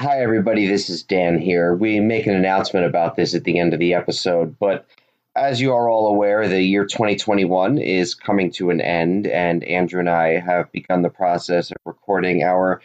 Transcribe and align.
Hi, 0.00 0.22
everybody. 0.22 0.66
This 0.66 0.88
is 0.88 1.02
Dan 1.02 1.38
here. 1.38 1.74
We 1.74 2.00
make 2.00 2.26
an 2.26 2.34
announcement 2.34 2.86
about 2.86 3.16
this 3.16 3.34
at 3.34 3.44
the 3.44 3.58
end 3.58 3.74
of 3.74 3.80
the 3.80 3.92
episode, 3.92 4.58
but 4.58 4.86
as 5.36 5.60
you 5.60 5.74
are 5.74 5.90
all 5.90 6.06
aware, 6.06 6.48
the 6.48 6.62
year 6.62 6.86
2021 6.86 7.76
is 7.76 8.14
coming 8.14 8.50
to 8.52 8.70
an 8.70 8.80
end, 8.80 9.26
and 9.26 9.62
Andrew 9.62 10.00
and 10.00 10.08
I 10.08 10.40
have 10.40 10.72
begun 10.72 11.02
the 11.02 11.10
process 11.10 11.70
of 11.70 11.76
recording 11.84 12.42
our 12.42 12.80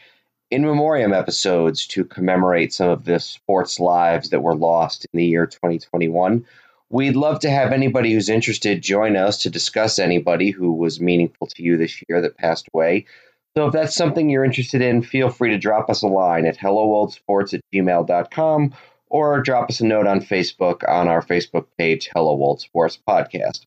in 0.51 0.65
memoriam 0.65 1.13
episodes 1.13 1.87
to 1.87 2.03
commemorate 2.03 2.73
some 2.73 2.89
of 2.89 3.05
the 3.05 3.21
sports 3.21 3.79
lives 3.79 4.31
that 4.31 4.43
were 4.43 4.53
lost 4.53 5.05
in 5.05 5.17
the 5.17 5.25
year 5.25 5.45
2021. 5.45 6.45
We'd 6.89 7.15
love 7.15 7.39
to 7.39 7.49
have 7.49 7.71
anybody 7.71 8.11
who's 8.11 8.27
interested 8.27 8.81
join 8.81 9.15
us 9.15 9.43
to 9.43 9.49
discuss 9.49 9.99
anybody 9.99 10.51
who 10.51 10.73
was 10.73 10.99
meaningful 10.99 11.47
to 11.47 11.63
you 11.63 11.77
this 11.77 12.03
year 12.09 12.19
that 12.19 12.37
passed 12.37 12.67
away. 12.73 13.05
So 13.57 13.67
if 13.67 13.73
that's 13.73 13.95
something 13.95 14.29
you're 14.29 14.43
interested 14.43 14.81
in, 14.81 15.01
feel 15.01 15.29
free 15.29 15.51
to 15.51 15.57
drop 15.57 15.89
us 15.89 16.01
a 16.01 16.07
line 16.07 16.45
at 16.45 16.57
hellooldsports 16.57 17.53
at 17.53 17.61
gmail.com 17.73 18.73
or 19.07 19.41
drop 19.41 19.69
us 19.69 19.79
a 19.79 19.85
note 19.85 20.07
on 20.07 20.19
Facebook 20.19 20.83
on 20.89 21.07
our 21.07 21.21
Facebook 21.21 21.67
page, 21.77 22.09
Hello 22.13 22.31
Old 22.31 22.59
Sports 22.59 22.99
Podcast. 23.07 23.61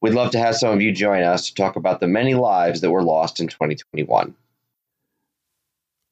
We'd 0.00 0.14
love 0.14 0.30
to 0.30 0.38
have 0.38 0.56
some 0.56 0.72
of 0.72 0.80
you 0.80 0.90
join 0.90 1.22
us 1.22 1.48
to 1.48 1.54
talk 1.54 1.76
about 1.76 2.00
the 2.00 2.06
many 2.06 2.34
lives 2.34 2.80
that 2.80 2.90
were 2.90 3.02
lost 3.02 3.38
in 3.38 3.48
2021. 3.48 4.34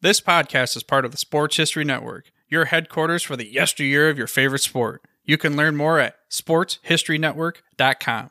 This 0.02 0.20
podcast 0.20 0.76
is 0.76 0.82
part 0.82 1.06
of 1.06 1.10
the 1.10 1.16
Sports 1.16 1.56
History 1.56 1.84
Network, 1.84 2.30
your 2.48 2.66
headquarters 2.66 3.22
for 3.22 3.36
the 3.36 3.50
yesteryear 3.50 4.10
of 4.10 4.18
your 4.18 4.26
favorite 4.26 4.60
sport. 4.60 5.00
You 5.24 5.38
can 5.38 5.56
learn 5.56 5.76
more 5.76 5.98
at 5.98 6.16
sportshistorynetwork.com. 6.30 8.30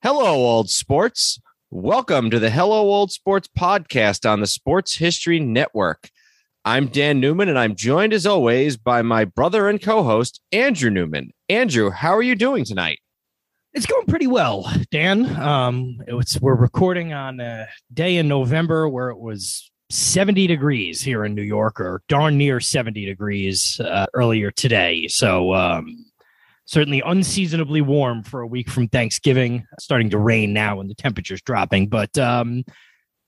Hello, 0.00 0.34
old 0.34 0.70
sports. 0.70 1.40
Welcome 1.74 2.28
to 2.28 2.38
the 2.38 2.50
Hello 2.50 2.82
Old 2.82 3.12
Sports 3.12 3.48
podcast 3.58 4.30
on 4.30 4.40
the 4.40 4.46
Sports 4.46 4.94
History 4.94 5.40
Network. 5.40 6.10
I'm 6.66 6.88
Dan 6.88 7.18
Newman, 7.18 7.48
and 7.48 7.58
I'm 7.58 7.74
joined 7.74 8.12
as 8.12 8.26
always 8.26 8.76
by 8.76 9.00
my 9.00 9.24
brother 9.24 9.70
and 9.70 9.80
co 9.80 10.02
host, 10.02 10.42
Andrew 10.52 10.90
Newman. 10.90 11.30
Andrew, 11.48 11.88
how 11.88 12.14
are 12.14 12.20
you 12.20 12.34
doing 12.34 12.66
tonight? 12.66 12.98
It's 13.72 13.86
going 13.86 14.04
pretty 14.04 14.26
well, 14.26 14.70
Dan. 14.90 15.34
Um, 15.40 15.96
we're 16.42 16.56
recording 16.56 17.14
on 17.14 17.40
a 17.40 17.66
day 17.90 18.18
in 18.18 18.28
November 18.28 18.86
where 18.86 19.08
it 19.08 19.18
was 19.18 19.70
70 19.88 20.46
degrees 20.46 21.00
here 21.00 21.24
in 21.24 21.34
New 21.34 21.40
York, 21.40 21.80
or 21.80 22.02
darn 22.06 22.36
near 22.36 22.60
70 22.60 23.06
degrees 23.06 23.80
uh, 23.80 24.04
earlier 24.12 24.50
today. 24.50 25.08
So 25.08 25.54
um, 25.54 26.04
certainly 26.64 27.02
unseasonably 27.04 27.80
warm 27.80 28.22
for 28.22 28.40
a 28.40 28.46
week 28.46 28.70
from 28.70 28.88
Thanksgiving. 28.88 29.66
Starting 29.80 30.10
to 30.10 30.18
rain 30.18 30.52
now, 30.52 30.80
and 30.80 30.88
the 30.88 30.94
temperature's 30.94 31.42
dropping. 31.42 31.88
But 31.88 32.16
um, 32.18 32.64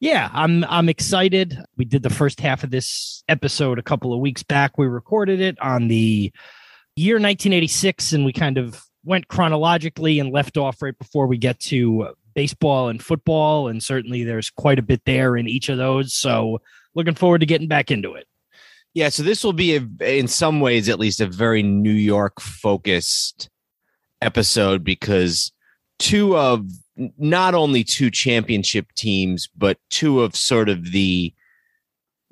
yeah, 0.00 0.30
I'm 0.32 0.64
I'm 0.64 0.88
excited. 0.88 1.58
We 1.76 1.84
did 1.84 2.02
the 2.02 2.10
first 2.10 2.40
half 2.40 2.64
of 2.64 2.70
this 2.70 3.22
episode 3.28 3.78
a 3.78 3.82
couple 3.82 4.12
of 4.12 4.20
weeks 4.20 4.42
back. 4.42 4.76
We 4.76 4.86
recorded 4.86 5.40
it 5.40 5.58
on 5.60 5.88
the 5.88 6.32
year 6.96 7.14
1986, 7.14 8.12
and 8.12 8.24
we 8.24 8.32
kind 8.32 8.58
of 8.58 8.82
went 9.04 9.28
chronologically 9.28 10.18
and 10.18 10.32
left 10.32 10.56
off 10.56 10.82
right 10.82 10.98
before 10.98 11.26
we 11.26 11.38
get 11.38 11.58
to 11.60 12.14
baseball 12.34 12.88
and 12.88 13.02
football. 13.02 13.68
And 13.68 13.82
certainly, 13.82 14.24
there's 14.24 14.50
quite 14.50 14.78
a 14.78 14.82
bit 14.82 15.02
there 15.06 15.36
in 15.36 15.48
each 15.48 15.68
of 15.68 15.78
those. 15.78 16.14
So, 16.14 16.60
looking 16.94 17.14
forward 17.14 17.38
to 17.40 17.46
getting 17.46 17.68
back 17.68 17.90
into 17.90 18.14
it. 18.14 18.26
Yeah, 18.94 19.08
so 19.08 19.24
this 19.24 19.42
will 19.42 19.52
be 19.52 19.76
a, 19.76 19.86
in 20.00 20.28
some 20.28 20.60
ways 20.60 20.88
at 20.88 21.00
least 21.00 21.20
a 21.20 21.26
very 21.26 21.62
New 21.62 21.90
York 21.90 22.40
focused 22.40 23.50
episode 24.22 24.84
because 24.84 25.52
two 25.98 26.36
of 26.36 26.64
not 27.18 27.54
only 27.54 27.82
two 27.84 28.10
championship 28.10 28.86
teams 28.96 29.48
but 29.56 29.78
two 29.90 30.22
of 30.22 30.36
sort 30.36 30.68
of 30.68 30.92
the 30.92 31.34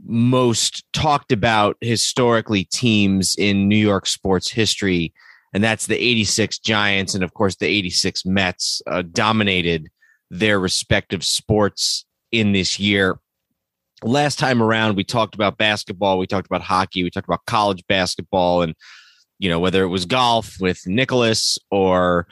most 0.05 0.85
talked 0.93 1.33
about 1.33 1.77
historically 1.81 2.65
teams 2.65 3.37
in 3.37 3.69
New 3.69 3.77
York 3.77 4.07
sports 4.07 4.51
history 4.51 5.13
and 5.53 5.63
that's 5.63 5.87
the 5.87 6.03
86 6.03 6.59
Giants 6.61 7.15
and 7.15 7.23
of 7.23 7.35
course 7.35 7.57
the 7.57 7.67
86 7.67 8.25
Mets 8.25 8.83
uh, 8.87 9.03
dominated 9.03 9.89
their 10.31 10.59
respective 10.59 11.25
sports 11.25 12.07
in 12.31 12.53
this 12.53 12.79
year 12.79 13.19
last 14.03 14.39
time 14.39 14.63
around 14.63 14.97
we 14.97 15.05
talked 15.05 15.35
about 15.35 15.59
basketball 15.59 16.19
we 16.19 16.27
talked 16.27 16.47
about 16.47 16.61
hockey 16.61 17.03
we 17.03 17.11
talked 17.11 17.29
about 17.29 17.45
college 17.47 17.85
basketball 17.89 18.63
and 18.63 18.75
you 19.43 19.49
know 19.49 19.59
whether 19.59 19.83
it 19.83 19.89
was 19.89 20.05
golf 20.05 20.57
with 20.61 20.87
Nicklaus 20.87 21.59
or 21.73 22.29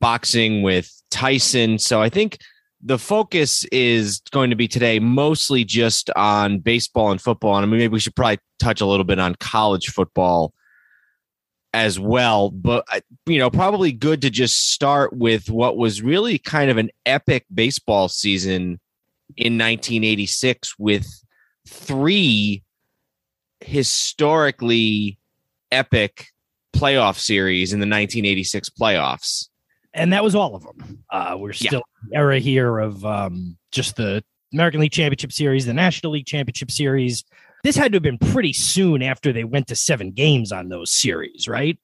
boxing 0.00 0.62
with 0.62 0.90
Tyson. 1.10 1.78
So 1.78 2.02
I 2.02 2.08
think 2.08 2.38
the 2.82 2.98
focus 2.98 3.64
is 3.66 4.20
going 4.32 4.50
to 4.50 4.56
be 4.56 4.66
today 4.66 4.98
mostly 4.98 5.64
just 5.64 6.10
on 6.16 6.58
baseball 6.58 7.12
and 7.12 7.20
football. 7.20 7.56
And 7.56 7.64
I 7.64 7.68
mean 7.68 7.78
maybe 7.78 7.92
we 7.92 8.00
should 8.00 8.16
probably 8.16 8.40
touch 8.58 8.80
a 8.80 8.86
little 8.86 9.04
bit 9.04 9.20
on 9.20 9.36
college 9.36 9.90
football 9.90 10.52
as 11.72 12.00
well. 12.00 12.50
But 12.50 12.84
uh, 12.92 13.00
you 13.26 13.38
know 13.38 13.48
probably 13.48 13.92
good 13.92 14.20
to 14.22 14.30
just 14.30 14.72
start 14.72 15.12
with 15.12 15.48
what 15.50 15.76
was 15.76 16.02
really 16.02 16.38
kind 16.38 16.68
of 16.68 16.78
an 16.78 16.90
epic 17.06 17.46
baseball 17.54 18.08
season 18.08 18.80
in 19.36 19.54
1986 19.54 20.78
with 20.78 21.06
three 21.66 22.62
historically 23.60 25.18
epic 25.70 26.26
playoff 26.74 27.18
series 27.18 27.72
in 27.72 27.80
the 27.80 27.84
1986 27.84 28.70
playoffs. 28.70 29.48
And 29.92 30.12
that 30.12 30.24
was 30.24 30.34
all 30.34 30.54
of 30.56 30.62
them. 30.62 31.04
Uh, 31.10 31.36
we're 31.38 31.52
still 31.52 31.82
yeah. 32.10 32.18
era 32.18 32.38
here 32.40 32.78
of 32.78 33.04
um, 33.04 33.56
just 33.70 33.96
the 33.96 34.24
American 34.52 34.80
League 34.80 34.92
Championship 34.92 35.32
Series, 35.32 35.66
the 35.66 35.74
National 35.74 36.12
League 36.12 36.26
Championship 36.26 36.70
Series. 36.70 37.24
This 37.62 37.76
had 37.76 37.92
to 37.92 37.96
have 37.96 38.02
been 38.02 38.18
pretty 38.18 38.52
soon 38.52 39.02
after 39.02 39.32
they 39.32 39.44
went 39.44 39.68
to 39.68 39.76
seven 39.76 40.10
games 40.10 40.52
on 40.52 40.68
those 40.68 40.90
series, 40.90 41.48
right? 41.48 41.78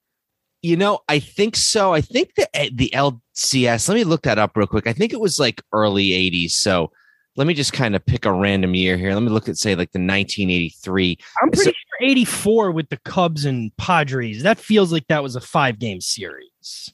You 0.61 0.75
know, 0.75 0.99
I 1.07 1.19
think 1.19 1.55
so. 1.55 1.93
I 1.93 2.01
think 2.01 2.35
the 2.35 2.47
eh, 2.55 2.69
the 2.71 2.91
LCS. 2.93 3.87
Let 3.87 3.95
me 3.95 4.03
look 4.03 4.23
that 4.23 4.37
up 4.37 4.55
real 4.55 4.67
quick. 4.67 4.85
I 4.85 4.93
think 4.93 5.11
it 5.11 5.19
was 5.19 5.39
like 5.39 5.63
early 5.73 6.09
'80s. 6.09 6.51
So 6.51 6.91
let 7.35 7.47
me 7.47 7.53
just 7.53 7.73
kind 7.73 7.95
of 7.95 8.05
pick 8.05 8.25
a 8.25 8.31
random 8.31 8.75
year 8.75 8.97
here. 8.97 9.13
Let 9.13 9.23
me 9.23 9.29
look 9.29 9.47
at 9.47 9.57
say 9.57 9.75
like 9.75 9.91
the 9.91 9.99
1983. 9.99 11.17
I'm 11.41 11.49
pretty 11.49 11.63
so, 11.63 11.71
sure 11.71 12.09
84 12.09 12.71
with 12.71 12.89
the 12.89 12.97
Cubs 12.97 13.45
and 13.45 13.75
Padres. 13.77 14.43
That 14.43 14.57
feels 14.57 14.91
like 14.91 15.07
that 15.07 15.23
was 15.23 15.35
a 15.35 15.41
five 15.41 15.79
game 15.79 16.01
series. 16.01 16.93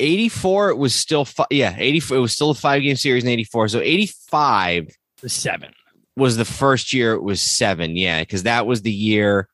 84 0.00 0.70
it 0.70 0.78
was 0.78 0.94
still 0.94 1.24
fi- 1.24 1.46
yeah 1.50 1.74
84 1.78 2.16
it 2.16 2.20
was 2.20 2.32
still 2.32 2.50
a 2.50 2.54
five 2.54 2.82
game 2.82 2.96
series 2.96 3.22
in 3.22 3.30
84 3.30 3.68
so 3.68 3.80
85 3.80 4.88
the 5.20 5.28
seven 5.28 5.72
was 6.16 6.36
the 6.36 6.44
first 6.44 6.92
year 6.92 7.12
it 7.12 7.22
was 7.22 7.40
seven 7.40 7.96
yeah 7.96 8.20
because 8.20 8.42
that 8.42 8.66
was 8.66 8.82
the 8.82 8.90
year 8.90 9.48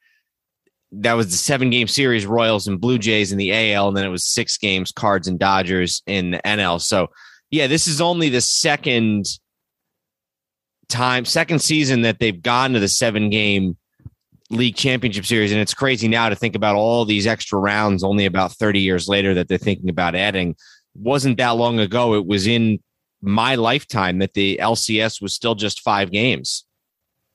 that 0.93 1.13
was 1.13 1.27
the 1.27 1.37
seven 1.37 1.69
game 1.69 1.87
series 1.87 2.25
royals 2.25 2.67
and 2.67 2.81
blue 2.81 2.99
jays 2.99 3.31
in 3.31 3.37
the 3.37 3.53
al 3.53 3.89
and 3.89 3.97
then 3.97 4.07
it 4.07 4.11
was 4.11 4.25
six 4.25 4.57
games 4.57 4.91
cards 4.91 5.29
and 5.29 5.39
dodgers 5.39 6.03
in 6.07 6.31
the 6.31 6.41
nl 6.47 6.81
so 6.81 7.09
yeah 7.51 7.67
this 7.67 7.87
is 7.87 8.01
only 8.01 8.31
the 8.31 8.41
second 8.41 9.27
time, 10.89 11.25
second 11.25 11.61
season 11.61 12.03
that 12.03 12.19
they've 12.19 12.41
gone 12.41 12.73
to 12.73 12.81
the 12.81 12.89
seven 12.89 13.31
game 13.31 13.77
league 14.51 14.77
championship 14.77 15.27
series. 15.27 15.53
And 15.53 15.61
it's 15.61 15.75
crazy 15.75 16.09
now 16.09 16.29
to 16.29 16.35
think 16.35 16.55
about 16.55 16.77
all 16.77 17.05
these 17.05 17.27
extra 17.27 17.59
rounds 17.59 18.03
only 18.03 18.25
about 18.25 18.53
30 18.53 18.81
years 18.81 19.09
later 19.09 19.35
that 19.35 19.49
they're 19.49 19.59
thinking 19.59 19.91
about 19.91 20.15
adding. 20.15 20.57
Wasn't 20.95 21.37
that 21.37 21.51
long 21.51 21.79
ago. 21.79 22.15
It 22.15 22.27
was 22.27 22.47
in 22.47 22.81
my 23.21 23.57
lifetime 23.57 24.19
that 24.19 24.35
the 24.35 24.59
LCS 24.63 25.21
was 25.21 25.35
still 25.35 25.55
just 25.55 25.81
five 25.81 26.11
games. 26.11 26.65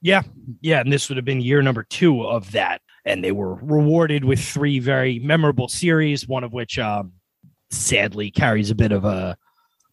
Yeah. 0.02 0.24
Yeah. 0.62 0.80
And 0.80 0.92
this 0.92 1.08
would 1.10 1.18
have 1.18 1.26
been 1.26 1.42
year 1.42 1.62
number 1.62 1.84
two 1.84 2.24
of 2.24 2.52
that. 2.52 2.82
And 3.06 3.24
they 3.24 3.32
were 3.32 3.56
rewarded 3.56 4.24
with 4.24 4.40
three 4.40 4.80
very 4.80 5.20
memorable 5.20 5.68
series, 5.68 6.28
one 6.28 6.44
of 6.44 6.54
which 6.54 6.80
um, 6.80 7.14
sadly 7.70 8.32
carries 8.32 8.72
a 8.72 8.76
bit 8.76 8.92
of 8.92 9.04
a 9.06 9.38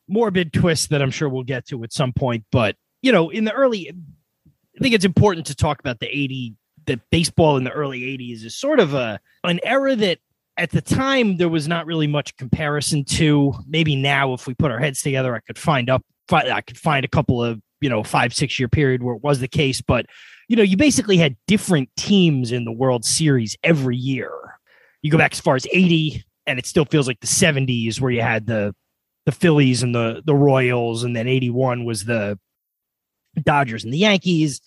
morbid 0.08 0.52
twist 0.52 0.90
that 0.90 1.02
I'm 1.02 1.10
sure 1.10 1.28
we'll 1.28 1.42
get 1.42 1.66
to 1.68 1.82
at 1.84 1.92
some 1.92 2.12
point. 2.12 2.44
But 2.52 2.76
you 3.02 3.12
know, 3.12 3.30
in 3.30 3.44
the 3.44 3.52
early, 3.52 3.90
I 3.90 4.82
think 4.82 4.94
it's 4.94 5.04
important 5.04 5.46
to 5.46 5.54
talk 5.54 5.80
about 5.80 6.00
the 6.00 6.08
80, 6.08 6.54
the 6.86 7.00
baseball 7.10 7.56
in 7.56 7.64
the 7.64 7.70
early 7.70 8.00
80s 8.00 8.44
is 8.44 8.56
sort 8.56 8.80
of 8.80 8.94
a 8.94 9.20
an 9.44 9.60
era 9.62 9.96
that 9.96 10.18
at 10.56 10.70
the 10.70 10.80
time 10.80 11.38
there 11.38 11.48
was 11.48 11.66
not 11.68 11.86
really 11.86 12.06
much 12.06 12.36
comparison 12.36 13.04
to. 13.04 13.54
Maybe 13.66 13.96
now, 13.96 14.34
if 14.34 14.46
we 14.46 14.54
put 14.54 14.70
our 14.70 14.78
heads 14.78 15.02
together, 15.02 15.34
I 15.34 15.40
could 15.40 15.58
find 15.58 15.88
up, 15.88 16.04
I 16.30 16.60
could 16.60 16.78
find 16.78 17.04
a 17.04 17.08
couple 17.08 17.42
of, 17.42 17.60
you 17.80 17.88
know, 17.88 18.02
five, 18.02 18.34
six 18.34 18.58
year 18.58 18.68
period 18.68 19.02
where 19.02 19.14
it 19.14 19.22
was 19.22 19.40
the 19.40 19.48
case. 19.48 19.80
But 19.80 20.06
you 20.50 20.56
know, 20.56 20.64
you 20.64 20.76
basically 20.76 21.16
had 21.16 21.36
different 21.46 21.88
teams 21.96 22.50
in 22.50 22.64
the 22.64 22.72
World 22.72 23.04
Series 23.04 23.56
every 23.62 23.96
year. 23.96 24.32
You 25.00 25.12
go 25.12 25.16
back 25.16 25.32
as 25.32 25.40
far 25.40 25.54
as 25.54 25.64
80 25.72 26.24
and 26.44 26.58
it 26.58 26.66
still 26.66 26.84
feels 26.84 27.06
like 27.06 27.20
the 27.20 27.28
70s 27.28 28.00
where 28.00 28.10
you 28.10 28.20
had 28.20 28.46
the 28.46 28.74
the 29.26 29.32
Phillies 29.32 29.84
and 29.84 29.94
the 29.94 30.22
the 30.24 30.34
Royals 30.34 31.04
and 31.04 31.14
then 31.14 31.28
81 31.28 31.84
was 31.84 32.04
the 32.04 32.36
Dodgers 33.42 33.84
and 33.84 33.92
the 33.92 33.98
Yankees. 33.98 34.60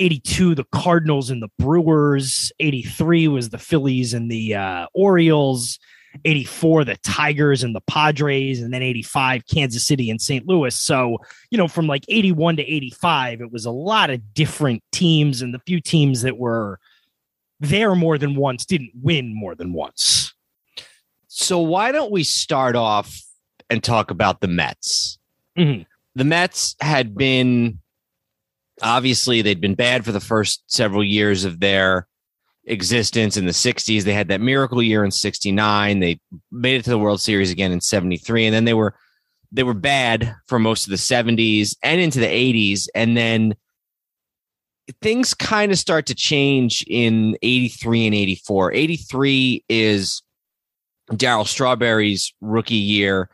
82 0.00 0.56
the 0.56 0.64
Cardinals 0.72 1.30
and 1.30 1.40
the 1.40 1.50
Brewers, 1.56 2.50
83 2.58 3.28
was 3.28 3.50
the 3.50 3.58
Phillies 3.58 4.12
and 4.12 4.28
the 4.28 4.56
uh, 4.56 4.86
Orioles, 4.92 5.78
84 6.24 6.84
the 6.84 6.96
Tigers 6.96 7.62
and 7.62 7.74
the 7.74 7.80
Padres 7.82 8.60
and 8.60 8.72
then 8.72 8.82
85 8.82 9.46
Kansas 9.46 9.86
City 9.86 10.10
and 10.10 10.20
St. 10.20 10.46
Louis. 10.46 10.74
So, 10.74 11.18
you 11.50 11.58
know, 11.58 11.68
from 11.68 11.86
like 11.86 12.04
81 12.08 12.56
to 12.56 12.62
85 12.62 13.40
it 13.40 13.52
was 13.52 13.64
a 13.64 13.70
lot 13.70 14.10
of 14.10 14.34
different 14.34 14.82
teams 14.92 15.42
and 15.42 15.52
the 15.52 15.60
few 15.60 15.80
teams 15.80 16.22
that 16.22 16.38
were 16.38 16.78
there 17.60 17.94
more 17.94 18.18
than 18.18 18.36
once 18.36 18.64
didn't 18.64 18.92
win 19.00 19.34
more 19.34 19.54
than 19.54 19.72
once. 19.72 20.34
So 21.28 21.60
why 21.60 21.92
don't 21.92 22.12
we 22.12 22.22
start 22.22 22.76
off 22.76 23.20
and 23.70 23.82
talk 23.82 24.10
about 24.10 24.40
the 24.40 24.48
Mets? 24.48 25.18
Mm-hmm. 25.58 25.82
The 26.14 26.24
Mets 26.24 26.76
had 26.80 27.16
been 27.16 27.80
obviously 28.82 29.42
they'd 29.42 29.60
been 29.60 29.74
bad 29.74 30.04
for 30.04 30.12
the 30.12 30.20
first 30.20 30.62
several 30.66 31.04
years 31.04 31.44
of 31.44 31.60
their 31.60 32.06
existence 32.66 33.36
in 33.36 33.46
the 33.46 33.52
60s. 33.52 34.02
They 34.02 34.14
had 34.14 34.28
that 34.28 34.40
miracle 34.40 34.82
year 34.82 35.04
in 35.04 35.10
69. 35.10 36.00
They 36.00 36.20
made 36.50 36.80
it 36.80 36.84
to 36.84 36.90
the 36.90 36.98
World 36.98 37.20
Series 37.20 37.50
again 37.50 37.72
in 37.72 37.80
73 37.80 38.46
and 38.46 38.54
then 38.54 38.64
they 38.64 38.74
were 38.74 38.94
they 39.52 39.62
were 39.62 39.74
bad 39.74 40.34
for 40.46 40.58
most 40.58 40.84
of 40.84 40.90
the 40.90 40.96
70s 40.96 41.76
and 41.82 42.00
into 42.00 42.18
the 42.18 42.26
80s 42.26 42.88
and 42.94 43.16
then 43.16 43.54
things 45.00 45.32
kind 45.32 45.70
of 45.70 45.78
start 45.78 46.06
to 46.06 46.14
change 46.14 46.84
in 46.88 47.38
83 47.42 48.06
and 48.06 48.14
84. 48.14 48.72
83 48.72 49.64
is 49.68 50.22
Darryl 51.12 51.46
Strawberry's 51.46 52.34
rookie 52.40 52.74
year 52.74 53.30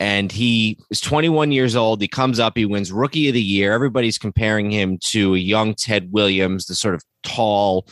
and 0.00 0.32
he 0.32 0.78
is 0.90 1.00
21 1.00 1.52
years 1.52 1.76
old. 1.76 2.00
He 2.00 2.08
comes 2.08 2.40
up, 2.40 2.56
he 2.56 2.64
wins 2.64 2.90
rookie 2.90 3.28
of 3.28 3.34
the 3.34 3.42
year. 3.42 3.72
Everybody's 3.72 4.18
comparing 4.18 4.70
him 4.70 4.98
to 5.02 5.34
a 5.34 5.38
young 5.38 5.74
Ted 5.74 6.10
Williams, 6.10 6.66
the 6.66 6.74
sort 6.74 6.94
of 6.94 7.04
tall, 7.22 7.86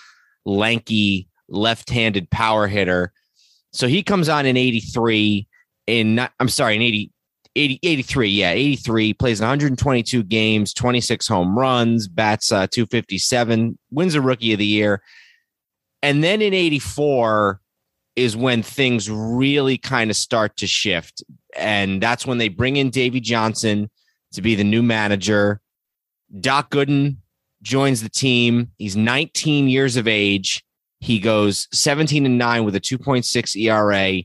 lanky, 0.46 1.28
left-handed 1.48 2.30
power 2.30 2.66
hitter. 2.66 3.12
So 3.72 3.86
he 3.86 4.02
comes 4.02 4.30
on 4.30 4.46
in 4.46 4.56
83 4.56 5.46
in 5.86 6.26
I'm 6.40 6.48
sorry, 6.48 6.76
in 6.76 6.82
80 6.82 7.12
80, 7.56 7.80
83, 7.82 8.28
yeah, 8.28 8.50
83, 8.50 9.14
plays 9.14 9.40
122 9.40 10.22
games, 10.22 10.72
26 10.72 11.26
home 11.26 11.58
runs, 11.58 12.06
bats 12.06 12.52
uh, 12.52 12.68
257, 12.68 13.76
wins 13.90 14.14
a 14.14 14.20
rookie 14.20 14.52
of 14.52 14.60
the 14.60 14.66
year. 14.66 15.02
And 16.02 16.22
then 16.22 16.40
in 16.40 16.54
84 16.54 17.60
is 18.14 18.36
when 18.36 18.62
things 18.62 19.10
really 19.10 19.76
kind 19.76 20.10
of 20.10 20.16
start 20.16 20.56
to 20.58 20.66
shift. 20.68 21.24
And 21.58 22.02
that's 22.02 22.26
when 22.26 22.38
they 22.38 22.48
bring 22.48 22.76
in 22.76 22.90
Davey 22.90 23.20
Johnson 23.20 23.90
to 24.32 24.42
be 24.42 24.54
the 24.54 24.64
new 24.64 24.82
manager. 24.82 25.60
Doc 26.40 26.70
Gooden 26.70 27.16
joins 27.62 28.02
the 28.02 28.08
team. 28.08 28.70
He's 28.78 28.96
19 28.96 29.68
years 29.68 29.96
of 29.96 30.06
age. 30.06 30.64
He 31.00 31.18
goes 31.18 31.68
17 31.72 32.26
and 32.26 32.38
9 32.38 32.64
with 32.64 32.74
a 32.74 32.80
2.6 32.80 33.56
ERA. 33.56 34.22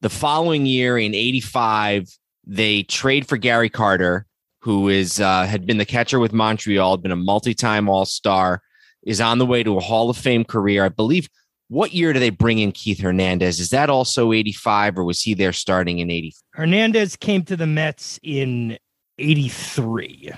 The 0.00 0.10
following 0.10 0.66
year 0.66 0.98
in 0.98 1.14
85, 1.14 2.08
they 2.46 2.82
trade 2.82 3.26
for 3.26 3.36
Gary 3.36 3.70
Carter, 3.70 4.26
who 4.60 4.88
is 4.88 5.20
uh, 5.20 5.46
had 5.46 5.66
been 5.66 5.78
the 5.78 5.84
catcher 5.84 6.18
with 6.18 6.32
Montreal, 6.32 6.96
had 6.96 7.02
been 7.02 7.12
a 7.12 7.16
multi-time 7.16 7.88
All-Star, 7.88 8.62
is 9.04 9.20
on 9.20 9.38
the 9.38 9.46
way 9.46 9.62
to 9.62 9.76
a 9.76 9.80
Hall 9.80 10.10
of 10.10 10.16
Fame 10.16 10.44
career. 10.44 10.84
I 10.84 10.88
believe. 10.88 11.28
What 11.68 11.92
year 11.92 12.12
do 12.12 12.20
they 12.20 12.30
bring 12.30 12.58
in 12.58 12.72
Keith 12.72 13.00
Hernandez? 13.00 13.58
Is 13.58 13.70
that 13.70 13.90
also 13.90 14.32
85 14.32 14.98
or 14.98 15.04
was 15.04 15.20
he 15.20 15.34
there 15.34 15.52
starting 15.52 15.98
in 15.98 16.10
80? 16.10 16.34
Hernandez 16.52 17.16
came 17.16 17.42
to 17.44 17.56
the 17.56 17.66
Mets 17.66 18.20
in 18.22 18.78
83. 19.18 20.32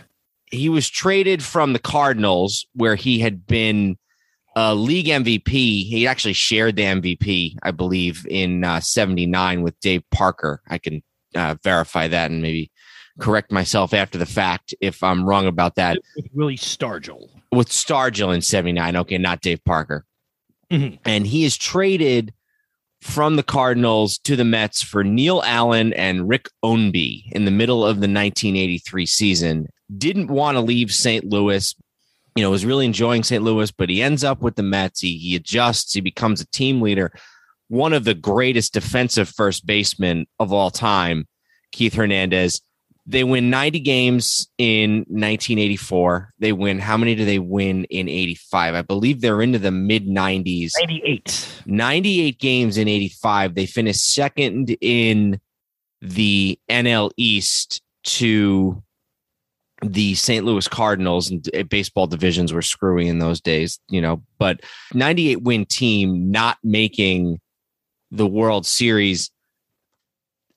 He 0.50 0.68
was 0.70 0.88
traded 0.88 1.42
from 1.42 1.74
the 1.74 1.78
Cardinals 1.78 2.66
where 2.72 2.94
he 2.94 3.18
had 3.18 3.46
been 3.46 3.98
a 4.56 4.74
league 4.74 5.06
MVP. 5.06 5.46
He 5.46 6.06
actually 6.06 6.32
shared 6.32 6.76
the 6.76 6.82
MVP, 6.82 7.56
I 7.62 7.70
believe, 7.72 8.26
in 8.30 8.64
uh, 8.64 8.80
79 8.80 9.62
with 9.62 9.78
Dave 9.80 10.02
Parker. 10.10 10.62
I 10.68 10.78
can 10.78 11.02
uh, 11.34 11.56
verify 11.62 12.08
that 12.08 12.30
and 12.30 12.40
maybe 12.40 12.70
correct 13.20 13.52
myself 13.52 13.92
after 13.92 14.16
the 14.16 14.26
fact 14.26 14.74
if 14.80 15.02
I'm 15.02 15.28
wrong 15.28 15.46
about 15.46 15.74
that. 15.74 15.98
With 16.16 16.26
Willie 16.32 16.56
Stargell. 16.56 17.28
With 17.52 17.68
Stargell 17.68 18.34
in 18.34 18.40
79. 18.40 18.96
Okay, 18.96 19.18
not 19.18 19.42
Dave 19.42 19.62
Parker. 19.64 20.06
Mm-hmm. 20.72 20.96
And 21.04 21.26
he 21.26 21.44
is 21.44 21.56
traded 21.56 22.32
from 23.00 23.36
the 23.36 23.42
Cardinals 23.42 24.18
to 24.18 24.36
the 24.36 24.44
Mets 24.44 24.82
for 24.82 25.04
Neil 25.04 25.42
Allen 25.44 25.92
and 25.92 26.28
Rick 26.28 26.48
Ownby 26.64 27.30
in 27.32 27.44
the 27.44 27.50
middle 27.50 27.84
of 27.84 27.96
the 27.96 28.08
1983 28.08 29.06
season. 29.06 29.68
Didn't 29.96 30.28
want 30.28 30.56
to 30.56 30.60
leave 30.60 30.92
St. 30.92 31.24
Louis. 31.24 31.74
You 32.34 32.42
know, 32.42 32.50
was 32.50 32.66
really 32.66 32.86
enjoying 32.86 33.22
St. 33.22 33.42
Louis, 33.42 33.70
but 33.70 33.88
he 33.88 34.02
ends 34.02 34.22
up 34.22 34.42
with 34.42 34.56
the 34.56 34.62
Mets. 34.62 35.00
He, 35.00 35.16
he 35.18 35.36
adjusts. 35.36 35.92
He 35.92 36.00
becomes 36.00 36.40
a 36.40 36.46
team 36.46 36.80
leader. 36.80 37.12
One 37.68 37.92
of 37.92 38.04
the 38.04 38.14
greatest 38.14 38.74
defensive 38.74 39.28
first 39.28 39.66
basemen 39.66 40.26
of 40.38 40.52
all 40.52 40.70
time, 40.70 41.26
Keith 41.72 41.94
Hernandez. 41.94 42.60
They 43.10 43.24
win 43.24 43.48
90 43.48 43.80
games 43.80 44.48
in 44.58 44.98
1984. 45.08 46.34
They 46.38 46.52
win, 46.52 46.78
how 46.78 46.98
many 46.98 47.14
do 47.14 47.24
they 47.24 47.38
win 47.38 47.84
in 47.84 48.06
85? 48.06 48.74
I 48.74 48.82
believe 48.82 49.22
they're 49.22 49.40
into 49.40 49.58
the 49.58 49.70
mid 49.70 50.06
90s. 50.06 50.72
98. 50.78 51.62
98 51.64 52.38
games 52.38 52.76
in 52.76 52.86
85. 52.86 53.54
They 53.54 53.64
finished 53.64 54.12
second 54.12 54.76
in 54.82 55.40
the 56.02 56.58
NL 56.70 57.10
East 57.16 57.80
to 58.04 58.82
the 59.80 60.14
St. 60.14 60.44
Louis 60.44 60.68
Cardinals 60.68 61.30
and 61.30 61.48
baseball 61.70 62.06
divisions 62.06 62.52
were 62.52 62.60
screwy 62.60 63.08
in 63.08 63.20
those 63.20 63.40
days, 63.40 63.80
you 63.88 64.02
know, 64.02 64.22
but 64.38 64.60
98 64.92 65.42
win 65.42 65.64
team 65.64 66.30
not 66.30 66.58
making 66.62 67.40
the 68.10 68.26
World 68.26 68.66
Series 68.66 69.30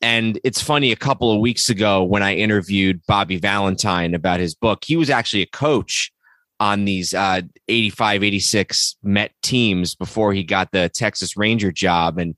and 0.01 0.39
it's 0.43 0.61
funny, 0.61 0.91
a 0.91 0.95
couple 0.97 1.31
of 1.31 1.39
weeks 1.39 1.69
ago 1.69 2.03
when 2.03 2.23
I 2.23 2.35
interviewed 2.35 3.05
Bobby 3.07 3.37
Valentine 3.37 4.15
about 4.15 4.39
his 4.39 4.55
book, 4.55 4.83
he 4.83 4.97
was 4.97 5.09
actually 5.09 5.43
a 5.43 5.47
coach 5.47 6.11
on 6.59 6.85
these 6.85 7.13
uh, 7.13 7.41
85, 7.67 8.23
86 8.23 8.95
Met 9.03 9.31
teams 9.41 9.95
before 9.95 10.33
he 10.33 10.43
got 10.43 10.71
the 10.71 10.89
Texas 10.89 11.37
Ranger 11.37 11.71
job. 11.71 12.17
And 12.17 12.35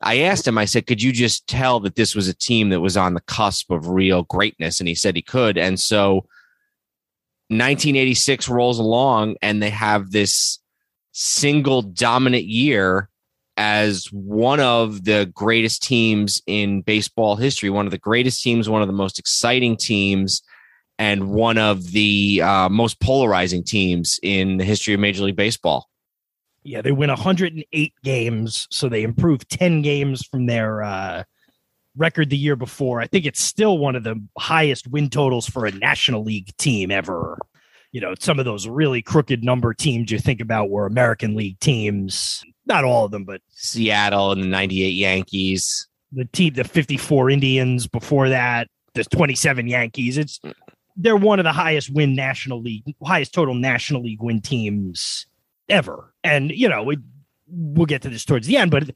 I 0.00 0.20
asked 0.20 0.46
him, 0.46 0.58
I 0.58 0.66
said, 0.66 0.86
could 0.86 1.02
you 1.02 1.12
just 1.12 1.46
tell 1.46 1.80
that 1.80 1.94
this 1.94 2.14
was 2.14 2.28
a 2.28 2.34
team 2.34 2.68
that 2.70 2.80
was 2.80 2.96
on 2.96 3.14
the 3.14 3.20
cusp 3.22 3.70
of 3.70 3.88
real 3.88 4.24
greatness? 4.24 4.80
And 4.80 4.88
he 4.88 4.94
said 4.94 5.16
he 5.16 5.22
could. 5.22 5.56
And 5.56 5.80
so 5.80 6.26
1986 7.48 8.48
rolls 8.48 8.78
along 8.78 9.36
and 9.40 9.62
they 9.62 9.70
have 9.70 10.10
this 10.10 10.58
single 11.12 11.80
dominant 11.80 12.44
year 12.44 13.08
as 13.56 14.06
one 14.12 14.60
of 14.60 15.04
the 15.04 15.30
greatest 15.34 15.82
teams 15.82 16.42
in 16.46 16.82
baseball 16.82 17.36
history, 17.36 17.70
one 17.70 17.86
of 17.86 17.90
the 17.92 17.98
greatest 17.98 18.42
teams, 18.42 18.68
one 18.68 18.82
of 18.82 18.88
the 18.88 18.92
most 18.94 19.18
exciting 19.18 19.76
teams, 19.76 20.42
and 20.98 21.30
one 21.30 21.58
of 21.58 21.92
the 21.92 22.40
uh, 22.42 22.68
most 22.68 23.00
polarizing 23.00 23.64
teams 23.64 24.18
in 24.22 24.56
the 24.56 24.64
history 24.64 24.94
of 24.94 25.00
Major 25.00 25.24
League 25.24 25.36
Baseball. 25.36 25.88
Yeah, 26.64 26.82
they 26.82 26.92
win 26.92 27.10
108 27.10 27.92
games, 28.02 28.66
so 28.70 28.88
they 28.88 29.04
improved 29.04 29.48
10 29.50 29.82
games 29.82 30.26
from 30.26 30.46
their 30.46 30.82
uh, 30.82 31.22
record 31.96 32.30
the 32.30 32.36
year 32.36 32.56
before. 32.56 33.00
I 33.00 33.06
think 33.06 33.24
it's 33.24 33.42
still 33.42 33.78
one 33.78 33.94
of 33.94 34.04
the 34.04 34.20
highest 34.38 34.88
win 34.88 35.08
totals 35.08 35.48
for 35.48 35.66
a 35.66 35.70
National 35.70 36.24
League 36.24 36.56
team 36.56 36.90
ever. 36.90 37.38
You 37.92 38.00
know, 38.00 38.14
some 38.18 38.38
of 38.38 38.44
those 38.44 38.66
really 38.66 39.00
crooked 39.00 39.44
number 39.44 39.72
teams 39.74 40.10
you 40.10 40.18
think 40.18 40.40
about 40.40 40.70
were 40.70 40.86
American 40.86 41.36
League 41.36 41.60
teams. 41.60 42.44
Not 42.66 42.84
all 42.84 43.04
of 43.04 43.10
them, 43.12 43.24
but 43.24 43.40
Seattle 43.50 44.32
and 44.32 44.42
the 44.42 44.48
98 44.48 44.90
Yankees. 44.90 45.88
the 46.12 46.24
team, 46.26 46.54
the 46.54 46.64
54 46.64 47.30
Indians 47.30 47.86
before 47.86 48.28
that, 48.28 48.68
the 48.94 49.04
27 49.04 49.66
Yankees. 49.68 50.18
It's 50.18 50.40
they're 50.96 51.16
one 51.16 51.38
of 51.38 51.44
the 51.44 51.52
highest 51.52 51.92
win 51.92 52.14
National 52.14 52.60
League, 52.60 52.82
highest 53.04 53.34
total 53.34 53.54
National 53.54 54.02
League 54.02 54.22
win 54.22 54.40
teams 54.40 55.26
ever. 55.68 56.12
And 56.24 56.50
you 56.50 56.68
know, 56.68 56.82
we 56.82 56.98
we'll 57.48 57.86
get 57.86 58.02
to 58.02 58.08
this 58.08 58.24
towards 58.24 58.46
the 58.46 58.56
end, 58.56 58.70
but 58.70 58.90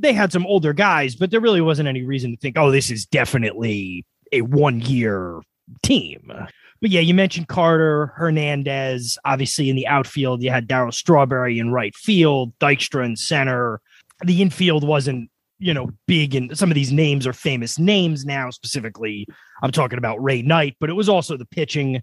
they 0.00 0.12
had 0.12 0.32
some 0.32 0.46
older 0.46 0.72
guys, 0.72 1.14
but 1.14 1.30
there 1.30 1.40
really 1.40 1.60
wasn't 1.60 1.88
any 1.88 2.02
reason 2.02 2.32
to 2.32 2.36
think, 2.36 2.56
oh, 2.58 2.70
this 2.70 2.90
is 2.90 3.06
definitely 3.06 4.04
a 4.32 4.42
one 4.42 4.80
year 4.80 5.40
team. 5.82 6.32
But 6.80 6.90
yeah, 6.90 7.00
you 7.00 7.14
mentioned 7.14 7.48
Carter, 7.48 8.12
Hernandez. 8.16 9.18
Obviously, 9.24 9.68
in 9.68 9.76
the 9.76 9.86
outfield, 9.86 10.42
you 10.42 10.50
had 10.50 10.68
Darryl 10.68 10.94
Strawberry 10.94 11.58
in 11.58 11.72
right 11.72 11.94
field, 11.94 12.56
Dykstra 12.58 13.04
in 13.04 13.16
center. 13.16 13.80
The 14.24 14.42
infield 14.42 14.86
wasn't, 14.86 15.30
you 15.58 15.74
know, 15.74 15.90
big, 16.06 16.34
and 16.34 16.56
some 16.56 16.70
of 16.70 16.76
these 16.76 16.92
names 16.92 17.26
are 17.26 17.32
famous 17.32 17.78
names 17.78 18.24
now. 18.24 18.50
Specifically, 18.50 19.26
I'm 19.62 19.72
talking 19.72 19.98
about 19.98 20.22
Ray 20.22 20.42
Knight, 20.42 20.76
but 20.78 20.90
it 20.90 20.94
was 20.94 21.08
also 21.08 21.36
the 21.36 21.46
pitching. 21.46 22.02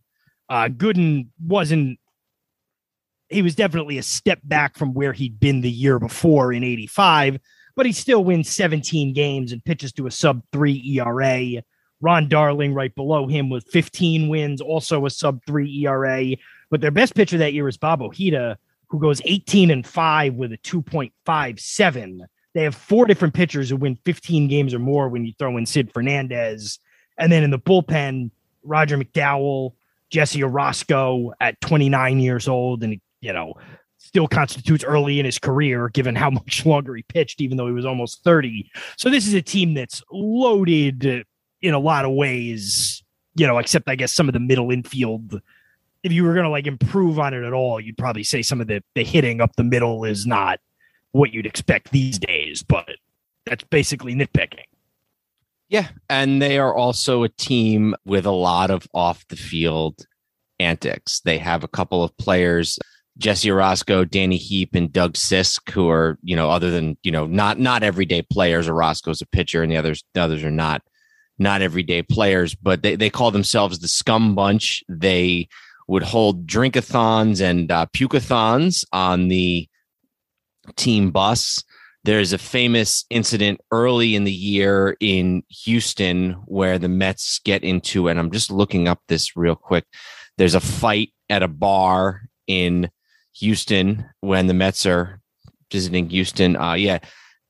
Uh, 0.49 0.67
Gooden 0.67 1.27
wasn't 1.41 1.99
he 3.29 3.41
was 3.41 3.55
definitely 3.55 3.97
a 3.97 4.03
step 4.03 4.39
back 4.43 4.77
from 4.77 4.93
where 4.93 5.13
he'd 5.13 5.39
been 5.39 5.61
the 5.61 5.71
year 5.71 5.99
before 5.99 6.53
in 6.53 6.63
85, 6.63 7.39
but 7.75 7.85
he 7.85 7.91
still 7.91 8.23
wins 8.23 8.49
17 8.49 9.13
games 9.13 9.51
and 9.51 9.63
pitches 9.63 9.91
to 9.93 10.07
a 10.07 10.11
sub 10.11 10.41
three 10.51 10.81
ERA. 10.95 11.63
Ron 12.01 12.27
Darling, 12.27 12.73
right 12.73 12.93
below 12.93 13.27
him, 13.27 13.49
with 13.49 13.65
15 13.67 14.27
wins, 14.27 14.61
also 14.61 15.05
a 15.05 15.09
sub 15.09 15.39
three 15.45 15.85
ERA. 15.85 16.35
But 16.69 16.81
their 16.81 16.91
best 16.91 17.15
pitcher 17.15 17.37
that 17.37 17.53
year 17.53 17.67
is 17.67 17.77
Bob 17.77 18.01
Ojeda, 18.01 18.57
who 18.87 18.99
goes 18.99 19.21
18 19.25 19.71
and 19.71 19.85
5 19.85 20.35
with 20.35 20.51
a 20.51 20.57
2.57. 20.57 22.19
They 22.53 22.63
have 22.63 22.75
four 22.75 23.05
different 23.05 23.33
pitchers 23.33 23.69
who 23.69 23.75
win 23.75 23.97
15 24.05 24.47
games 24.47 24.73
or 24.73 24.79
more 24.79 25.09
when 25.09 25.25
you 25.25 25.33
throw 25.37 25.57
in 25.57 25.65
Sid 25.65 25.91
Fernandez. 25.93 26.79
And 27.17 27.31
then 27.31 27.43
in 27.43 27.51
the 27.51 27.59
bullpen, 27.59 28.31
Roger 28.63 28.97
McDowell, 28.97 29.73
Jesse 30.09 30.41
Orosco 30.41 31.31
at 31.41 31.59
29 31.61 32.19
years 32.19 32.47
old, 32.47 32.83
and 32.83 32.99
you 33.21 33.33
know, 33.33 33.55
still 33.97 34.27
constitutes 34.27 34.83
early 34.83 35.19
in 35.19 35.25
his 35.25 35.39
career, 35.39 35.89
given 35.89 36.15
how 36.15 36.29
much 36.31 36.65
longer 36.65 36.95
he 36.95 37.03
pitched, 37.03 37.41
even 37.41 37.57
though 37.57 37.67
he 37.67 37.73
was 37.73 37.85
almost 37.85 38.23
30. 38.23 38.69
So 38.97 39.09
this 39.09 39.27
is 39.27 39.33
a 39.33 39.41
team 39.41 39.73
that's 39.73 40.01
loaded 40.11 41.25
in 41.61 41.73
a 41.73 41.79
lot 41.79 42.05
of 42.05 42.11
ways, 42.11 43.03
you 43.35 43.47
know, 43.47 43.57
except 43.57 43.89
I 43.89 43.95
guess 43.95 44.13
some 44.13 44.27
of 44.27 44.33
the 44.33 44.39
middle 44.39 44.71
infield. 44.71 45.41
If 46.03 46.11
you 46.11 46.23
were 46.23 46.33
going 46.33 46.43
to 46.43 46.51
like 46.51 46.67
improve 46.67 47.19
on 47.19 47.33
it 47.33 47.43
at 47.43 47.53
all, 47.53 47.79
you'd 47.79 47.97
probably 47.97 48.23
say 48.23 48.41
some 48.41 48.61
of 48.61 48.67
the, 48.67 48.83
the 48.93 49.03
hitting 49.03 49.41
up 49.41 49.55
the 49.55 49.63
middle 49.63 50.03
is 50.03 50.27
not 50.27 50.59
what 51.11 51.33
you'd 51.33 51.45
expect 51.47 51.91
these 51.91 52.19
days, 52.19 52.61
but 52.61 52.89
that's 53.45 53.63
basically 53.63 54.13
nitpicking. 54.13 54.65
Yeah. 55.69 55.87
And 56.09 56.41
they 56.41 56.59
are 56.59 56.75
also 56.75 57.23
a 57.23 57.29
team 57.29 57.95
with 58.05 58.25
a 58.25 58.31
lot 58.31 58.69
of 58.69 58.87
off 58.93 59.27
the 59.29 59.35
field 59.35 60.05
antics. 60.59 61.21
They 61.21 61.37
have 61.39 61.63
a 61.63 61.67
couple 61.67 62.03
of 62.03 62.15
players, 62.17 62.77
Jesse 63.17 63.49
Orosco, 63.49 64.09
Danny 64.09 64.37
Heep, 64.37 64.75
and 64.75 64.91
Doug 64.91 65.13
Sisk, 65.13 65.71
who 65.71 65.89
are, 65.89 66.19
you 66.21 66.35
know, 66.35 66.49
other 66.49 66.69
than, 66.69 66.97
you 67.03 67.11
know, 67.11 67.25
not 67.25 67.59
not 67.59 67.81
everyday 67.81 68.21
players. 68.21 68.67
Orosco's 68.67 69.21
a 69.21 69.27
pitcher 69.27 69.63
and 69.63 69.71
the 69.71 69.77
others 69.77 70.03
the 70.13 70.21
others 70.21 70.43
are 70.43 70.51
not 70.51 70.81
not 71.37 71.61
everyday 71.61 72.01
players, 72.01 72.55
but 72.55 72.81
they, 72.81 72.95
they 72.95 73.09
call 73.09 73.31
themselves 73.31 73.79
the 73.79 73.87
scum 73.87 74.35
bunch. 74.35 74.83
They 74.87 75.47
would 75.87 76.03
hold 76.03 76.47
drinkathons 76.47 77.41
and 77.41 77.71
uh, 77.71 77.85
pukathons 77.93 78.85
on 78.91 79.27
the 79.27 79.67
team 80.75 81.11
bus. 81.11 81.63
There's 82.03 82.33
a 82.33 82.37
famous 82.37 83.05
incident 83.09 83.61
early 83.71 84.15
in 84.15 84.23
the 84.25 84.31
year 84.31 84.95
in 84.99 85.43
Houston 85.63 86.33
where 86.45 86.77
the 86.77 86.89
Mets 86.89 87.39
get 87.43 87.63
into, 87.63 88.07
and 88.07 88.19
I'm 88.19 88.31
just 88.31 88.51
looking 88.51 88.87
up 88.87 89.01
this 89.07 89.35
real 89.35 89.55
quick. 89.55 89.85
There's 90.37 90.55
a 90.55 90.59
fight 90.59 91.13
at 91.29 91.43
a 91.43 91.47
bar 91.47 92.29
in 92.47 92.91
Houston 93.37 94.05
when 94.21 94.47
the 94.47 94.53
Mets 94.53 94.85
are 94.85 95.19
visiting 95.71 96.09
Houston. 96.09 96.55
Uh, 96.55 96.73
yeah, 96.73 96.99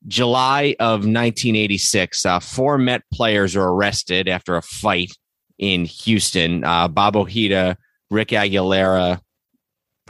July 0.08 0.76
of 0.80 1.00
1986, 1.00 2.26
uh, 2.26 2.40
four 2.40 2.78
Met 2.78 3.04
players 3.12 3.56
are 3.56 3.70
arrested 3.70 4.28
after 4.28 4.56
a 4.56 4.62
fight 4.62 5.12
in 5.58 5.86
Houston. 5.86 6.64
Uh, 6.64 6.88
Bob 6.88 7.16
Ojeda, 7.16 7.78
Rick 8.12 8.30
Aguilera, 8.30 9.20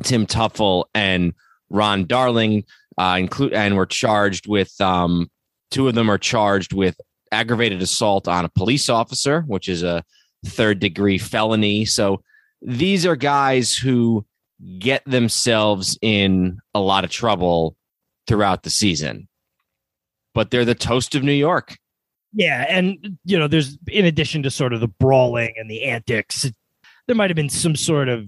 Tim 0.04 0.26
Teufel, 0.26 0.86
and 0.94 1.34
Ron 1.70 2.06
Darling 2.06 2.66
uh, 2.98 3.18
include 3.20 3.54
and 3.54 3.76
were 3.76 3.86
charged 3.86 4.48
with 4.48 4.80
um, 4.82 5.30
two 5.72 5.88
of 5.88 5.96
them 5.96 6.10
are 6.10 6.18
charged 6.18 6.74
with 6.74 7.00
aggravated 7.32 7.82
assault 7.82 8.28
on 8.28 8.46
a 8.46 8.50
police 8.50 8.90
officer, 8.90 9.42
which 9.42 9.68
is 9.68 9.84
a 9.84 10.04
third 10.46 10.80
degree 10.80 11.18
felony. 11.18 11.86
So 11.86 12.22
these 12.62 13.06
are 13.06 13.16
guys 13.16 13.76
who 13.76 14.26
get 14.80 15.04
themselves 15.06 15.98
in 16.02 16.60
a 16.74 16.80
lot 16.80 17.04
of 17.04 17.10
trouble 17.10 17.76
throughout 18.28 18.64
the 18.64 18.70
season, 18.70 19.28
but 20.36 20.52
they're 20.52 20.66
the 20.66 20.76
toast 20.76 21.16
of 21.16 21.24
New 21.24 21.32
York. 21.32 21.80
Yeah, 22.34 22.66
and 22.70 23.18
you 23.24 23.40
know, 23.40 23.48
there's 23.48 23.80
in 23.88 24.06
addition 24.06 24.44
to 24.44 24.52
sort 24.52 24.74
of 24.74 24.82
the 24.82 24.88
brawling 24.88 25.54
and 25.58 25.72
the 25.72 25.86
antics, 25.86 26.52
there 27.08 27.16
might 27.16 27.32
have 27.32 27.36
been 27.36 27.50
some 27.50 27.76
sort 27.76 28.10
of 28.10 28.28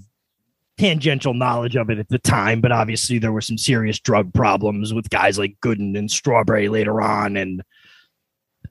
tangential 0.78 1.34
knowledge 1.34 1.76
of 1.76 1.90
it 1.90 2.00
at 2.00 2.10
the 2.10 2.20
time, 2.20 2.62
but 2.62 2.72
obviously 2.72 3.20
there 3.20 3.32
were 3.32 3.42
some 3.42 3.58
serious 3.58 4.00
drug 4.00 4.34
problems 4.34 4.94
with 4.94 5.10
guys 5.10 5.38
like 5.38 5.58
Gooden 5.62 5.98
and 5.98 6.10
Strawberry 6.10 6.70
later 6.70 7.02
on. 7.02 7.36
And 7.36 7.64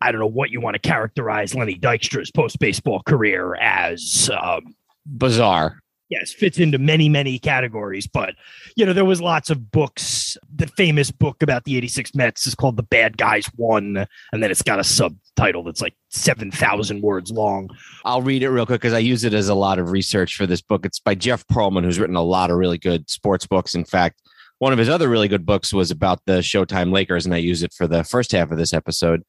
I 0.00 0.12
don't 0.12 0.20
know 0.20 0.26
what 0.26 0.50
you 0.50 0.60
want 0.60 0.74
to 0.74 0.80
characterize 0.80 1.54
Lenny 1.54 1.76
Dykstra's 1.76 2.30
post 2.30 2.58
baseball 2.58 3.02
career 3.06 3.56
as. 3.56 4.30
Um, 4.40 4.74
Bizarre. 5.04 5.80
Yes, 6.08 6.32
fits 6.32 6.58
into 6.58 6.78
many, 6.78 7.08
many 7.08 7.38
categories. 7.38 8.06
But, 8.06 8.34
you 8.76 8.86
know, 8.86 8.92
there 8.92 9.04
was 9.04 9.20
lots 9.20 9.50
of 9.50 9.72
books. 9.72 10.36
The 10.54 10.68
famous 10.68 11.10
book 11.10 11.42
about 11.42 11.64
the 11.64 11.76
86 11.76 12.14
Mets 12.14 12.46
is 12.46 12.54
called 12.54 12.76
The 12.76 12.84
Bad 12.84 13.16
Guys 13.16 13.50
Won. 13.56 14.06
And 14.32 14.42
then 14.42 14.50
it's 14.50 14.62
got 14.62 14.78
a 14.78 14.84
subtitle 14.84 15.64
that's 15.64 15.82
like 15.82 15.94
7,000 16.10 17.02
words 17.02 17.32
long. 17.32 17.68
I'll 18.04 18.22
read 18.22 18.44
it 18.44 18.50
real 18.50 18.66
quick 18.66 18.80
because 18.80 18.94
I 18.94 18.98
use 18.98 19.24
it 19.24 19.34
as 19.34 19.48
a 19.48 19.54
lot 19.54 19.80
of 19.80 19.90
research 19.90 20.36
for 20.36 20.46
this 20.46 20.62
book. 20.62 20.86
It's 20.86 21.00
by 21.00 21.16
Jeff 21.16 21.44
Pearlman, 21.48 21.82
who's 21.82 21.98
written 21.98 22.16
a 22.16 22.22
lot 22.22 22.50
of 22.50 22.56
really 22.56 22.78
good 22.78 23.10
sports 23.10 23.46
books. 23.46 23.74
In 23.74 23.84
fact, 23.84 24.22
one 24.58 24.72
of 24.72 24.78
his 24.78 24.88
other 24.88 25.08
really 25.08 25.28
good 25.28 25.44
books 25.44 25.72
was 25.72 25.90
about 25.90 26.20
the 26.24 26.38
Showtime 26.38 26.92
Lakers, 26.92 27.26
and 27.26 27.34
I 27.34 27.38
use 27.38 27.62
it 27.62 27.74
for 27.74 27.86
the 27.86 28.04
first 28.04 28.32
half 28.32 28.50
of 28.50 28.58
this 28.58 28.72
episode. 28.72 29.22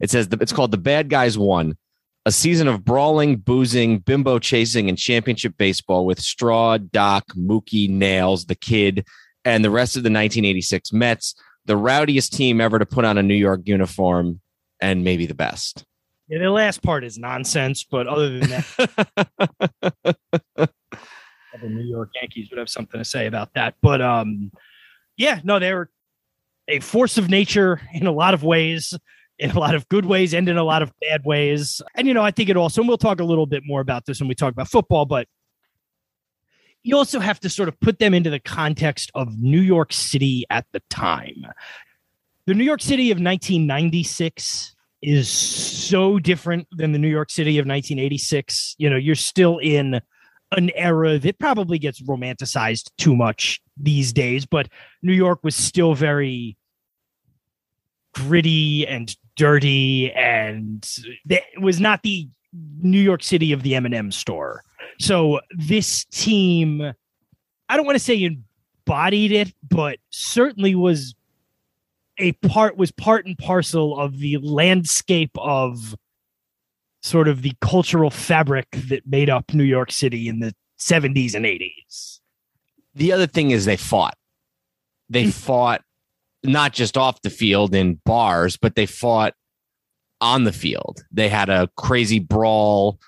It 0.00 0.10
says 0.10 0.28
it's 0.40 0.52
called 0.52 0.70
The 0.70 0.78
Bad 0.78 1.10
Guys 1.10 1.36
Won 1.36 1.76
a 2.30 2.32
season 2.32 2.68
of 2.68 2.84
brawling, 2.84 3.34
boozing, 3.34 3.98
bimbo 3.98 4.38
chasing, 4.38 4.88
and 4.88 4.96
championship 4.96 5.52
baseball 5.58 6.06
with 6.06 6.20
Straw, 6.20 6.78
Doc, 6.78 7.24
Mookie, 7.36 7.90
Nails, 7.90 8.46
the 8.46 8.54
Kid, 8.54 9.04
and 9.44 9.64
the 9.64 9.70
rest 9.70 9.96
of 9.96 10.04
the 10.04 10.10
1986 10.10 10.92
Mets, 10.92 11.34
the 11.64 11.76
rowdiest 11.76 12.32
team 12.32 12.60
ever 12.60 12.78
to 12.78 12.86
put 12.86 13.04
on 13.04 13.18
a 13.18 13.22
New 13.24 13.34
York 13.34 13.62
uniform, 13.64 14.40
and 14.80 15.02
maybe 15.02 15.26
the 15.26 15.34
best. 15.34 15.84
Yeah, 16.28 16.38
the 16.38 16.50
last 16.50 16.84
part 16.84 17.02
is 17.02 17.18
nonsense, 17.18 17.82
but 17.82 18.06
other 18.06 18.38
than 18.38 18.48
that, 18.50 20.16
the 20.56 20.68
New 21.64 21.82
York 21.82 22.10
Yankees 22.14 22.48
would 22.50 22.60
have 22.60 22.70
something 22.70 23.00
to 23.00 23.04
say 23.04 23.26
about 23.26 23.54
that. 23.54 23.74
But 23.82 24.00
um, 24.00 24.52
yeah, 25.16 25.40
no, 25.42 25.58
they 25.58 25.74
were 25.74 25.90
a 26.68 26.78
force 26.78 27.18
of 27.18 27.28
nature 27.28 27.80
in 27.92 28.06
a 28.06 28.12
lot 28.12 28.34
of 28.34 28.44
ways 28.44 28.94
in 29.40 29.50
a 29.50 29.58
lot 29.58 29.74
of 29.74 29.88
good 29.88 30.04
ways 30.04 30.34
and 30.34 30.48
in 30.48 30.58
a 30.58 30.62
lot 30.62 30.82
of 30.82 30.92
bad 31.00 31.24
ways. 31.24 31.80
And, 31.94 32.06
you 32.06 32.14
know, 32.14 32.22
I 32.22 32.30
think 32.30 32.50
it 32.50 32.56
also, 32.56 32.82
and 32.82 32.88
we'll 32.88 32.98
talk 32.98 33.20
a 33.20 33.24
little 33.24 33.46
bit 33.46 33.62
more 33.64 33.80
about 33.80 34.04
this 34.04 34.20
when 34.20 34.28
we 34.28 34.34
talk 34.34 34.52
about 34.52 34.68
football, 34.68 35.06
but 35.06 35.26
you 36.82 36.96
also 36.96 37.20
have 37.20 37.40
to 37.40 37.48
sort 37.48 37.68
of 37.68 37.78
put 37.80 37.98
them 37.98 38.14
into 38.14 38.30
the 38.30 38.38
context 38.38 39.10
of 39.14 39.38
New 39.38 39.60
York 39.60 39.92
City 39.92 40.44
at 40.50 40.66
the 40.72 40.82
time. 40.90 41.46
The 42.46 42.54
New 42.54 42.64
York 42.64 42.82
City 42.82 43.10
of 43.10 43.16
1996 43.16 44.74
is 45.02 45.28
so 45.28 46.18
different 46.18 46.68
than 46.72 46.92
the 46.92 46.98
New 46.98 47.08
York 47.08 47.30
City 47.30 47.58
of 47.58 47.64
1986. 47.64 48.74
You 48.78 48.90
know, 48.90 48.96
you're 48.96 49.14
still 49.14 49.58
in 49.58 50.00
an 50.52 50.70
era 50.74 51.18
that 51.18 51.38
probably 51.38 51.78
gets 51.78 52.02
romanticized 52.02 52.90
too 52.98 53.16
much 53.16 53.60
these 53.76 54.12
days, 54.12 54.44
but 54.44 54.68
New 55.02 55.12
York 55.12 55.40
was 55.42 55.54
still 55.54 55.94
very 55.94 56.56
gritty 58.14 58.86
and 58.86 59.16
dirty 59.36 60.12
and 60.12 60.88
it 61.28 61.42
was 61.60 61.80
not 61.80 62.02
the 62.02 62.28
New 62.80 63.00
York 63.00 63.22
City 63.22 63.52
of 63.52 63.62
the 63.62 63.74
M&M 63.74 64.12
store. 64.12 64.62
So 64.98 65.40
this 65.56 66.04
team 66.06 66.92
I 67.68 67.76
don't 67.76 67.86
want 67.86 67.96
to 67.96 68.04
say 68.04 68.24
embodied 68.24 69.30
it, 69.30 69.54
but 69.68 69.98
certainly 70.10 70.74
was 70.74 71.14
a 72.18 72.32
part 72.32 72.76
was 72.76 72.90
part 72.90 73.26
and 73.26 73.38
parcel 73.38 73.98
of 73.98 74.18
the 74.18 74.38
landscape 74.38 75.30
of 75.36 75.94
sort 77.02 77.28
of 77.28 77.42
the 77.42 77.52
cultural 77.60 78.10
fabric 78.10 78.66
that 78.88 79.06
made 79.06 79.30
up 79.30 79.54
New 79.54 79.64
York 79.64 79.92
City 79.92 80.28
in 80.28 80.40
the 80.40 80.54
70s 80.78 81.34
and 81.34 81.44
80s. 81.44 82.20
The 82.94 83.12
other 83.12 83.26
thing 83.26 83.52
is 83.52 83.64
they 83.64 83.76
fought. 83.76 84.18
They 85.08 85.24
mm. 85.24 85.32
fought 85.32 85.82
not 86.42 86.72
just 86.72 86.96
off 86.96 87.22
the 87.22 87.30
field 87.30 87.74
in 87.74 88.00
bars, 88.04 88.56
but 88.56 88.74
they 88.74 88.86
fought 88.86 89.34
on 90.20 90.44
the 90.44 90.52
field. 90.52 91.04
They 91.10 91.28
had 91.28 91.48
a 91.48 91.68
crazy 91.76 92.18
brawl 92.18 92.98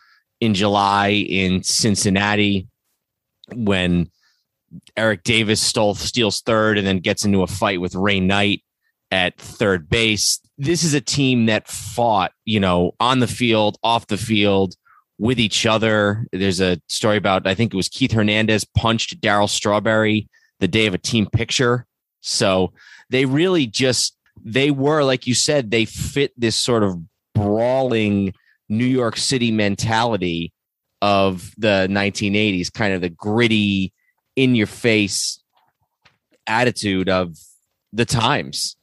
in 0.40 0.54
July 0.54 1.08
in 1.08 1.62
Cincinnati 1.62 2.68
when 3.54 4.10
Eric 4.96 5.22
Davis 5.24 5.60
stole 5.60 5.94
steals 5.94 6.40
third 6.40 6.78
and 6.78 6.86
then 6.86 6.98
gets 6.98 7.24
into 7.24 7.42
a 7.42 7.46
fight 7.46 7.80
with 7.80 7.94
Ray 7.94 8.20
Knight 8.20 8.62
at 9.10 9.38
third 9.38 9.88
base. 9.88 10.40
This 10.56 10.84
is 10.84 10.94
a 10.94 11.00
team 11.00 11.46
that 11.46 11.68
fought, 11.68 12.32
you 12.44 12.60
know, 12.60 12.92
on 12.98 13.18
the 13.20 13.26
field, 13.26 13.78
off 13.82 14.06
the 14.06 14.16
field, 14.16 14.74
with 15.18 15.38
each 15.38 15.66
other. 15.66 16.26
There's 16.32 16.60
a 16.60 16.80
story 16.88 17.16
about 17.16 17.46
I 17.46 17.54
think 17.54 17.72
it 17.72 17.76
was 17.76 17.88
Keith 17.88 18.12
Hernandez 18.12 18.64
punched 18.76 19.20
Darryl 19.20 19.48
Strawberry 19.48 20.28
the 20.58 20.68
day 20.68 20.86
of 20.86 20.94
a 20.94 20.98
team 20.98 21.26
picture. 21.26 21.86
So 22.20 22.72
they 23.12 23.26
really 23.26 23.66
just 23.66 24.16
they 24.42 24.70
were 24.70 25.04
like 25.04 25.26
you 25.26 25.34
said 25.34 25.70
they 25.70 25.84
fit 25.84 26.32
this 26.36 26.56
sort 26.56 26.82
of 26.82 26.98
brawling 27.34 28.34
New 28.68 28.86
York 28.86 29.16
City 29.16 29.50
mentality 29.52 30.52
of 31.02 31.52
the 31.58 31.86
1980s, 31.90 32.72
kind 32.72 32.94
of 32.94 33.00
the 33.00 33.10
gritty, 33.10 33.92
in 34.36 34.54
your 34.54 34.66
face 34.66 35.40
attitude 36.46 37.08
of 37.08 37.36
the 37.92 38.04
times. 38.04 38.76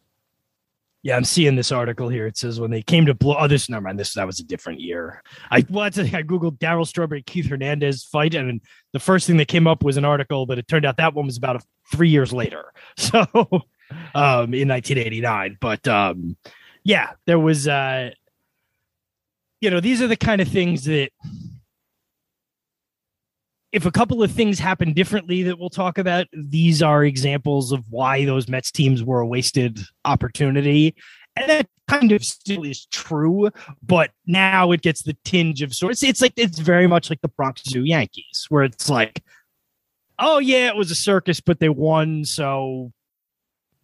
Yeah, 1.02 1.16
I'm 1.16 1.24
seeing 1.24 1.56
this 1.56 1.72
article 1.72 2.10
here. 2.10 2.28
It 2.28 2.38
says 2.38 2.60
when 2.60 2.72
they 2.72 2.82
came 2.82 3.06
to 3.06 3.14
blow. 3.14 3.38
Oh, 3.40 3.48
this 3.48 3.70
never 3.70 3.82
mind. 3.82 3.98
This 3.98 4.14
that 4.16 4.28
was 4.28 4.42
a 4.42 4.44
different 4.44 4.82
year. 4.82 5.24
I 5.50 5.62
what 5.62 5.98
I 5.98 6.24
googled 6.24 6.60
Darryl 6.60 6.86
Strawberry 6.86 7.24
Keith 7.24 7.48
Hernandez 7.48 8.04
fight, 8.04 8.36
and 8.36 8.62
the 8.92 9.00
first 9.00 9.26
thing 9.26 9.38
that 9.38 9.48
came 9.48 9.66
up 9.66 9.82
was 9.82 9.96
an 9.96 10.04
article, 10.04 10.46
but 10.46 10.60
it 10.60 10.68
turned 10.68 10.86
out 10.86 10.98
that 10.98 11.14
one 11.14 11.26
was 11.26 11.38
about 11.38 11.56
a, 11.56 11.62
three 11.92 12.10
years 12.10 12.34
later. 12.34 12.74
So, 12.98 13.26
um, 14.14 14.54
in 14.54 14.68
1989. 14.68 15.58
But 15.60 15.88
um, 15.88 16.38
yeah, 16.84 17.12
there 17.26 17.40
was. 17.40 17.68
Uh, 17.68 18.12
you 19.62 19.70
know, 19.70 19.82
these 19.82 20.02
are 20.02 20.08
the 20.08 20.16
kind 20.16 20.40
of 20.40 20.48
things 20.48 20.86
that 20.86 21.12
if 23.72 23.86
a 23.86 23.92
couple 23.92 24.24
of 24.24 24.32
things 24.32 24.58
happen 24.58 24.94
differently 24.94 25.44
that 25.44 25.60
we'll 25.60 25.70
talk 25.70 25.98
about, 25.98 26.28
these 26.34 26.82
are 26.82 27.04
examples 27.04 27.72
of 27.72 27.84
why 27.90 28.26
those 28.26 28.48
Mets 28.48 28.72
teams 28.72 29.04
were 29.04 29.20
a 29.20 29.28
wasted 29.28 29.80
opportunity. 30.06 30.96
And 31.36 31.50
that 31.50 31.68
kind 31.88 32.12
of 32.12 32.24
still 32.24 32.64
is 32.64 32.86
true, 32.88 33.52
but 33.84 34.12
now 34.26 34.72
it 34.72 34.82
gets 34.82 35.04
the 35.04 35.16
tinge 35.24 35.62
of 35.62 35.74
sorts. 35.74 36.04
It's 36.04 36.22
like 36.22 36.34
it's 36.36 36.60
very 36.60 36.88
much 36.88 37.10
like 37.10 37.22
the 37.22 37.28
Bronx 37.28 37.64
Zoo 37.64 37.84
Yankees, 37.84 38.48
where 38.50 38.64
it's 38.64 38.90
like, 38.90 39.24
oh 40.18 40.40
yeah, 40.40 40.68
it 40.68 40.76
was 40.76 40.90
a 40.90 40.96
circus, 40.96 41.40
but 41.40 41.60
they 41.60 41.70
won, 41.70 42.26
so 42.26 42.92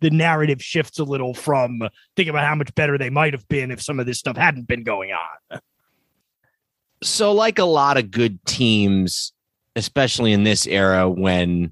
the 0.05 0.11
narrative 0.11 0.61
shifts 0.61 0.99
a 0.99 1.03
little 1.03 1.33
from 1.33 1.81
thinking 2.15 2.29
about 2.29 2.45
how 2.45 2.53
much 2.53 2.73
better 2.75 2.95
they 2.95 3.09
might 3.09 3.33
have 3.33 3.47
been 3.47 3.71
if 3.71 3.81
some 3.81 3.99
of 3.99 4.05
this 4.05 4.19
stuff 4.19 4.37
hadn't 4.37 4.67
been 4.67 4.83
going 4.83 5.11
on. 5.11 5.59
So, 7.01 7.31
like 7.31 7.57
a 7.57 7.65
lot 7.65 7.97
of 7.97 8.11
good 8.11 8.43
teams, 8.45 9.33
especially 9.75 10.31
in 10.31 10.43
this 10.43 10.67
era 10.67 11.09
when 11.09 11.71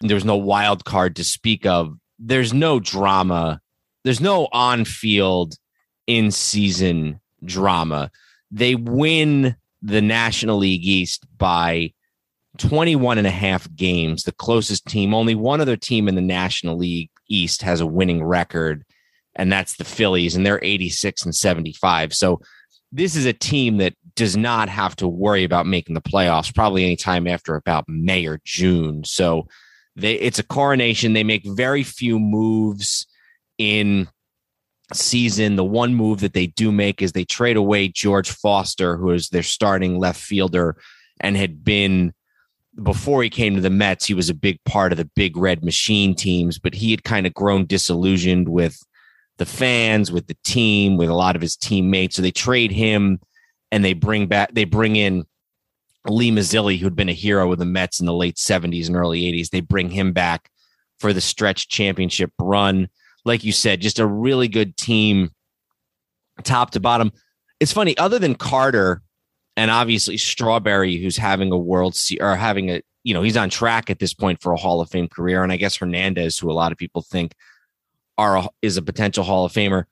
there's 0.00 0.24
no 0.24 0.36
wild 0.36 0.84
card 0.84 1.16
to 1.16 1.24
speak 1.24 1.66
of, 1.66 1.98
there's 2.20 2.54
no 2.54 2.78
drama. 2.78 3.60
There's 4.04 4.20
no 4.20 4.46
on 4.52 4.84
field, 4.84 5.56
in 6.06 6.30
season 6.30 7.20
drama. 7.44 8.12
They 8.52 8.76
win 8.76 9.56
the 9.82 10.02
National 10.02 10.58
League 10.58 10.84
East 10.84 11.26
by 11.36 11.92
21 12.58 13.18
and 13.18 13.26
a 13.26 13.30
half 13.30 13.72
games, 13.74 14.22
the 14.22 14.32
closest 14.32 14.86
team. 14.86 15.14
Only 15.14 15.34
one 15.34 15.60
other 15.60 15.76
team 15.76 16.06
in 16.06 16.14
the 16.14 16.20
National 16.20 16.76
League 16.76 17.10
East 17.32 17.62
has 17.62 17.80
a 17.80 17.86
winning 17.86 18.22
record, 18.22 18.84
and 19.34 19.50
that's 19.50 19.76
the 19.76 19.84
Phillies, 19.84 20.36
and 20.36 20.44
they're 20.44 20.62
86 20.62 21.24
and 21.24 21.34
75. 21.34 22.14
So 22.14 22.40
this 22.92 23.16
is 23.16 23.24
a 23.24 23.32
team 23.32 23.78
that 23.78 23.94
does 24.14 24.36
not 24.36 24.68
have 24.68 24.94
to 24.96 25.08
worry 25.08 25.44
about 25.44 25.66
making 25.66 25.94
the 25.94 26.02
playoffs 26.02 26.54
probably 26.54 26.84
anytime 26.84 27.26
after 27.26 27.54
about 27.54 27.88
May 27.88 28.26
or 28.26 28.40
June. 28.44 29.04
So 29.04 29.48
they 29.96 30.14
it's 30.14 30.38
a 30.38 30.44
coronation. 30.44 31.14
They 31.14 31.24
make 31.24 31.46
very 31.46 31.82
few 31.82 32.18
moves 32.18 33.06
in 33.56 34.08
season. 34.92 35.56
The 35.56 35.64
one 35.64 35.94
move 35.94 36.20
that 36.20 36.34
they 36.34 36.48
do 36.48 36.70
make 36.70 37.00
is 37.00 37.12
they 37.12 37.24
trade 37.24 37.56
away 37.56 37.88
George 37.88 38.30
Foster, 38.30 38.96
who 38.96 39.10
is 39.10 39.30
their 39.30 39.42
starting 39.42 39.98
left 39.98 40.20
fielder 40.20 40.76
and 41.20 41.36
had 41.36 41.64
been 41.64 42.12
before 42.80 43.22
he 43.22 43.30
came 43.30 43.54
to 43.54 43.60
the 43.60 43.70
Mets, 43.70 44.06
he 44.06 44.14
was 44.14 44.30
a 44.30 44.34
big 44.34 44.58
part 44.64 44.92
of 44.92 44.98
the 44.98 45.10
big 45.14 45.36
red 45.36 45.64
machine 45.64 46.14
teams, 46.14 46.58
but 46.58 46.74
he 46.74 46.90
had 46.90 47.04
kind 47.04 47.26
of 47.26 47.34
grown 47.34 47.66
disillusioned 47.66 48.48
with 48.48 48.78
the 49.38 49.46
fans, 49.46 50.10
with 50.10 50.26
the 50.26 50.36
team, 50.44 50.96
with 50.96 51.10
a 51.10 51.14
lot 51.14 51.36
of 51.36 51.42
his 51.42 51.56
teammates. 51.56 52.16
So 52.16 52.22
they 52.22 52.30
trade 52.30 52.72
him 52.72 53.20
and 53.70 53.84
they 53.84 53.92
bring 53.92 54.26
back 54.26 54.54
they 54.54 54.64
bring 54.64 54.96
in 54.96 55.24
Lee 56.06 56.30
Mazzilli, 56.30 56.78
who'd 56.78 56.96
been 56.96 57.08
a 57.08 57.14
hero 57.14 57.48
with 57.48 57.58
the 57.58 57.64
Mets 57.64 58.00
in 58.00 58.06
the 58.06 58.14
late 58.14 58.36
70s 58.36 58.86
and 58.86 58.96
early 58.96 59.22
80s. 59.22 59.50
They 59.50 59.60
bring 59.60 59.90
him 59.90 60.12
back 60.12 60.50
for 60.98 61.12
the 61.12 61.20
stretch 61.20 61.68
championship 61.68 62.32
run. 62.40 62.88
Like 63.24 63.44
you 63.44 63.52
said, 63.52 63.80
just 63.80 63.98
a 63.98 64.06
really 64.06 64.48
good 64.48 64.76
team, 64.76 65.30
top 66.42 66.70
to 66.72 66.80
bottom. 66.80 67.12
It's 67.60 67.72
funny, 67.72 67.96
other 67.98 68.18
than 68.18 68.34
Carter 68.34 69.02
and 69.56 69.70
obviously 69.70 70.16
Strawberry, 70.16 70.96
who's 70.96 71.16
having 71.16 71.52
a 71.52 71.58
world 71.58 71.94
se- 71.94 72.18
or 72.20 72.36
having 72.36 72.70
a, 72.70 72.82
you 73.04 73.14
know, 73.14 73.22
he's 73.22 73.36
on 73.36 73.50
track 73.50 73.90
at 73.90 73.98
this 73.98 74.14
point 74.14 74.40
for 74.40 74.52
a 74.52 74.56
Hall 74.56 74.80
of 74.80 74.90
Fame 74.90 75.08
career. 75.08 75.42
And 75.42 75.52
I 75.52 75.56
guess 75.56 75.76
Hernandez, 75.76 76.38
who 76.38 76.50
a 76.50 76.54
lot 76.54 76.72
of 76.72 76.78
people 76.78 77.02
think 77.02 77.34
are 78.16 78.38
a, 78.38 78.48
is 78.62 78.76
a 78.76 78.82
potential 78.82 79.24
Hall 79.24 79.44
of 79.44 79.52
Famer. 79.52 79.84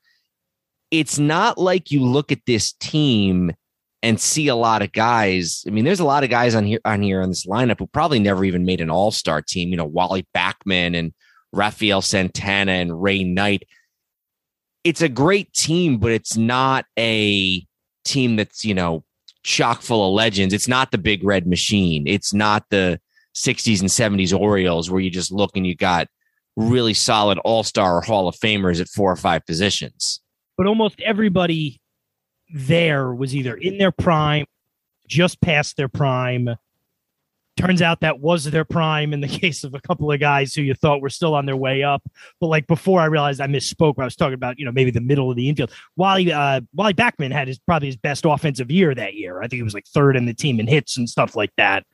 It's 0.91 1.19
not 1.19 1.59
like 1.59 1.91
you 1.91 2.03
look 2.05 2.33
at 2.33 2.47
this 2.47 2.73
team 2.73 3.53
and 4.03 4.21
see 4.21 4.49
a 4.49 4.57
lot 4.57 4.83
of 4.83 4.93
guys. 4.93 5.65
I 5.67 5.71
mean, 5.71 5.85
there's 5.85 6.01
a 6.01 6.05
lot 6.05 6.25
of 6.25 6.31
guys 6.31 6.55
on 6.55 6.65
here 6.65 6.81
on 6.85 7.03
here 7.03 7.21
on 7.21 7.29
this 7.29 7.47
lineup 7.47 7.79
who 7.79 7.87
probably 7.87 8.19
never 8.19 8.45
even 8.45 8.65
made 8.65 8.81
an 8.81 8.91
All 8.91 9.11
Star 9.11 9.43
team. 9.43 9.69
You 9.69 9.77
know, 9.77 9.85
Wally 9.85 10.27
Backman 10.35 10.97
and 10.97 11.13
Rafael 11.53 12.03
Santana 12.03 12.73
and 12.73 13.03
Ray 13.03 13.25
Knight. 13.25 13.65
It's 14.85 15.03
a 15.03 15.09
great 15.09 15.53
team, 15.53 15.99
but 15.99 16.13
it's 16.13 16.37
not 16.37 16.87
a 16.99 17.65
team 18.05 18.37
that's 18.37 18.65
you 18.65 18.75
know 18.75 19.05
chock 19.43 19.83
full 19.83 20.09
of 20.09 20.15
legends. 20.15 20.55
It's 20.55 20.69
not 20.69 20.91
the 20.91 20.99
big 20.99 21.25
red 21.25 21.47
machine. 21.47 22.07
It's 22.07 22.33
not 22.35 22.65
the 22.71 23.01
60s 23.35 23.81
and 23.81 23.89
70s 23.89 24.39
Orioles 24.39 24.91
where 24.91 25.01
you 25.01 25.11
just 25.11 25.33
look 25.33 25.57
and 25.57 25.67
you 25.67 25.75
got 25.75 26.09
really 26.57 26.95
solid 26.95 27.39
All 27.39 27.63
Star 27.63 27.97
or 27.97 28.01
Hall 28.03 28.29
of 28.29 28.37
Famers 28.37 28.81
at 28.81 28.89
four 28.89 29.11
or 29.11 29.17
five 29.17 29.45
positions. 29.47 30.21
But 30.57 30.67
almost 30.67 31.01
everybody 31.01 31.81
there 32.53 33.15
was 33.15 33.35
either 33.35 33.55
in 33.55 33.79
their 33.79 33.93
prime, 33.93 34.47
just 35.07 35.41
past 35.41 35.77
their 35.77 35.89
prime. 35.89 36.51
Turns 37.61 37.83
out 37.83 38.01
that 38.01 38.21
was 38.21 38.45
their 38.45 38.65
prime 38.65 39.13
in 39.13 39.21
the 39.21 39.29
case 39.41 39.65
of 39.65 39.75
a 39.75 39.81
couple 39.81 40.11
of 40.11 40.19
guys 40.19 40.55
who 40.55 40.63
you 40.63 40.75
thought 40.75 41.03
were 41.03 41.11
still 41.11 41.35
on 41.35 41.47
their 41.47 41.57
way 41.57 41.83
up. 41.83 42.03
But 42.41 42.47
like 42.47 42.67
before, 42.67 43.01
I 43.01 43.05
realized 43.07 43.41
I 43.41 43.47
misspoke. 43.47 43.95
I 43.99 44.05
was 44.05 44.17
talking 44.17 44.35
about 44.35 44.59
you 44.59 44.65
know 44.65 44.73
maybe 44.73 44.91
the 44.91 45.01
middle 45.01 45.31
of 45.31 45.37
the 45.37 45.49
infield. 45.49 45.71
Wally 45.97 46.33
uh, 46.33 46.63
Wally 46.75 46.95
Backman 46.95 47.33
had 47.33 47.49
his 47.49 47.59
probably 47.59 47.89
his 47.89 47.97
best 47.97 48.25
offensive 48.25 48.71
year 48.71 48.95
that 48.95 49.15
year. 49.15 49.39
I 49.39 49.43
think 49.43 49.59
he 49.59 49.63
was 49.63 49.75
like 49.75 49.87
third 49.87 50.17
in 50.17 50.27
the 50.27 50.35
team 50.35 50.59
in 50.59 50.67
hits 50.67 50.97
and 50.97 51.09
stuff 51.09 51.37
like 51.37 51.53
that. 51.57 51.85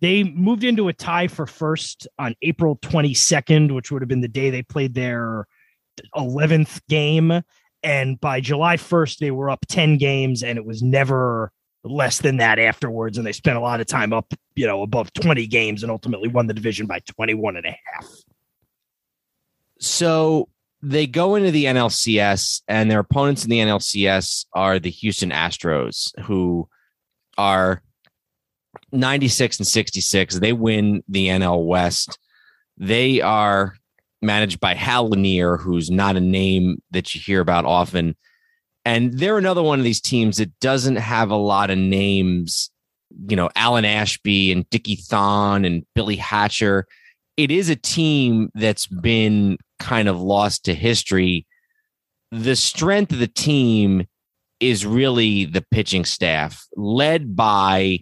They 0.00 0.24
moved 0.24 0.62
into 0.62 0.88
a 0.88 0.92
tie 0.92 1.26
for 1.26 1.46
first 1.46 2.06
on 2.18 2.34
April 2.42 2.76
22nd, 2.76 3.74
which 3.74 3.90
would 3.90 4.02
have 4.02 4.08
been 4.08 4.20
the 4.20 4.28
day 4.28 4.50
they 4.50 4.62
played 4.62 4.94
their 4.94 5.46
11th 6.14 6.80
game. 6.88 7.42
And 7.82 8.20
by 8.20 8.40
July 8.40 8.76
1st, 8.76 9.18
they 9.18 9.30
were 9.30 9.48
up 9.48 9.64
10 9.68 9.96
games, 9.96 10.42
and 10.42 10.58
it 10.58 10.66
was 10.66 10.82
never 10.82 11.50
less 11.86 12.18
than 12.20 12.38
that 12.38 12.58
afterwards. 12.58 13.18
And 13.18 13.26
they 13.26 13.32
spent 13.32 13.56
a 13.56 13.60
lot 13.60 13.80
of 13.80 13.86
time 13.86 14.12
up, 14.12 14.32
you 14.54 14.66
know, 14.66 14.82
above 14.82 15.12
20 15.12 15.46
games 15.46 15.82
and 15.82 15.90
ultimately 15.90 16.28
won 16.28 16.46
the 16.46 16.54
division 16.54 16.86
by 16.86 17.00
21 17.00 17.56
and 17.56 17.66
a 17.66 17.70
half. 17.70 18.06
So 19.78 20.48
they 20.82 21.06
go 21.06 21.34
into 21.34 21.50
the 21.50 21.64
NLCS, 21.64 22.62
and 22.68 22.90
their 22.90 23.00
opponents 23.00 23.44
in 23.44 23.50
the 23.50 23.58
NLCS 23.60 24.46
are 24.52 24.78
the 24.78 24.90
Houston 24.90 25.30
Astros, 25.30 26.18
who 26.24 26.68
are 27.36 27.82
96 28.92 29.58
and 29.58 29.66
66. 29.66 30.38
They 30.38 30.52
win 30.52 31.02
the 31.08 31.28
NL 31.28 31.66
West. 31.66 32.18
They 32.76 33.20
are 33.20 33.74
managed 34.22 34.60
by 34.60 34.74
Hal 34.74 35.08
Lanier, 35.08 35.56
who's 35.56 35.90
not 35.90 36.16
a 36.16 36.20
name 36.20 36.82
that 36.90 37.14
you 37.14 37.20
hear 37.20 37.40
about 37.40 37.64
often. 37.64 38.16
And 38.86 39.18
they're 39.18 39.36
another 39.36 39.64
one 39.64 39.80
of 39.80 39.84
these 39.84 40.00
teams 40.00 40.36
that 40.36 40.60
doesn't 40.60 40.94
have 40.94 41.30
a 41.30 41.36
lot 41.36 41.70
of 41.70 41.76
names, 41.76 42.70
you 43.28 43.34
know, 43.34 43.50
Alan 43.56 43.84
Ashby 43.84 44.52
and 44.52 44.70
Dickie 44.70 44.94
Thon 44.94 45.64
and 45.64 45.84
Billy 45.96 46.14
Hatcher. 46.14 46.86
It 47.36 47.50
is 47.50 47.68
a 47.68 47.74
team 47.74 48.48
that's 48.54 48.86
been 48.86 49.58
kind 49.80 50.08
of 50.08 50.22
lost 50.22 50.64
to 50.66 50.74
history. 50.74 51.48
The 52.30 52.54
strength 52.54 53.10
of 53.10 53.18
the 53.18 53.26
team 53.26 54.06
is 54.60 54.86
really 54.86 55.46
the 55.46 55.66
pitching 55.72 56.04
staff, 56.04 56.64
led 56.76 57.34
by 57.34 57.98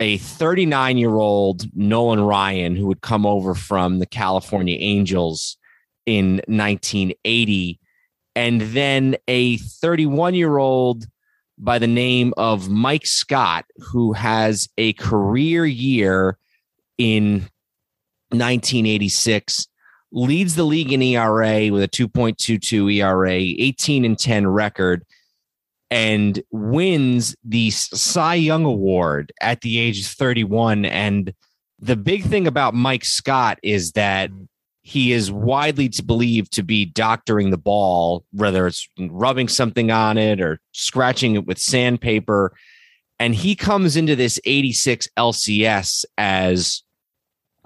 a 0.00 0.16
39 0.16 0.96
year 0.96 1.14
old 1.16 1.66
Nolan 1.76 2.22
Ryan 2.22 2.74
who 2.74 2.86
would 2.86 3.02
come 3.02 3.26
over 3.26 3.54
from 3.54 3.98
the 3.98 4.06
California 4.06 4.78
Angels 4.80 5.58
in 6.06 6.36
1980, 6.46 7.78
and 8.34 8.60
then 8.60 9.16
a 9.28 9.56
31 9.56 10.34
year 10.34 10.58
old 10.58 11.06
by 11.58 11.78
the 11.78 11.86
name 11.86 12.32
of 12.36 12.70
Mike 12.70 13.06
Scott, 13.06 13.66
who 13.76 14.12
has 14.12 14.68
a 14.78 14.94
career 14.94 15.66
year 15.66 16.38
in 16.96 17.48
1986, 18.30 19.68
leads 20.12 20.54
the 20.54 20.64
league 20.64 20.92
in 20.92 21.02
ERA 21.02 21.70
with 21.70 21.82
a 21.82 21.88
2.22 21.88 22.94
ERA, 22.94 23.32
18 23.32 24.04
and 24.04 24.18
10 24.18 24.46
record 24.46 25.04
and 25.90 26.42
wins 26.50 27.34
the 27.44 27.70
Cy 27.70 28.36
Young 28.36 28.64
Award 28.64 29.32
at 29.40 29.60
the 29.60 29.78
age 29.78 30.00
of 30.00 30.06
31. 30.06 30.84
And 30.84 31.34
the 31.80 31.96
big 31.96 32.24
thing 32.24 32.46
about 32.46 32.74
Mike 32.74 33.04
Scott 33.04 33.58
is 33.62 33.92
that 33.92 34.30
he 34.82 35.12
is 35.12 35.30
widely 35.30 35.90
believed 36.04 36.52
to 36.52 36.62
be 36.62 36.86
doctoring 36.86 37.50
the 37.50 37.58
ball, 37.58 38.24
whether 38.32 38.66
it's 38.66 38.88
rubbing 38.98 39.48
something 39.48 39.90
on 39.90 40.16
it 40.16 40.40
or 40.40 40.60
scratching 40.72 41.34
it 41.34 41.46
with 41.46 41.58
sandpaper. 41.58 42.52
And 43.18 43.34
he 43.34 43.54
comes 43.54 43.96
into 43.96 44.16
this 44.16 44.40
86 44.44 45.06
LCS 45.18 46.04
as 46.16 46.82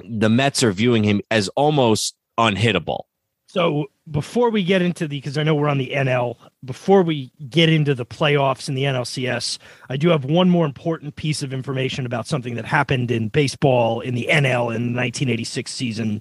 the 0.04 0.28
Mets 0.28 0.62
are 0.64 0.72
viewing 0.72 1.04
him 1.04 1.20
as 1.30 1.48
almost 1.50 2.16
unhittable. 2.38 3.02
So 3.46 3.86
before 4.10 4.50
we 4.50 4.64
get 4.64 4.82
into 4.82 5.06
the, 5.06 5.18
because 5.18 5.38
I 5.38 5.44
know 5.44 5.54
we're 5.54 5.68
on 5.68 5.78
the 5.78 5.92
NL, 5.94 6.36
before 6.64 7.04
we 7.04 7.30
get 7.48 7.68
into 7.68 7.94
the 7.94 8.04
playoffs 8.04 8.68
in 8.68 8.74
the 8.74 8.82
NLCS, 8.82 9.58
I 9.88 9.96
do 9.96 10.08
have 10.08 10.24
one 10.24 10.50
more 10.50 10.66
important 10.66 11.14
piece 11.14 11.40
of 11.40 11.54
information 11.54 12.04
about 12.04 12.26
something 12.26 12.56
that 12.56 12.64
happened 12.64 13.12
in 13.12 13.28
baseball 13.28 14.00
in 14.00 14.16
the 14.16 14.26
NL 14.28 14.74
in 14.74 14.92
the 14.92 14.98
1986 14.98 15.70
season. 15.70 16.20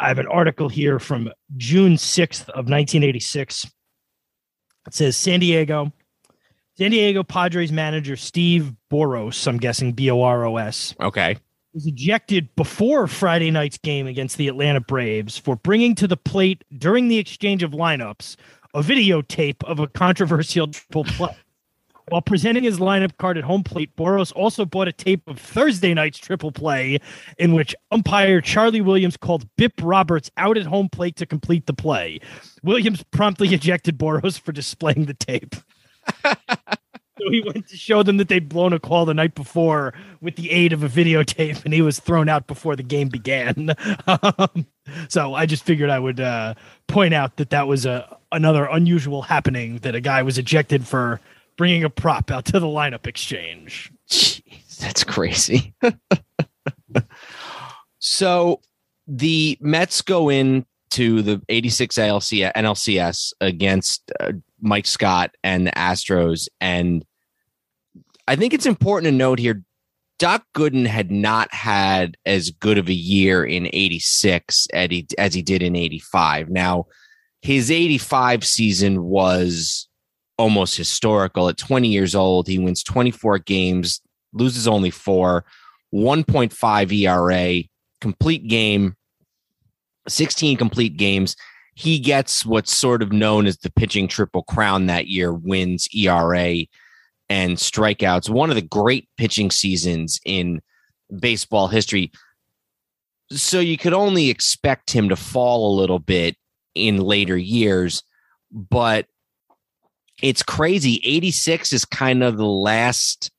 I 0.00 0.08
have 0.08 0.18
an 0.18 0.26
article 0.28 0.68
here 0.68 0.98
from 0.98 1.30
June 1.56 1.94
6th 1.94 2.48
of 2.50 2.66
1986. 2.68 3.64
It 4.86 4.94
says 4.94 5.16
San 5.16 5.40
Diego, 5.40 5.92
San 6.76 6.92
Diego 6.92 7.22
Padres 7.22 7.72
manager 7.72 8.16
Steve 8.16 8.72
Boros, 8.90 9.46
I'm 9.46 9.58
guessing 9.58 9.92
B 9.92 10.10
O 10.10 10.22
R 10.22 10.46
O 10.46 10.56
S, 10.56 10.94
Okay. 11.00 11.36
was 11.74 11.86
ejected 11.86 12.54
before 12.54 13.06
Friday 13.06 13.50
night's 13.50 13.78
game 13.78 14.06
against 14.06 14.38
the 14.38 14.48
Atlanta 14.48 14.80
Braves 14.80 15.36
for 15.36 15.56
bringing 15.56 15.94
to 15.96 16.06
the 16.06 16.16
plate 16.16 16.62
during 16.78 17.08
the 17.08 17.18
exchange 17.18 17.62
of 17.62 17.72
lineups 17.72 18.36
a 18.74 18.82
videotape 18.82 19.64
of 19.64 19.80
a 19.80 19.88
controversial 19.88 20.68
triple 20.68 21.04
play. 21.04 21.36
While 22.10 22.22
presenting 22.22 22.64
his 22.64 22.78
lineup 22.78 23.16
card 23.18 23.36
at 23.38 23.44
home 23.44 23.62
plate, 23.62 23.94
Boros 23.96 24.32
also 24.34 24.64
bought 24.64 24.88
a 24.88 24.92
tape 24.92 25.26
of 25.28 25.38
Thursday 25.38 25.94
night's 25.94 26.18
triple 26.18 26.52
play 26.52 26.98
in 27.38 27.52
which 27.52 27.74
umpire 27.90 28.40
Charlie 28.40 28.80
Williams 28.80 29.16
called 29.16 29.46
Bip 29.56 29.74
Roberts 29.82 30.30
out 30.36 30.56
at 30.56 30.66
home 30.66 30.88
plate 30.88 31.16
to 31.16 31.26
complete 31.26 31.66
the 31.66 31.74
play. 31.74 32.20
Williams 32.62 33.02
promptly 33.10 33.48
ejected 33.54 33.98
Boros 33.98 34.38
for 34.38 34.52
displaying 34.52 35.06
the 35.06 35.14
tape. 35.14 35.54
So 37.20 37.30
he 37.30 37.40
went 37.40 37.66
to 37.68 37.76
show 37.76 38.02
them 38.02 38.16
that 38.18 38.28
they'd 38.28 38.48
blown 38.48 38.72
a 38.72 38.78
call 38.78 39.04
the 39.04 39.14
night 39.14 39.34
before 39.34 39.92
with 40.20 40.36
the 40.36 40.50
aid 40.50 40.72
of 40.72 40.82
a 40.82 40.88
videotape, 40.88 41.64
and 41.64 41.74
he 41.74 41.82
was 41.82 41.98
thrown 41.98 42.28
out 42.28 42.46
before 42.46 42.76
the 42.76 42.82
game 42.82 43.08
began. 43.08 43.74
Um, 44.06 44.66
so 45.08 45.34
I 45.34 45.46
just 45.46 45.64
figured 45.64 45.90
I 45.90 45.98
would 45.98 46.20
uh, 46.20 46.54
point 46.86 47.14
out 47.14 47.36
that 47.36 47.50
that 47.50 47.66
was 47.66 47.86
a 47.86 48.16
another 48.30 48.66
unusual 48.66 49.22
happening 49.22 49.78
that 49.78 49.94
a 49.94 50.00
guy 50.00 50.22
was 50.22 50.38
ejected 50.38 50.86
for 50.86 51.20
bringing 51.58 51.84
a 51.84 51.90
prop 51.90 52.30
out 52.30 52.46
to 52.46 52.58
the 52.58 52.66
lineup 52.66 53.06
exchange. 53.06 53.92
Jeez, 54.08 54.78
that's 54.78 55.04
crazy. 55.04 55.74
so 57.98 58.62
the 59.06 59.58
Mets 59.60 60.00
go 60.00 60.30
in 60.30 60.64
to 60.90 61.20
the 61.20 61.42
86 61.50 61.98
ALC, 61.98 62.22
NLCS 62.22 63.34
against 63.42 64.10
uh, 64.20 64.32
Mike 64.60 64.86
Scott 64.86 65.34
and 65.44 65.66
the 65.66 65.72
Astros. 65.72 66.48
And 66.60 67.04
I 68.26 68.36
think 68.36 68.54
it's 68.54 68.64
important 68.64 69.12
to 69.12 69.16
note 69.16 69.38
here 69.38 69.62
Doc 70.18 70.44
Gooden 70.54 70.86
had 70.86 71.10
not 71.10 71.52
had 71.52 72.16
as 72.24 72.50
good 72.50 72.78
of 72.78 72.88
a 72.88 72.94
year 72.94 73.44
in 73.44 73.68
86 73.72 74.66
as 74.72 74.90
he, 74.90 75.06
as 75.16 75.34
he 75.34 75.42
did 75.42 75.62
in 75.62 75.76
85. 75.76 76.48
Now, 76.48 76.86
his 77.40 77.70
85 77.70 78.44
season 78.44 79.04
was 79.04 79.88
almost 80.38 80.76
historical. 80.76 81.48
At 81.48 81.58
20 81.58 81.88
years 81.88 82.14
old, 82.14 82.46
he 82.46 82.58
wins 82.58 82.82
24 82.82 83.40
games, 83.40 84.00
loses 84.32 84.66
only 84.68 84.90
four, 84.90 85.44
1.5 85.92 86.92
ERA, 86.92 87.64
complete 88.00 88.46
game, 88.46 88.94
16 90.06 90.56
complete 90.56 90.96
games. 90.96 91.36
He 91.74 91.98
gets 91.98 92.44
what's 92.44 92.72
sort 92.72 93.02
of 93.02 93.12
known 93.12 93.46
as 93.46 93.58
the 93.58 93.70
pitching 93.70 94.08
triple 94.08 94.42
crown 94.42 94.86
that 94.86 95.06
year, 95.06 95.32
wins 95.32 95.88
ERA 95.94 96.64
and 97.28 97.56
strikeouts. 97.56 98.30
One 98.30 98.50
of 98.50 98.56
the 98.56 98.62
great 98.62 99.08
pitching 99.16 99.50
seasons 99.50 100.20
in 100.24 100.60
baseball 101.20 101.68
history. 101.68 102.10
So 103.30 103.60
you 103.60 103.76
could 103.76 103.92
only 103.92 104.30
expect 104.30 104.90
him 104.90 105.10
to 105.10 105.16
fall 105.16 105.70
a 105.70 105.78
little 105.78 105.98
bit 105.98 106.36
in 106.74 106.98
later 106.98 107.36
years, 107.36 108.02
but 108.50 109.06
it's 110.22 110.42
crazy. 110.42 111.00
86 111.04 111.72
is 111.72 111.84
kind 111.84 112.22
of 112.22 112.36
the 112.36 112.46
last 112.46 113.30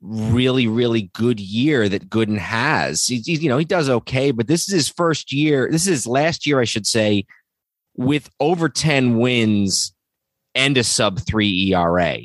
really, 0.00 0.66
really 0.66 1.10
good 1.14 1.40
year 1.40 1.88
that 1.88 2.10
Gooden 2.10 2.38
has. 2.38 3.06
He, 3.06 3.16
you 3.16 3.48
know, 3.48 3.58
he 3.58 3.64
does 3.64 3.88
okay, 3.88 4.30
but 4.30 4.48
this 4.48 4.68
is 4.68 4.74
his 4.74 4.88
first 4.88 5.32
year. 5.32 5.68
This 5.70 5.82
is 5.82 5.88
his 5.88 6.06
last 6.06 6.46
year, 6.46 6.60
I 6.60 6.64
should 6.64 6.86
say, 6.86 7.24
with 7.96 8.28
over 8.40 8.68
10 8.68 9.18
wins 9.18 9.94
and 10.54 10.76
a 10.76 10.84
sub 10.84 11.20
three 11.20 11.72
ERA. 11.72 12.18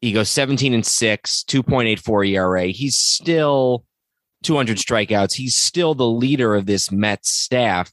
He 0.00 0.12
goes 0.12 0.28
17 0.30 0.74
and 0.74 0.86
6, 0.86 1.44
2.84 1.48 2.28
ERA. 2.28 2.66
He's 2.66 2.96
still 2.96 3.84
200 4.42 4.76
strikeouts. 4.78 5.34
He's 5.34 5.56
still 5.56 5.94
the 5.94 6.08
leader 6.08 6.54
of 6.54 6.66
this 6.66 6.90
Mets 6.90 7.30
staff. 7.30 7.90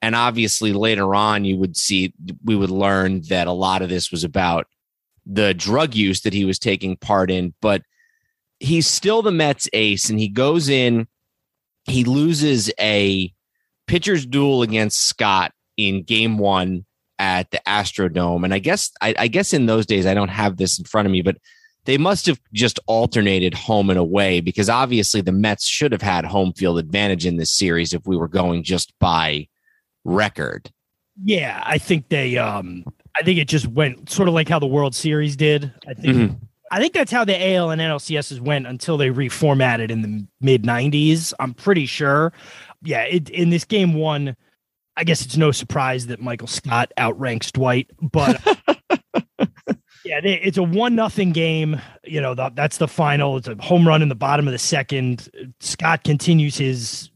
And 0.00 0.14
obviously, 0.14 0.72
later 0.72 1.14
on, 1.14 1.44
you 1.44 1.56
would 1.56 1.76
see, 1.76 2.14
we 2.44 2.54
would 2.54 2.70
learn 2.70 3.22
that 3.22 3.46
a 3.46 3.52
lot 3.52 3.82
of 3.82 3.88
this 3.88 4.10
was 4.10 4.24
about 4.24 4.66
the 5.26 5.54
drug 5.54 5.94
use 5.94 6.20
that 6.22 6.32
he 6.32 6.44
was 6.44 6.58
taking 6.58 6.96
part 6.96 7.30
in. 7.30 7.52
But 7.60 7.82
he's 8.60 8.86
still 8.86 9.22
the 9.22 9.32
Mets 9.32 9.68
ace, 9.72 10.08
and 10.08 10.18
he 10.18 10.28
goes 10.28 10.68
in, 10.68 11.08
he 11.84 12.04
loses 12.04 12.70
a 12.78 13.32
pitcher's 13.86 14.26
duel 14.26 14.62
against 14.62 15.06
Scott 15.06 15.52
in 15.76 16.02
game 16.02 16.38
one 16.38 16.84
at 17.18 17.50
the 17.50 17.60
Astrodome. 17.66 18.44
And 18.44 18.54
I 18.54 18.58
guess 18.58 18.92
I, 19.00 19.14
I, 19.18 19.28
guess 19.28 19.52
in 19.52 19.66
those 19.66 19.86
days 19.86 20.06
I 20.06 20.14
don't 20.14 20.28
have 20.28 20.56
this 20.56 20.78
in 20.78 20.84
front 20.84 21.06
of 21.06 21.12
me, 21.12 21.22
but 21.22 21.38
they 21.84 21.98
must 21.98 22.26
have 22.26 22.40
just 22.52 22.78
alternated 22.86 23.54
home 23.54 23.90
and 23.90 23.98
away 23.98 24.40
because 24.40 24.68
obviously 24.68 25.20
the 25.20 25.32
Mets 25.32 25.66
should 25.66 25.90
have 25.90 26.02
had 26.02 26.24
home 26.24 26.52
field 26.52 26.78
advantage 26.78 27.26
in 27.26 27.36
this 27.36 27.50
series 27.50 27.94
if 27.94 28.06
we 28.06 28.16
were 28.16 28.28
going 28.28 28.62
just 28.62 28.96
by 28.98 29.48
record. 30.08 30.70
Yeah, 31.22 31.62
I 31.64 31.78
think 31.78 32.08
they 32.08 32.38
um 32.38 32.84
I 33.16 33.22
think 33.22 33.38
it 33.38 33.48
just 33.48 33.66
went 33.66 34.10
sort 34.10 34.28
of 34.28 34.34
like 34.34 34.48
how 34.48 34.58
the 34.58 34.66
World 34.66 34.94
Series 34.94 35.36
did. 35.36 35.72
I 35.86 35.94
think 35.94 36.16
mm-hmm. 36.16 36.44
I 36.70 36.80
think 36.80 36.92
that's 36.92 37.10
how 37.10 37.24
the 37.24 37.54
AL 37.54 37.70
and 37.70 37.80
NLCSs 37.80 38.40
went 38.40 38.66
until 38.66 38.96
they 38.96 39.08
reformatted 39.08 39.90
in 39.90 40.02
the 40.02 40.26
mid 40.40 40.64
90s. 40.64 41.32
I'm 41.40 41.54
pretty 41.54 41.86
sure. 41.86 42.32
Yeah, 42.82 43.02
it, 43.02 43.30
in 43.30 43.50
this 43.50 43.64
game 43.64 43.94
one, 43.94 44.36
I 44.96 45.04
guess 45.04 45.24
it's 45.24 45.36
no 45.36 45.50
surprise 45.50 46.06
that 46.08 46.20
Michael 46.20 46.46
Scott 46.46 46.92
outranks 46.98 47.50
Dwight, 47.52 47.90
but 48.00 48.40
yeah, 50.04 50.20
they, 50.20 50.34
it's 50.34 50.58
a 50.58 50.62
one 50.62 50.94
nothing 50.94 51.32
game. 51.32 51.80
You 52.04 52.20
know, 52.20 52.34
the, 52.34 52.50
that's 52.54 52.78
the 52.78 52.88
final. 52.88 53.36
It's 53.36 53.48
a 53.48 53.56
home 53.56 53.86
run 53.86 54.02
in 54.02 54.08
the 54.08 54.14
bottom 54.14 54.46
of 54.46 54.52
the 54.52 54.58
second. 54.58 55.28
Scott 55.60 56.04
continues 56.04 56.56
his 56.56 57.10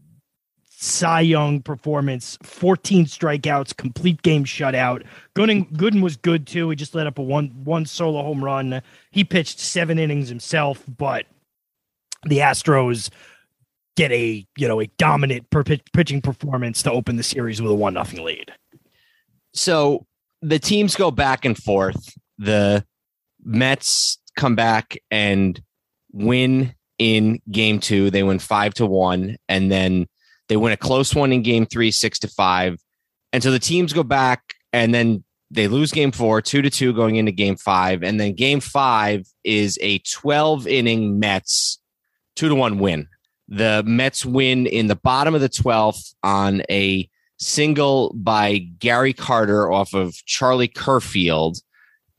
Cy 0.82 1.20
Young 1.20 1.62
performance, 1.62 2.36
14 2.42 3.04
strikeouts, 3.04 3.76
complete 3.76 4.20
game 4.22 4.44
shutout. 4.44 5.04
Gooden, 5.36 5.70
Gooden 5.74 6.02
was 6.02 6.16
good 6.16 6.44
too. 6.44 6.70
He 6.70 6.74
just 6.74 6.92
let 6.92 7.06
up 7.06 7.20
a 7.20 7.22
one 7.22 7.50
one 7.62 7.86
solo 7.86 8.20
home 8.20 8.42
run. 8.42 8.82
He 9.12 9.22
pitched 9.22 9.60
seven 9.60 9.96
innings 10.00 10.28
himself, 10.28 10.82
but 10.98 11.26
the 12.24 12.38
Astros 12.38 13.10
get 13.96 14.10
a 14.10 14.44
you 14.56 14.66
know 14.66 14.80
a 14.80 14.88
dominant 14.98 15.48
per- 15.50 15.62
pitching 15.62 16.20
performance 16.20 16.82
to 16.82 16.90
open 16.90 17.14
the 17.14 17.22
series 17.22 17.62
with 17.62 17.70
a 17.70 17.76
one 17.76 17.94
nothing 17.94 18.24
lead. 18.24 18.50
So 19.54 20.04
the 20.40 20.58
teams 20.58 20.96
go 20.96 21.12
back 21.12 21.44
and 21.44 21.56
forth. 21.56 22.12
The 22.38 22.84
Mets 23.44 24.18
come 24.34 24.56
back 24.56 24.96
and 25.12 25.62
win 26.10 26.74
in 26.98 27.40
game 27.52 27.78
two. 27.78 28.10
They 28.10 28.24
win 28.24 28.40
five 28.40 28.74
to 28.74 28.86
one, 28.86 29.36
and 29.48 29.70
then 29.70 30.08
they 30.52 30.56
win 30.58 30.74
a 30.74 30.76
close 30.76 31.14
one 31.14 31.32
in 31.32 31.40
game 31.40 31.64
three, 31.64 31.90
six 31.90 32.18
to 32.18 32.28
five. 32.28 32.78
And 33.32 33.42
so 33.42 33.50
the 33.50 33.58
teams 33.58 33.94
go 33.94 34.02
back 34.02 34.42
and 34.74 34.92
then 34.92 35.24
they 35.50 35.66
lose 35.66 35.92
game 35.92 36.12
four, 36.12 36.42
two 36.42 36.60
to 36.60 36.68
two 36.68 36.92
going 36.92 37.16
into 37.16 37.32
game 37.32 37.56
five. 37.56 38.02
And 38.02 38.20
then 38.20 38.34
game 38.34 38.60
five 38.60 39.26
is 39.44 39.78
a 39.80 40.00
12 40.00 40.66
inning 40.66 41.18
Mets 41.18 41.80
two 42.36 42.50
to 42.50 42.54
one 42.54 42.78
win 42.78 43.08
the 43.48 43.82
Mets 43.86 44.24
win 44.24 44.66
in 44.66 44.86
the 44.86 44.96
bottom 44.96 45.34
of 45.34 45.40
the 45.40 45.48
12th 45.48 46.14
on 46.22 46.62
a 46.70 47.08
single 47.38 48.12
by 48.14 48.58
Gary 48.58 49.12
Carter 49.12 49.70
off 49.70 49.94
of 49.94 50.14
Charlie 50.26 50.68
Kerfeld 50.68 51.60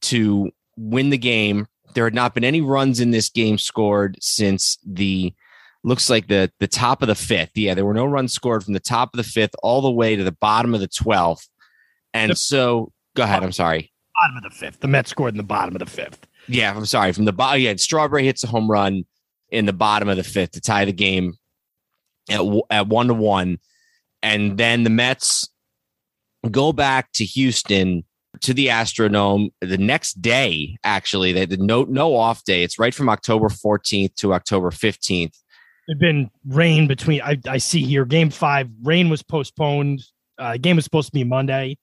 to 0.01 0.51
win 0.77 1.09
the 1.09 1.17
game. 1.17 1.67
There 1.93 2.03
had 2.03 2.13
not 2.13 2.33
been 2.33 2.43
any 2.43 2.61
runs 2.61 2.99
in 2.99 3.11
this 3.11 3.29
game 3.29 3.57
scored 3.57 4.17
since 4.21 4.77
the 4.85 5.33
looks 5.83 6.09
like 6.09 6.27
the 6.27 6.51
the 6.59 6.67
top 6.67 7.01
of 7.01 7.07
the 7.07 7.15
fifth. 7.15 7.51
Yeah, 7.55 7.73
there 7.73 7.85
were 7.85 7.93
no 7.93 8.05
runs 8.05 8.33
scored 8.33 8.63
from 8.63 8.73
the 8.73 8.79
top 8.79 9.13
of 9.13 9.17
the 9.17 9.23
fifth 9.23 9.55
all 9.61 9.81
the 9.81 9.91
way 9.91 10.15
to 10.15 10.23
the 10.23 10.31
bottom 10.31 10.73
of 10.73 10.81
the 10.81 10.87
12th. 10.87 11.47
And 12.13 12.31
the, 12.31 12.35
so 12.35 12.91
go 13.15 13.23
ahead. 13.23 13.43
I'm 13.43 13.51
sorry. 13.51 13.91
Bottom 14.15 14.37
of 14.37 14.43
the 14.43 14.57
fifth. 14.57 14.79
The 14.79 14.87
Mets 14.87 15.09
scored 15.09 15.33
in 15.33 15.37
the 15.37 15.43
bottom 15.43 15.75
of 15.75 15.79
the 15.79 15.85
fifth. 15.85 16.27
Yeah, 16.47 16.75
I'm 16.75 16.85
sorry. 16.85 17.13
From 17.13 17.25
the 17.25 17.33
bottom, 17.33 17.55
oh, 17.55 17.57
yeah, 17.57 17.75
Strawberry 17.77 18.25
hits 18.25 18.43
a 18.43 18.47
home 18.47 18.69
run 18.69 19.05
in 19.49 19.65
the 19.65 19.73
bottom 19.73 20.09
of 20.09 20.17
the 20.17 20.23
fifth 20.23 20.51
to 20.51 20.61
tie 20.61 20.85
the 20.85 20.93
game 20.93 21.33
at, 22.29 22.41
at 22.69 22.87
one 22.87 23.07
to 23.07 23.13
one. 23.13 23.59
And 24.21 24.57
then 24.57 24.83
the 24.83 24.89
Mets 24.89 25.49
go 26.49 26.73
back 26.73 27.11
to 27.13 27.25
Houston 27.25 28.03
to 28.41 28.53
the 28.53 28.67
Astrodome 28.67 29.49
the 29.61 29.77
next 29.77 30.21
day. 30.21 30.77
Actually, 30.83 31.33
they 31.33 31.41
had 31.41 31.59
no 31.59 31.83
no 31.83 32.15
off 32.15 32.43
day. 32.43 32.63
It's 32.63 32.79
right 32.79 32.93
from 32.93 33.09
October 33.09 33.47
14th 33.47 34.15
to 34.15 34.33
October 34.33 34.69
15th. 34.69 35.37
There'd 35.87 35.99
been 35.99 36.29
rain 36.47 36.87
between. 36.87 37.21
I, 37.21 37.37
I 37.47 37.57
see 37.57 37.83
here 37.83 38.05
game 38.05 38.29
five. 38.29 38.69
Rain 38.83 39.09
was 39.09 39.23
postponed 39.23 40.01
Uh, 40.37 40.57
game 40.57 40.75
was 40.75 40.85
supposed 40.85 41.07
to 41.07 41.13
be 41.13 41.23
Monday. 41.23 41.77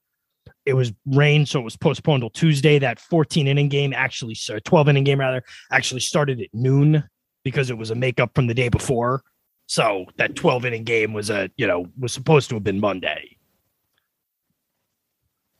It 0.67 0.75
was 0.75 0.93
rain, 1.07 1.47
so 1.47 1.61
it 1.61 1.65
was 1.65 1.77
postponed 1.77 2.23
till 2.23 2.31
Tuesday. 2.31 2.79
That 2.79 2.99
14 2.99 3.47
inning 3.47 3.69
game 3.69 3.93
actually, 3.95 4.35
sorry, 4.35 4.61
12 4.63 4.89
inning 4.89 5.05
game 5.05 5.21
rather, 5.21 5.43
actually 5.71 6.01
started 6.01 6.41
at 6.41 6.49
noon 6.53 7.05
because 7.45 7.71
it 7.71 7.79
was 7.79 7.91
a 7.91 7.95
makeup 7.95 8.31
from 8.35 8.47
the 8.47 8.55
day 8.55 8.69
before. 8.69 9.23
So 9.67 10.07
that 10.17 10.35
12 10.35 10.67
inning 10.67 10.85
game 10.85 11.13
was 11.13 11.31
a, 11.31 11.51
you 11.57 11.67
know, 11.67 11.87
was 11.99 12.13
supposed 12.13 12.49
to 12.51 12.57
have 12.57 12.65
been 12.65 12.81
Monday. 12.81 13.37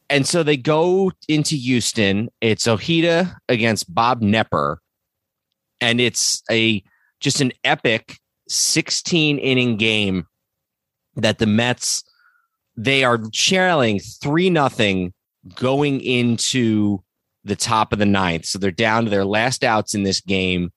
And 0.09 0.27
so 0.27 0.43
they 0.43 0.57
go 0.57 1.13
into 1.29 1.55
Houston. 1.55 2.29
It's 2.41 2.67
Ojeda 2.67 3.39
against 3.49 3.95
Bob 3.95 4.21
Knepper, 4.21 4.79
And 5.81 6.01
it's 6.01 6.43
a 6.51 6.83
just 7.21 7.41
an 7.41 7.53
epic 7.63 8.19
16 8.51 9.39
inning 9.39 9.77
game 9.77 10.27
that 11.17 11.39
the 11.39 11.47
Mets 11.47 12.05
they 12.77 13.05
are 13.05 13.19
trailing 13.33 14.01
three 14.01 14.49
nothing 14.49 15.13
going 15.55 16.01
into 16.01 17.03
the 17.45 17.57
top 17.57 17.93
of 17.93 17.99
the 17.99 18.07
ninth. 18.07 18.47
So 18.47 18.59
they're 18.59 18.71
down 18.71 19.05
to 19.05 19.11
their 19.11 19.25
last 19.25 19.65
outs 19.65 19.95
in 19.95 20.03
this 20.03 20.21
game. 20.21 20.71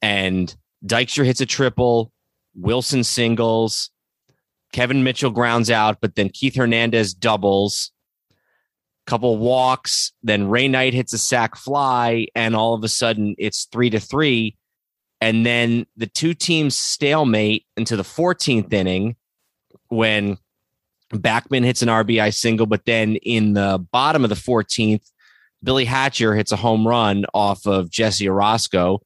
And 0.00 0.54
Dykstra 0.84 1.24
hits 1.24 1.40
a 1.40 1.46
triple, 1.46 2.12
Wilson 2.54 3.04
singles, 3.04 3.90
Kevin 4.72 5.04
Mitchell 5.04 5.30
grounds 5.30 5.70
out, 5.70 5.98
but 6.00 6.16
then 6.16 6.30
Keith 6.30 6.56
Hernandez 6.56 7.14
doubles, 7.14 7.92
couple 9.06 9.36
walks, 9.38 10.12
then 10.22 10.48
Ray 10.48 10.68
Knight 10.68 10.94
hits 10.94 11.12
a 11.12 11.18
sac 11.18 11.56
fly, 11.56 12.26
and 12.34 12.56
all 12.56 12.74
of 12.74 12.82
a 12.84 12.88
sudden 12.88 13.34
it's 13.38 13.66
three 13.66 13.90
to 13.90 14.00
three. 14.00 14.56
And 15.22 15.46
then 15.46 15.86
the 15.96 16.08
two 16.08 16.34
teams 16.34 16.76
stalemate 16.76 17.64
into 17.76 17.94
the 17.94 18.02
14th 18.02 18.72
inning 18.72 19.14
when 19.86 20.36
Backman 21.12 21.62
hits 21.62 21.80
an 21.80 21.88
RBI 21.88 22.34
single, 22.34 22.66
but 22.66 22.86
then 22.86 23.14
in 23.14 23.52
the 23.52 23.78
bottom 23.92 24.24
of 24.24 24.30
the 24.30 24.34
14th, 24.34 25.08
Billy 25.62 25.84
Hatcher 25.84 26.34
hits 26.34 26.50
a 26.50 26.56
home 26.56 26.88
run 26.88 27.24
off 27.34 27.68
of 27.68 27.88
Jesse 27.88 28.26
Orosco. 28.26 28.98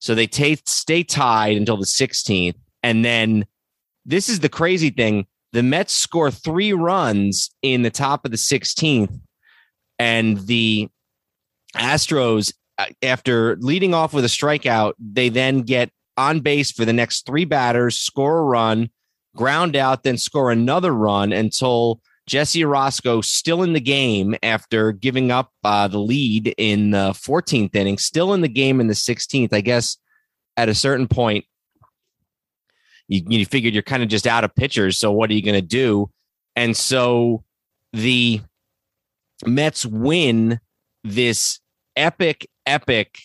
So 0.00 0.14
they 0.14 0.26
t- 0.26 0.60
stay 0.66 1.02
tied 1.02 1.56
until 1.56 1.78
the 1.78 1.86
16th. 1.86 2.56
And 2.82 3.02
then 3.02 3.46
this 4.04 4.28
is 4.28 4.40
the 4.40 4.50
crazy 4.50 4.90
thing 4.90 5.26
the 5.54 5.62
Mets 5.62 5.96
score 5.96 6.30
three 6.30 6.74
runs 6.74 7.48
in 7.62 7.80
the 7.80 7.90
top 7.90 8.26
of 8.26 8.32
the 8.32 8.36
16th. 8.36 9.18
And 9.98 10.36
the 10.46 10.90
Astros, 11.74 12.52
after 13.02 13.56
leading 13.56 13.94
off 13.94 14.12
with 14.12 14.24
a 14.24 14.28
strikeout, 14.28 14.94
they 14.98 15.28
then 15.28 15.62
get 15.62 15.90
on 16.16 16.40
base 16.40 16.70
for 16.70 16.84
the 16.84 16.92
next 16.92 17.26
three 17.26 17.44
batters, 17.44 17.96
score 17.96 18.38
a 18.38 18.42
run, 18.42 18.90
ground 19.36 19.76
out, 19.76 20.02
then 20.02 20.16
score 20.16 20.50
another 20.50 20.92
run 20.92 21.32
until 21.32 22.00
Jesse 22.26 22.62
Orosco, 22.62 23.22
still 23.24 23.62
in 23.62 23.74
the 23.74 23.80
game 23.80 24.34
after 24.42 24.92
giving 24.92 25.30
up 25.30 25.52
uh, 25.62 25.88
the 25.88 25.98
lead 25.98 26.54
in 26.56 26.90
the 26.92 27.10
14th 27.10 27.74
inning, 27.74 27.98
still 27.98 28.32
in 28.32 28.40
the 28.40 28.48
game 28.48 28.80
in 28.80 28.86
the 28.86 28.94
16th. 28.94 29.52
I 29.52 29.60
guess 29.60 29.98
at 30.56 30.68
a 30.68 30.74
certain 30.74 31.08
point, 31.08 31.44
you, 33.08 33.22
you 33.28 33.46
figured 33.46 33.74
you're 33.74 33.82
kind 33.82 34.02
of 34.02 34.08
just 34.08 34.26
out 34.26 34.44
of 34.44 34.54
pitchers. 34.54 34.98
So 34.98 35.12
what 35.12 35.30
are 35.30 35.34
you 35.34 35.42
going 35.42 35.54
to 35.54 35.60
do? 35.60 36.10
And 36.56 36.76
so 36.76 37.44
the 37.92 38.40
Mets 39.44 39.84
win 39.84 40.60
this 41.02 41.60
epic, 41.96 42.48
epic 42.66 43.18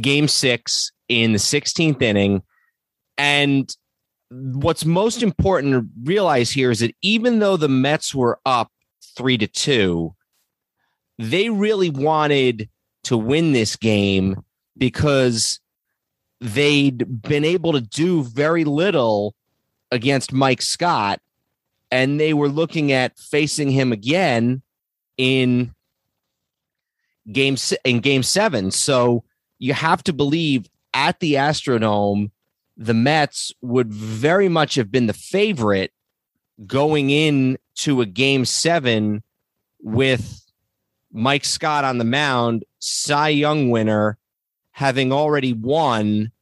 game 0.00 0.28
six 0.28 0.92
in 1.08 1.32
the 1.32 1.38
16th 1.38 2.00
inning. 2.00 2.42
And 3.18 3.74
what's 4.30 4.84
most 4.84 5.22
important 5.22 5.72
to 5.74 5.86
realize 6.04 6.50
here 6.50 6.70
is 6.70 6.80
that 6.80 6.94
even 7.02 7.38
though 7.38 7.56
the 7.56 7.68
Mets 7.68 8.14
were 8.14 8.40
up 8.46 8.70
three 9.16 9.36
to 9.38 9.46
two, 9.46 10.14
they 11.18 11.50
really 11.50 11.90
wanted 11.90 12.68
to 13.04 13.16
win 13.16 13.52
this 13.52 13.76
game 13.76 14.42
because 14.76 15.60
they'd 16.40 17.22
been 17.22 17.44
able 17.44 17.72
to 17.72 17.80
do 17.80 18.22
very 18.24 18.64
little 18.64 19.34
against 19.90 20.32
Mike 20.32 20.62
Scott. 20.62 21.20
And 21.90 22.18
they 22.18 22.32
were 22.32 22.48
looking 22.48 22.90
at 22.90 23.18
facing 23.18 23.70
him 23.70 23.92
again 23.92 24.62
in 25.18 25.74
game 27.30 27.56
in 27.84 28.00
game 28.00 28.22
seven. 28.22 28.70
So 28.70 29.24
you 29.58 29.74
have 29.74 30.02
to 30.04 30.12
believe 30.12 30.68
at 30.94 31.20
the 31.20 31.34
Astrodome 31.34 32.30
the 32.76 32.94
Mets 32.94 33.52
would 33.60 33.92
very 33.92 34.48
much 34.48 34.74
have 34.76 34.90
been 34.90 35.06
the 35.06 35.12
favorite 35.12 35.92
going 36.66 37.10
in 37.10 37.58
to 37.76 38.00
a 38.00 38.06
game 38.06 38.44
seven 38.44 39.22
with 39.80 40.42
Mike 41.12 41.44
Scott 41.44 41.84
on 41.84 41.98
the 41.98 42.04
mound, 42.04 42.64
Cy 42.78 43.28
Young 43.28 43.70
winner, 43.70 44.18
having 44.70 45.12
already 45.12 45.52
won 45.52 46.32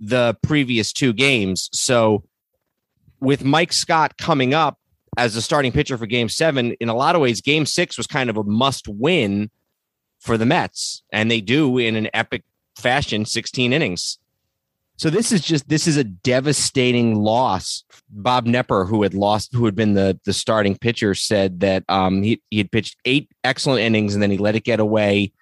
the 0.00 0.36
previous 0.42 0.92
two 0.92 1.12
games. 1.12 1.68
So 1.72 2.24
with 3.20 3.44
Mike 3.44 3.72
Scott 3.72 4.16
coming 4.16 4.54
up 4.54 4.78
as 5.16 5.34
the 5.34 5.42
starting 5.42 5.72
pitcher 5.72 5.98
for 5.98 6.06
game 6.06 6.28
seven, 6.28 6.72
in 6.80 6.88
a 6.88 6.94
lot 6.94 7.14
of 7.14 7.20
ways, 7.20 7.40
game 7.40 7.66
six 7.66 7.96
was 7.96 8.06
kind 8.06 8.30
of 8.30 8.36
a 8.36 8.44
must 8.44 8.88
win 8.88 9.50
for 10.24 10.38
the 10.38 10.46
Mets. 10.46 11.02
And 11.12 11.30
they 11.30 11.40
do 11.40 11.78
in 11.78 11.94
an 11.96 12.08
epic 12.14 12.42
fashion, 12.76 13.26
16 13.26 13.72
innings. 13.72 14.18
So 14.96 15.10
this 15.10 15.32
is 15.32 15.40
just 15.40 15.68
this 15.68 15.88
is 15.88 15.96
a 15.96 16.04
devastating 16.04 17.16
loss. 17.16 17.82
Bob 18.08 18.46
Knepper, 18.46 18.88
who 18.88 19.02
had 19.02 19.12
lost, 19.12 19.52
who 19.52 19.64
had 19.64 19.74
been 19.74 19.94
the 19.94 20.18
the 20.24 20.32
starting 20.32 20.78
pitcher, 20.78 21.16
said 21.16 21.60
that 21.60 21.82
um, 21.88 22.22
he 22.22 22.40
he 22.50 22.58
had 22.58 22.70
pitched 22.70 22.96
eight 23.04 23.28
excellent 23.42 23.80
innings 23.80 24.14
and 24.14 24.22
then 24.22 24.30
he 24.30 24.38
let 24.38 24.54
it 24.54 24.62
get 24.62 24.78
away 24.78 25.32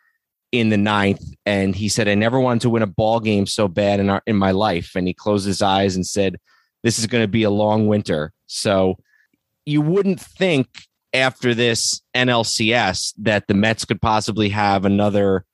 in 0.53 0.71
the 0.71 0.79
ninth. 0.79 1.23
And 1.45 1.77
he 1.77 1.91
said, 1.91 2.09
"I 2.09 2.15
never 2.15 2.41
wanted 2.41 2.63
to 2.63 2.71
win 2.71 2.83
a 2.83 2.87
ball 2.87 3.21
game 3.21 3.45
so 3.45 3.69
bad 3.69 4.01
in 4.01 4.09
our 4.09 4.23
in 4.27 4.37
my 4.37 4.53
life." 4.53 4.93
And 4.97 5.07
he 5.07 5.13
closed 5.13 5.47
his 5.47 5.61
eyes 5.61 5.97
and 5.97 6.07
said, 6.07 6.41
"This 6.83 6.99
is 6.99 7.07
going 7.07 7.23
to 7.23 7.29
be 7.29 7.43
a 7.43 7.51
long 7.51 7.89
winter." 7.89 8.33
So 8.47 8.97
you 9.67 9.83
wouldn't 9.83 10.19
think 10.19 10.69
after 11.15 11.55
this 11.55 12.01
NLCS 12.15 13.15
that 13.19 13.47
the 13.47 13.55
Mets 13.55 13.85
could 13.85 14.01
possibly 14.01 14.49
have 14.51 14.85
another 14.85 15.45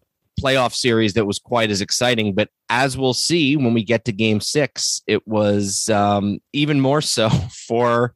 playoff 0.40 0.74
series 0.74 1.14
that 1.14 1.26
was 1.26 1.38
quite 1.38 1.70
as 1.70 1.80
exciting. 1.80 2.34
But 2.34 2.50
as 2.68 2.96
we'll 2.96 3.14
see 3.14 3.56
when 3.56 3.74
we 3.74 3.82
get 3.82 4.04
to 4.04 4.12
game 4.12 4.40
six, 4.40 5.02
it 5.06 5.26
was 5.26 5.88
um, 5.88 6.38
even 6.52 6.80
more 6.80 7.00
so 7.00 7.28
for 7.68 8.14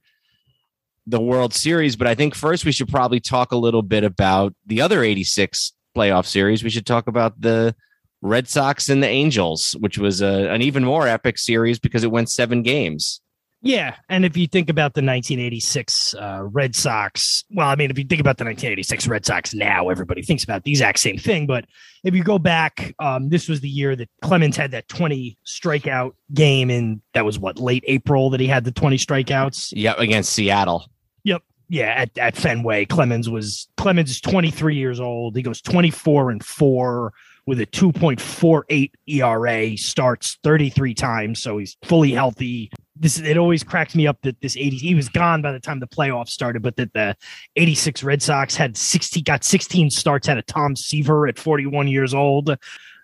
the 1.06 1.20
World 1.20 1.52
Series. 1.52 1.96
But 1.96 2.06
I 2.06 2.14
think 2.14 2.34
first 2.34 2.64
we 2.64 2.72
should 2.72 2.88
probably 2.88 3.20
talk 3.20 3.52
a 3.52 3.56
little 3.56 3.82
bit 3.82 4.04
about 4.04 4.54
the 4.66 4.80
other 4.80 5.02
86 5.02 5.72
playoff 5.96 6.26
series. 6.26 6.62
We 6.62 6.70
should 6.70 6.86
talk 6.86 7.08
about 7.08 7.40
the 7.40 7.74
Red 8.20 8.48
Sox 8.48 8.88
and 8.88 9.02
the 9.02 9.08
Angels, 9.08 9.74
which 9.80 9.98
was 9.98 10.22
a, 10.22 10.48
an 10.50 10.62
even 10.62 10.84
more 10.84 11.08
epic 11.08 11.38
series 11.38 11.80
because 11.80 12.04
it 12.04 12.10
went 12.12 12.30
seven 12.30 12.62
games. 12.62 13.20
Yeah, 13.64 13.94
and 14.08 14.24
if 14.24 14.36
you 14.36 14.48
think 14.48 14.68
about 14.68 14.94
the 14.94 15.02
1986 15.02 16.14
uh, 16.14 16.40
Red 16.42 16.74
Sox, 16.74 17.44
well, 17.48 17.68
I 17.68 17.76
mean, 17.76 17.92
if 17.92 17.98
you 17.98 18.04
think 18.04 18.20
about 18.20 18.36
the 18.38 18.44
1986 18.44 19.06
Red 19.06 19.24
Sox 19.24 19.54
now, 19.54 19.88
everybody 19.88 20.20
thinks 20.20 20.42
about 20.42 20.64
the 20.64 20.72
exact 20.72 20.98
same 20.98 21.16
thing. 21.16 21.46
But 21.46 21.66
if 22.02 22.12
you 22.12 22.24
go 22.24 22.40
back, 22.40 22.92
um, 22.98 23.28
this 23.28 23.48
was 23.48 23.60
the 23.60 23.68
year 23.68 23.94
that 23.94 24.08
Clemens 24.20 24.56
had 24.56 24.72
that 24.72 24.88
20 24.88 25.38
strikeout 25.46 26.14
game, 26.34 26.70
and 26.70 27.00
that 27.14 27.24
was 27.24 27.38
what 27.38 27.60
late 27.60 27.84
April 27.86 28.30
that 28.30 28.40
he 28.40 28.48
had 28.48 28.64
the 28.64 28.72
20 28.72 28.96
strikeouts. 28.96 29.72
Yep, 29.76 29.98
against 29.98 30.32
Seattle. 30.32 30.90
Yep. 31.22 31.42
Yeah, 31.68 31.94
at, 31.96 32.18
at 32.18 32.36
Fenway, 32.36 32.86
Clemens 32.86 33.30
was 33.30 33.68
Clemens 33.76 34.10
is 34.10 34.20
23 34.20 34.74
years 34.74 34.98
old. 34.98 35.36
He 35.36 35.42
goes 35.42 35.62
24 35.62 36.30
and 36.30 36.44
four 36.44 37.12
with 37.46 37.60
a 37.60 37.66
2.48 37.66 38.90
ERA, 39.06 39.76
starts 39.76 40.38
33 40.42 40.94
times, 40.94 41.42
so 41.42 41.58
he's 41.58 41.76
fully 41.82 42.12
healthy. 42.12 42.70
This 42.94 43.18
it 43.18 43.38
always 43.38 43.64
cracked 43.64 43.94
me 43.94 44.06
up 44.06 44.18
that 44.22 44.40
this 44.40 44.56
80 44.56 44.76
he 44.76 44.94
was 44.94 45.08
gone 45.08 45.40
by 45.40 45.52
the 45.52 45.60
time 45.60 45.80
the 45.80 45.86
playoffs 45.86 46.28
started, 46.28 46.62
but 46.62 46.76
that 46.76 46.92
the 46.92 47.16
86 47.56 48.02
Red 48.02 48.22
Sox 48.22 48.54
had 48.54 48.76
60 48.76 49.22
got 49.22 49.44
16 49.44 49.90
starts 49.90 50.28
out 50.28 50.38
of 50.38 50.46
Tom 50.46 50.76
Seaver 50.76 51.26
at 51.26 51.38
41 51.38 51.88
years 51.88 52.12
old. 52.12 52.56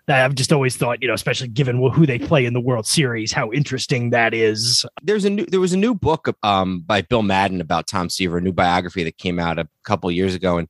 I've 0.07 0.35
just 0.35 0.51
always 0.51 0.75
thought, 0.75 1.01
you 1.01 1.07
know, 1.07 1.13
especially 1.13 1.49
given 1.49 1.77
who 1.91 2.05
they 2.05 2.19
play 2.19 2.45
in 2.45 2.53
the 2.53 2.59
World 2.59 2.87
Series, 2.87 3.31
how 3.31 3.51
interesting 3.51 4.09
that 4.09 4.33
is. 4.33 4.85
There's 5.03 5.25
a 5.25 5.29
new 5.29 5.45
there 5.45 5.59
was 5.59 5.73
a 5.73 5.77
new 5.77 5.93
book 5.93 6.35
um, 6.43 6.81
by 6.81 7.01
Bill 7.01 7.21
Madden 7.21 7.61
about 7.61 7.87
Tom 7.87 8.09
Seaver, 8.09 8.37
a 8.37 8.41
new 8.41 8.51
biography 8.51 9.03
that 9.03 9.17
came 9.17 9.39
out 9.39 9.59
a 9.59 9.67
couple 9.83 10.09
years 10.11 10.35
ago, 10.35 10.57
and 10.57 10.67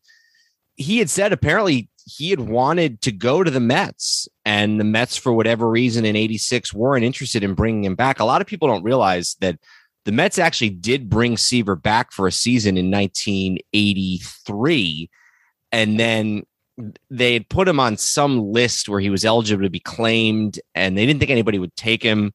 he 0.75 0.99
had 0.99 1.10
said 1.10 1.34
apparently 1.34 1.89
he 2.10 2.30
had 2.30 2.41
wanted 2.41 3.02
to 3.02 3.12
go 3.12 3.43
to 3.43 3.52
the 3.52 3.60
Mets, 3.60 4.28
and 4.45 4.80
the 4.80 4.84
Mets, 4.84 5.17
for 5.17 5.34
whatever 5.34 5.69
reason, 5.69 6.06
in 6.06 6.15
'86 6.15 6.74
weren't 6.74 7.06
interested 7.06 7.43
in 7.43 7.54
bringing 7.54 7.84
him 7.84 7.95
back. 7.95 8.19
A 8.19 8.26
lot 8.26 8.41
of 8.41 8.48
people 8.48 8.67
don't 8.67 8.84
realize 8.84 9.36
that 9.41 9.60
the 10.06 10.12
Mets 10.12 10.39
actually 10.39 10.72
did 10.72 11.10
bring 11.10 11.38
Seaver 11.38 11.76
back 11.76 12.12
for 12.12 12.28
a 12.28 12.32
season 12.32 12.78
in 12.78 12.89
1983, 12.89 15.10
and 15.72 16.00
then 16.00 16.43
they 17.10 17.34
had 17.34 17.50
put 17.50 17.67
him 17.67 17.80
on 17.80 17.98
some 17.98 18.39
list 18.39 18.89
where 18.89 19.02
he 19.02 19.10
was 19.10 19.26
eligible 19.26 19.63
to 19.63 19.69
be 19.69 19.80
claimed, 19.80 20.60
and 20.74 20.98
they 20.98 21.06
didn't 21.06 21.19
think 21.19 21.32
anybody 21.32 21.60
would 21.60 21.76
take 21.76 22.02
him 22.02 22.32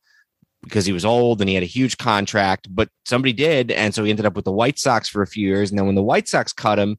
because 0.62 0.86
he 0.86 0.92
was 0.92 1.04
old 1.04 1.40
and 1.40 1.48
he 1.48 1.54
had 1.54 1.62
a 1.62 1.66
huge 1.66 1.98
contract, 1.98 2.68
but 2.74 2.88
somebody 3.04 3.32
did. 3.32 3.70
And 3.70 3.94
so 3.94 4.02
he 4.02 4.10
ended 4.10 4.26
up 4.26 4.34
with 4.34 4.44
the 4.44 4.52
White 4.52 4.78
Sox 4.78 5.08
for 5.08 5.22
a 5.22 5.26
few 5.26 5.46
years. 5.46 5.70
And 5.70 5.78
then 5.78 5.86
when 5.86 5.94
the 5.94 6.02
White 6.02 6.28
Sox 6.28 6.52
cut 6.52 6.78
him 6.78 6.98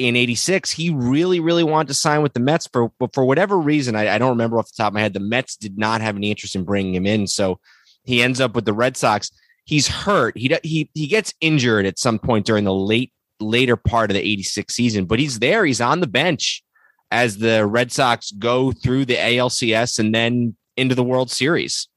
in 0.00 0.16
86, 0.16 0.70
he 0.70 0.88
really, 0.88 1.40
really 1.40 1.62
wanted 1.62 1.88
to 1.88 1.94
sign 1.94 2.22
with 2.22 2.32
the 2.32 2.40
Mets 2.40 2.66
for, 2.66 2.90
but 2.98 3.12
for 3.12 3.22
whatever 3.22 3.58
reason, 3.58 3.94
I, 3.94 4.14
I 4.14 4.18
don't 4.18 4.30
remember 4.30 4.58
off 4.58 4.70
the 4.70 4.82
top 4.82 4.88
of 4.88 4.94
my 4.94 5.02
head, 5.02 5.12
the 5.12 5.20
Mets 5.20 5.56
did 5.56 5.76
not 5.76 6.00
have 6.00 6.16
any 6.16 6.30
interest 6.30 6.56
in 6.56 6.64
bringing 6.64 6.94
him 6.94 7.04
in. 7.04 7.26
So 7.26 7.60
he 8.04 8.22
ends 8.22 8.40
up 8.40 8.54
with 8.54 8.64
the 8.64 8.72
Red 8.72 8.96
Sox. 8.96 9.30
He's 9.66 9.88
hurt. 9.88 10.38
He, 10.38 10.56
he, 10.62 10.90
he 10.94 11.06
gets 11.06 11.34
injured 11.42 11.84
at 11.84 11.98
some 11.98 12.18
point 12.18 12.46
during 12.46 12.64
the 12.64 12.72
late, 12.72 13.12
later 13.40 13.76
part 13.76 14.10
of 14.10 14.14
the 14.14 14.22
86 14.22 14.74
season, 14.74 15.04
but 15.04 15.18
he's 15.18 15.38
there. 15.38 15.66
He's 15.66 15.82
on 15.82 16.00
the 16.00 16.06
bench 16.06 16.64
as 17.10 17.36
the 17.36 17.66
Red 17.66 17.92
Sox 17.92 18.30
go 18.30 18.72
through 18.72 19.04
the 19.04 19.16
ALCS 19.16 19.98
and 19.98 20.14
then 20.14 20.56
into 20.78 20.94
the 20.94 21.04
World 21.04 21.30
Series. 21.30 21.88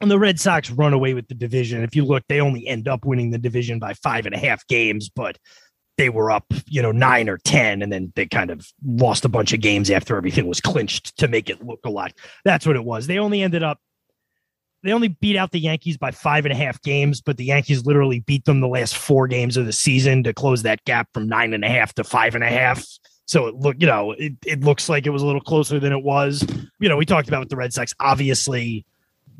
And 0.00 0.10
the 0.10 0.18
Red 0.18 0.40
Sox 0.40 0.70
run 0.70 0.92
away 0.92 1.14
with 1.14 1.28
the 1.28 1.34
division. 1.34 1.84
If 1.84 1.94
you 1.94 2.04
look, 2.04 2.24
they 2.28 2.40
only 2.40 2.66
end 2.66 2.88
up 2.88 3.04
winning 3.04 3.30
the 3.30 3.38
division 3.38 3.78
by 3.78 3.94
five 3.94 4.26
and 4.26 4.34
a 4.34 4.38
half 4.38 4.66
games, 4.66 5.08
but 5.08 5.38
they 5.96 6.08
were 6.08 6.30
up, 6.30 6.46
you 6.66 6.82
know, 6.82 6.92
nine 6.92 7.28
or 7.28 7.38
10, 7.38 7.82
and 7.82 7.92
then 7.92 8.12
they 8.16 8.26
kind 8.26 8.50
of 8.50 8.66
lost 8.84 9.24
a 9.24 9.28
bunch 9.28 9.52
of 9.52 9.60
games 9.60 9.90
after 9.90 10.16
everything 10.16 10.46
was 10.46 10.60
clinched 10.60 11.16
to 11.18 11.28
make 11.28 11.48
it 11.48 11.64
look 11.64 11.80
a 11.84 11.90
lot. 11.90 12.12
That's 12.44 12.66
what 12.66 12.76
it 12.76 12.84
was. 12.84 13.06
They 13.06 13.18
only 13.18 13.42
ended 13.42 13.62
up, 13.62 13.78
they 14.82 14.92
only 14.92 15.08
beat 15.08 15.36
out 15.36 15.52
the 15.52 15.60
Yankees 15.60 15.96
by 15.96 16.10
five 16.10 16.44
and 16.44 16.52
a 16.52 16.56
half 16.56 16.82
games, 16.82 17.20
but 17.20 17.36
the 17.36 17.44
Yankees 17.44 17.86
literally 17.86 18.20
beat 18.20 18.44
them 18.44 18.60
the 18.60 18.68
last 18.68 18.96
four 18.96 19.28
games 19.28 19.56
of 19.56 19.66
the 19.66 19.72
season 19.72 20.24
to 20.24 20.34
close 20.34 20.62
that 20.62 20.84
gap 20.84 21.08
from 21.14 21.28
nine 21.28 21.54
and 21.54 21.64
a 21.64 21.68
half 21.68 21.94
to 21.94 22.04
five 22.04 22.34
and 22.34 22.44
a 22.44 22.48
half. 22.48 22.84
So 23.26 23.46
it 23.46 23.54
look, 23.54 23.76
you 23.78 23.86
know, 23.86 24.12
it, 24.12 24.34
it 24.44 24.60
looks 24.60 24.88
like 24.88 25.06
it 25.06 25.10
was 25.10 25.22
a 25.22 25.26
little 25.26 25.40
closer 25.40 25.80
than 25.80 25.92
it 25.92 26.02
was. 26.02 26.46
You 26.80 26.88
know, 26.88 26.96
we 26.96 27.06
talked 27.06 27.28
about 27.28 27.40
with 27.40 27.48
the 27.48 27.56
Red 27.56 27.72
Sox. 27.72 27.94
Obviously, 28.00 28.84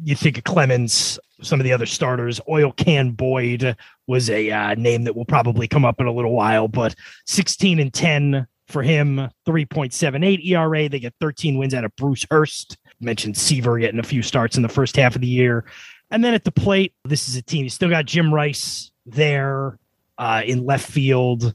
you 0.03 0.15
think 0.15 0.39
of 0.39 0.45
Clemens, 0.45 1.19
some 1.43 1.61
of 1.61 1.65
the 1.65 1.73
other 1.73 1.87
starters. 1.87 2.41
Oil 2.49 2.73
Can 2.73 3.13
Boyd 3.13 3.77
was 4.07 4.31
a 4.31 4.51
uh, 4.51 4.75
name 4.75 5.05
that 5.05 5.17
will 5.17 5.25
probably 5.25 5.69
come 5.69 5.85
up 5.85 6.01
in 6.01 6.07
a 6.07 6.13
little 6.13 6.33
while, 6.33 6.69
but 6.69 6.95
16 7.27 7.79
and 7.79 7.93
10 7.93 8.47
for 8.69 8.83
him, 8.83 9.17
3.78 9.47 10.47
ERA. 10.47 10.89
They 10.89 10.99
get 10.99 11.15
13 11.21 11.59
wins 11.59 11.75
out 11.75 11.85
of 11.85 11.95
Bruce 11.97 12.27
Hurst. 12.31 12.79
Mentioned 13.01 13.37
Seaver 13.37 13.79
getting 13.79 14.01
a 14.01 14.05
few 14.05 14.23
starts 14.23 14.57
in 14.57 14.63
the 14.63 14.69
first 14.69 14.97
half 14.97 15.15
of 15.15 15.21
the 15.21 15.27
year. 15.27 15.65
And 16.11 16.25
then 16.25 16.35
at 16.35 16.45
the 16.45 16.53
plate, 16.53 16.95
this 17.05 17.29
is 17.29 17.37
a 17.37 17.43
team. 17.43 17.65
You 17.65 17.71
still 17.71 17.91
got 17.91 18.07
Jim 18.07 18.33
Rice 18.33 18.91
there 19.05 19.79
uh, 20.17 20.43
in 20.45 20.65
left 20.65 20.91
field. 20.91 21.55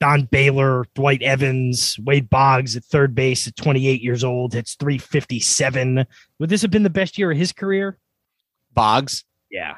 Don 0.00 0.22
Baylor, 0.22 0.86
Dwight 0.94 1.22
Evans, 1.22 1.98
Wade 2.00 2.30
Boggs 2.30 2.74
at 2.74 2.84
third 2.84 3.14
base 3.14 3.46
at 3.46 3.54
28 3.56 4.00
years 4.00 4.24
old 4.24 4.54
hits 4.54 4.74
357. 4.76 6.06
Would 6.38 6.48
this 6.48 6.62
have 6.62 6.70
been 6.70 6.82
the 6.82 6.90
best 6.90 7.18
year 7.18 7.30
of 7.30 7.36
his 7.36 7.52
career? 7.52 7.98
Boggs? 8.72 9.24
Yeah. 9.50 9.76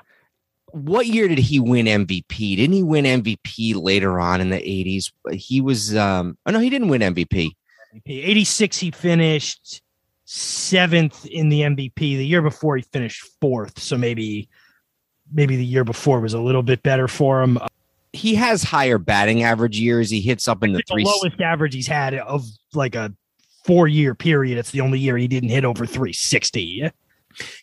What 0.71 1.07
year 1.07 1.27
did 1.27 1.39
he 1.39 1.59
win 1.59 1.87
MVP? 1.87 2.57
Didn't 2.57 2.73
he 2.73 2.85
win 2.85 3.05
MVP 3.05 3.75
later 3.75 4.21
on 4.21 4.41
in 4.41 4.51
the 4.51 4.59
80s? 4.59 5.13
He 5.33 5.61
was 5.61 5.97
um 5.97 6.39
oh 6.47 6.53
no, 6.53 6.61
he 6.61 6.71
didn't 6.71 6.89
win 6.89 7.03
MVP. 7.03 7.51
MVP. 8.07 8.25
86 8.25 8.79
he 8.79 8.91
finished 8.93 9.83
seventh 10.25 11.27
in 11.27 11.49
the 11.49 11.63
MVP. 11.63 11.99
The 11.99 12.27
year 12.27 12.43
before 12.43 12.77
he 12.77 12.85
finished 12.93 13.29
fourth. 13.41 13.79
So 13.81 13.99
maybe 13.99 14.49
maybe 15.33 15.57
the 15.57 15.65
year 15.65 15.85
before 15.85 16.21
was 16.21 16.35
a 16.35 16.41
little 16.41 16.63
bit 16.63 16.83
better 16.83 17.09
for 17.09 17.43
him 17.43 17.59
he 18.12 18.35
has 18.35 18.62
higher 18.62 18.98
batting 18.98 19.42
average 19.42 19.79
years. 19.79 20.11
He 20.11 20.20
hits 20.20 20.48
up 20.48 20.62
in 20.62 20.72
the, 20.72 20.83
the 20.87 21.05
lowest 21.05 21.40
average 21.40 21.75
he's 21.75 21.87
had 21.87 22.14
of 22.14 22.44
like 22.75 22.94
a 22.94 23.12
four 23.64 23.88
year 23.88 24.14
period. 24.14 24.59
It's 24.59 24.70
the 24.70 24.81
only 24.81 24.98
year 24.98 25.16
he 25.16 25.29
didn't 25.29 25.48
hit 25.48 25.64
over 25.64 25.87
360. 25.87 26.90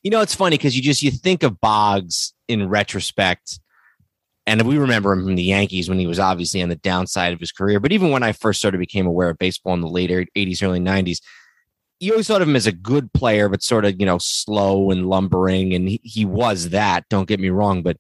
You 0.04 0.12
know, 0.12 0.22
it's 0.22 0.34
funny 0.34 0.58
because 0.58 0.76
you 0.76 0.82
just 0.82 1.04
you 1.04 1.12
think 1.12 1.44
of 1.44 1.62
Boggs 1.62 2.34
in 2.48 2.68
retrospect, 2.68 3.60
and 4.48 4.64
we 4.64 4.80
remember 4.80 5.14
him 5.14 5.24
from 5.24 5.36
the 5.36 5.44
Yankees 5.44 5.88
when 5.88 6.00
he 6.00 6.08
was 6.08 6.18
obviously 6.18 6.64
on 6.64 6.70
the 6.70 6.76
downside 6.76 7.34
of 7.34 7.40
his 7.40 7.52
career. 7.52 7.80
But 7.80 7.92
even 7.92 8.10
when 8.10 8.24
I 8.24 8.32
first 8.32 8.62
sort 8.62 8.74
of 8.74 8.80
became 8.80 9.06
aware 9.06 9.30
of 9.30 9.38
baseball 9.38 9.76
in 9.76 9.82
the 9.82 9.88
late 9.88 10.10
80s, 10.10 10.64
early 10.64 10.80
90s, 10.80 11.20
you 12.00 12.14
always 12.14 12.28
thought 12.28 12.42
of 12.42 12.48
him 12.48 12.56
as 12.56 12.66
a 12.66 12.72
good 12.72 13.14
player, 13.14 13.48
but 13.50 13.62
sort 13.62 13.86
of, 13.86 14.00
you 14.00 14.06
know, 14.08 14.18
slow 14.18 14.90
and 14.90 15.08
lumbering. 15.08 15.74
And 15.74 15.88
he, 15.88 16.02
he 16.04 16.26
was 16.26 16.70
that, 16.70 17.08
don't 17.10 17.28
get 17.28 17.40
me 17.40 17.50
wrong. 17.50 17.84
But 17.84 17.98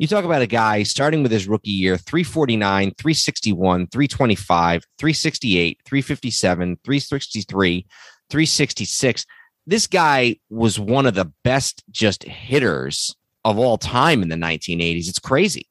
you 0.00 0.06
talk 0.06 0.24
about 0.24 0.40
a 0.40 0.46
guy 0.46 0.82
starting 0.82 1.22
with 1.22 1.30
his 1.30 1.46
rookie 1.46 1.70
year 1.70 1.98
349, 1.98 2.92
361, 2.96 3.86
325, 3.88 4.82
368, 4.98 5.78
357, 5.84 6.78
363, 6.82 7.86
366. 8.30 9.26
This 9.66 9.86
guy 9.86 10.36
was 10.48 10.80
one 10.80 11.04
of 11.04 11.14
the 11.14 11.30
best 11.44 11.84
just 11.90 12.22
hitters 12.22 13.14
of 13.44 13.58
all 13.58 13.76
time 13.76 14.22
in 14.22 14.30
the 14.30 14.36
1980s. 14.36 15.06
It's 15.06 15.18
crazy. 15.18 15.68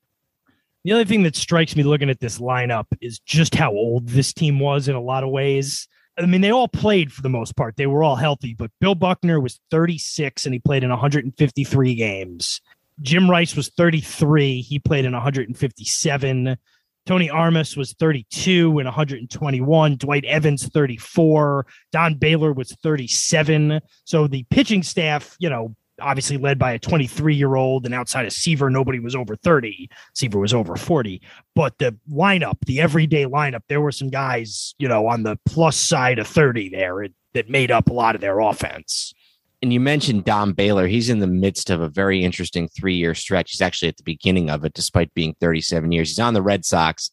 The 0.83 0.91
other 0.91 1.05
thing 1.05 1.23
that 1.23 1.35
strikes 1.35 1.75
me 1.75 1.81
looking 1.81 2.11
at 2.11 2.19
this 2.19 2.37
lineup 2.37 2.85
is 3.01 3.17
just 3.25 3.55
how 3.55 3.71
old 3.71 4.09
this 4.09 4.31
team 4.31 4.59
was 4.59 4.87
in 4.87 4.93
a 4.93 5.01
lot 5.01 5.23
of 5.23 5.31
ways. 5.31 5.87
I 6.19 6.27
mean, 6.27 6.41
they 6.41 6.51
all 6.51 6.67
played 6.67 7.11
for 7.11 7.23
the 7.23 7.29
most 7.29 7.55
part. 7.55 7.77
They 7.77 7.87
were 7.87 8.03
all 8.03 8.15
healthy, 8.15 8.53
but 8.53 8.69
Bill 8.79 8.93
Buckner 8.93 9.39
was 9.39 9.59
36 9.71 10.45
and 10.45 10.53
he 10.53 10.59
played 10.59 10.83
in 10.83 10.91
153 10.91 11.95
games. 11.95 12.61
Jim 13.01 13.29
Rice 13.29 13.55
was 13.55 13.69
33. 13.69 14.62
He 14.62 14.79
played 14.79 15.05
in 15.05 15.13
157. 15.13 16.57
Tony 17.05 17.29
Armas 17.29 17.75
was 17.75 17.93
32 17.93 18.77
and 18.77 18.85
121. 18.85 19.95
Dwight 19.95 20.25
Evans, 20.25 20.67
34. 20.67 21.65
Don 21.91 22.15
Baylor 22.15 22.53
was 22.53 22.71
37. 22.83 23.81
So 24.03 24.27
the 24.27 24.45
pitching 24.49 24.83
staff, 24.83 25.35
you 25.39 25.49
know, 25.49 25.75
obviously 26.01 26.38
led 26.38 26.59
by 26.59 26.73
a 26.73 26.79
23 26.79 27.35
year 27.35 27.55
old, 27.55 27.85
and 27.85 27.95
outside 27.95 28.25
of 28.25 28.33
Seaver, 28.33 28.69
nobody 28.69 28.99
was 28.99 29.15
over 29.15 29.35
30. 29.35 29.89
Seaver 30.13 30.39
was 30.39 30.53
over 30.53 30.75
40. 30.75 31.21
But 31.55 31.77
the 31.77 31.97
lineup, 32.12 32.57
the 32.65 32.79
everyday 32.79 33.25
lineup, 33.25 33.62
there 33.67 33.81
were 33.81 33.91
some 33.91 34.09
guys, 34.09 34.75
you 34.77 34.88
know, 34.88 35.07
on 35.07 35.23
the 35.23 35.38
plus 35.45 35.77
side 35.77 36.19
of 36.19 36.27
30 36.27 36.69
there 36.69 37.07
that 37.33 37.49
made 37.49 37.71
up 37.71 37.89
a 37.89 37.93
lot 37.93 38.15
of 38.15 38.21
their 38.21 38.39
offense 38.39 39.13
and 39.62 39.74
you 39.74 39.80
mentioned 39.80 40.24
Don 40.24 40.54
Baylor. 40.54 40.88
He's 40.88 41.10
in 41.10 41.19
the 41.19 41.28
midst 41.28 41.69
of 41.69 41.82
a 41.82 41.89
very 41.89 42.24
interesting 42.24 42.69
three 42.69 42.95
year 42.95 43.13
stretch. 43.13 43.52
He's 43.52 43.62
actually 43.62 43.89
at 43.89 43.98
the 43.98 44.04
beginning 44.04 44.50
of 44.50 44.63
it, 44.63 44.74
despite 44.74 45.13
being 45.13 45.36
37 45.39 45.91
years. 45.91 46.10
He's 46.10 46.19
on 46.19 46.34
the 46.34 46.41
Red 46.41 46.65
Sox. 46.65 47.12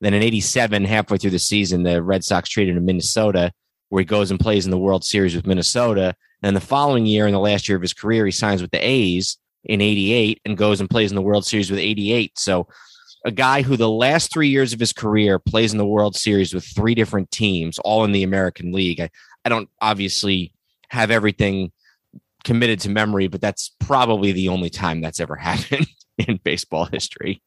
Then 0.00 0.14
in 0.14 0.22
87, 0.22 0.84
halfway 0.84 1.18
through 1.18 1.30
the 1.30 1.38
season, 1.38 1.84
the 1.84 2.02
Red 2.02 2.24
Sox 2.24 2.48
traded 2.48 2.74
him 2.74 2.82
to 2.82 2.86
Minnesota, 2.86 3.52
where 3.88 4.00
he 4.00 4.04
goes 4.04 4.30
and 4.30 4.40
plays 4.40 4.64
in 4.64 4.70
the 4.70 4.78
World 4.78 5.04
Series 5.04 5.36
with 5.36 5.46
Minnesota. 5.46 6.16
And 6.42 6.56
the 6.56 6.60
following 6.60 7.06
year, 7.06 7.26
in 7.26 7.32
the 7.32 7.38
last 7.38 7.68
year 7.68 7.76
of 7.76 7.82
his 7.82 7.94
career, 7.94 8.26
he 8.26 8.32
signs 8.32 8.60
with 8.60 8.72
the 8.72 8.84
A's 8.84 9.38
in 9.64 9.80
88 9.80 10.40
and 10.44 10.58
goes 10.58 10.80
and 10.80 10.90
plays 10.90 11.10
in 11.12 11.16
the 11.16 11.22
World 11.22 11.46
Series 11.46 11.70
with 11.70 11.78
88. 11.78 12.38
So 12.38 12.66
a 13.24 13.30
guy 13.30 13.62
who 13.62 13.76
the 13.76 13.88
last 13.88 14.32
three 14.32 14.48
years 14.48 14.72
of 14.72 14.80
his 14.80 14.92
career 14.92 15.38
plays 15.38 15.72
in 15.72 15.78
the 15.78 15.86
World 15.86 16.16
Series 16.16 16.52
with 16.52 16.64
three 16.64 16.94
different 16.94 17.30
teams, 17.30 17.78
all 17.78 18.04
in 18.04 18.12
the 18.12 18.24
American 18.24 18.72
League. 18.72 19.00
I, 19.00 19.10
I 19.44 19.48
don't 19.48 19.70
obviously 19.80 20.52
have 20.90 21.10
everything 21.10 21.72
committed 22.44 22.80
to 22.80 22.90
memory, 22.90 23.26
but 23.26 23.40
that's 23.40 23.74
probably 23.80 24.32
the 24.32 24.48
only 24.48 24.70
time 24.70 25.00
that's 25.00 25.20
ever 25.20 25.36
happened 25.36 25.86
in 26.18 26.38
baseball 26.42 26.86
history. 26.86 27.42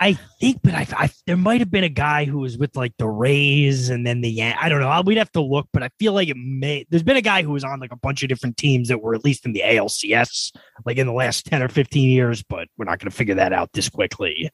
I 0.00 0.14
think, 0.40 0.60
but 0.62 0.74
I, 0.74 0.86
I 0.92 1.10
there 1.26 1.36
might 1.36 1.60
have 1.60 1.70
been 1.70 1.84
a 1.84 1.88
guy 1.88 2.24
who 2.24 2.38
was 2.38 2.58
with 2.58 2.76
like 2.76 2.92
the 2.98 3.08
Rays 3.08 3.90
and 3.90 4.06
then 4.06 4.20
the 4.20 4.42
I 4.42 4.68
don't 4.68 4.80
know. 4.80 5.02
We'd 5.04 5.18
have 5.18 5.32
to 5.32 5.40
look, 5.40 5.68
but 5.72 5.82
I 5.82 5.90
feel 5.98 6.12
like 6.12 6.28
it 6.28 6.36
may. 6.36 6.86
There's 6.90 7.02
been 7.02 7.16
a 7.16 7.22
guy 7.22 7.42
who 7.42 7.52
was 7.52 7.64
on 7.64 7.80
like 7.80 7.92
a 7.92 7.96
bunch 7.96 8.22
of 8.22 8.28
different 8.28 8.56
teams 8.56 8.88
that 8.88 9.02
were 9.02 9.14
at 9.14 9.24
least 9.24 9.46
in 9.46 9.52
the 9.52 9.62
ALCS, 9.64 10.54
like 10.84 10.96
in 10.98 11.06
the 11.06 11.12
last 11.12 11.46
ten 11.46 11.62
or 11.62 11.68
fifteen 11.68 12.10
years. 12.10 12.42
But 12.42 12.68
we're 12.76 12.84
not 12.84 12.98
going 12.98 13.10
to 13.10 13.16
figure 13.16 13.36
that 13.36 13.52
out 13.52 13.72
this 13.72 13.88
quickly. 13.88 14.50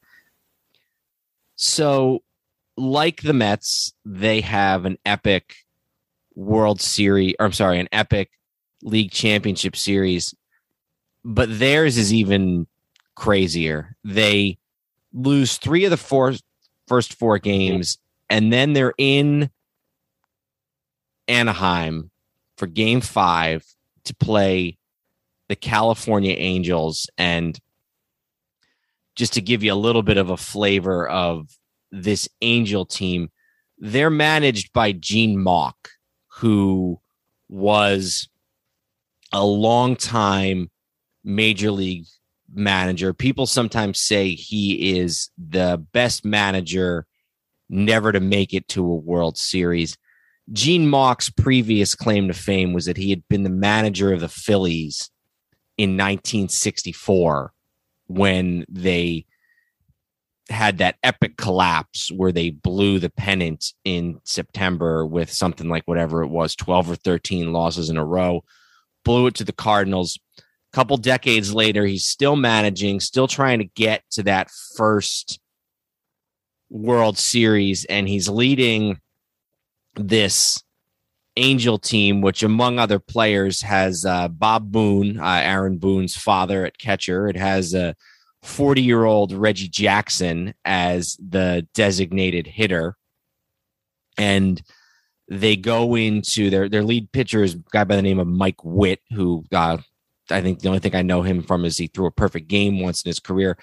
So, 1.57 2.21
like 2.77 3.23
the 3.23 3.35
Mets, 3.35 3.93
they 4.05 4.41
have 4.41 4.87
an 4.87 4.99
epic 5.05 5.55
World 6.35 6.81
Series. 6.81 7.35
Or 7.39 7.47
I'm 7.47 7.53
sorry, 7.53 7.79
an 7.79 7.89
epic 7.93 8.31
league 8.83 9.11
championship 9.11 9.77
series, 9.77 10.35
but 11.25 11.59
theirs 11.59 11.97
is 11.99 12.13
even 12.13 12.67
crazier. 13.15 13.97
They 14.05 14.59
lose 15.13 15.59
three 15.59 15.85
of 15.85 15.91
the 15.91 15.97
four 15.97 16.35
first 16.87 17.15
four 17.15 17.39
games, 17.39 17.99
and 18.29 18.53
then 18.53 18.73
they're 18.73 18.95
in 18.99 19.51
Anaheim 21.29 22.11
for 22.57 22.67
game 22.67 23.01
five 23.01 23.65
to 24.05 24.15
play 24.15 24.79
the 25.49 25.57
California 25.57 26.35
Angels. 26.37 27.09
And 27.19 27.59
just 29.15 29.35
to 29.35 29.41
give 29.43 29.63
you 29.63 29.73
a 29.73 29.75
little 29.75 30.03
bit 30.03 30.17
of 30.17 30.31
a 30.31 30.37
flavor 30.37 31.09
of 31.09 31.59
this 31.93 32.29
Angel 32.41 32.87
team, 32.87 33.31
they're 33.79 34.11
managed 34.11 34.73
by 34.73 34.93
Gene 34.93 35.39
Mauch, 35.39 35.91
who 36.29 37.01
was 37.49 38.30
a 39.33 39.45
long 39.45 39.97
time 39.97 40.71
major 41.25 41.71
league 41.71 42.07
manager. 42.53 43.13
People 43.13 43.47
sometimes 43.47 44.01
say 44.01 44.35
he 44.35 44.99
is 44.99 45.31
the 45.39 45.85
best 45.93 46.25
manager 46.25 47.07
never 47.69 48.13
to 48.13 48.21
make 48.21 48.53
it 48.53 48.67
to 48.69 48.85
a 48.85 48.97
World 48.97 49.39
Series. 49.39 49.97
Gene 50.53 50.89
Mauch's 50.89 51.31
previous 51.31 51.95
claim 51.95 52.27
to 52.29 52.35
fame 52.35 52.73
was 52.73 52.87
that 52.87 52.97
he 52.97 53.11
had 53.11 53.23
been 53.29 53.45
the 53.45 53.51
manager 53.51 54.13
of 54.13 54.21
the 54.21 54.29
Phillies 54.29 55.11
in 55.79 55.91
1964 55.91 57.53
when 58.09 58.65
they 58.69 59.25
had 60.49 60.79
that 60.79 60.97
epic 61.05 61.37
collapse 61.37 62.11
where 62.11 62.33
they 62.33 62.51
blew 62.51 62.99
the 62.99 63.11
pennant 63.11 63.73
in 63.85 64.21
September 64.25 65.07
with 65.07 65.31
something 65.33 65.69
like 65.69 65.85
whatever 65.87 66.23
it 66.23 66.29
was 66.29 66.57
12 66.57 66.91
or 66.91 66.97
13 66.97 67.53
losses 67.53 67.89
in 67.89 67.97
a 67.97 68.05
row 68.05 68.43
blew 69.05 69.27
it 69.27 69.35
to 69.35 69.45
the 69.45 69.53
Cardinals 69.53 70.19
a 70.39 70.43
couple 70.77 70.97
decades 70.97 71.55
later 71.55 71.87
he's 71.87 72.05
still 72.05 72.37
managing 72.37 73.01
still 73.01 73.29
trying 73.29 73.59
to 73.59 73.65
get 73.65 74.03
to 74.11 74.23
that 74.23 74.51
first 74.77 75.41
World 76.71 77.19
Series 77.19 77.85
and 77.87 78.09
he's 78.09 78.29
leading 78.29 79.01
this 79.97 80.63
Angel 81.37 81.79
team, 81.79 82.21
which 82.21 82.43
among 82.43 82.79
other 82.79 82.99
players 82.99 83.63
has 83.63 84.05
uh, 84.05 84.29
Bob 84.29 84.71
Boone, 84.73 85.19
uh, 85.19 85.41
Aaron 85.43 85.79
Boone's 85.79 86.17
father 86.17 86.67
at 86.67 86.79
catcher. 86.79 87.29
It 87.29 87.37
has 87.37 87.75
a 87.75 87.95
40 88.43 88.83
year 88.83 89.05
old 89.05 89.33
Reggie 89.33 89.69
Jackson 89.69 90.55
as 90.65 91.17
the 91.17 91.67
designated 91.75 92.47
hitter. 92.47 92.97
And 94.19 94.61
they 95.31 95.55
go 95.55 95.95
into 95.95 96.51
their, 96.51 96.69
their 96.69 96.83
lead 96.83 97.13
pitcher 97.13 97.45
is 97.45 97.55
a 97.55 97.63
guy 97.71 97.85
by 97.85 97.95
the 97.95 98.03
name 98.03 98.19
of 98.19 98.27
Mike 98.27 98.65
Witt, 98.65 99.01
who 99.13 99.45
uh, 99.53 99.79
I 100.29 100.41
think 100.43 100.59
the 100.59 100.69
only 100.69 100.81
thing 100.81 100.97
I 100.97 101.03
know 101.03 101.23
him 101.23 101.43
from 101.43 101.65
is 101.65 101.79
he 101.79 101.87
threw 101.87 102.07
a 102.07 102.11
perfect 102.11 102.49
game 102.49 102.81
once 102.81 103.03
in 103.03 103.09
his 103.09 103.21
career. 103.21 103.57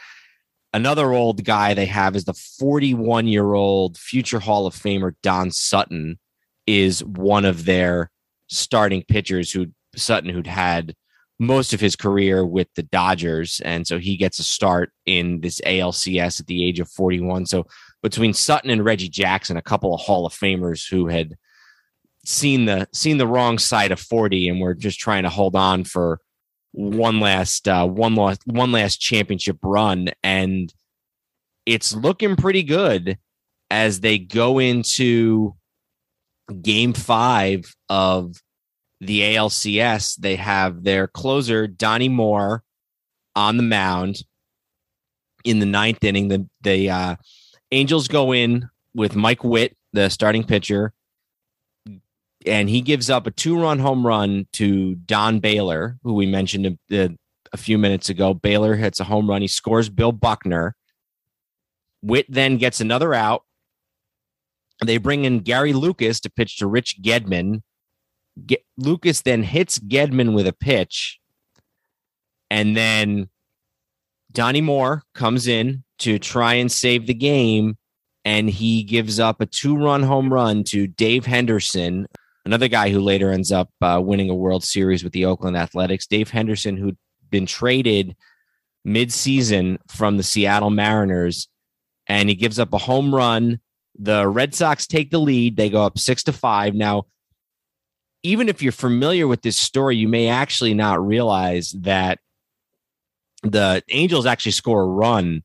Another 0.74 1.12
old 1.12 1.44
guy 1.44 1.74
they 1.74 1.86
have 1.86 2.16
is 2.16 2.24
the 2.24 2.34
41 2.34 3.28
year 3.28 3.54
old 3.54 3.98
future 3.98 4.40
Hall 4.40 4.66
of 4.66 4.76
Famer 4.76 5.14
Don 5.22 5.52
Sutton 5.52 6.20
is 6.66 7.04
one 7.04 7.46
of 7.46 7.66
their 7.66 8.12
starting 8.48 9.04
pitchers 9.04 9.52
who 9.52 9.68
Sutton 9.96 10.30
who'd 10.30 10.48
had 10.48 10.96
most 11.40 11.74
of 11.74 11.80
his 11.80 11.96
career 11.96 12.46
with 12.46 12.68
the 12.76 12.84
Dodgers 12.84 13.62
and 13.64 13.86
so 13.86 14.00
he 14.00 14.18
gets 14.18 14.40
a 14.40 14.44
start 14.44 14.92
in 15.06 15.42
this 15.42 15.62
ALCS 15.62 16.40
at 16.40 16.48
the 16.48 16.66
age 16.66 16.80
of 16.80 16.90
41 16.90 17.46
so 17.46 17.66
between 18.02 18.34
Sutton 18.34 18.70
and 18.70 18.84
Reggie 18.84 19.10
Jackson 19.10 19.58
a 19.58 19.62
couple 19.62 19.94
of 19.94 20.02
Hall 20.02 20.26
of 20.26 20.34
Famers 20.34 20.90
who 20.90 21.08
had 21.08 21.36
seen 22.28 22.66
the 22.66 22.88
seen 22.94 23.18
the 23.18 23.28
wrong 23.28 23.58
side 23.58 23.92
of 23.92 24.00
40 24.00 24.50
and 24.50 24.60
we're 24.60 24.74
just 24.74 25.00
trying 25.00 25.24
to 25.24 25.30
hold 25.30 25.56
on 25.56 25.84
for 25.84 26.20
one 26.72 27.20
last 27.20 27.68
uh, 27.68 27.88
one 27.88 28.16
last 28.16 28.42
one 28.46 28.72
last 28.72 28.98
championship 28.98 29.58
run 29.64 30.10
and 30.24 30.74
it's 31.66 31.96
looking 31.96 32.36
pretty 32.36 32.64
good 32.64 33.18
as 33.70 34.00
they 34.00 34.18
go 34.18 34.60
into 34.60 35.56
game 36.62 36.94
five 36.94 37.76
of 37.90 38.42
the 39.02 39.22
ALCS, 39.22 40.16
they 40.16 40.36
have 40.38 40.84
their 40.84 41.08
closer, 41.08 41.68
Donnie 41.68 42.10
Moore, 42.10 42.64
on 43.36 43.58
the 43.58 43.64
mound 43.64 44.24
in 45.44 45.60
the 45.60 45.66
ninth 45.66 46.04
inning. 46.04 46.30
The, 46.30 46.48
the 46.62 46.90
uh, 46.90 47.16
Angels 47.72 48.08
go 48.08 48.34
in 48.34 48.70
with 48.96 49.16
Mike 49.16 49.44
Witt, 49.44 49.78
the 49.94 50.10
starting 50.10 50.44
pitcher, 50.44 50.94
and 52.48 52.70
he 52.70 52.82
gives 52.82 53.10
up 53.10 53.28
a 53.28 53.32
two 53.32 53.60
run 53.60 53.80
home 53.80 54.06
run 54.06 54.48
to 54.54 54.96
Don 54.96 55.40
Baylor, 55.40 55.98
who 56.04 56.14
we 56.14 56.26
mentioned 56.26 56.78
a, 56.92 57.10
a 57.52 57.58
few 57.58 57.78
minutes 57.78 58.10
ago. 58.10 58.34
Baylor 58.34 58.76
hits 58.76 59.00
a 59.00 59.04
home 59.04 59.30
run. 59.30 59.42
He 59.42 59.48
scores 59.48 59.90
Bill 59.90 60.12
Buckner. 60.12 60.76
Witt 62.02 62.26
then 62.30 62.58
gets 62.58 62.80
another 62.80 63.14
out 63.14 63.44
they 64.86 64.98
bring 64.98 65.26
in 65.26 65.40
Gary 65.40 65.74
Lucas 65.74 66.20
to 66.22 66.30
pitch 66.30 66.58
to 66.58 66.68
Rich 66.68 67.02
Gedman. 67.02 67.62
Get, 68.46 68.64
Lucas 68.78 69.22
then 69.22 69.44
hits 69.44 69.80
Gedman 69.80 70.36
with 70.36 70.46
a 70.46 70.54
pitch. 70.54 71.20
And 72.52 72.78
then 72.78 73.30
Donnie 74.32 74.62
Moore 74.62 75.04
comes 75.16 75.48
in 75.48 75.84
to 76.00 76.20
try 76.20 76.54
and 76.54 76.72
save 76.72 77.08
the 77.08 77.14
game. 77.14 77.78
And 78.24 78.50
he 78.50 78.84
gives 78.84 79.20
up 79.20 79.42
a 79.42 79.46
two 79.46 79.78
run 79.78 80.04
home 80.04 80.32
run 80.32 80.64
to 80.66 80.86
Dave 80.86 81.26
Henderson, 81.26 82.08
another 82.48 82.70
guy 82.70 82.90
who 82.90 83.02
later 83.02 83.30
ends 83.30 83.52
up 83.52 83.70
uh, 83.82 84.02
winning 84.02 84.30
a 84.30 84.36
World 84.36 84.64
Series 84.64 85.04
with 85.04 85.12
the 85.12 85.26
Oakland 85.26 85.58
Athletics. 85.58 86.08
Dave 86.08 86.30
Henderson, 86.30 86.78
who'd 86.78 86.98
been 87.30 87.46
traded 87.46 88.16
mid-season 88.86 89.78
from 89.90 90.16
the 90.16 90.24
Seattle 90.24 90.70
Mariners. 90.70 91.50
And 92.08 92.30
he 92.30 92.36
gives 92.36 92.58
up 92.58 92.74
a 92.74 92.78
home 92.78 93.14
run 93.14 93.60
the 94.00 94.28
Red 94.28 94.56
Sox 94.56 94.88
take 94.88 95.12
the 95.12 95.20
lead. 95.20 95.58
They 95.58 95.70
go 95.70 95.84
up 95.84 96.00
six 96.00 96.24
to 96.24 96.32
five. 96.32 96.74
Now, 96.74 97.08
even 98.24 98.48
if 98.48 98.62
you're 98.62 98.72
familiar 98.72 99.28
with 99.28 99.42
this 99.42 99.58
story, 99.58 99.98
you 99.98 100.08
may 100.08 100.30
actually 100.30 100.74
not 100.74 101.06
realize 101.06 101.72
that 101.82 102.20
the 103.44 103.84
Angels 103.90 104.26
actually 104.26 104.54
score 104.54 104.84
a 104.84 104.88
run 104.88 105.44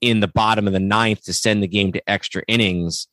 in 0.00 0.20
the 0.20 0.28
bottom 0.28 0.66
of 0.66 0.72
the 0.72 0.80
ninth 0.80 1.24
to 1.24 1.32
send 1.32 1.62
the 1.62 1.68
game 1.68 1.92
to 1.92 2.10
extra 2.10 2.42
innings. 2.48 3.08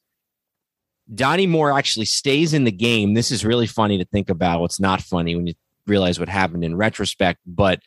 Donnie 1.13 1.47
Moore 1.47 1.77
actually 1.77 2.05
stays 2.05 2.53
in 2.53 2.63
the 2.63 2.71
game. 2.71 3.13
This 3.13 3.31
is 3.31 3.43
really 3.43 3.67
funny 3.67 3.97
to 3.97 4.05
think 4.05 4.29
about. 4.29 4.63
It's 4.63 4.79
not 4.79 5.01
funny 5.01 5.35
when 5.35 5.47
you 5.47 5.53
realize 5.85 6.19
what 6.19 6.29
happened 6.29 6.63
in 6.63 6.75
retrospect, 6.75 7.39
but 7.45 7.81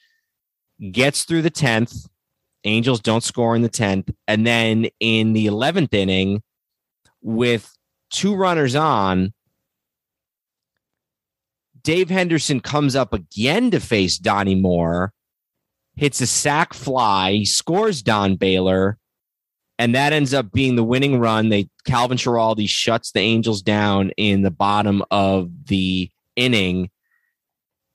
gets 0.93 1.25
through 1.25 1.43
the 1.43 1.51
10th. 1.51 2.09
Angels 2.65 3.01
don't 3.01 3.23
score 3.23 3.57
in 3.57 3.63
the 3.63 3.69
10th. 3.69 4.13
And 4.29 4.47
then 4.47 4.89
in 5.01 5.33
the 5.33 5.47
11th 5.47 5.95
inning, 5.95 6.43
with 7.23 7.75
two 8.11 8.35
runners 8.35 8.75
on, 8.75 9.33
Dave 11.83 12.11
Henderson 12.11 12.61
comes 12.61 12.97
up 12.97 13.13
again 13.13 13.71
to 13.71 13.81
face 13.81 14.19
Donnie 14.19 14.55
Moore, 14.55 15.13
hits 15.97 16.21
a 16.21 16.27
sac 16.27 16.73
fly, 16.73 17.43
scores 17.45 18.03
Don 18.03 18.37
Baylor, 18.37 18.99
and 19.79 19.95
that 19.95 20.13
ends 20.13 20.33
up 20.33 20.53
being 20.53 20.77
the 20.77 20.85
winning 20.85 21.19
run. 21.19 21.49
They 21.49 21.69
Calvin 21.85 22.19
Schiraldi 22.19 22.69
shuts 22.69 23.13
the 23.13 23.21
Angels 23.21 23.63
down 23.63 24.11
in 24.17 24.43
the 24.43 24.51
bottom 24.51 25.03
of 25.11 25.51
the 25.67 26.11
inning, 26.37 26.91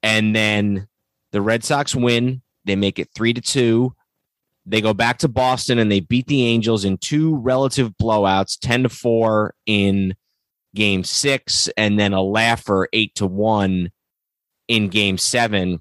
and 0.04 0.36
then 0.36 0.88
the 1.32 1.42
Red 1.42 1.64
Sox 1.64 1.96
win. 1.96 2.42
They 2.66 2.76
make 2.76 3.00
it 3.00 3.10
three 3.16 3.34
to 3.34 3.42
two. 3.42 3.96
They 4.66 4.82
go 4.82 4.94
back 4.94 5.18
to 5.20 5.28
Boston 5.28 5.80
and 5.80 5.92
they 5.92 6.00
beat 6.00 6.28
the 6.28 6.46
Angels 6.46 6.86
in 6.86 6.98
two 6.98 7.38
relative 7.38 7.92
blowouts, 8.00 8.60
10 8.60 8.84
to 8.84 8.90
4 8.90 9.56
in 9.66 10.16
game 10.76 11.04
six, 11.04 11.70
and 11.76 12.00
then 12.00 12.14
a 12.14 12.22
laugher 12.22 12.88
8 12.94 13.16
to 13.16 13.26
1 13.26 13.90
in 14.68 14.88
game 14.90 15.18
seven 15.18 15.80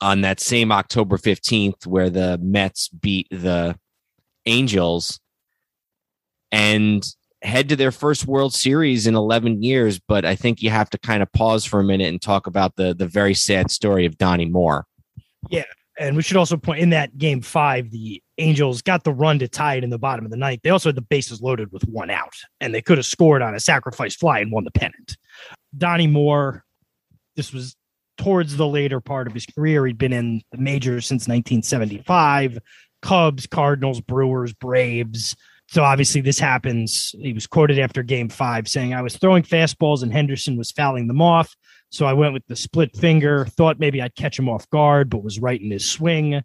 on 0.00 0.20
that 0.20 0.38
same 0.38 0.70
October 0.70 1.16
15th, 1.16 1.86
where 1.86 2.08
the 2.08 2.38
Mets 2.40 2.88
beat 2.88 3.26
the 3.30 3.76
Angels 4.48 5.20
and 6.50 7.04
head 7.42 7.68
to 7.68 7.76
their 7.76 7.92
first 7.92 8.26
World 8.26 8.52
Series 8.52 9.06
in 9.06 9.14
11 9.14 9.62
years. 9.62 10.00
But 10.00 10.24
I 10.24 10.34
think 10.34 10.62
you 10.62 10.70
have 10.70 10.90
to 10.90 10.98
kind 10.98 11.22
of 11.22 11.30
pause 11.32 11.64
for 11.64 11.78
a 11.78 11.84
minute 11.84 12.08
and 12.08 12.20
talk 12.20 12.46
about 12.46 12.74
the, 12.76 12.94
the 12.94 13.06
very 13.06 13.34
sad 13.34 13.70
story 13.70 14.06
of 14.06 14.18
Donnie 14.18 14.46
Moore. 14.48 14.86
Yeah 15.50 15.64
and 15.98 16.16
we 16.16 16.22
should 16.22 16.36
also 16.36 16.56
point 16.56 16.80
in 16.80 16.90
that 16.90 17.18
game 17.18 17.40
five, 17.42 17.90
the 17.90 18.22
Angels 18.38 18.82
got 18.82 19.02
the 19.02 19.12
run 19.12 19.38
to 19.40 19.48
tie 19.48 19.74
it 19.74 19.84
in 19.84 19.90
the 19.90 19.98
bottom 19.98 20.24
of 20.24 20.30
the 20.30 20.36
ninth. 20.36 20.60
They 20.62 20.70
also 20.70 20.88
had 20.88 20.96
the 20.96 21.02
bases 21.02 21.42
loaded 21.42 21.72
with 21.72 21.82
one 21.88 22.10
out, 22.10 22.34
and 22.60 22.72
they 22.72 22.80
could 22.80 22.98
have 22.98 23.06
scored 23.06 23.42
on 23.42 23.54
a 23.54 23.60
sacrifice 23.60 24.14
fly 24.14 24.38
and 24.38 24.52
won 24.52 24.64
the 24.64 24.70
pennant. 24.70 25.16
Donnie 25.76 26.06
Moore, 26.06 26.64
this 27.34 27.52
was 27.52 27.74
towards 28.16 28.56
the 28.56 28.66
later 28.66 29.00
part 29.00 29.26
of 29.26 29.34
his 29.34 29.46
career. 29.46 29.86
He'd 29.86 29.98
been 29.98 30.12
in 30.12 30.42
the 30.52 30.58
majors 30.58 31.06
since 31.06 31.26
1975 31.26 32.58
Cubs, 33.02 33.46
Cardinals, 33.46 34.00
Brewers, 34.00 34.52
Braves. 34.52 35.36
So 35.68 35.82
obviously, 35.82 36.22
this 36.22 36.38
happens. 36.38 37.14
He 37.20 37.32
was 37.32 37.46
quoted 37.46 37.78
after 37.78 38.02
game 38.02 38.30
five 38.30 38.66
saying, 38.68 38.94
I 38.94 39.02
was 39.02 39.16
throwing 39.16 39.42
fastballs 39.42 40.02
and 40.02 40.12
Henderson 40.12 40.56
was 40.56 40.70
fouling 40.70 41.08
them 41.08 41.20
off. 41.20 41.54
So 41.90 42.06
I 42.06 42.14
went 42.14 42.32
with 42.32 42.46
the 42.46 42.56
split 42.56 42.96
finger, 42.96 43.46
thought 43.46 43.78
maybe 43.78 44.00
I'd 44.00 44.14
catch 44.14 44.38
him 44.38 44.48
off 44.48 44.68
guard, 44.70 45.10
but 45.10 45.22
was 45.22 45.40
right 45.40 45.60
in 45.60 45.70
his 45.70 45.88
swing. 45.88 46.42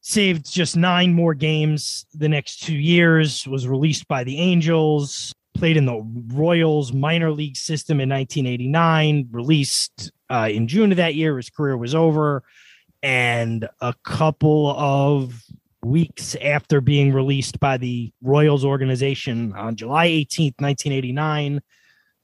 Saved 0.00 0.50
just 0.50 0.76
nine 0.76 1.12
more 1.12 1.34
games 1.34 2.06
the 2.14 2.28
next 2.28 2.62
two 2.62 2.76
years, 2.76 3.46
was 3.46 3.66
released 3.66 4.06
by 4.06 4.24
the 4.24 4.38
Angels, 4.38 5.34
played 5.54 5.76
in 5.76 5.86
the 5.86 6.02
Royals 6.28 6.92
minor 6.92 7.32
league 7.32 7.56
system 7.56 8.00
in 8.00 8.08
1989, 8.08 9.28
released 9.30 10.12
uh, 10.30 10.48
in 10.50 10.68
June 10.68 10.92
of 10.92 10.98
that 10.98 11.14
year. 11.14 11.36
His 11.36 11.50
career 11.50 11.76
was 11.76 11.94
over. 11.94 12.42
And 13.02 13.68
a 13.80 13.94
couple 14.04 14.74
of 14.76 15.42
weeks 15.86 16.34
after 16.36 16.80
being 16.80 17.12
released 17.12 17.60
by 17.60 17.76
the 17.76 18.12
Royals 18.22 18.64
organization 18.64 19.52
on 19.54 19.76
July 19.76 20.08
18th, 20.08 20.60
1989, 20.60 21.60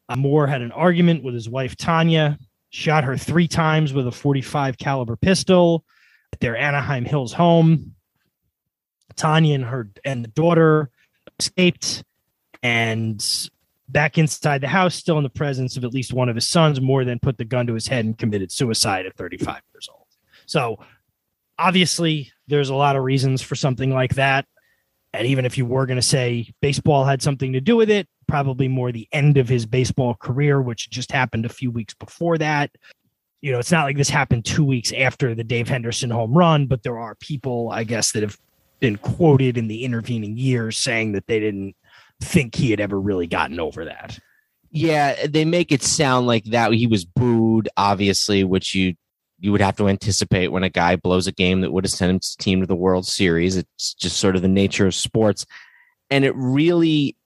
uh, 0.09 0.17
Moore 0.17 0.47
had 0.47 0.63
an 0.63 0.73
argument 0.73 1.23
with 1.23 1.35
his 1.35 1.49
wife 1.49 1.77
Tanya, 1.77 2.39
shot 2.71 3.05
her 3.05 3.17
three 3.17 3.49
times 3.49 3.93
with 3.93 4.07
a 4.07 4.13
45 4.13 4.79
caliber 4.79 5.17
pistol 5.17 5.85
at 6.33 6.41
their 6.41 6.57
Anaheim 6.57 7.05
Hills 7.05 7.33
home. 7.33 7.95
Tanya 9.15 9.55
and 9.55 9.65
her 9.65 9.91
and 10.05 10.25
the 10.25 10.29
daughter 10.29 10.91
escaped 11.39 12.03
and 12.63 13.23
back 13.89 14.17
inside 14.17 14.63
the 14.63 14.69
house, 14.69 14.95
still 14.95 15.19
in 15.19 15.23
the 15.23 15.31
presence 15.31 15.77
of 15.77 15.85
at 15.85 15.93
least 15.93 16.13
one 16.13 16.29
of 16.29 16.35
his 16.35 16.49
sons, 16.49 16.81
Moore 16.81 17.05
then 17.05 17.19
put 17.19 17.37
the 17.37 17.45
gun 17.45 17.67
to 17.67 17.75
his 17.75 17.87
head 17.87 18.05
and 18.05 18.17
committed 18.17 18.51
suicide 18.51 19.05
at 19.05 19.15
35 19.17 19.61
years 19.75 19.89
old. 19.93 20.07
So 20.47 20.79
obviously, 21.63 22.33
there's 22.49 22.71
a 22.71 22.75
lot 22.75 22.97
of 22.97 23.05
reasons 23.05 23.41
for 23.41 23.55
something 23.55 23.93
like 23.93 24.17
that. 24.17 24.47
And 25.13 25.27
even 25.27 25.45
if 25.45 25.57
you 25.57 25.65
were 25.65 25.87
going 25.87 25.99
to 25.99 26.03
say 26.03 26.53
baseball 26.61 27.05
had 27.05 27.23
something 27.23 27.53
to 27.53 27.61
do 27.61 27.77
with 27.77 27.91
it, 27.91 28.09
probably 28.27 28.67
more 28.67 28.91
the 28.91 29.09
end 29.13 29.37
of 29.37 29.49
his 29.49 29.67
baseball 29.67 30.15
career, 30.15 30.61
which 30.61 30.91
just 30.91 31.13
happened 31.13 31.47
a 31.47 31.51
few 31.51 31.71
weeks 31.71 31.95
before 31.95 32.39
that. 32.39 32.71
You 33.43 33.53
know, 33.53 33.59
it's 33.59 33.73
not 33.73 33.85
like 33.85 33.97
this 33.97 34.09
happened 34.09 34.45
two 34.45 34.65
weeks 34.65 34.93
after 34.93 35.35
the 35.35 35.45
Dave 35.45 35.69
Henderson 35.69 36.11
home 36.11 36.33
run, 36.33 36.67
but 36.67 36.83
there 36.83 36.99
are 36.99 37.15
people, 37.17 37.71
I 37.71 37.85
guess, 37.85 38.13
that 38.13 38.23
have 38.23 38.39
been 38.81 38.97
quoted 38.97 39.59
in 39.59 39.69
the 39.69 39.85
intervening 39.85 40.37
years 40.37 40.79
saying 40.79 41.13
that 41.13 41.27
they 41.27 41.41
didn't 41.41 41.77
think 42.21 42.55
he 42.55 42.71
had 42.71 42.81
ever 42.81 42.99
really 42.99 43.27
gotten 43.27 43.61
over 43.61 43.85
that. 43.85 44.19
Yeah, 44.71 45.27
they 45.27 45.45
make 45.45 45.71
it 45.71 45.83
sound 45.83 46.27
like 46.27 46.45
that 46.45 46.73
he 46.73 46.87
was 46.87 47.05
booed, 47.05 47.69
obviously, 47.77 48.43
which 48.45 48.75
you 48.75 48.95
you 49.43 49.51
would 49.51 49.61
have 49.61 49.74
to 49.74 49.88
anticipate 49.88 50.53
when 50.53 50.62
a 50.62 50.70
guy 50.70 50.95
blows 50.95 51.26
a 51.26 51.32
game 51.32 51.62
that 51.62 51.72
would 51.72 51.84
have 51.84 51.90
sent 51.90 52.22
his 52.22 52.36
team 52.36 52.61
to 52.61 52.66
the 52.66 52.76
World 52.76 53.05
Series. 53.05 53.57
It's 53.57 53.93
just 53.93 54.18
sort 54.18 54.36
of 54.36 54.43
the 54.43 54.49
nature 54.49 54.86
of 54.86 54.95
sports. 54.95 55.45
And 56.11 56.24
it 56.24 56.32
really 56.36 57.16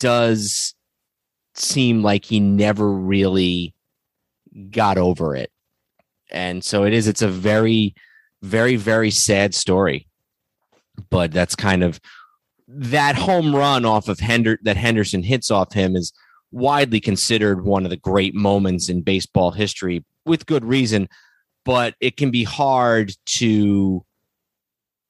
does 0.00 0.74
seem 1.54 2.02
like 2.02 2.24
he 2.24 2.40
never 2.40 2.90
really 2.90 3.74
got 4.70 4.96
over 4.96 5.36
it. 5.36 5.50
And 6.30 6.64
so 6.64 6.84
it 6.84 6.94
is, 6.94 7.08
it's 7.08 7.20
a 7.20 7.28
very, 7.28 7.94
very, 8.40 8.76
very 8.76 9.10
sad 9.10 9.54
story. 9.54 10.08
But 11.10 11.30
that's 11.30 11.54
kind 11.54 11.84
of 11.84 12.00
that 12.68 13.16
home 13.16 13.54
run 13.54 13.84
off 13.84 14.08
of 14.08 14.18
Hender 14.18 14.58
that 14.62 14.78
Henderson 14.78 15.22
hits 15.22 15.50
off 15.50 15.74
him 15.74 15.94
is 15.94 16.14
widely 16.50 17.00
considered 17.00 17.66
one 17.66 17.84
of 17.84 17.90
the 17.90 17.98
great 17.98 18.34
moments 18.34 18.88
in 18.88 19.02
baseball 19.02 19.50
history 19.50 20.06
with 20.24 20.46
good 20.46 20.64
reason 20.64 21.06
but 21.66 21.96
it 22.00 22.16
can 22.16 22.30
be 22.30 22.44
hard 22.44 23.12
to 23.26 24.02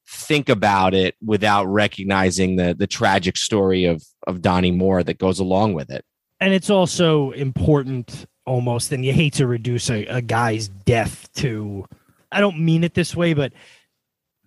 think 0.09 0.48
about 0.48 0.94
it 0.94 1.14
without 1.24 1.66
recognizing 1.66 2.57
the 2.57 2.74
the 2.74 2.86
tragic 2.86 3.36
story 3.36 3.84
of 3.84 4.02
of 4.26 4.42
Donnie 4.42 4.72
Moore 4.72 5.04
that 5.04 5.18
goes 5.18 5.38
along 5.38 5.74
with 5.74 5.90
it. 5.90 6.04
And 6.40 6.52
it's 6.52 6.70
also 6.70 7.30
important 7.32 8.26
almost 8.46 8.90
and 8.90 9.04
you 9.04 9.12
hate 9.12 9.34
to 9.34 9.46
reduce 9.46 9.90
a, 9.90 10.07
a 10.07 10.22
guy's 10.22 10.68
death 10.68 11.32
to 11.34 11.86
I 12.32 12.40
don't 12.40 12.59
mean 12.59 12.82
it 12.82 12.94
this 12.94 13.14
way, 13.14 13.34
but 13.34 13.52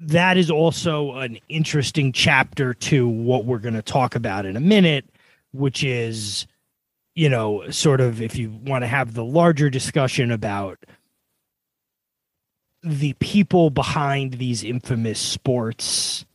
that 0.01 0.38
is 0.38 0.49
also 0.49 1.18
an 1.18 1.38
interesting 1.47 2.12
chapter 2.12 2.74
to 2.74 3.07
what 3.07 3.45
we're 3.45 3.60
going 3.60 3.76
to 3.76 3.82
talk 3.82 4.16
about 4.16 4.45
in 4.45 4.55
a 4.55 4.62
minute, 4.62 5.05
which 5.51 5.84
is, 5.84 6.47
you 7.16 7.30
know, 7.30 7.70
sort 7.70 7.99
of 7.99 8.22
if 8.22 8.36
you 8.38 8.49
want 8.49 8.84
to 8.84 8.88
have 8.88 9.14
the 9.14 9.26
larger 9.26 9.70
discussion 9.70 10.32
about 10.32 10.80
the 12.84 13.13
people 13.13 13.69
behind 13.69 14.34
these 14.34 14.63
infamous 14.63 15.19
sports 15.19 16.25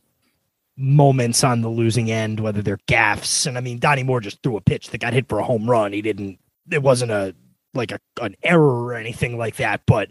moments 0.77 1.43
on 1.43 1.61
the 1.61 1.69
losing 1.69 2.11
end, 2.11 2.39
whether 2.39 2.61
they're 2.61 2.79
gaffs. 2.85 3.45
And 3.45 3.57
I 3.57 3.61
mean, 3.61 3.79
Donnie 3.79 4.03
Moore 4.03 4.19
just 4.19 4.41
threw 4.43 4.57
a 4.57 4.61
pitch 4.61 4.89
that 4.89 4.99
got 4.99 5.13
hit 5.13 5.29
for 5.29 5.39
a 5.39 5.43
home 5.43 5.69
run. 5.69 5.93
He 5.93 6.01
didn't, 6.01 6.37
it 6.69 6.83
wasn't 6.83 7.11
a, 7.11 7.33
like 7.73 7.91
a, 7.91 7.99
an 8.21 8.35
error 8.43 8.85
or 8.85 8.93
anything 8.93 9.37
like 9.37 9.55
that. 9.55 9.81
But, 9.85 10.09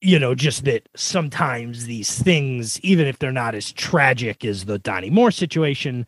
you 0.00 0.18
know, 0.18 0.34
just 0.34 0.64
that 0.64 0.88
sometimes 0.96 1.86
these 1.86 2.20
things, 2.20 2.80
even 2.80 3.06
if 3.06 3.18
they're 3.18 3.32
not 3.32 3.54
as 3.54 3.70
tragic 3.72 4.44
as 4.44 4.64
the 4.64 4.78
Donnie 4.78 5.10
Moore 5.10 5.30
situation, 5.30 6.06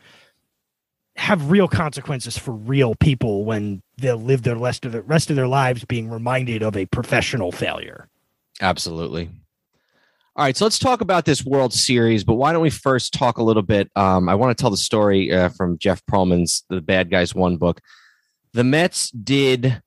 have 1.17 1.51
real 1.51 1.69
consequences 1.69 2.37
for 2.37 2.51
real 2.51 2.97
people 2.97 3.45
when 3.45 3.83
they'll 3.99 4.17
live 4.17 4.43
their 4.43 4.57
rest 4.57 4.85
of 4.85 4.91
the 4.91 5.03
rest 5.03 5.31
of 5.31 5.37
their 5.37 5.47
lives 5.47 5.85
being 5.85 6.11
reminded 6.11 6.63
of 6.63 6.77
a 6.77 6.87
professional 6.87 7.53
failure. 7.53 8.09
Absolutely. 8.61 9.31
All 10.37 10.45
right, 10.45 10.57
so 10.57 10.65
let's 10.65 10.81
talk 10.81 11.01
about 11.01 11.27
this 11.27 11.45
World 11.45 11.73
Series, 11.73 12.25
but 12.25 12.35
why 12.35 12.53
don't 12.53 12.61
we 12.61 12.69
first 12.69 13.15
talk 13.15 13.39
a 13.39 13.43
little 13.45 13.63
bit? 13.63 13.89
Um, 13.95 14.29
I 14.29 14.35
want 14.35 14.51
to 14.51 14.61
tell 14.61 14.71
the 14.71 14.77
story 14.77 15.33
uh, 15.33 15.49
from 15.51 15.79
Jeff 15.79 16.05
Pearlman's 16.07 16.65
The 16.69 16.81
Bad 16.81 17.09
Guys 17.09 17.37
Won 17.37 17.57
book. 17.57 17.81
The 18.53 18.65
Mets 18.65 19.13
did 19.13 19.81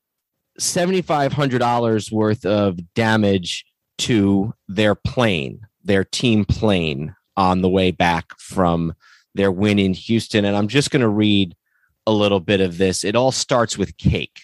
$7,500 0.57 2.11
worth 2.13 2.45
of 2.45 2.93
damage 2.93 3.65
to 3.97 4.53
their 4.69 4.95
plane, 4.95 5.67
their 5.83 6.05
team 6.05 6.45
plane, 6.45 7.13
on 7.35 7.61
the 7.61 7.69
way 7.69 7.91
back 7.91 8.27
from 8.39 8.93
their 9.35 9.51
win 9.51 9.79
in 9.79 9.93
Houston. 9.93 10.45
And 10.45 10.55
I'm 10.55 10.69
just 10.69 10.91
going 10.91 11.01
to 11.01 11.09
read 11.09 11.57
a 12.05 12.13
little 12.13 12.39
bit 12.39 12.61
of 12.61 12.77
this. 12.77 13.03
It 13.03 13.17
all 13.17 13.33
starts 13.33 13.77
with 13.77 13.97
cake. 13.97 14.43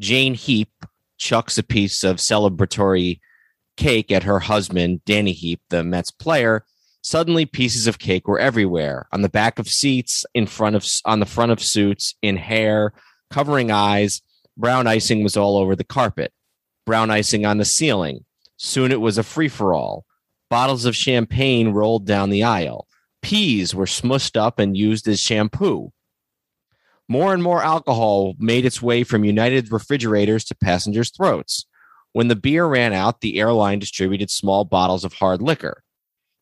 Jane 0.00 0.34
Heep 0.34 0.72
chucks 1.18 1.56
a 1.56 1.62
piece 1.62 2.02
of 2.02 2.16
celebratory 2.16 3.20
cake 3.76 4.10
at 4.10 4.24
her 4.24 4.40
husband, 4.40 5.04
Danny 5.04 5.32
Heep, 5.32 5.60
the 5.68 5.82
Mets 5.82 6.10
player, 6.10 6.64
suddenly 7.02 7.46
pieces 7.46 7.86
of 7.86 7.98
cake 7.98 8.28
were 8.28 8.38
everywhere 8.38 9.06
on 9.12 9.22
the 9.22 9.28
back 9.28 9.58
of 9.58 9.68
seats, 9.68 10.24
in 10.34 10.46
front 10.46 10.76
of 10.76 10.86
on 11.04 11.20
the 11.20 11.26
front 11.26 11.52
of 11.52 11.62
suits, 11.62 12.14
in 12.22 12.36
hair, 12.36 12.92
covering 13.30 13.70
eyes. 13.70 14.22
Brown 14.56 14.86
icing 14.86 15.22
was 15.22 15.36
all 15.36 15.56
over 15.56 15.74
the 15.74 15.84
carpet. 15.84 16.32
Brown 16.84 17.10
icing 17.10 17.46
on 17.46 17.58
the 17.58 17.64
ceiling. 17.64 18.24
Soon 18.56 18.92
it 18.92 19.00
was 19.00 19.16
a 19.16 19.22
free 19.22 19.48
for 19.48 19.74
all. 19.74 20.04
Bottles 20.50 20.84
of 20.84 20.96
champagne 20.96 21.68
rolled 21.68 22.06
down 22.06 22.30
the 22.30 22.42
aisle. 22.42 22.86
Peas 23.22 23.74
were 23.74 23.86
smushed 23.86 24.36
up 24.36 24.58
and 24.58 24.76
used 24.76 25.06
as 25.06 25.20
shampoo. 25.20 25.92
More 27.08 27.32
and 27.32 27.42
more 27.42 27.62
alcohol 27.62 28.34
made 28.38 28.64
its 28.64 28.82
way 28.82 29.04
from 29.04 29.24
United 29.24 29.72
refrigerators 29.72 30.44
to 30.44 30.54
passengers' 30.54 31.10
throats. 31.10 31.66
When 32.12 32.28
the 32.28 32.36
beer 32.36 32.66
ran 32.66 32.92
out, 32.92 33.20
the 33.20 33.38
airline 33.38 33.78
distributed 33.78 34.30
small 34.30 34.64
bottles 34.64 35.04
of 35.04 35.14
hard 35.14 35.40
liquor. 35.40 35.82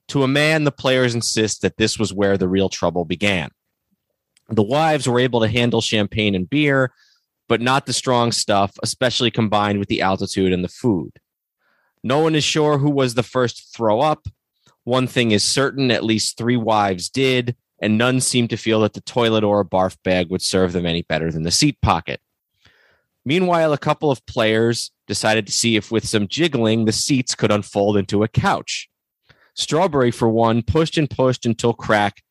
To 0.08 0.22
a 0.22 0.28
man, 0.28 0.64
the 0.64 0.72
players 0.72 1.14
insist 1.14 1.60
that 1.62 1.76
this 1.76 1.98
was 1.98 2.14
where 2.14 2.38
the 2.38 2.48
real 2.48 2.70
trouble 2.70 3.04
began. 3.04 3.50
The 4.48 4.62
wives 4.62 5.06
were 5.06 5.20
able 5.20 5.40
to 5.40 5.48
handle 5.48 5.82
champagne 5.82 6.34
and 6.34 6.48
beer, 6.48 6.92
but 7.48 7.60
not 7.60 7.84
the 7.84 7.92
strong 7.92 8.32
stuff, 8.32 8.78
especially 8.82 9.30
combined 9.30 9.78
with 9.78 9.88
the 9.88 10.00
altitude 10.00 10.52
and 10.52 10.64
the 10.64 10.68
food. 10.68 11.12
No 12.02 12.20
one 12.20 12.34
is 12.34 12.44
sure 12.44 12.78
who 12.78 12.90
was 12.90 13.14
the 13.14 13.22
first 13.22 13.58
to 13.58 13.62
throw 13.76 14.00
up. 14.00 14.26
One 14.84 15.06
thing 15.06 15.32
is 15.32 15.42
certain 15.42 15.90
at 15.90 16.04
least 16.04 16.38
three 16.38 16.56
wives 16.56 17.10
did, 17.10 17.56
and 17.80 17.98
none 17.98 18.20
seemed 18.20 18.48
to 18.50 18.56
feel 18.56 18.80
that 18.80 18.94
the 18.94 19.02
toilet 19.02 19.44
or 19.44 19.60
a 19.60 19.64
barf 19.64 19.98
bag 20.02 20.30
would 20.30 20.40
serve 20.40 20.72
them 20.72 20.86
any 20.86 21.02
better 21.02 21.30
than 21.30 21.42
the 21.42 21.50
seat 21.50 21.78
pocket. 21.82 22.20
Meanwhile, 23.28 23.74
a 23.74 23.78
couple 23.78 24.10
of 24.10 24.24
players 24.24 24.90
decided 25.06 25.46
to 25.46 25.52
see 25.52 25.76
if, 25.76 25.90
with 25.90 26.08
some 26.08 26.28
jiggling, 26.28 26.86
the 26.86 26.92
seats 26.92 27.34
could 27.34 27.50
unfold 27.50 27.98
into 27.98 28.22
a 28.22 28.28
couch. 28.28 28.88
Strawberry, 29.54 30.10
for 30.10 30.30
one, 30.30 30.62
pushed 30.62 30.96
and 30.96 31.10
pushed 31.10 31.44
until 31.44 31.74
crack, 31.74 32.22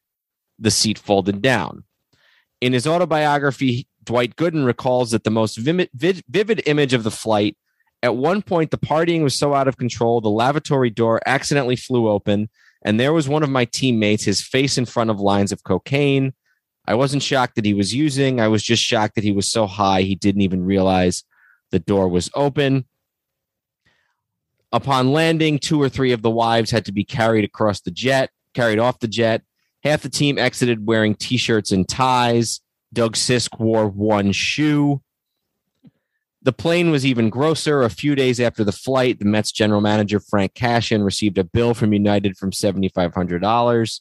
the 0.57 0.71
seat 0.71 0.97
folded 0.97 1.39
down. 1.39 1.83
In 2.61 2.73
his 2.73 2.87
autobiography, 2.87 3.87
Dwight 4.03 4.35
Gooden 4.37 4.65
recalls 4.65 5.11
that 5.11 5.23
the 5.23 5.29
most 5.29 5.57
vivid, 5.57 6.63
image 6.65 6.93
of 6.95 7.03
the 7.03 7.11
flight 7.11 7.55
at 8.01 8.15
one 8.15 8.41
point, 8.41 8.71
the 8.71 8.79
partying 8.79 9.21
was 9.21 9.35
so 9.35 9.53
out 9.53 9.67
of 9.67 9.77
control, 9.77 10.19
the 10.19 10.29
lavatory 10.29 10.89
door 10.89 11.21
accidentally 11.27 11.75
flew 11.75 12.09
open, 12.09 12.49
and 12.83 12.99
there 12.99 13.13
was 13.13 13.29
one 13.29 13.43
of 13.43 13.51
my 13.51 13.65
teammates, 13.65 14.23
his 14.23 14.41
face 14.41 14.79
in 14.79 14.85
front 14.85 15.11
of 15.11 15.19
lines 15.19 15.51
of 15.51 15.63
cocaine. 15.63 16.33
I 16.87 16.95
wasn't 16.95 17.21
shocked 17.21 17.55
that 17.55 17.65
he 17.65 17.73
was 17.73 17.93
using. 17.93 18.39
I 18.39 18.47
was 18.47 18.63
just 18.63 18.81
shocked 18.81 19.15
that 19.15 19.23
he 19.23 19.33
was 19.33 19.51
so 19.51 19.67
high 19.67 20.03
he 20.03 20.15
didn't 20.15 20.41
even 20.41 20.63
realize 20.63 21.25
the 21.69 21.79
door 21.79 22.07
was 22.07 22.29
open. 22.33 22.85
Upon 24.71 25.11
landing, 25.11 25.59
two 25.59 25.81
or 25.81 25.89
three 25.89 26.13
of 26.13 26.21
the 26.21 26.29
wives 26.29 26.71
had 26.71 26.85
to 26.85 26.93
be 26.93 27.03
carried 27.03 27.43
across 27.43 27.81
the 27.81 27.91
jet, 27.91 28.31
carried 28.53 28.79
off 28.79 28.99
the 28.99 29.07
jet. 29.07 29.43
Half 29.83 30.01
the 30.01 30.09
team 30.09 30.37
exited 30.37 30.87
wearing 30.87 31.15
t 31.15 31.37
shirts 31.37 31.71
and 31.71 31.87
ties. 31.87 32.61
Doug 32.93 33.15
Sisk 33.15 33.59
wore 33.59 33.87
one 33.87 34.31
shoe. 34.31 35.01
The 36.41 36.53
plane 36.53 36.89
was 36.89 37.05
even 37.05 37.29
grosser. 37.29 37.83
A 37.83 37.89
few 37.89 38.15
days 38.15 38.39
after 38.39 38.63
the 38.63 38.71
flight, 38.71 39.19
the 39.19 39.25
Mets 39.25 39.51
general 39.51 39.81
manager, 39.81 40.21
Frank 40.21 40.53
Cashen, 40.53 41.03
received 41.03 41.37
a 41.37 41.43
bill 41.43 41.73
from 41.73 41.91
United 41.91 42.37
from 42.37 42.51
$7,500, 42.51 43.99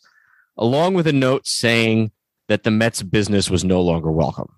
along 0.56 0.94
with 0.94 1.08
a 1.08 1.12
note 1.12 1.46
saying 1.46 2.12
that 2.48 2.62
the 2.62 2.70
Mets 2.70 3.02
business 3.02 3.50
was 3.50 3.64
no 3.64 3.80
longer 3.82 4.10
welcome. 4.10 4.48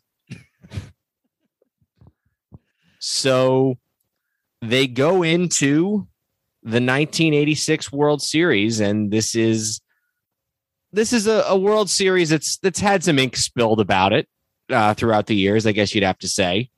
so 2.99 3.78
they 4.61 4.86
go 4.86 5.22
into 5.22 6.07
the 6.62 6.80
1986 6.80 7.93
World 7.93 8.22
Series, 8.22 8.80
and 8.80 9.11
this 9.11 9.34
is 9.34 9.80
this 10.93 11.12
is 11.12 11.26
a, 11.26 11.45
a 11.49 11.57
World 11.57 11.91
Series 11.91 12.30
that's 12.30 12.59
that's 12.59 12.80
had 12.80 13.05
some 13.05 13.18
ink 13.18 13.36
spilled 13.36 13.80
about 13.80 14.12
it 14.12 14.28
uh, 14.70 14.95
throughout 14.95 15.26
the 15.26 15.36
years. 15.36 15.66
I 15.66 15.72
guess 15.72 15.95
you'd 15.95 16.05
have 16.05 16.18
to 16.18 16.28
say. 16.28 16.70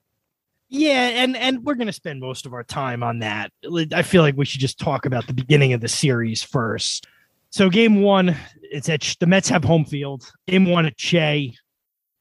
Yeah, 0.69 1.09
and 1.09 1.37
and 1.37 1.65
we're 1.65 1.75
gonna 1.75 1.93
spend 1.93 2.21
most 2.21 2.47
of 2.47 2.53
our 2.53 2.63
time 2.63 3.03
on 3.03 3.21
that. 3.21 3.51
I 3.93 4.03
feel 4.03 4.23
like 4.23 4.37
we 4.37 4.45
should 4.45 4.61
just 4.61 4.79
talk 4.79 5.07
about 5.07 5.27
the 5.27 5.35
beginning 5.35 5.73
of 5.73 5.81
the 5.81 5.89
series 5.89 6.43
first. 6.43 7.09
So 7.51 7.68
game 7.68 8.03
one, 8.03 8.36
it's 8.62 8.88
at 8.88 9.16
the 9.18 9.26
Mets 9.26 9.48
have 9.48 9.64
home 9.64 9.84
field. 9.84 10.30
Game 10.46 10.66
one 10.66 10.86
at 10.86 11.01
Shea, 11.01 11.55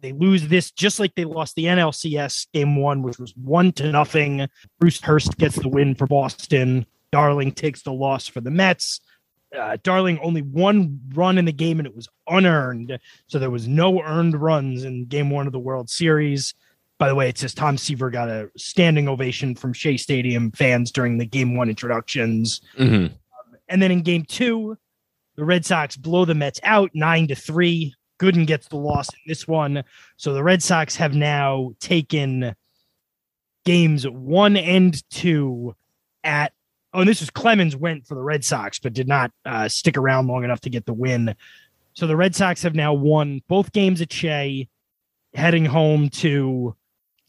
they 0.02 0.12
lose 0.12 0.48
this 0.48 0.72
just 0.72 1.00
like 1.00 1.14
they 1.16 1.26
lost 1.26 1.56
the 1.56 1.66
NLCS 1.66 2.48
game 2.54 2.76
one, 2.76 3.04
which 3.04 3.20
was 3.20 3.34
one 3.36 3.72
to 3.74 3.92
nothing. 3.92 4.48
Bruce 4.80 5.02
Hurst 5.02 5.38
gets 5.38 5.56
the 5.56 5.70
win 5.70 5.94
for 5.96 6.08
Boston. 6.08 6.86
Darling 7.12 7.52
takes 7.52 7.84
the 7.84 7.94
loss 7.94 8.28
for 8.28 8.42
the 8.42 8.52
Mets. 8.52 9.02
uh, 9.58 9.78
Darling 9.84 10.20
only 10.20 10.42
one 10.42 11.00
run 11.14 11.38
in 11.38 11.46
the 11.46 11.52
game 11.52 11.80
and 11.80 11.88
it 11.88 11.96
was 11.96 12.08
unearned. 12.28 13.00
So 13.28 13.40
there 13.40 13.50
was 13.50 13.68
no 13.68 14.02
earned 14.02 14.40
runs 14.40 14.84
in 14.84 15.06
game 15.06 15.30
one 15.30 15.48
of 15.48 15.54
the 15.54 15.60
World 15.60 15.90
Series. 15.90 16.54
By 16.98 17.08
the 17.08 17.16
way, 17.16 17.30
it 17.30 17.38
says 17.38 17.54
Tom 17.54 17.78
Seaver 17.78 18.10
got 18.10 18.30
a 18.30 18.50
standing 18.58 19.08
ovation 19.08 19.56
from 19.56 19.74
Shea 19.74 19.98
Stadium 19.98 20.52
fans 20.52 20.92
during 20.92 21.18
the 21.18 21.26
game 21.26 21.56
one 21.56 21.70
introductions. 21.70 22.62
Mm-hmm. 22.78 23.14
And 23.70 23.82
then 23.82 23.92
in 23.92 24.02
game 24.02 24.26
two, 24.26 24.78
the 25.40 25.46
Red 25.46 25.66
Sox 25.66 25.96
blow 25.96 26.26
the 26.26 26.36
Mets 26.36 26.60
out 26.64 26.92
nine 26.94 27.28
to 27.30 27.36
three. 27.36 27.96
Gooden 28.20 28.46
gets 28.46 28.68
the 28.68 28.76
loss 28.76 29.08
in 29.08 29.20
this 29.26 29.48
one. 29.48 29.86
So 30.18 30.34
the 30.34 30.44
Red 30.44 30.62
Sox 30.62 30.98
have 30.98 31.16
now 31.16 31.72
taken 31.80 32.54
games 33.64 34.06
one 34.06 34.58
and 34.58 35.02
two 35.10 35.76
at 36.26 36.52
oh, 36.94 37.00
and 37.00 37.10
this 37.10 37.22
was 37.22 37.30
Clemens 37.30 37.74
went 37.74 38.06
for 38.06 38.16
the 38.16 38.22
Red 38.22 38.44
Sox, 38.44 38.80
but 38.80 38.92
did 38.92 39.08
not 39.08 39.32
uh, 39.46 39.70
stick 39.70 39.98
around 39.98 40.28
long 40.28 40.44
enough 40.44 40.60
to 40.62 40.70
get 40.70 40.86
the 40.86 40.94
win. 40.94 41.34
So 41.94 42.06
the 42.06 42.18
Red 42.18 42.36
Sox 42.36 42.62
have 42.64 42.76
now 42.76 42.94
won 42.94 43.42
both 43.48 43.72
games 43.72 44.02
at 44.02 44.12
Shea, 44.12 44.68
heading 45.34 45.64
home 45.64 46.10
to 46.10 46.76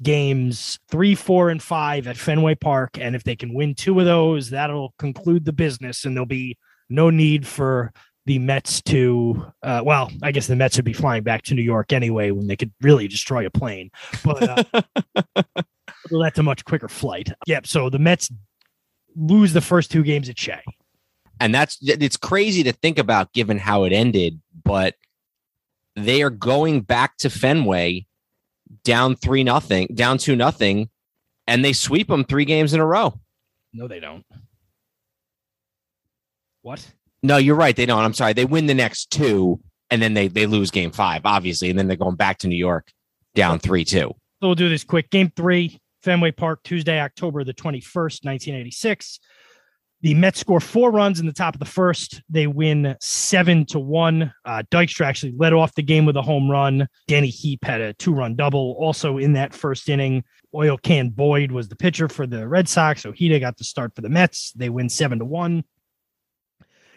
games 0.02 0.80
three, 0.88 1.14
four, 1.14 1.50
and 1.50 1.62
five 1.62 2.08
at 2.08 2.16
Fenway 2.16 2.56
Park. 2.56 2.98
And 3.00 3.14
if 3.14 3.22
they 3.22 3.36
can 3.36 3.54
win 3.54 3.76
two 3.76 4.00
of 4.00 4.06
those, 4.06 4.50
that'll 4.50 4.94
conclude 4.98 5.44
the 5.44 5.52
business, 5.52 6.04
and 6.04 6.16
they'll 6.16 6.26
be 6.26 6.58
no 6.90 7.08
need 7.08 7.46
for 7.46 7.92
the 8.26 8.38
Mets 8.38 8.82
to, 8.82 9.46
uh, 9.62 9.82
well, 9.84 10.10
I 10.22 10.32
guess 10.32 10.46
the 10.46 10.56
Mets 10.56 10.76
would 10.76 10.84
be 10.84 10.92
flying 10.92 11.22
back 11.22 11.42
to 11.44 11.54
New 11.54 11.62
York 11.62 11.92
anyway 11.92 12.30
when 12.30 12.46
they 12.46 12.56
could 12.56 12.72
really 12.80 13.08
destroy 13.08 13.46
a 13.46 13.50
plane. 13.50 13.90
But 14.22 14.68
uh, 14.76 15.42
that's 16.10 16.38
a 16.38 16.42
much 16.42 16.64
quicker 16.64 16.88
flight. 16.88 17.32
Yep. 17.46 17.66
So 17.66 17.88
the 17.88 17.98
Mets 17.98 18.30
lose 19.16 19.52
the 19.52 19.60
first 19.60 19.90
two 19.90 20.02
games 20.02 20.28
at 20.28 20.38
Shea. 20.38 20.60
And 21.40 21.54
that's 21.54 21.78
it's 21.80 22.18
crazy 22.18 22.62
to 22.64 22.72
think 22.72 22.98
about 22.98 23.32
given 23.32 23.58
how 23.58 23.84
it 23.84 23.92
ended, 23.94 24.40
but 24.62 24.94
they 25.96 26.22
are 26.22 26.30
going 26.30 26.82
back 26.82 27.16
to 27.18 27.30
Fenway 27.30 28.06
down 28.84 29.16
three 29.16 29.42
nothing, 29.42 29.88
down 29.94 30.18
two 30.18 30.36
nothing, 30.36 30.90
and 31.46 31.64
they 31.64 31.72
sweep 31.72 32.08
them 32.08 32.24
three 32.24 32.44
games 32.44 32.74
in 32.74 32.80
a 32.80 32.86
row. 32.86 33.18
No, 33.72 33.88
they 33.88 34.00
don't. 34.00 34.24
What? 36.62 36.86
No, 37.22 37.36
you're 37.36 37.56
right. 37.56 37.76
They 37.76 37.86
don't. 37.86 38.02
I'm 38.02 38.14
sorry. 38.14 38.32
They 38.32 38.44
win 38.44 38.66
the 38.66 38.74
next 38.74 39.10
two, 39.10 39.60
and 39.90 40.00
then 40.00 40.14
they 40.14 40.28
they 40.28 40.46
lose 40.46 40.70
game 40.70 40.90
five, 40.90 41.22
obviously, 41.24 41.70
and 41.70 41.78
then 41.78 41.86
they're 41.86 41.96
going 41.96 42.16
back 42.16 42.38
to 42.38 42.48
New 42.48 42.56
York 42.56 42.90
down 43.34 43.58
three 43.58 43.84
two. 43.84 44.14
So 44.40 44.48
we'll 44.48 44.54
do 44.54 44.68
this 44.68 44.84
quick. 44.84 45.10
Game 45.10 45.30
three, 45.36 45.80
Fenway 46.02 46.32
Park, 46.32 46.62
Tuesday, 46.64 46.98
October 47.00 47.44
the 47.44 47.52
21st, 47.52 48.24
1986. 48.24 49.20
The 50.02 50.14
Mets 50.14 50.40
score 50.40 50.60
four 50.60 50.90
runs 50.90 51.20
in 51.20 51.26
the 51.26 51.32
top 51.32 51.54
of 51.54 51.58
the 51.58 51.66
first. 51.66 52.22
They 52.30 52.46
win 52.46 52.96
seven 53.02 53.66
to 53.66 53.78
one. 53.78 54.32
Uh, 54.46 54.62
Dykstra 54.70 55.04
actually 55.04 55.34
led 55.36 55.52
off 55.52 55.74
the 55.74 55.82
game 55.82 56.06
with 56.06 56.16
a 56.16 56.22
home 56.22 56.50
run. 56.50 56.88
Danny 57.06 57.28
Heep 57.28 57.62
had 57.66 57.82
a 57.82 57.92
two 57.92 58.14
run 58.14 58.34
double 58.34 58.76
also 58.78 59.18
in 59.18 59.34
that 59.34 59.52
first 59.52 59.90
inning. 59.90 60.24
Oil 60.54 60.78
Can 60.78 61.10
Boyd 61.10 61.52
was 61.52 61.68
the 61.68 61.76
pitcher 61.76 62.08
for 62.08 62.26
the 62.26 62.48
Red 62.48 62.66
Sox. 62.66 63.02
So 63.02 63.12
he 63.12 63.38
got 63.38 63.58
the 63.58 63.64
start 63.64 63.94
for 63.94 64.00
the 64.00 64.08
Mets. 64.08 64.52
They 64.52 64.70
win 64.70 64.88
seven 64.88 65.18
to 65.18 65.26
one. 65.26 65.64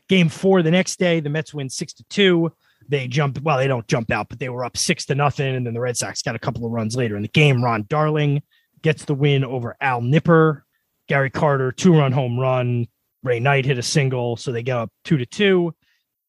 Game 0.09 0.29
four 0.29 0.61
the 0.61 0.71
next 0.71 0.99
day, 0.99 1.19
the 1.19 1.29
Mets 1.29 1.53
win 1.53 1.69
six 1.69 1.93
to 1.93 2.03
two. 2.09 2.51
They 2.89 3.07
jump, 3.07 3.39
well, 3.41 3.57
they 3.57 3.67
don't 3.67 3.87
jump 3.87 4.11
out, 4.11 4.29
but 4.29 4.39
they 4.39 4.49
were 4.49 4.65
up 4.65 4.75
six 4.77 5.05
to 5.05 5.15
nothing. 5.15 5.55
And 5.55 5.65
then 5.65 5.73
the 5.73 5.79
Red 5.79 5.97
Sox 5.97 6.21
got 6.21 6.35
a 6.35 6.39
couple 6.39 6.65
of 6.65 6.71
runs 6.71 6.95
later 6.95 7.15
in 7.15 7.21
the 7.21 7.29
game. 7.29 7.63
Ron 7.63 7.85
Darling 7.87 8.41
gets 8.81 9.05
the 9.05 9.15
win 9.15 9.43
over 9.43 9.75
Al 9.79 10.01
Nipper. 10.01 10.65
Gary 11.07 11.29
Carter, 11.29 11.71
two 11.71 11.97
run 11.97 12.11
home 12.11 12.39
run. 12.39 12.87
Ray 13.23 13.39
Knight 13.39 13.65
hit 13.65 13.77
a 13.77 13.83
single. 13.83 14.35
So 14.35 14.51
they 14.51 14.63
go 14.63 14.79
up 14.79 14.91
two 15.03 15.17
to 15.17 15.25
two. 15.25 15.73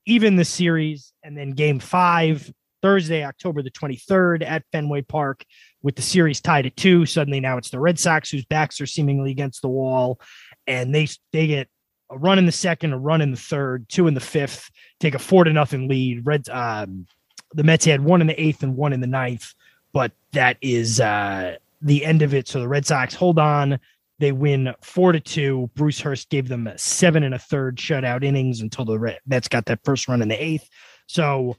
Even 0.07 0.37
the 0.37 0.45
series. 0.45 1.13
And 1.23 1.37
then 1.37 1.51
game 1.51 1.81
five, 1.81 2.51
Thursday, 2.83 3.25
October 3.25 3.63
the 3.63 3.71
23rd 3.71 4.45
at 4.45 4.65
Fenway 4.71 5.03
Park, 5.03 5.45
with 5.83 5.97
the 5.97 6.03
series 6.03 6.41
tied 6.41 6.67
at 6.67 6.77
two. 6.77 7.07
Suddenly 7.07 7.41
now 7.41 7.57
it's 7.57 7.71
the 7.71 7.81
Red 7.81 7.99
Sox 7.99 8.31
whose 8.31 8.45
backs 8.45 8.81
are 8.81 8.87
seemingly 8.87 9.31
against 9.31 9.63
the 9.63 9.69
wall. 9.69 10.21
And 10.67 10.95
they 10.95 11.09
they 11.33 11.47
get 11.47 11.69
a 12.11 12.19
run 12.19 12.39
in 12.39 12.47
the 12.47 12.53
second, 12.53 12.93
a 12.93 12.99
run 12.99 13.21
in 13.21 13.31
the 13.31 13.37
third, 13.37 13.89
two 13.89 14.07
in 14.07 14.15
the 14.15 14.21
fifth, 14.21 14.71
take 15.01 15.15
a 15.15 15.19
four 15.19 15.45
to 15.45 15.53
nothing 15.53 15.89
lead. 15.89 16.25
Red 16.27 16.49
um, 16.49 17.07
the 17.55 17.65
Mets 17.65 17.85
had 17.85 18.03
one 18.03 18.21
in 18.21 18.27
the 18.27 18.41
eighth 18.41 18.63
and 18.63 18.77
one 18.77 18.93
in 18.93 19.01
the 19.01 19.07
ninth, 19.07 19.55
but 19.93 20.13
that 20.33 20.57
is 20.61 21.01
uh, 21.01 21.57
the 21.81 22.05
end 22.05 22.23
of 22.23 22.35
it. 22.35 22.49
So 22.49 22.61
the 22.61 22.69
Red 22.69 22.87
Sox 22.87 23.15
hold 23.15 23.39
on. 23.39 23.79
They 24.19 24.33
win 24.33 24.75
four 24.81 25.13
to 25.13 25.21
two. 25.21 25.71
Bruce 25.75 26.01
Hurst 26.01 26.31
gave 26.31 26.49
them 26.49 26.71
seven 26.77 27.25
and 27.25 27.35
a 27.35 27.39
third 27.39 27.77
shutout 27.77 28.23
innings 28.23 28.61
until 28.61 28.85
the 28.85 28.99
Red- 28.99 29.21
Mets 29.27 29.49
got 29.49 29.67
that 29.67 29.85
first 29.85 30.09
run 30.09 30.23
in 30.23 30.29
the 30.29 30.43
eighth. 30.43 30.69
So 31.07 31.57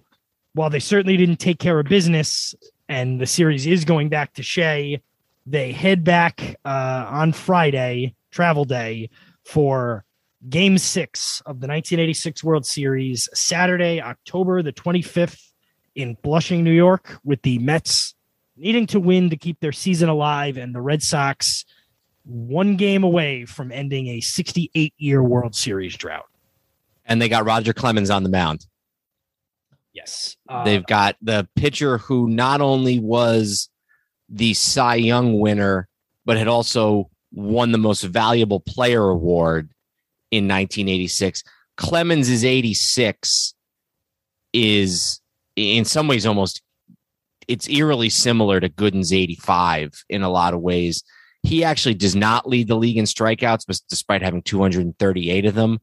while 0.53 0.69
they 0.69 0.79
certainly 0.79 1.17
didn't 1.17 1.37
take 1.37 1.59
care 1.59 1.79
of 1.79 1.87
business, 1.87 2.55
and 2.87 3.19
the 3.19 3.25
series 3.25 3.65
is 3.67 3.83
going 3.83 4.09
back 4.09 4.33
to 4.33 4.43
Shea, 4.43 5.01
they 5.45 5.71
head 5.71 6.03
back 6.03 6.55
uh, 6.63 7.05
on 7.09 7.33
Friday, 7.33 8.15
travel 8.31 8.65
day, 8.65 9.09
for 9.43 10.05
game 10.49 10.77
six 10.77 11.41
of 11.41 11.59
the 11.59 11.67
1986 11.67 12.43
World 12.43 12.65
Series, 12.65 13.29
Saturday, 13.33 14.01
October 14.01 14.61
the 14.61 14.73
25th 14.73 15.41
in 15.95 16.17
Flushing, 16.23 16.63
New 16.63 16.71
York, 16.71 17.17
with 17.23 17.41
the 17.41 17.57
Mets 17.59 18.15
needing 18.57 18.87
to 18.87 18.99
win 18.99 19.29
to 19.29 19.37
keep 19.37 19.59
their 19.59 19.71
season 19.71 20.09
alive 20.09 20.57
and 20.57 20.73
the 20.73 20.81
Red 20.81 21.03
Sox 21.03 21.65
one 22.23 22.75
game 22.75 23.03
away 23.03 23.45
from 23.45 23.71
ending 23.71 24.07
a 24.07 24.19
68 24.19 24.93
year 24.97 25.21
World 25.21 25.55
Series 25.55 25.95
drought. 25.95 26.25
And 27.05 27.21
they 27.21 27.29
got 27.29 27.45
Roger 27.45 27.73
Clemens 27.73 28.09
on 28.09 28.23
the 28.23 28.29
mound. 28.29 28.65
Yes. 29.93 30.35
Uh, 30.49 30.63
They've 30.63 30.85
got 30.85 31.15
the 31.21 31.47
pitcher 31.55 31.99
who 31.99 32.27
not 32.27 32.61
only 32.61 32.99
was 32.99 33.69
the 34.27 34.53
Cy 34.53 34.95
Young 34.95 35.39
winner, 35.39 35.87
but 36.25 36.37
had 36.37 36.47
also 36.47 37.09
won 37.31 37.71
the 37.71 37.77
most 37.77 38.01
valuable 38.01 38.59
player 38.59 39.03
award 39.03 39.69
in 40.31 40.45
1986. 40.45 41.43
Clemens 41.77 42.29
is 42.29 42.45
86 42.45 43.53
is 44.53 45.19
in 45.55 45.83
some 45.85 46.07
ways 46.07 46.25
almost 46.25 46.61
it's 47.47 47.69
eerily 47.69 48.09
similar 48.09 48.59
to 48.59 48.69
Gooden's 48.69 49.13
85 49.13 49.91
in 50.09 50.23
a 50.23 50.29
lot 50.29 50.53
of 50.53 50.61
ways. 50.61 51.03
He 51.43 51.63
actually 51.63 51.93
does 51.93 52.15
not 52.15 52.47
lead 52.47 52.67
the 52.67 52.75
league 52.75 52.97
in 52.97 53.05
strikeouts, 53.05 53.65
but 53.67 53.79
despite 53.87 54.23
having 54.23 54.41
238 54.41 55.45
of 55.45 55.53
them, 55.53 55.79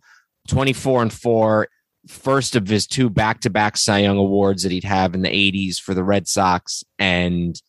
24 0.48 1.02
and 1.02 1.12
4, 1.12 1.68
first 2.08 2.56
of 2.56 2.66
his 2.66 2.86
two 2.86 3.08
back-to-back 3.08 3.76
Cy 3.76 3.98
Young 3.98 4.18
awards 4.18 4.64
that 4.64 4.72
he'd 4.72 4.82
have 4.82 5.14
in 5.14 5.22
the 5.22 5.28
80s 5.28 5.78
for 5.78 5.94
the 5.94 6.02
Red 6.02 6.26
Sox 6.26 6.82
and 6.98 7.60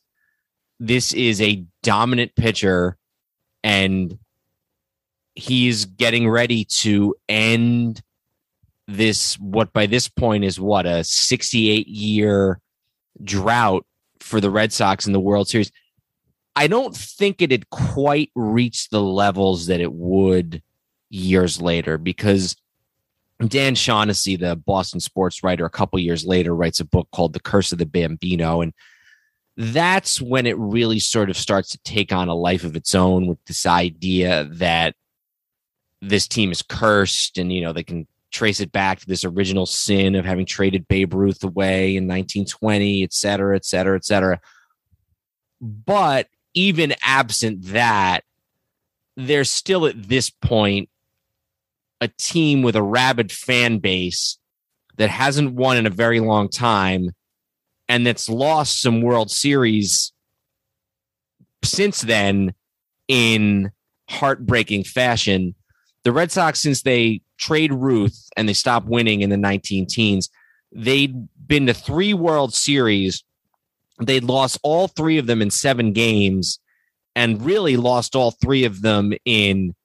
this 0.79 1.13
is 1.13 1.39
a 1.39 1.65
dominant 1.83 2.35
pitcher 2.35 2.97
and 3.63 4.17
he's 5.35 5.85
getting 5.85 6.29
ready 6.29 6.65
to 6.65 7.15
end 7.27 8.01
this 8.87 9.35
what 9.39 9.71
by 9.73 9.85
this 9.85 10.09
point 10.09 10.43
is 10.43 10.59
what 10.59 10.85
a 10.85 11.03
68 11.03 11.87
year 11.87 12.59
drought 13.23 13.85
for 14.19 14.41
the 14.41 14.49
Red 14.49 14.73
Sox 14.73 15.05
in 15.05 15.13
the 15.13 15.19
World 15.19 15.47
Series. 15.47 15.71
I 16.55 16.67
don't 16.67 16.95
think 16.95 17.41
it 17.41 17.51
had 17.51 17.69
quite 17.69 18.31
reached 18.35 18.91
the 18.91 19.01
levels 19.01 19.67
that 19.67 19.79
it 19.79 19.93
would 19.93 20.61
years 21.09 21.61
later 21.61 21.97
because 21.97 22.55
Dan 23.47 23.75
Shaughnessy, 23.75 24.35
the 24.35 24.55
Boston 24.55 24.99
sports 24.99 25.43
writer, 25.43 25.65
a 25.65 25.69
couple 25.69 25.99
years 25.99 26.25
later 26.25 26.55
writes 26.55 26.79
a 26.79 26.85
book 26.85 27.07
called 27.11 27.33
The 27.33 27.39
Curse 27.39 27.71
of 27.71 27.79
the 27.79 27.85
Bambino. 27.85 28.61
And 28.61 28.73
that's 29.57 30.21
when 30.21 30.45
it 30.45 30.57
really 30.57 30.99
sort 30.99 31.29
of 31.29 31.37
starts 31.37 31.69
to 31.69 31.79
take 31.79 32.11
on 32.11 32.27
a 32.27 32.35
life 32.35 32.63
of 32.63 32.75
its 32.75 32.93
own 32.93 33.27
with 33.27 33.43
this 33.45 33.65
idea 33.65 34.45
that 34.51 34.95
this 36.03 36.27
team 36.27 36.51
is 36.51 36.61
cursed 36.61 37.37
and, 37.37 37.51
you 37.51 37.61
know, 37.61 37.73
they 37.73 37.83
can 37.83 38.07
trace 38.31 38.59
it 38.59 38.71
back 38.71 38.99
to 38.99 39.05
this 39.05 39.23
original 39.23 39.65
sin 39.65 40.15
of 40.15 40.25
having 40.25 40.45
traded 40.45 40.87
Babe 40.87 41.13
Ruth 41.13 41.43
away 41.43 41.95
in 41.95 42.07
1920, 42.07 43.03
et 43.03 43.13
cetera, 43.13 43.55
et 43.55 43.65
cetera, 43.65 43.95
et 43.95 44.03
cetera. 44.03 44.39
But 45.61 46.27
even 46.53 46.93
absent 47.03 47.63
that, 47.67 48.23
there's 49.15 49.51
still 49.51 49.85
at 49.85 50.09
this 50.09 50.29
point 50.29 50.89
a 52.01 52.07
team 52.07 52.63
with 52.63 52.75
a 52.75 52.83
rabid 52.83 53.31
fan 53.31 53.77
base 53.77 54.37
that 54.97 55.09
hasn't 55.09 55.53
won 55.53 55.77
in 55.77 55.85
a 55.85 55.91
very 55.91 56.19
long 56.19 56.49
time 56.49 57.11
and 57.87 58.05
that's 58.05 58.29
lost 58.29 58.81
some 58.81 59.01
World 59.01 59.31
Series 59.31 60.11
since 61.63 62.01
then 62.01 62.53
in 63.07 63.71
heartbreaking 64.09 64.83
fashion. 64.83 65.55
The 66.03 66.11
Red 66.11 66.31
Sox, 66.31 66.59
since 66.59 66.81
they 66.81 67.21
trade 67.37 67.73
Ruth 67.73 68.29
and 68.35 68.47
they 68.47 68.53
stopped 68.53 68.87
winning 68.87 69.21
in 69.21 69.29
the 69.29 69.37
19 69.37 69.87
teens, 69.87 70.29
they'd 70.71 71.27
been 71.47 71.67
to 71.67 71.73
three 71.73 72.13
World 72.13 72.53
Series. 72.53 73.23
They'd 74.01 74.23
lost 74.23 74.59
all 74.63 74.87
three 74.87 75.17
of 75.17 75.27
them 75.27 75.41
in 75.41 75.49
seven 75.49 75.93
games 75.93 76.59
and 77.15 77.45
really 77.45 77.77
lost 77.77 78.15
all 78.15 78.31
three 78.31 78.65
of 78.65 78.81
them 78.81 79.13
in 79.23 79.75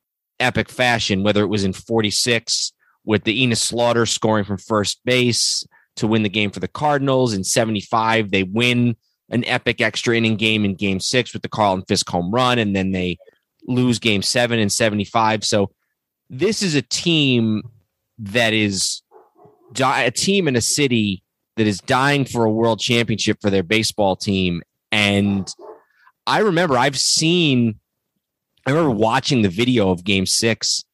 epic 0.40 0.68
fashion, 0.68 1.22
whether 1.22 1.42
it 1.42 1.48
was 1.48 1.64
in 1.64 1.72
46 1.72 2.72
with 3.04 3.24
the 3.24 3.42
Enos 3.42 3.60
Slaughter 3.60 4.06
scoring 4.06 4.44
from 4.44 4.58
first 4.58 5.00
base 5.04 5.66
to 5.96 6.06
win 6.06 6.22
the 6.22 6.28
game 6.28 6.50
for 6.50 6.60
the 6.60 6.68
Cardinals. 6.68 7.34
In 7.34 7.44
75, 7.44 8.30
they 8.30 8.42
win 8.42 8.96
an 9.30 9.44
epic 9.44 9.80
extra 9.80 10.16
inning 10.16 10.36
game 10.36 10.64
in 10.64 10.74
game 10.74 11.00
six 11.00 11.32
with 11.32 11.42
the 11.42 11.48
Carlton 11.48 11.84
Fisk 11.86 12.08
home 12.08 12.30
run, 12.30 12.58
and 12.58 12.74
then 12.74 12.92
they 12.92 13.18
lose 13.66 13.98
game 13.98 14.22
seven 14.22 14.58
in 14.58 14.70
75. 14.70 15.44
So 15.44 15.70
this 16.30 16.62
is 16.62 16.74
a 16.74 16.82
team 16.82 17.62
that 18.18 18.52
is 18.52 19.02
a 19.80 20.10
team 20.10 20.48
in 20.48 20.56
a 20.56 20.60
city 20.60 21.22
that 21.56 21.66
is 21.66 21.80
dying 21.80 22.24
for 22.24 22.44
a 22.44 22.50
world 22.50 22.80
championship 22.80 23.38
for 23.40 23.50
their 23.50 23.62
baseball 23.62 24.16
team. 24.16 24.62
And 24.92 25.52
I 26.26 26.40
remember 26.40 26.76
I've 26.76 26.98
seen, 26.98 27.80
I 28.66 28.70
remember 28.70 28.90
watching 28.90 29.42
the 29.42 29.48
video 29.48 29.90
of 29.90 30.04
game 30.04 30.26
six 30.26 30.84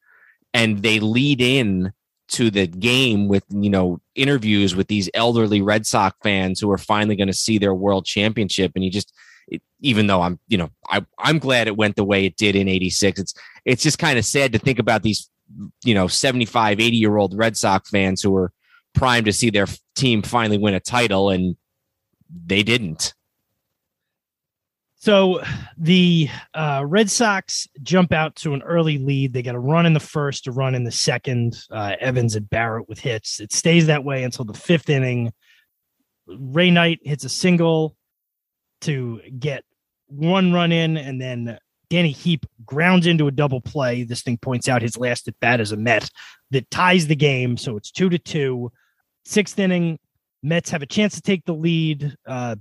and 0.53 0.83
they 0.83 1.01
lead 1.01 1.41
in 1.41 1.93
to 2.27 2.51
the 2.51 2.67
game 2.67 3.29
with 3.29 3.45
you 3.51 3.69
know 3.69 4.01
interviews 4.15 4.75
with 4.75 4.89
these 4.89 5.11
elderly 5.13 5.61
Red 5.61 5.87
Sox 5.87 6.17
fans 6.23 6.59
who 6.59 6.71
are 6.71 6.79
finally 6.79 7.17
going 7.17 7.29
to 7.29 7.35
see 7.35 7.59
their 7.59 7.75
world 7.75 8.07
championship 8.07 8.73
and 8.75 8.83
you 8.83 8.91
just 8.91 9.13
it, 9.49 9.63
even 9.81 10.07
though 10.07 10.23
I'm 10.23 10.39
you 10.49 10.59
know 10.59 10.71
I 10.89 11.05
I'm 11.19 11.39
glad 11.39 11.67
it 11.67 11.77
went 11.77 11.97
the 11.97 12.05
way 12.05 12.25
it 12.27 12.37
did 12.37 12.57
in 12.57 12.69
86 12.69 13.21
it's 13.21 13.35
it's 13.65 13.83
just 13.83 13.99
kind 13.99 14.19
of 14.19 14.25
sad 14.25 14.53
to 14.53 14.59
think 14.59 14.79
about 14.79 15.03
these 15.03 15.31
you 15.85 15.95
know 15.95 16.07
75 16.07 16.81
80 16.81 16.97
year 16.97 17.17
old 17.17 17.37
Red 17.37 17.57
Sox 17.57 17.91
fans 17.91 18.23
who 18.23 18.31
were 18.31 18.53
primed 18.95 19.27
to 19.27 19.33
see 19.33 19.51
their 19.51 19.67
team 19.95 20.23
finally 20.23 20.59
win 20.59 20.75
a 20.75 20.81
title 20.81 21.31
and 21.31 21.57
they 22.47 22.63
didn't 22.63 23.15
so 25.05 25.43
the 25.77 26.31
uh, 26.55 26.83
Red 26.87 27.11
Sox 27.11 27.69
jump 27.83 28.11
out 28.11 28.37
to 28.37 28.55
an 28.55 28.63
early 28.63 28.97
lead. 28.97 29.35
They 29.35 29.43
got 29.43 29.55
a 29.55 29.59
run 29.59 29.85
in 29.85 29.93
the 29.93 30.01
first, 30.01 30.47
a 30.47 30.51
run 30.51 30.75
in 30.75 30.85
the 30.85 30.91
second. 30.91 31.59
Uh, 31.71 31.95
Evans 32.01 32.37
and 32.37 32.49
Barrett 32.49 32.89
with 32.89 33.01
hits. 33.01 33.39
It 33.39 33.53
stays 33.53 33.87
that 33.89 34.03
way 34.03 34.25
until 34.25 34.47
the 34.47 34.55
fifth 34.55 34.89
inning. 34.89 35.35
Ray 36.27 36.71
Knight 36.71 37.01
hits 37.03 37.23
a 37.23 37.29
single 37.29 37.99
to 38.85 39.21
get 39.39 39.65
one 40.07 40.53
run 40.53 40.73
in, 40.73 40.97
and 40.97 41.21
then 41.21 41.59
Danny 41.91 42.11
Heep 42.11 42.47
grounds 42.65 43.07
into 43.07 43.27
a 43.27 43.31
double 43.31 43.61
play. 43.61 44.03
This 44.03 44.23
thing 44.23 44.39
points 44.39 44.69
out 44.69 44.83
his 44.83 44.97
last 44.97 45.29
at 45.29 45.39
bat 45.41 45.61
as 45.61 45.73
a 45.73 45.77
Met 45.77 46.11
that 46.51 46.71
ties 46.71 47.07
the 47.07 47.17
game. 47.17 47.57
So 47.57 47.77
it's 47.77 47.91
two 47.91 48.09
to 48.09 48.19
two. 48.19 48.73
Sixth 49.25 49.59
inning, 49.59 49.99
Mets 50.43 50.71
have 50.71 50.83
a 50.83 50.87
chance 50.87 51.15
to 51.15 51.23
take 51.23 51.45
the 51.45 51.55
lead. 51.55 52.15
Uh, 52.27 52.57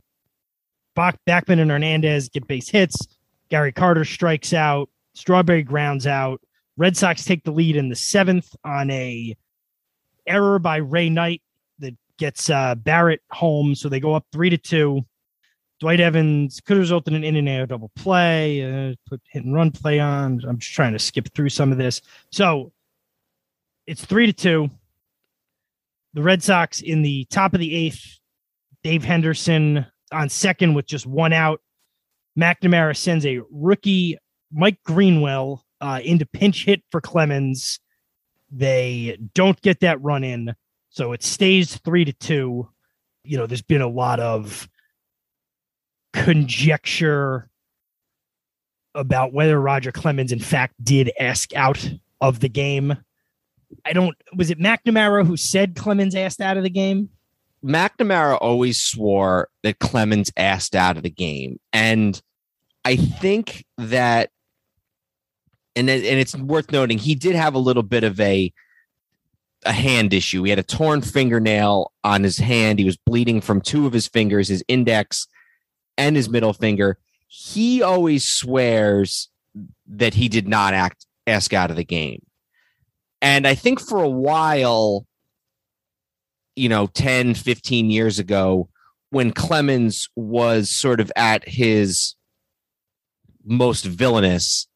Bach, 0.95 1.17
Backman 1.27 1.59
and 1.59 1.71
Hernandez 1.71 2.29
get 2.29 2.47
base 2.47 2.69
hits. 2.69 3.07
Gary 3.49 3.71
Carter 3.71 4.05
strikes 4.05 4.53
out. 4.53 4.89
Strawberry 5.15 5.63
grounds 5.63 6.07
out. 6.07 6.41
Red 6.77 6.97
Sox 6.97 7.23
take 7.23 7.43
the 7.43 7.51
lead 7.51 7.75
in 7.75 7.89
the 7.89 7.95
seventh 7.95 8.55
on 8.63 8.89
a 8.89 9.35
error 10.25 10.59
by 10.59 10.77
Ray 10.77 11.09
Knight 11.09 11.41
that 11.79 11.95
gets 12.17 12.49
uh, 12.49 12.75
Barrett 12.75 13.21
home. 13.31 13.75
So 13.75 13.89
they 13.89 13.99
go 13.99 14.15
up 14.15 14.25
three 14.31 14.49
to 14.49 14.57
two. 14.57 15.05
Dwight 15.83 15.99
Evans 15.99 16.61
could 16.61 16.77
result 16.77 17.09
in 17.09 17.13
an 17.13 17.25
in 17.25 17.35
and 17.35 17.49
out 17.49 17.67
double 17.67 17.91
play. 17.97 18.63
Uh, 18.63 18.95
put 19.05 19.19
hit 19.29 19.43
and 19.43 19.53
run 19.53 19.69
play 19.69 19.99
on. 19.99 20.39
I'm 20.47 20.57
just 20.57 20.71
trying 20.71 20.93
to 20.93 20.99
skip 20.99 21.27
through 21.35 21.49
some 21.49 21.73
of 21.73 21.77
this. 21.77 22.01
So 22.31 22.71
it's 23.85 24.05
three 24.05 24.25
to 24.25 24.31
two. 24.31 24.69
The 26.13 26.21
Red 26.21 26.41
Sox 26.41 26.79
in 26.79 27.01
the 27.01 27.25
top 27.25 27.53
of 27.53 27.59
the 27.59 27.75
eighth. 27.75 28.01
Dave 28.81 29.03
Henderson 29.03 29.85
on 30.09 30.29
second 30.29 30.73
with 30.73 30.85
just 30.85 31.05
one 31.05 31.33
out. 31.33 31.59
McNamara 32.39 32.95
sends 32.95 33.25
a 33.25 33.41
rookie 33.51 34.17
Mike 34.53 34.79
Greenwell 34.85 35.65
uh, 35.81 35.99
into 36.01 36.25
pinch 36.25 36.63
hit 36.63 36.81
for 36.91 37.01
Clemens. 37.01 37.81
They 38.49 39.17
don't 39.33 39.61
get 39.61 39.81
that 39.81 40.01
run 40.01 40.23
in, 40.23 40.55
so 40.91 41.11
it 41.11 41.23
stays 41.23 41.75
three 41.75 42.05
to 42.05 42.13
two. 42.13 42.69
You 43.25 43.37
know, 43.37 43.47
there's 43.47 43.61
been 43.61 43.81
a 43.81 43.87
lot 43.89 44.21
of 44.21 44.69
conjecture 46.13 47.49
about 48.95 49.33
whether 49.33 49.59
Roger 49.59 49.91
Clemens, 49.91 50.31
in 50.31 50.39
fact, 50.39 50.75
did 50.83 51.11
ask 51.19 51.53
out 51.55 51.89
of 52.21 52.39
the 52.39 52.49
game. 52.49 52.95
I 53.85 53.93
don't. 53.93 54.15
Was 54.35 54.51
it 54.51 54.59
McNamara 54.59 55.25
who 55.25 55.35
said 55.35 55.75
Clemens 55.75 56.15
asked 56.15 56.39
out 56.39 56.57
of 56.57 56.63
the 56.63 56.69
game? 56.69 57.09
McNamara 57.63 58.37
always 58.39 58.79
swore 58.79 59.49
that 59.63 59.79
Clemens 59.79 60.31
asked 60.37 60.75
out 60.75 60.97
of 60.97 61.03
the 61.03 61.09
game. 61.09 61.59
And 61.71 62.21
I 62.85 62.97
think 62.97 63.65
that, 63.77 64.29
and, 65.75 65.89
and 65.89 66.03
it's 66.03 66.35
worth 66.35 66.71
noting, 66.71 66.97
he 66.97 67.15
did 67.15 67.35
have 67.35 67.55
a 67.55 67.59
little 67.59 67.83
bit 67.83 68.03
of 68.03 68.19
a, 68.19 68.51
a 69.65 69.71
hand 69.71 70.13
issue. 70.13 70.43
He 70.43 70.49
had 70.49 70.59
a 70.59 70.63
torn 70.63 71.01
fingernail 71.01 71.93
on 72.03 72.23
his 72.23 72.37
hand. 72.37 72.79
He 72.79 72.85
was 72.85 72.97
bleeding 72.97 73.39
from 73.39 73.61
two 73.61 73.87
of 73.87 73.93
his 73.93 74.07
fingers, 74.07 74.49
his 74.49 74.63
index 74.67 75.25
and 75.97 76.15
his 76.15 76.29
middle 76.29 76.53
finger. 76.53 76.97
He 77.27 77.81
always 77.81 78.25
swears 78.25 79.29
that 79.87 80.13
he 80.13 80.29
did 80.29 80.47
not 80.47 80.73
act 80.73 81.05
ask 81.25 81.53
out 81.53 81.69
of 81.69 81.77
the 81.77 81.85
game. 81.85 82.23
And 83.21 83.47
I 83.47 83.55
think 83.55 83.79
for 83.79 84.03
a 84.03 84.09
while, 84.09 85.05
you 86.55 86.69
know 86.69 86.87
10 86.87 87.33
15 87.35 87.89
years 87.89 88.19
ago 88.19 88.69
when 89.09 89.31
clemens 89.31 90.09
was 90.15 90.69
sort 90.69 90.99
of 90.99 91.11
at 91.15 91.47
his 91.47 92.15
most 93.45 93.85
villainous 93.85 94.67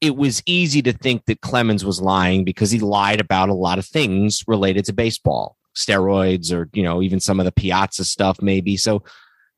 it 0.00 0.16
was 0.16 0.42
easy 0.46 0.82
to 0.82 0.92
think 0.92 1.26
that 1.26 1.40
clemens 1.40 1.84
was 1.84 2.00
lying 2.00 2.44
because 2.44 2.70
he 2.70 2.80
lied 2.80 3.20
about 3.20 3.48
a 3.48 3.54
lot 3.54 3.78
of 3.78 3.86
things 3.86 4.42
related 4.46 4.84
to 4.84 4.92
baseball 4.92 5.56
steroids 5.76 6.52
or 6.52 6.68
you 6.72 6.82
know 6.82 7.00
even 7.02 7.20
some 7.20 7.40
of 7.40 7.46
the 7.46 7.52
piazza 7.52 8.04
stuff 8.04 8.40
maybe 8.42 8.76
so 8.76 9.02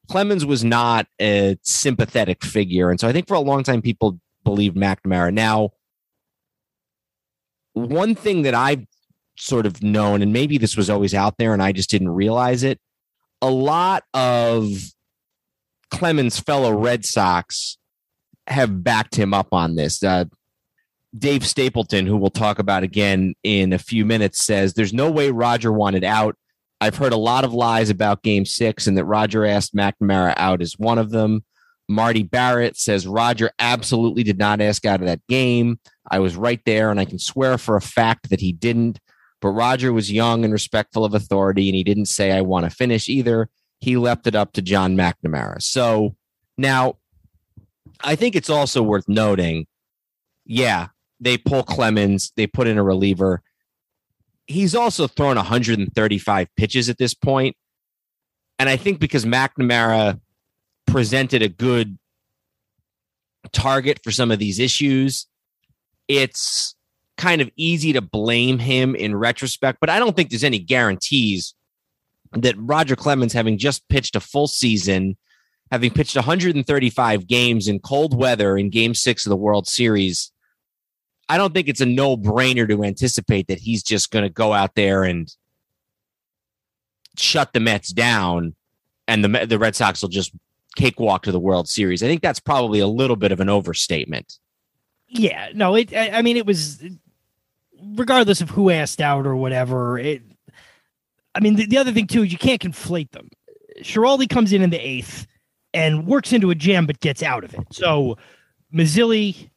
clemens 0.09 0.45
was 0.45 0.65
not 0.65 1.07
a 1.21 1.57
sympathetic 1.63 2.45
figure 2.45 2.91
and 2.91 3.01
so 3.01 3.09
i 3.09 3.13
think 3.13 3.27
for 3.27 3.35
a 3.35 3.41
long 3.41 3.63
time 3.63 3.83
people 3.83 4.19
believed 4.45 4.77
mcnamara 4.77 5.33
now 5.33 5.71
one 7.73 8.15
thing 8.15 8.43
that 8.43 8.55
i've 8.55 8.87
sort 9.37 9.67
of 9.67 9.83
known, 9.83 10.23
and 10.23 10.33
maybe 10.33 10.59
this 10.59 10.77
was 10.77 10.91
always 10.91 11.15
out 11.15 11.37
there 11.39 11.53
and 11.53 11.63
I 11.63 11.73
just 11.73 11.91
didn't 11.91 12.11
realize 12.11 12.63
it. 12.63 12.79
A 13.43 13.51
lot 13.51 14.05
of 14.15 14.69
Clemens' 15.91 16.39
fellow 16.39 16.73
Red 16.73 17.05
Sox 17.05 17.77
have 18.47 18.83
backed 18.85 19.17
him 19.17 19.35
up 19.35 19.53
on 19.53 19.75
this. 19.77 20.03
Uh, 20.03 20.25
Dave 21.17 21.47
Stapleton, 21.47 22.07
who 22.07 22.17
we'll 22.17 22.31
talk 22.31 22.59
about 22.59 22.83
again 22.83 23.35
in 23.43 23.73
a 23.73 23.79
few 23.79 24.05
minutes, 24.05 24.43
says 24.43 24.75
there's 24.75 24.93
no 24.93 25.11
way 25.11 25.31
Roger 25.31 25.73
wanted 25.73 26.05
out. 26.05 26.37
I've 26.85 26.97
heard 26.97 27.15
a 27.15 27.17
lot 27.17 27.45
of 27.45 27.55
lies 27.55 27.89
about 27.89 28.23
game 28.23 28.45
six 28.45 28.87
and 28.87 28.99
that 28.99 29.07
Roger 29.07 29.47
asked 29.47 29.75
McNamara 29.75 30.35
out 30.37 30.61
is 30.61 30.79
one 30.79 30.99
of 30.99 31.11
them. 31.11 31.43
Marty 31.89 32.23
Barrett 32.23 32.77
says 32.77 33.07
Roger 33.07 33.51
absolutely 33.59 34.23
did 34.23 34.37
not 34.37 34.61
ask 34.61 34.85
out 34.85 35.01
of 35.01 35.07
that 35.07 35.27
game. 35.27 35.81
I 36.11 36.19
was 36.19 36.37
right 36.37 36.61
there 36.67 36.91
and 36.91 37.01
I 37.01 37.07
can 37.07 37.19
swear 37.19 37.57
for 37.57 37.77
a 37.77 37.81
fact 37.81 38.29
that 38.29 38.41
he 38.41 38.53
didn't. 38.53 39.01
But 39.41 39.53
Roger 39.53 39.95
was 39.95 40.13
young 40.13 40.45
and 40.45 40.53
respectful 40.53 41.07
of 41.07 41.15
authority, 41.15 41.71
and 41.71 41.77
he 41.77 41.85
didn't 41.85 42.07
say, 42.07 42.33
I 42.33 42.43
want 42.43 42.65
to 42.65 42.71
finish 42.71 43.09
either. 43.09 43.49
He 43.81 43.97
left 43.97 44.27
it 44.27 44.35
up 44.35 44.53
to 44.53 44.63
John 44.63 44.95
McNamara. 44.95 45.63
So 45.63 46.17
now 46.59 46.99
I 48.03 48.15
think 48.15 48.37
it's 48.37 48.51
also 48.51 48.83
worth 48.83 49.09
noting 49.09 49.67
yeah, 50.45 50.89
they 51.19 51.39
pull 51.39 51.63
Clemens, 51.63 52.31
they 52.37 52.47
put 52.47 52.67
in 52.67 52.77
a 52.77 52.83
reliever. 52.83 53.43
He's 54.47 54.75
also 54.75 55.07
thrown 55.07 55.37
135 55.37 56.49
pitches 56.57 56.89
at 56.89 56.99
this 56.99 57.15
point. 57.15 57.57
And 58.59 58.69
I 58.69 58.77
think 58.77 59.01
because 59.01 59.25
McNamara 59.25 60.21
presented 60.87 61.43
a 61.43 61.49
good 61.49 61.99
target 63.53 64.01
for 64.05 64.11
some 64.11 64.31
of 64.31 64.39
these 64.39 64.59
issues, 64.59 65.27
it's 66.09 66.75
kind 67.17 67.41
of 67.41 67.51
easy 67.57 67.93
to 67.93 68.01
blame 68.01 68.59
him 68.59 68.95
in 68.95 69.15
retrospect, 69.15 69.79
but 69.81 69.91
I 69.91 69.99
don't 69.99 70.17
think 70.17 70.31
there's 70.31 70.45
any 70.45 70.59
guarantees 70.59 71.55
that 72.33 72.57
Roger 72.59 72.97
Clemens, 72.97 73.33
having 73.33 73.59
just 73.59 73.89
pitched 73.89 74.17
a 74.17 74.21
full 74.21 74.49
season, 74.49 75.17
having 75.71 75.93
pitched 75.93 76.17
135 76.17 77.27
games 77.27 77.69
in 77.69 77.79
cold 77.79 78.17
weather 78.17 78.57
in 78.57 78.71
game 78.71 78.95
six 78.95 79.25
of 79.25 79.31
the 79.31 79.37
World 79.37 79.67
Series, 79.69 80.33
I 81.29 81.39
don't 81.39 81.55
think 81.55 81.69
it's 81.69 81.81
a 81.81 81.87
no 81.87 82.17
brainer 82.17 82.69
to 82.69 82.85
anticipate 82.85 83.49
that 83.49 83.59
he's 83.59 83.83
just 83.83 84.11
going 84.11 84.25
to 84.25 84.31
go 84.31 84.53
out 84.53 84.75
there 84.75 85.05
and 85.05 85.35
shut 87.17 87.53
the 87.53 87.61
Mets 87.61 87.91
down 87.91 88.55
and 89.09 89.25
the, 89.25 89.47
the 89.47 89.59
Red 89.59 89.77
Sox 89.77 90.03
will 90.03 90.09
just 90.09 90.33
cakewalk 90.77 91.23
to 91.23 91.33
the 91.33 91.41
World 91.41 91.69
Series. 91.69 92.03
I 92.03 92.07
think 92.07 92.23
that's 92.23 92.41
probably 92.41 92.81
a 92.81 92.87
little 92.87 93.17
bit 93.17 93.33
of 93.33 93.41
an 93.41 93.49
overstatement. 93.49 94.39
Yeah, 95.09 95.51
no, 95.55 95.75
it. 95.75 95.95
I, 95.95 96.23
mean, 96.23 96.37
it 96.37 96.47
was 96.47 96.83
regardless 97.95 98.41
of 98.41 98.51
who 98.51 98.71
asked 98.71 99.01
out 99.01 99.27
or 99.27 99.37
whatever. 99.37 99.99
It, 99.99 100.23
I 101.35 101.41
mean, 101.41 101.57
the, 101.57 101.67
the 101.67 101.79
other 101.79 101.93
thing 101.93 102.07
too 102.07 102.23
is 102.23 102.33
you 102.33 102.39
can't 102.39 102.61
conflate 102.61 103.11
them. 103.13 103.29
Schiraldi 103.83 104.29
comes 104.29 104.53
in 104.53 104.63
in 104.63 104.71
the 104.71 104.79
eighth 104.79 105.27
and 105.73 106.07
works 106.07 106.33
into 106.33 106.51
a 106.51 106.55
jam, 106.55 106.87
but 106.87 107.01
gets 107.01 107.23
out 107.23 107.45
of 107.45 107.55
it. 107.55 107.67
So 107.73 108.17
Mazzilli 108.73 109.51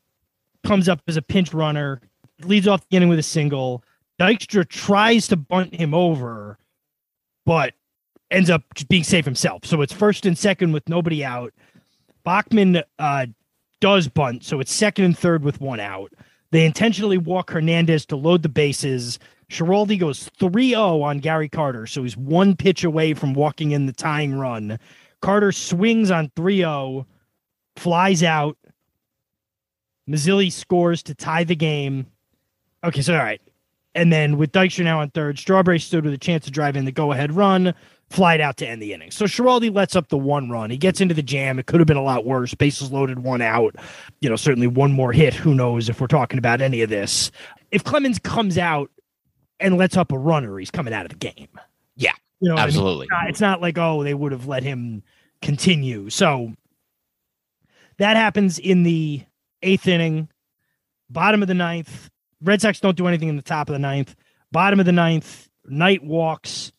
comes 0.67 0.89
up 0.89 1.01
as 1.07 1.17
a 1.17 1.21
pinch 1.21 1.53
runner, 1.53 2.01
leads 2.43 2.67
off 2.67 2.87
the 2.89 2.97
inning 2.97 3.09
with 3.09 3.19
a 3.19 3.23
single. 3.23 3.83
Dykstra 4.19 4.67
tries 4.67 5.27
to 5.29 5.37
bunt 5.37 5.73
him 5.73 5.93
over, 5.93 6.57
but 7.45 7.73
ends 8.29 8.49
up 8.49 8.63
being 8.89 9.03
safe 9.03 9.25
himself. 9.25 9.65
So 9.65 9.81
it's 9.81 9.93
first 9.93 10.25
and 10.25 10.37
second 10.37 10.73
with 10.73 10.89
nobody 10.89 11.23
out. 11.23 11.53
Backman 12.25 12.83
uh, 12.99 13.27
does 13.79 14.09
bunt, 14.09 14.43
so 14.43 14.59
it's 14.59 14.73
second 14.73 15.05
and 15.05 15.17
third 15.17 15.43
with 15.43 15.61
one 15.61 15.79
out. 15.79 16.11
They 16.51 16.65
intentionally 16.65 17.17
walk 17.17 17.51
Hernandez 17.51 18.05
to 18.07 18.17
load 18.17 18.43
the 18.43 18.49
bases. 18.49 19.19
Schiraldi 19.49 19.97
goes 19.97 20.29
3 20.39 20.69
0 20.71 21.01
on 21.01 21.19
Gary 21.19 21.47
Carter, 21.47 21.87
so 21.87 22.03
he's 22.03 22.17
one 22.17 22.55
pitch 22.55 22.83
away 22.83 23.13
from 23.13 23.33
walking 23.33 23.71
in 23.71 23.85
the 23.85 23.93
tying 23.93 24.35
run. 24.35 24.77
Carter 25.21 25.53
swings 25.53 26.11
on 26.11 26.31
3 26.35 26.57
0, 26.57 27.07
flies 27.77 28.23
out. 28.23 28.57
Mazzilli 30.09 30.51
scores 30.51 31.03
to 31.03 31.15
tie 31.15 31.43
the 31.43 31.55
game. 31.55 32.07
Okay, 32.83 33.01
so 33.01 33.13
all 33.13 33.23
right. 33.23 33.41
And 33.95 34.13
then 34.13 34.37
with 34.37 34.51
Dykstra 34.51 34.83
now 34.83 34.99
on 35.01 35.09
third, 35.09 35.39
Strawberry 35.39 35.79
stood 35.79 36.05
with 36.05 36.13
a 36.13 36.17
chance 36.19 36.45
to 36.45 36.51
drive 36.51 36.75
in 36.77 36.85
the 36.85 36.91
go 36.91 37.11
ahead 37.11 37.31
run, 37.33 37.73
flied 38.11 38.39
out 38.39 38.57
to 38.57 38.67
end 38.67 38.79
the 38.81 38.93
inning. 38.93 39.09
So 39.09 39.25
Schiraldi 39.25 39.73
lets 39.73 39.95
up 39.95 40.09
the 40.09 40.17
one 40.19 40.49
run. 40.51 40.69
He 40.69 40.77
gets 40.77 41.01
into 41.01 41.15
the 41.15 41.23
jam. 41.23 41.57
It 41.57 41.65
could 41.65 41.79
have 41.79 41.87
been 41.87 41.97
a 41.97 42.03
lot 42.03 42.23
worse. 42.23 42.53
Bases 42.53 42.91
loaded, 42.91 43.19
one 43.19 43.41
out. 43.41 43.75
You 44.21 44.29
know, 44.29 44.35
certainly 44.35 44.67
one 44.67 44.91
more 44.91 45.11
hit. 45.11 45.33
Who 45.33 45.55
knows 45.55 45.89
if 45.89 45.99
we're 45.99 46.07
talking 46.07 46.37
about 46.37 46.61
any 46.61 46.83
of 46.83 46.89
this. 46.89 47.31
If 47.71 47.83
Clemens 47.83 48.19
comes 48.19 48.57
out 48.57 48.91
and 49.59 49.77
lets 49.77 49.97
up 49.97 50.11
a 50.11 50.17
runner, 50.17 50.59
he's 50.59 50.71
coming 50.71 50.93
out 50.93 51.05
of 51.05 51.09
the 51.09 51.17
game. 51.17 51.49
Yeah, 51.95 52.13
You 52.39 52.49
know, 52.49 52.53
what 52.53 52.61
I 52.61 52.63
mean? 52.65 52.67
absolutely. 52.69 53.03
It's 53.05 53.11
not, 53.11 53.29
it's 53.29 53.41
not 53.41 53.61
like, 53.61 53.77
oh, 53.79 54.03
they 54.03 54.13
would 54.13 54.31
have 54.31 54.47
let 54.47 54.61
him 54.61 55.01
continue. 55.41 56.11
So 56.11 56.53
that 57.97 58.15
happens 58.15 58.59
in 58.59 58.83
the 58.83 59.23
eighth 59.61 59.87
inning, 59.87 60.29
bottom 61.09 61.41
of 61.41 61.47
the 61.47 61.53
ninth. 61.53 62.09
Red 62.41 62.61
Sox 62.61 62.79
don't 62.79 62.97
do 62.97 63.07
anything 63.07 63.29
in 63.29 63.35
the 63.35 63.41
top 63.41 63.69
of 63.69 63.73
the 63.73 63.79
ninth. 63.79 64.15
Bottom 64.51 64.79
of 64.79 64.85
the 64.85 64.91
ninth, 64.91 65.49
Knight 65.65 66.03
walks. 66.03 66.71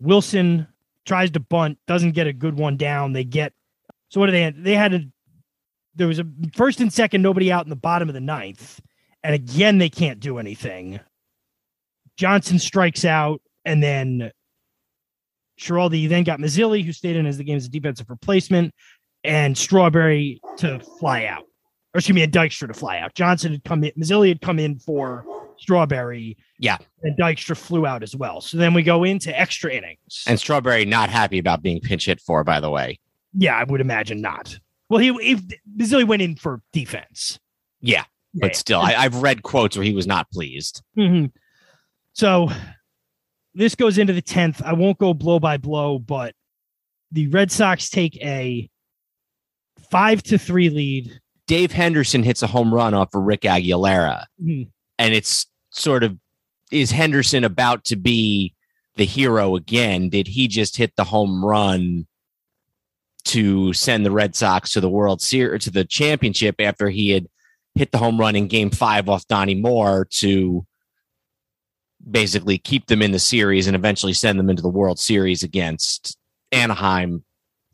Wilson 0.00 0.66
tries 1.04 1.30
to 1.32 1.40
bunt, 1.40 1.78
doesn't 1.86 2.12
get 2.12 2.26
a 2.26 2.32
good 2.32 2.56
one 2.56 2.76
down. 2.76 3.12
They 3.12 3.24
get 3.24 3.52
so 4.08 4.20
what 4.20 4.26
do 4.26 4.32
they 4.32 4.50
they 4.50 4.74
had 4.74 4.94
a 4.94 5.00
there 5.94 6.06
was 6.06 6.18
a 6.18 6.26
first 6.54 6.80
and 6.80 6.92
second, 6.92 7.22
nobody 7.22 7.52
out 7.52 7.64
in 7.64 7.70
the 7.70 7.76
bottom 7.76 8.08
of 8.08 8.14
the 8.14 8.20
ninth, 8.20 8.80
and 9.22 9.34
again 9.34 9.78
they 9.78 9.90
can't 9.90 10.20
do 10.20 10.38
anything. 10.38 11.00
Johnson 12.16 12.58
strikes 12.58 13.04
out, 13.04 13.40
and 13.64 13.82
then 13.82 14.30
Schiraldi 15.60 16.08
then 16.08 16.24
got 16.24 16.40
Mazzilli, 16.40 16.84
who 16.84 16.92
stayed 16.92 17.16
in 17.16 17.26
as 17.26 17.38
the 17.38 17.44
game's 17.44 17.68
defensive 17.68 18.10
replacement, 18.10 18.74
and 19.24 19.56
Strawberry 19.56 20.40
to 20.58 20.78
fly 20.98 21.24
out. 21.26 21.44
Or 21.94 21.98
excuse 21.98 22.14
me, 22.14 22.22
and 22.22 22.32
Dykstra 22.32 22.68
to 22.68 22.74
fly 22.74 22.98
out. 22.98 23.14
Johnson 23.14 23.52
had 23.52 23.64
come 23.64 23.84
in, 23.84 23.92
Mazzilli 23.98 24.28
had 24.28 24.40
come 24.40 24.58
in 24.58 24.78
for 24.78 25.24
Strawberry. 25.58 26.38
Yeah. 26.58 26.78
And 27.02 27.16
Dykstra 27.18 27.56
flew 27.56 27.86
out 27.86 28.02
as 28.02 28.16
well. 28.16 28.40
So 28.40 28.56
then 28.56 28.72
we 28.72 28.82
go 28.82 29.04
into 29.04 29.38
extra 29.38 29.70
innings. 29.72 30.24
And 30.26 30.38
Strawberry 30.38 30.84
not 30.86 31.10
happy 31.10 31.38
about 31.38 31.62
being 31.62 31.80
pinch 31.80 32.06
hit 32.06 32.20
for, 32.20 32.44
by 32.44 32.60
the 32.60 32.70
way. 32.70 32.98
yeah, 33.34 33.56
I 33.56 33.64
would 33.64 33.80
imagine 33.80 34.20
not. 34.20 34.58
Well, 34.88 35.00
he 35.00 35.08
if 35.32 35.40
Mazzilli 35.78 36.06
went 36.06 36.22
in 36.22 36.36
for 36.36 36.60
defense. 36.72 37.38
Yeah, 37.80 38.04
Yeah, 38.32 38.46
but 38.46 38.56
still, 38.56 38.80
I, 38.80 38.94
I've 38.94 39.16
read 39.22 39.42
quotes 39.42 39.76
where 39.76 39.84
he 39.84 39.94
was 39.94 40.06
not 40.06 40.30
pleased. 40.30 40.82
hmm 40.94 41.26
So 42.14 42.50
this 43.54 43.74
goes 43.74 43.98
into 43.98 44.12
the 44.12 44.22
10th. 44.22 44.62
I 44.62 44.72
won't 44.72 44.98
go 44.98 45.12
blow 45.14 45.38
by 45.40 45.56
blow, 45.58 45.98
but 45.98 46.34
the 47.10 47.26
Red 47.28 47.50
Sox 47.50 47.90
take 47.90 48.16
a 48.22 48.70
five 49.90 50.22
to 50.24 50.38
three 50.38 50.70
lead. 50.70 51.20
Dave 51.52 51.72
Henderson 51.72 52.22
hits 52.22 52.42
a 52.42 52.46
home 52.46 52.72
run 52.72 52.94
off 52.94 53.14
of 53.14 53.24
Rick 53.24 53.42
Aguilera, 53.42 54.24
Mhm. 54.42 54.70
and 54.98 55.12
it's 55.14 55.44
sort 55.68 56.02
of 56.02 56.16
is 56.70 56.92
Henderson 56.92 57.44
about 57.44 57.84
to 57.84 57.96
be 57.96 58.54
the 58.96 59.04
hero 59.04 59.54
again? 59.54 60.08
Did 60.08 60.28
he 60.28 60.48
just 60.48 60.78
hit 60.78 60.96
the 60.96 61.04
home 61.04 61.44
run 61.44 62.06
to 63.24 63.74
send 63.74 64.06
the 64.06 64.10
Red 64.10 64.34
Sox 64.34 64.72
to 64.72 64.80
the 64.80 64.88
World 64.88 65.20
Series 65.20 65.64
to 65.64 65.70
the 65.70 65.84
championship 65.84 66.54
after 66.58 66.88
he 66.88 67.10
had 67.10 67.26
hit 67.74 67.92
the 67.92 67.98
home 67.98 68.18
run 68.18 68.34
in 68.34 68.48
Game 68.48 68.70
Five 68.70 69.10
off 69.10 69.28
Donnie 69.28 69.54
Moore 69.54 70.06
to 70.20 70.66
basically 72.10 72.56
keep 72.56 72.86
them 72.86 73.02
in 73.02 73.12
the 73.12 73.18
series 73.18 73.66
and 73.66 73.76
eventually 73.76 74.14
send 74.14 74.38
them 74.38 74.48
into 74.48 74.62
the 74.62 74.70
World 74.70 74.98
Series 74.98 75.42
against 75.42 76.16
Anaheim 76.50 77.26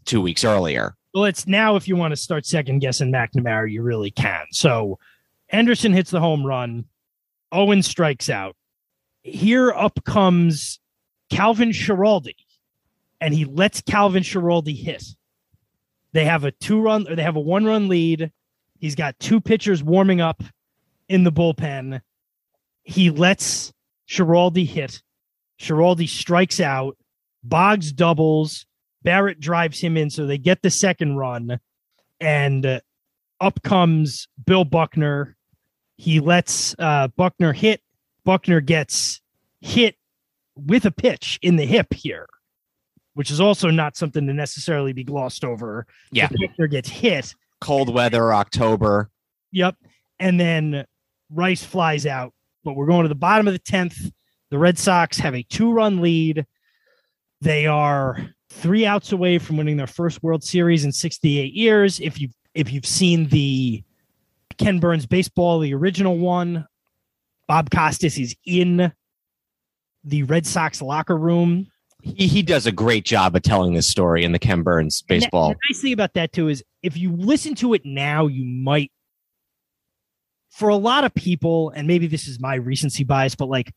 two 0.04 0.20
weeks 0.20 0.42
earlier? 0.42 0.96
Well, 1.14 1.24
it's 1.24 1.46
now 1.46 1.76
if 1.76 1.88
you 1.88 1.96
want 1.96 2.12
to 2.12 2.16
start 2.16 2.46
second 2.46 2.80
guessing 2.80 3.12
McNamara, 3.12 3.70
you 3.70 3.82
really 3.82 4.10
can. 4.10 4.44
So 4.50 4.98
Anderson 5.48 5.92
hits 5.92 6.10
the 6.10 6.20
home 6.20 6.44
run. 6.44 6.84
Owen 7.50 7.82
strikes 7.82 8.28
out. 8.28 8.56
Here 9.22 9.72
up 9.72 10.04
comes 10.04 10.80
Calvin 11.30 11.70
Schiraldi, 11.70 12.34
and 13.20 13.32
he 13.32 13.44
lets 13.44 13.80
Calvin 13.80 14.22
Schiraldi 14.22 14.76
hit. 14.76 15.04
They 16.12 16.24
have 16.24 16.44
a 16.44 16.52
two 16.52 16.80
run 16.80 17.08
or 17.08 17.16
they 17.16 17.22
have 17.22 17.36
a 17.36 17.40
one 17.40 17.64
run 17.64 17.88
lead. 17.88 18.30
He's 18.78 18.94
got 18.94 19.18
two 19.18 19.40
pitchers 19.40 19.82
warming 19.82 20.20
up 20.20 20.42
in 21.08 21.24
the 21.24 21.32
bullpen. 21.32 22.00
He 22.82 23.10
lets 23.10 23.72
Schiraldi 24.08 24.66
hit. 24.66 25.02
Schiraldi 25.60 26.08
strikes 26.08 26.60
out. 26.60 26.96
Boggs 27.42 27.92
doubles. 27.92 28.66
Barrett 29.02 29.40
drives 29.40 29.80
him 29.80 29.96
in, 29.96 30.10
so 30.10 30.26
they 30.26 30.38
get 30.38 30.62
the 30.62 30.70
second 30.70 31.16
run, 31.16 31.60
and 32.20 32.66
uh, 32.66 32.80
up 33.40 33.62
comes 33.62 34.28
Bill 34.44 34.64
Buckner. 34.64 35.36
He 35.96 36.20
lets 36.20 36.74
uh, 36.78 37.08
Buckner 37.08 37.52
hit. 37.52 37.82
Buckner 38.24 38.60
gets 38.60 39.20
hit 39.60 39.96
with 40.56 40.84
a 40.84 40.90
pitch 40.90 41.38
in 41.42 41.56
the 41.56 41.66
hip 41.66 41.92
here, 41.94 42.26
which 43.14 43.30
is 43.30 43.40
also 43.40 43.70
not 43.70 43.96
something 43.96 44.26
to 44.26 44.34
necessarily 44.34 44.92
be 44.92 45.04
glossed 45.04 45.44
over. 45.44 45.86
Yeah. 46.12 46.28
Pitcher 46.28 46.66
gets 46.66 46.88
hit. 46.88 47.34
Cold 47.60 47.92
weather, 47.92 48.32
October. 48.32 49.10
Yep. 49.52 49.76
And 50.20 50.38
then 50.38 50.84
Rice 51.30 51.64
flies 51.64 52.06
out. 52.06 52.32
But 52.64 52.74
we're 52.74 52.86
going 52.86 53.04
to 53.04 53.08
the 53.08 53.14
bottom 53.14 53.46
of 53.46 53.54
the 53.54 53.60
10th. 53.60 54.12
The 54.50 54.58
Red 54.58 54.78
Sox 54.78 55.18
have 55.18 55.34
a 55.34 55.42
two 55.42 55.72
run 55.72 56.00
lead. 56.00 56.46
They 57.40 57.66
are 57.66 58.18
three 58.50 58.86
outs 58.86 59.12
away 59.12 59.38
from 59.38 59.56
winning 59.56 59.76
their 59.76 59.86
first 59.86 60.22
World 60.22 60.42
Series 60.42 60.84
in 60.84 60.92
68 60.92 61.52
years. 61.52 62.00
If 62.00 62.20
you've 62.20 62.32
if 62.54 62.72
you've 62.72 62.86
seen 62.86 63.28
the 63.28 63.82
Ken 64.56 64.80
Burns 64.80 65.06
baseball, 65.06 65.60
the 65.60 65.74
original 65.74 66.18
one, 66.18 66.66
Bob 67.46 67.70
Costas 67.70 68.18
is 68.18 68.34
in 68.44 68.92
the 70.04 70.22
Red 70.24 70.46
Sox 70.46 70.82
locker 70.82 71.16
room. 71.16 71.68
He 72.02 72.26
he 72.26 72.42
does 72.42 72.66
a 72.66 72.72
great 72.72 73.04
job 73.04 73.36
of 73.36 73.42
telling 73.42 73.74
this 73.74 73.88
story 73.88 74.24
in 74.24 74.32
the 74.32 74.38
Ken 74.38 74.62
Burns 74.62 75.02
baseball. 75.02 75.48
And 75.48 75.54
the 75.54 75.74
nice 75.74 75.82
thing 75.82 75.92
about 75.92 76.14
that 76.14 76.32
too 76.32 76.48
is 76.48 76.62
if 76.82 76.96
you 76.96 77.12
listen 77.12 77.54
to 77.56 77.74
it 77.74 77.84
now, 77.84 78.26
you 78.26 78.44
might 78.44 78.90
for 80.50 80.68
a 80.68 80.76
lot 80.76 81.04
of 81.04 81.14
people, 81.14 81.70
and 81.70 81.86
maybe 81.86 82.06
this 82.06 82.26
is 82.26 82.40
my 82.40 82.54
recency 82.54 83.04
bias, 83.04 83.34
but 83.34 83.48
like 83.48 83.72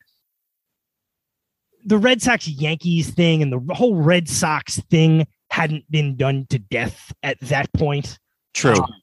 the 1.86 1.98
Red 1.98 2.22
Sox 2.22 2.48
Yankees 2.48 3.10
thing 3.10 3.42
and 3.42 3.52
the 3.52 3.74
whole 3.74 3.96
Red 3.96 4.28
Sox 4.30 4.80
thing 4.90 5.28
hadn't 5.50 5.90
been 5.92 6.16
done 6.16 6.46
to 6.50 6.60
death 6.60 7.14
at 7.24 7.40
that 7.42 7.72
point. 7.74 8.20
True. 8.54 8.76
Um, 8.76 8.94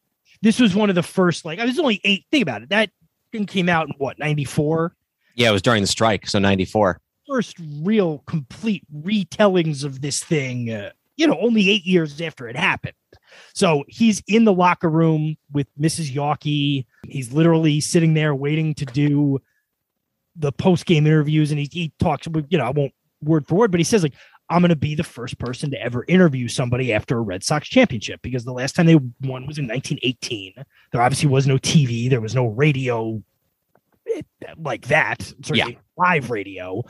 this 0.43 0.61
was 0.61 0.74
one 0.74 0.89
of 0.89 0.95
the 0.95 1.03
first, 1.03 1.45
like 1.45 1.59
I 1.59 1.64
was 1.64 1.79
only 1.79 2.01
eight. 2.05 2.24
Think 2.31 2.43
about 2.43 2.62
it. 2.62 2.70
That 2.70 2.91
thing 3.33 3.47
came 3.47 3.68
out 3.68 3.89
in 3.89 3.95
what, 3.99 4.18
94? 4.18 4.95
Yeah, 5.35 5.51
it 5.51 5.53
was 5.53 5.62
during 5.62 5.83
the 5.83 5.89
strike, 5.89 6.26
so 6.26 6.39
94. 6.39 7.01
First 7.26 7.57
real 7.83 8.22
complete 8.26 8.85
retellings 9.05 9.85
of 9.85 10.01
this 10.01 10.22
thing, 10.24 10.70
uh, 10.70 10.91
you 11.16 11.26
know, 11.26 11.39
only 11.41 11.68
eight 11.68 11.85
years 11.85 12.20
after 12.20 12.49
it 12.49 12.57
happened. 12.57 12.95
So 13.55 13.85
he's 13.89 14.22
in 14.26 14.45
the 14.45 14.53
locker 14.53 14.89
room 14.89 15.37
with 15.53 15.66
Mrs. 15.79 16.14
Yawkey. 16.14 16.87
He's 17.07 17.33
literally 17.33 17.81
sitting 17.81 18.14
there 18.14 18.35
waiting 18.35 18.74
to 18.76 18.87
do 18.87 19.41
the 20.39 20.53
post 20.53 20.86
game 20.86 21.07
interviews, 21.07 21.51
and 21.51 21.61
he, 21.61 21.68
he 21.70 21.93
talks. 21.99 22.26
You 22.49 22.59
know, 22.59 22.64
I 22.64 22.70
won't 22.70 22.93
word 23.22 23.47
for 23.47 23.57
word, 23.57 23.70
but 23.70 23.80
he 23.80 23.84
says 23.84 24.03
like, 24.03 24.14
"I'm 24.49 24.62
going 24.62 24.70
to 24.70 24.76
be 24.76 24.95
the 24.95 25.05
first 25.05 25.39
person 25.39 25.70
to 25.70 25.82
ever 25.82 26.05
interview 26.09 26.49
somebody 26.49 26.93
after 26.93 27.18
a 27.18 27.22
Red 27.22 27.45
Sox 27.45 27.68
championship 27.68 28.20
because 28.22 28.45
the 28.45 28.53
last 28.53 28.74
time 28.74 28.86
they 28.86 28.97
won 28.97 29.47
was 29.47 29.59
in 29.59 29.66
1918. 29.66 30.55
There 30.93 31.03
obviously 31.03 31.28
was 31.28 31.47
no 31.47 31.59
TV, 31.59 32.09
there 32.09 32.20
was 32.20 32.34
no 32.34 32.47
radio 32.47 33.22
like 34.59 34.86
that. 34.89 35.22
Certainly 35.43 35.78
live 35.97 36.30
radio. 36.30 36.82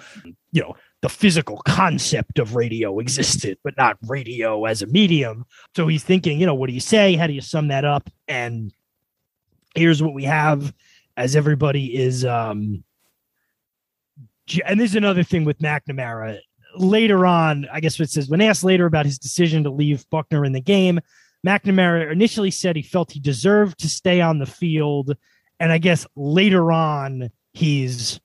You 0.53 0.63
know, 0.63 0.77
the 1.01 1.09
physical 1.09 1.59
concept 1.67 2.39
of 2.39 2.55
radio 2.55 2.99
existed, 2.99 3.59
but 3.65 3.77
not 3.77 3.97
radio 4.07 4.65
as 4.65 4.83
a 4.83 4.87
medium. 4.87 5.47
So 5.75 5.87
he's 5.87 6.05
thinking, 6.05 6.41
you 6.41 6.47
know, 6.47 6.55
what 6.55 6.69
do 6.69 6.75
you 6.75 6.81
say? 6.81 7.15
How 7.15 7.27
do 7.27 7.33
you 7.33 7.41
sum 7.41 7.69
that 7.69 7.85
up? 7.85 8.11
And 8.27 8.73
here's 9.75 10.03
what 10.03 10.15
we 10.15 10.25
have 10.25 10.73
as 11.17 11.37
everybody 11.37 11.97
is 11.97 12.25
um 12.25 12.85
and 14.65 14.81
this 14.81 14.91
is 14.91 14.97
another 14.97 15.23
thing 15.23 15.45
with 15.45 15.59
McNamara. 15.59 16.39
Later 16.77 17.27
on, 17.27 17.67
I 17.73 17.81
guess 17.81 17.99
it 17.99 18.11
says 18.11 18.29
when 18.29 18.41
asked 18.41 18.65
later 18.65 18.87
about 18.87 19.07
his 19.07 19.19
decision 19.19 19.65
to 19.65 19.71
leave 19.71 20.09
Buckner 20.11 20.45
in 20.45 20.53
the 20.53 20.61
game, 20.61 21.01
McNamara 21.47 22.11
initially 22.11 22.51
said 22.51 22.77
he 22.77 22.83
felt 22.83 23.13
he 23.13 23.21
deserved 23.21 23.79
to 23.81 23.89
stay 23.89 24.21
on 24.21 24.39
the 24.39 24.47
field. 24.47 25.17
And 25.61 25.73
I 25.73 25.79
guess 25.79 26.07
later 26.17 26.73
on, 26.73 27.31
he's 27.53 28.21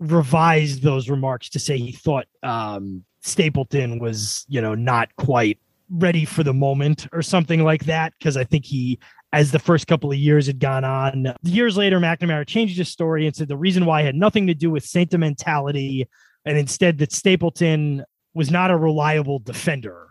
revised 0.00 0.82
those 0.82 1.08
remarks 1.08 1.48
to 1.50 1.60
say 1.60 1.78
he 1.78 1.92
thought 1.92 2.26
um, 2.42 3.04
Stapleton 3.20 3.98
was, 3.98 4.44
you 4.48 4.60
know, 4.60 4.74
not 4.74 5.14
quite 5.16 5.58
ready 5.90 6.24
for 6.24 6.42
the 6.42 6.54
moment 6.54 7.06
or 7.12 7.22
something 7.22 7.62
like 7.62 7.84
that. 7.84 8.12
Because 8.18 8.36
I 8.36 8.44
think 8.44 8.64
he, 8.64 8.98
as 9.32 9.50
the 9.50 9.58
first 9.58 9.86
couple 9.86 10.10
of 10.10 10.18
years 10.18 10.46
had 10.46 10.60
gone 10.60 10.84
on, 10.84 11.34
years 11.42 11.76
later, 11.76 11.98
McNamara 11.98 12.46
changed 12.46 12.76
his 12.76 12.88
story 12.88 13.26
and 13.26 13.34
said 13.34 13.48
the 13.48 13.56
reason 13.56 13.86
why 13.86 14.02
had 14.02 14.14
nothing 14.14 14.46
to 14.46 14.54
do 14.54 14.70
with 14.70 14.84
sentimentality 14.84 16.08
and 16.44 16.58
instead 16.58 16.98
that 16.98 17.12
Stapleton 17.12 18.04
was 18.34 18.50
not 18.50 18.70
a 18.70 18.76
reliable 18.76 19.38
defender. 19.38 20.08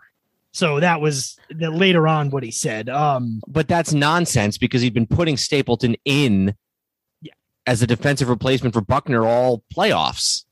So 0.52 0.80
that 0.80 1.00
was 1.00 1.38
the, 1.50 1.70
later 1.70 2.06
on 2.06 2.30
what 2.30 2.42
he 2.42 2.50
said. 2.50 2.88
Um, 2.88 3.40
but 3.46 3.68
that's 3.68 3.92
nonsense 3.92 4.58
because 4.58 4.82
he'd 4.82 4.94
been 4.94 5.06
putting 5.06 5.36
Stapleton 5.36 5.96
in 6.04 6.54
yeah. 7.20 7.32
as 7.66 7.82
a 7.82 7.86
defensive 7.86 8.28
replacement 8.28 8.74
for 8.74 8.82
Buckner 8.82 9.26
all 9.26 9.64
playoffs. 9.74 10.44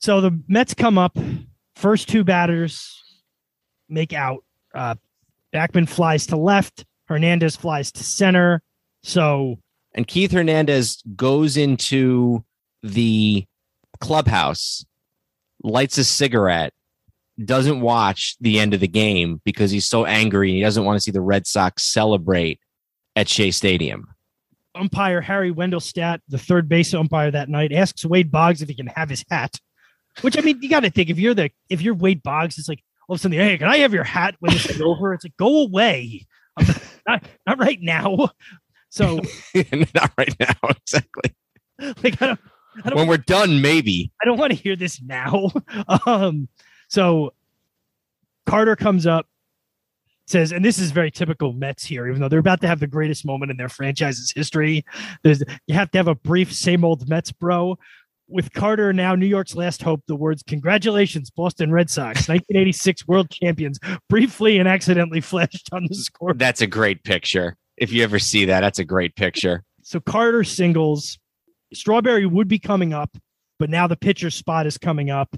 So 0.00 0.20
the 0.20 0.42
Mets 0.48 0.74
come 0.74 0.98
up, 0.98 1.16
first 1.76 2.08
two 2.08 2.24
batters 2.24 3.02
make 3.88 4.12
out. 4.12 4.44
Uh, 4.74 4.94
Backman 5.54 5.88
flies 5.88 6.26
to 6.28 6.36
left, 6.36 6.86
Hernandez 7.06 7.56
flies 7.56 7.92
to 7.92 8.04
center. 8.04 8.62
So 9.02 9.58
and 9.94 10.06
Keith 10.06 10.32
Hernandez 10.32 11.02
goes 11.16 11.56
into 11.56 12.44
the 12.82 13.44
clubhouse, 14.00 14.84
lights 15.62 15.98
a 15.98 16.04
cigarette, 16.04 16.72
doesn't 17.42 17.80
watch 17.80 18.36
the 18.40 18.58
end 18.58 18.74
of 18.74 18.80
the 18.80 18.88
game 18.88 19.40
because 19.44 19.70
he's 19.70 19.86
so 19.86 20.04
angry. 20.04 20.50
And 20.50 20.56
he 20.56 20.62
doesn't 20.62 20.84
want 20.84 20.96
to 20.96 21.00
see 21.00 21.10
the 21.10 21.20
Red 21.20 21.46
Sox 21.46 21.84
celebrate 21.84 22.60
at 23.16 23.28
Shea 23.28 23.50
Stadium. 23.50 24.08
Umpire 24.74 25.20
Harry 25.20 25.52
Wendelstedt, 25.52 26.20
the 26.28 26.38
third 26.38 26.68
base 26.68 26.94
umpire 26.94 27.30
that 27.30 27.50
night, 27.50 27.72
asks 27.72 28.06
Wade 28.06 28.30
Boggs 28.30 28.62
if 28.62 28.68
he 28.68 28.74
can 28.74 28.86
have 28.86 29.10
his 29.10 29.24
hat. 29.30 29.54
Which 30.22 30.38
I 30.38 30.40
mean, 30.40 30.60
you 30.62 30.68
got 30.68 30.80
to 30.80 30.90
think 30.90 31.10
if 31.10 31.18
you're 31.18 31.34
the 31.34 31.50
if 31.68 31.82
you're 31.82 31.94
Wade 31.94 32.22
Boggs, 32.22 32.58
it's 32.58 32.68
like 32.68 32.82
all 33.08 33.14
of 33.14 33.20
a 33.20 33.22
sudden, 33.22 33.38
hey, 33.38 33.58
can 33.58 33.68
I 33.68 33.78
have 33.78 33.92
your 33.92 34.04
hat 34.04 34.36
when 34.40 34.52
this 34.52 34.68
is 34.68 34.80
over? 34.82 35.12
It's 35.12 35.24
like 35.24 35.36
go 35.36 35.62
away, 35.62 36.26
not, 37.12 37.24
not 37.46 37.58
right 37.58 37.80
now. 37.80 38.30
So 38.88 39.20
not 39.94 40.12
right 40.18 40.34
now, 40.38 40.54
exactly. 40.68 41.34
Like 41.78 42.20
I 42.20 42.26
don't, 42.26 42.40
I 42.84 42.90
don't 42.90 42.96
when 42.96 43.06
we're 43.08 43.16
done, 43.16 43.60
maybe. 43.60 44.12
I 44.20 44.26
don't 44.26 44.38
want 44.38 44.52
to 44.52 44.58
hear 44.58 44.76
this 44.76 45.00
now. 45.02 45.50
Um, 46.06 46.48
so 46.88 47.32
Carter 48.44 48.76
comes 48.76 49.06
up, 49.06 49.26
says, 50.26 50.52
and 50.52 50.64
this 50.64 50.78
is 50.78 50.90
very 50.90 51.10
typical 51.10 51.52
Mets 51.52 51.84
here, 51.84 52.06
even 52.06 52.20
though 52.20 52.28
they're 52.28 52.38
about 52.38 52.60
to 52.60 52.68
have 52.68 52.80
the 52.80 52.86
greatest 52.86 53.24
moment 53.24 53.50
in 53.50 53.56
their 53.56 53.68
franchise's 53.68 54.32
history. 54.34 54.84
There's 55.22 55.42
you 55.66 55.74
have 55.74 55.90
to 55.92 55.98
have 55.98 56.08
a 56.08 56.14
brief 56.14 56.52
same 56.52 56.84
old 56.84 57.08
Mets 57.08 57.32
bro. 57.32 57.78
With 58.28 58.52
Carter 58.52 58.92
now 58.92 59.14
New 59.14 59.26
York's 59.26 59.54
last 59.54 59.82
hope, 59.82 60.02
the 60.06 60.16
words 60.16 60.42
"Congratulations, 60.42 61.30
Boston 61.30 61.70
Red 61.70 61.90
Sox, 61.90 62.16
1986 62.28 63.06
World 63.06 63.30
Champions," 63.30 63.78
briefly 64.08 64.58
and 64.58 64.68
accidentally 64.68 65.20
flashed 65.22 65.68
on 65.72 65.86
the 65.88 65.94
score. 65.94 66.34
That's 66.34 66.60
a 66.60 66.66
great 66.66 67.04
picture. 67.04 67.56
If 67.76 67.92
you 67.92 68.02
ever 68.04 68.18
see 68.18 68.44
that, 68.46 68.60
that's 68.60 68.78
a 68.78 68.84
great 68.84 69.16
picture. 69.16 69.64
So 69.82 70.00
Carter 70.00 70.44
singles. 70.44 71.18
Strawberry 71.74 72.26
would 72.26 72.48
be 72.48 72.58
coming 72.58 72.92
up, 72.92 73.16
but 73.58 73.70
now 73.70 73.86
the 73.86 73.96
pitcher 73.96 74.28
spot 74.28 74.66
is 74.66 74.76
coming 74.76 75.08
up. 75.10 75.34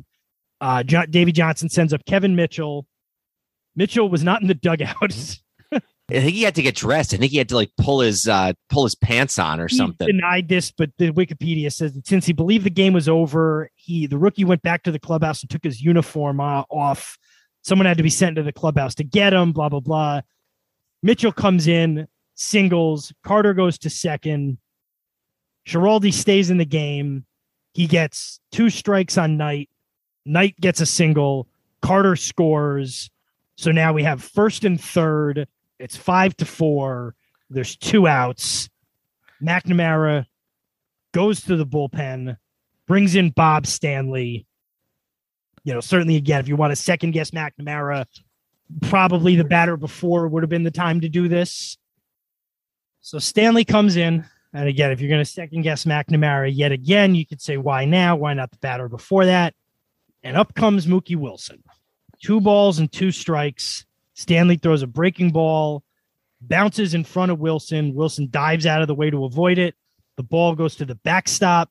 Uh, 0.60 0.82
John, 0.82 1.10
Davy 1.10 1.30
Johnson 1.30 1.68
sends 1.68 1.92
up 1.92 2.04
Kevin 2.06 2.34
Mitchell. 2.34 2.86
Mitchell 3.76 4.08
was 4.08 4.24
not 4.24 4.42
in 4.42 4.48
the 4.48 4.54
dugout. 4.54 5.38
I 6.10 6.20
think 6.20 6.34
he 6.34 6.42
had 6.42 6.54
to 6.56 6.62
get 6.62 6.74
dressed. 6.74 7.14
I 7.14 7.16
think 7.16 7.32
he 7.32 7.38
had 7.38 7.48
to 7.48 7.54
like 7.54 7.70
pull 7.78 8.00
his 8.00 8.28
uh 8.28 8.52
pull 8.68 8.84
his 8.84 8.94
pants 8.94 9.38
on 9.38 9.58
or 9.58 9.68
he 9.68 9.76
something. 9.76 10.06
denied 10.06 10.48
this, 10.48 10.70
but 10.70 10.90
the 10.98 11.10
Wikipedia 11.12 11.72
says 11.72 11.94
that 11.94 12.06
since 12.06 12.26
he 12.26 12.32
believed 12.34 12.66
the 12.66 12.70
game 12.70 12.92
was 12.92 13.08
over, 13.08 13.70
he 13.74 14.06
the 14.06 14.18
rookie 14.18 14.44
went 14.44 14.62
back 14.62 14.82
to 14.82 14.92
the 14.92 14.98
clubhouse 14.98 15.40
and 15.42 15.48
took 15.50 15.64
his 15.64 15.80
uniform 15.80 16.40
uh, 16.40 16.62
off. 16.70 17.18
Someone 17.62 17.86
had 17.86 17.96
to 17.96 18.02
be 18.02 18.10
sent 18.10 18.36
to 18.36 18.42
the 18.42 18.52
clubhouse 18.52 18.94
to 18.96 19.04
get 19.04 19.32
him. 19.32 19.52
Blah 19.52 19.70
blah 19.70 19.80
blah. 19.80 20.20
Mitchell 21.02 21.32
comes 21.32 21.66
in, 21.66 22.06
singles. 22.34 23.12
Carter 23.24 23.54
goes 23.54 23.78
to 23.78 23.90
second. 23.90 24.58
Schiraldi 25.66 26.12
stays 26.12 26.50
in 26.50 26.58
the 26.58 26.66
game. 26.66 27.24
He 27.72 27.86
gets 27.86 28.40
two 28.52 28.68
strikes 28.68 29.16
on 29.16 29.38
Knight. 29.38 29.70
Knight 30.26 30.60
gets 30.60 30.80
a 30.80 30.86
single. 30.86 31.48
Carter 31.80 32.16
scores. 32.16 33.10
So 33.56 33.72
now 33.72 33.92
we 33.92 34.02
have 34.02 34.22
first 34.22 34.64
and 34.64 34.80
third. 34.80 35.48
It's 35.78 35.96
five 35.96 36.36
to 36.38 36.44
four. 36.44 37.14
There's 37.50 37.76
two 37.76 38.06
outs. 38.06 38.68
McNamara 39.42 40.26
goes 41.12 41.42
to 41.42 41.56
the 41.56 41.66
bullpen, 41.66 42.36
brings 42.86 43.14
in 43.14 43.30
Bob 43.30 43.66
Stanley. 43.66 44.46
You 45.64 45.74
know, 45.74 45.80
certainly 45.80 46.16
again, 46.16 46.40
if 46.40 46.48
you 46.48 46.56
want 46.56 46.72
to 46.72 46.76
second 46.76 47.12
guess 47.12 47.30
McNamara, 47.30 48.06
probably 48.82 49.36
the 49.36 49.44
batter 49.44 49.76
before 49.76 50.28
would 50.28 50.42
have 50.42 50.50
been 50.50 50.62
the 50.62 50.70
time 50.70 51.00
to 51.00 51.08
do 51.08 51.28
this. 51.28 51.76
So 53.00 53.18
Stanley 53.18 53.64
comes 53.64 53.96
in. 53.96 54.24
And 54.52 54.68
again, 54.68 54.92
if 54.92 55.00
you're 55.00 55.10
going 55.10 55.24
to 55.24 55.30
second 55.30 55.62
guess 55.62 55.84
McNamara 55.84 56.50
yet 56.54 56.70
again, 56.70 57.14
you 57.14 57.26
could 57.26 57.42
say, 57.42 57.56
why 57.56 57.84
now? 57.84 58.14
Why 58.14 58.34
not 58.34 58.52
the 58.52 58.58
batter 58.58 58.88
before 58.88 59.26
that? 59.26 59.54
And 60.22 60.36
up 60.36 60.54
comes 60.54 60.86
Mookie 60.86 61.16
Wilson. 61.16 61.62
Two 62.22 62.40
balls 62.40 62.78
and 62.78 62.90
two 62.90 63.10
strikes. 63.10 63.84
Stanley 64.14 64.56
throws 64.56 64.82
a 64.82 64.86
breaking 64.86 65.30
ball, 65.30 65.82
bounces 66.40 66.94
in 66.94 67.04
front 67.04 67.32
of 67.32 67.38
Wilson. 67.38 67.94
Wilson 67.94 68.28
dives 68.30 68.66
out 68.66 68.80
of 68.80 68.88
the 68.88 68.94
way 68.94 69.10
to 69.10 69.24
avoid 69.24 69.58
it. 69.58 69.74
The 70.16 70.22
ball 70.22 70.54
goes 70.54 70.76
to 70.76 70.84
the 70.84 70.94
backstop. 70.94 71.70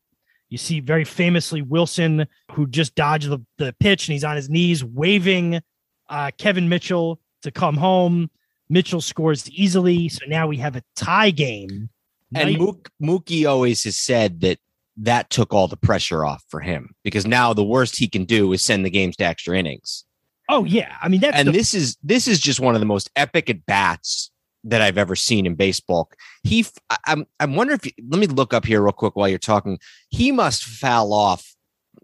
You 0.50 0.58
see 0.58 0.82
very 0.82 1.06
famously 1.06 1.62
Wilson, 1.62 2.28
who 2.52 2.68
just 2.68 2.94
dodged 2.96 3.30
the, 3.30 3.39
the 3.58 3.74
pitch 3.80 4.08
and 4.08 4.14
he's 4.14 4.24
on 4.24 4.36
his 4.36 4.50
knees 4.50 4.84
waving 4.84 5.62
uh, 6.10 6.32
Kevin 6.38 6.70
Mitchell 6.70 7.20
to 7.41 7.52
come 7.52 7.76
home. 7.76 8.30
Mitchell 8.70 9.02
scores 9.02 9.50
easily. 9.50 10.10
So 10.10 10.26
now 10.28 10.48
we 10.48 10.58
have 10.58 10.76
a 10.76 10.84
tie 10.96 11.32
game. 11.32 11.89
And 12.36 12.58
Mook, 12.58 12.89
Mookie 13.02 13.48
always 13.48 13.84
has 13.84 13.96
said 13.96 14.41
that 14.41 14.60
that 14.98 15.30
took 15.30 15.54
all 15.54 15.68
the 15.68 15.78
pressure 15.78 16.26
off 16.26 16.44
for 16.50 16.60
him 16.60 16.94
because 17.04 17.26
now 17.26 17.54
the 17.54 17.64
worst 17.64 17.98
he 17.98 18.08
can 18.08 18.26
do 18.26 18.52
is 18.54 18.64
send 18.64 18.86
the 18.86 18.89
games 18.89 19.16
to 19.18 19.26
extra 19.26 19.58
innings. 19.58 20.06
Oh, 20.50 20.64
yeah. 20.66 20.96
I 21.02 21.08
mean, 21.10 21.22
that's 21.22 21.36
and 21.38 21.48
the 21.48 21.52
this 21.52 21.74
is 21.74 21.98
this 22.04 22.28
is 22.28 22.39
just 22.39 22.60
one 22.60 22.76
of 22.76 22.80
the 22.82 22.86
most 22.86 23.10
epic 23.16 23.50
at 23.50 23.66
bats 23.66 24.32
that 24.66 24.82
I've 24.82 24.98
ever 24.98 25.16
seen 25.16 25.46
in 25.46 25.56
baseball. 25.56 26.10
He, 26.44 26.66
I'm 27.06 27.26
I'm 27.39 27.56
wondering 27.56 27.80
if 27.84 27.86
you, 27.86 27.91
let 28.10 28.20
me 28.20 28.28
look 28.28 28.54
up 28.54 28.66
here 28.66 28.82
real 28.82 28.91
quick 28.94 29.16
while 29.16 29.28
you're 29.28 29.39
talking. 29.39 29.80
He 30.10 30.32
must 30.32 30.64
foul 30.64 31.12
off 31.14 31.54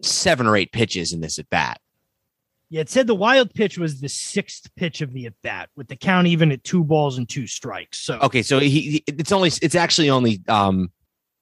seven 0.01 0.47
or 0.47 0.55
eight 0.57 0.71
pitches 0.71 1.13
in 1.13 1.21
this 1.21 1.39
at 1.39 1.49
bat. 1.49 1.79
Yeah, 2.71 2.81
it 2.81 2.89
said 2.89 3.07
the 3.07 3.15
wild 3.15 3.51
pitch 3.53 3.77
was 3.79 3.99
the 3.99 4.09
sixth 4.09 4.69
pitch 4.75 5.01
of 5.01 5.11
the 5.13 5.25
at 5.25 5.33
bat, 5.41 5.69
with 5.75 5.87
the 5.87 5.95
count 5.95 6.27
even 6.27 6.51
at 6.51 6.63
two 6.63 6.83
balls 6.83 7.17
and 7.17 7.27
two 7.27 7.47
strikes. 7.47 7.99
So 7.99 8.19
Okay, 8.19 8.43
so 8.43 8.59
he, 8.59 8.69
he 8.69 9.03
it's 9.07 9.31
only 9.31 9.49
it's 9.61 9.73
actually 9.75 10.09
only 10.11 10.41
um 10.47 10.91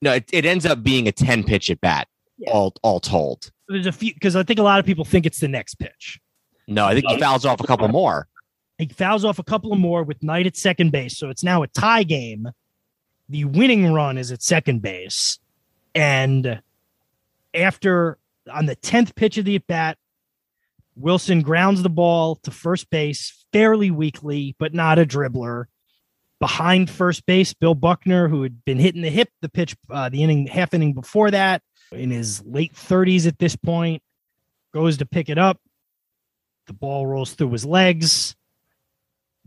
no 0.02 0.14
it, 0.14 0.26
it 0.32 0.46
ends 0.46 0.66
up 0.66 0.84
being 0.84 1.08
a 1.08 1.12
ten 1.12 1.44
pitch 1.44 1.70
at 1.70 1.82
bat 1.82 2.08
Yeah. 2.38 2.52
all 2.52 2.74
all 2.82 3.00
told. 3.02 3.52
there's 3.68 3.88
a 3.88 3.92
few 3.92 4.14
because 4.14 4.36
I 4.38 4.44
think 4.44 4.60
a 4.60 4.64
lot 4.64 4.80
of 4.80 4.86
people 4.86 5.04
think 5.04 5.26
it's 5.26 5.40
the 5.40 5.48
next 5.50 5.76
pitch. 5.76 6.20
No, 6.68 6.86
I 6.86 6.94
think 6.94 7.08
he 7.08 7.18
fouls 7.18 7.46
off 7.46 7.62
a 7.62 7.68
couple 7.68 7.88
more. 7.88 8.28
He 8.78 8.88
fouls 8.88 9.26
off 9.26 9.40
a 9.40 9.44
couple 9.44 9.74
of 9.74 9.80
more 9.80 10.04
with 10.04 10.22
Knight 10.22 10.46
at 10.46 10.56
second 10.56 10.92
base, 10.92 11.18
so 11.18 11.30
it's 11.30 11.44
now 11.44 11.64
a 11.64 11.68
tie 11.68 12.04
game. 12.04 12.50
The 13.30 13.46
winning 13.46 13.92
run 13.94 14.18
is 14.18 14.32
at 14.32 14.42
second 14.42 14.82
base, 14.82 15.40
and 15.96 16.62
after 17.54 18.18
on 18.52 18.66
the 18.66 18.76
tenth 18.76 19.16
pitch 19.16 19.38
of 19.38 19.46
the 19.46 19.56
at 19.56 19.68
bat, 19.68 19.98
Wilson 20.96 21.42
grounds 21.42 21.84
the 21.84 21.90
ball 21.90 22.36
to 22.38 22.52
first 22.52 22.90
base 22.90 23.46
fairly 23.54 23.92
weakly, 23.92 24.56
but 24.60 24.74
not 24.74 25.00
a 25.00 25.06
dribbler. 25.06 25.66
Behind 26.40 26.90
first 26.90 27.26
base, 27.26 27.54
Bill 27.54 27.76
Buckner, 27.76 28.28
who 28.28 28.44
had 28.44 28.64
been 28.64 28.78
hitting 28.78 29.02
the 29.02 29.10
hip 29.10 29.30
the 29.42 29.50
pitch, 29.50 29.76
uh, 29.90 30.10
the 30.10 30.24
inning, 30.24 30.48
half 30.48 30.74
inning 30.74 30.94
before 30.94 31.32
that, 31.32 31.62
in 31.92 32.12
his 32.12 32.44
late 32.46 32.74
30s 32.74 33.28
at 33.28 33.40
this 33.40 33.56
point, 33.56 34.04
goes 34.74 34.98
to 34.98 35.06
pick 35.06 35.30
it 35.30 35.38
up. 35.38 35.60
The 36.68 36.74
ball 36.74 37.08
rolls 37.08 37.34
through 37.34 37.52
his 37.52 37.66
legs. 37.66 38.36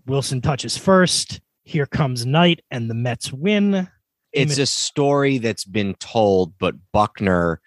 Wilson 0.06 0.40
touches 0.40 0.76
first. 0.76 1.40
Here 1.62 1.86
comes 1.86 2.26
Knight, 2.26 2.62
and 2.70 2.90
the 2.90 2.94
Mets 2.94 3.32
win. 3.32 3.88
It's 4.32 4.58
a 4.58 4.66
story 4.66 5.38
that's 5.38 5.64
been 5.64 5.94
told, 5.94 6.56
but 6.58 6.74
Buckner, 6.92 7.60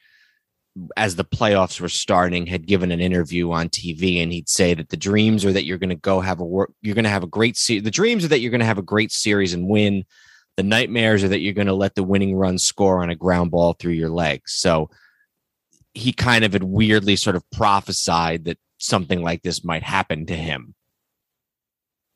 as 0.98 1.16
the 1.16 1.26
playoffs 1.26 1.80
were 1.80 1.90
starting, 1.90 2.48
had 2.48 2.66
given 2.66 2.92
an 2.92 3.00
interview 3.00 3.52
on 3.52 3.70
TV, 3.70 4.24
and 4.24 4.32
he'd 4.32 4.50
say 4.50 4.74
that 4.74 4.90
the 4.90 4.98
dreams 4.98 5.46
are 5.46 5.54
that 5.54 5.66
you're 5.66 5.78
going 5.78 5.90
to 5.90 5.96
go 5.96 6.20
have 6.22 6.40
a 6.40 6.46
work, 6.46 6.72
you're 6.82 6.96
going 6.96 7.04
to 7.04 7.10
have 7.10 7.24
a 7.24 7.28
great 7.28 7.58
se- 7.58 7.80
The 7.80 7.92
dreams 7.92 8.26
are 8.26 8.30
that 8.30 8.40
you're 8.40 8.52
going 8.52 8.60
to 8.60 8.66
have 8.66 8.78
a 8.78 8.84
great 8.84 9.12
series 9.12 9.54
and 9.54 9.68
win. 9.68 10.06
The 10.58 10.64
nightmares 10.64 11.24
are 11.24 11.30
that 11.30 11.40
you're 11.40 11.54
going 11.54 11.68
to 11.68 11.74
let 11.74 11.96
the 11.96 12.04
winning 12.04 12.36
run 12.36 12.58
score 12.58 13.04
on 13.04 13.10
a 13.10 13.16
ground 13.16 13.52
ball 13.52 13.74
through 13.74 13.94
your 13.94 14.10
legs. 14.10 14.54
So 14.54 14.90
he 15.94 16.12
kind 16.14 16.44
of 16.44 16.54
had 16.54 16.64
weirdly 16.64 17.16
sort 17.16 17.36
of 17.36 17.50
prophesied 17.52 18.46
that 18.46 18.58
something 18.84 19.22
like 19.22 19.42
this 19.42 19.64
might 19.64 19.84
happen 19.84 20.26
to 20.26 20.36
him. 20.36 20.76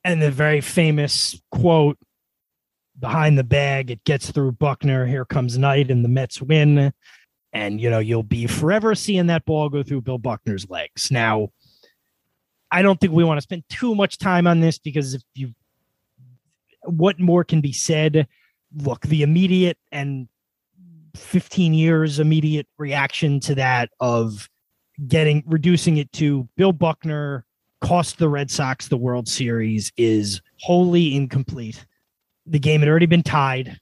and 0.03 0.21
the 0.21 0.31
very 0.31 0.61
famous 0.61 1.41
quote 1.51 1.97
behind 2.99 3.37
the 3.37 3.43
bag 3.43 3.91
it 3.91 4.03
gets 4.03 4.31
through 4.31 4.51
buckner 4.51 5.05
here 5.05 5.25
comes 5.25 5.57
knight 5.57 5.91
and 5.91 6.03
the 6.03 6.09
mets 6.09 6.41
win 6.41 6.91
And, 7.53 7.81
you 7.81 7.89
know, 7.89 7.99
you'll 7.99 8.23
be 8.23 8.45
forever 8.45 8.93
seeing 8.93 9.27
that 9.27 9.45
ball 9.45 9.69
go 9.69 9.81
through 9.81 10.01
Bill 10.01 10.17
Buckner's 10.17 10.69
legs. 10.69 11.09
Now, 11.09 11.49
I 12.71 12.81
don't 12.81 12.99
think 12.99 13.13
we 13.13 13.23
want 13.23 13.37
to 13.37 13.41
spend 13.41 13.63
too 13.69 13.95
much 13.95 14.17
time 14.17 14.45
on 14.45 14.59
this 14.59 14.77
because 14.77 15.13
if 15.15 15.23
you, 15.33 15.53
what 16.83 17.19
more 17.19 17.43
can 17.43 17.61
be 17.61 17.71
said? 17.71 18.27
Look, 18.75 19.01
the 19.01 19.23
immediate 19.23 19.77
and 19.91 20.27
15 21.15 21.73
years 21.73 22.19
immediate 22.19 22.67
reaction 22.77 23.39
to 23.39 23.55
that 23.55 23.89
of 23.99 24.49
getting 25.05 25.43
reducing 25.45 25.97
it 25.97 26.11
to 26.13 26.47
Bill 26.57 26.71
Buckner 26.71 27.45
cost 27.81 28.17
the 28.17 28.29
Red 28.29 28.49
Sox 28.49 28.87
the 28.87 28.97
World 28.97 29.27
Series 29.27 29.91
is 29.97 30.41
wholly 30.61 31.15
incomplete. 31.15 31.85
The 32.45 32.59
game 32.59 32.79
had 32.79 32.89
already 32.89 33.05
been 33.05 33.23
tied. 33.23 33.79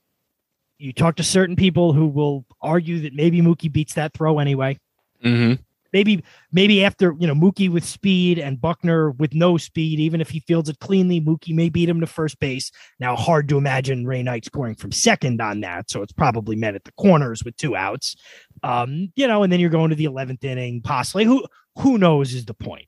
You 0.78 0.92
talk 0.92 1.16
to 1.18 1.24
certain 1.24 1.56
people 1.56 1.94
who 1.94 2.08
will 2.08 2.46
argue 2.62 3.00
that 3.02 3.14
maybe 3.14 3.42
Mookie 3.42 3.72
beats 3.72 3.94
that 3.94 4.14
throw 4.14 4.40
anyway. 4.40 4.78
Mm-hmm. 5.24 5.62
Maybe, 5.94 6.26
maybe 6.52 6.84
after 6.84 7.16
you 7.18 7.26
know 7.26 7.34
Mookie 7.34 7.72
with 7.72 7.86
speed 7.86 8.38
and 8.38 8.60
Buckner 8.60 9.12
with 9.12 9.34
no 9.34 9.56
speed, 9.56 10.02
even 10.02 10.20
if 10.20 10.30
he 10.30 10.42
fields 10.42 10.68
it 10.68 10.80
cleanly, 10.80 11.22
Mookie 11.22 11.56
may 11.56 11.70
beat 11.70 11.88
him 11.88 12.02
to 12.02 12.08
first 12.08 12.38
base. 12.42 12.70
Now, 13.00 13.16
hard 13.16 13.48
to 13.48 13.58
imagine 13.58 14.06
Ray 14.06 14.22
Knight 14.22 14.44
scoring 14.44 14.76
from 14.76 14.92
second 14.92 15.40
on 15.40 15.62
that, 15.62 15.90
so 15.90 16.02
it's 16.02 16.12
probably 16.12 16.58
met 16.58 16.76
at 16.76 16.84
the 16.84 16.92
corners 16.94 17.46
with 17.46 17.56
two 17.56 17.78
outs. 17.78 18.18
Um, 18.66 19.12
you 19.16 19.28
know, 19.28 19.44
and 19.44 19.52
then 19.52 19.60
you're 19.60 19.70
going 19.70 19.92
to 19.92 19.96
the 19.96 20.06
eleventh 20.06 20.44
inning, 20.44 20.82
possibly. 20.82 21.26
Who 21.26 21.46
who 21.78 21.98
knows 21.98 22.34
is 22.34 22.46
the 22.46 22.54
point. 22.54 22.88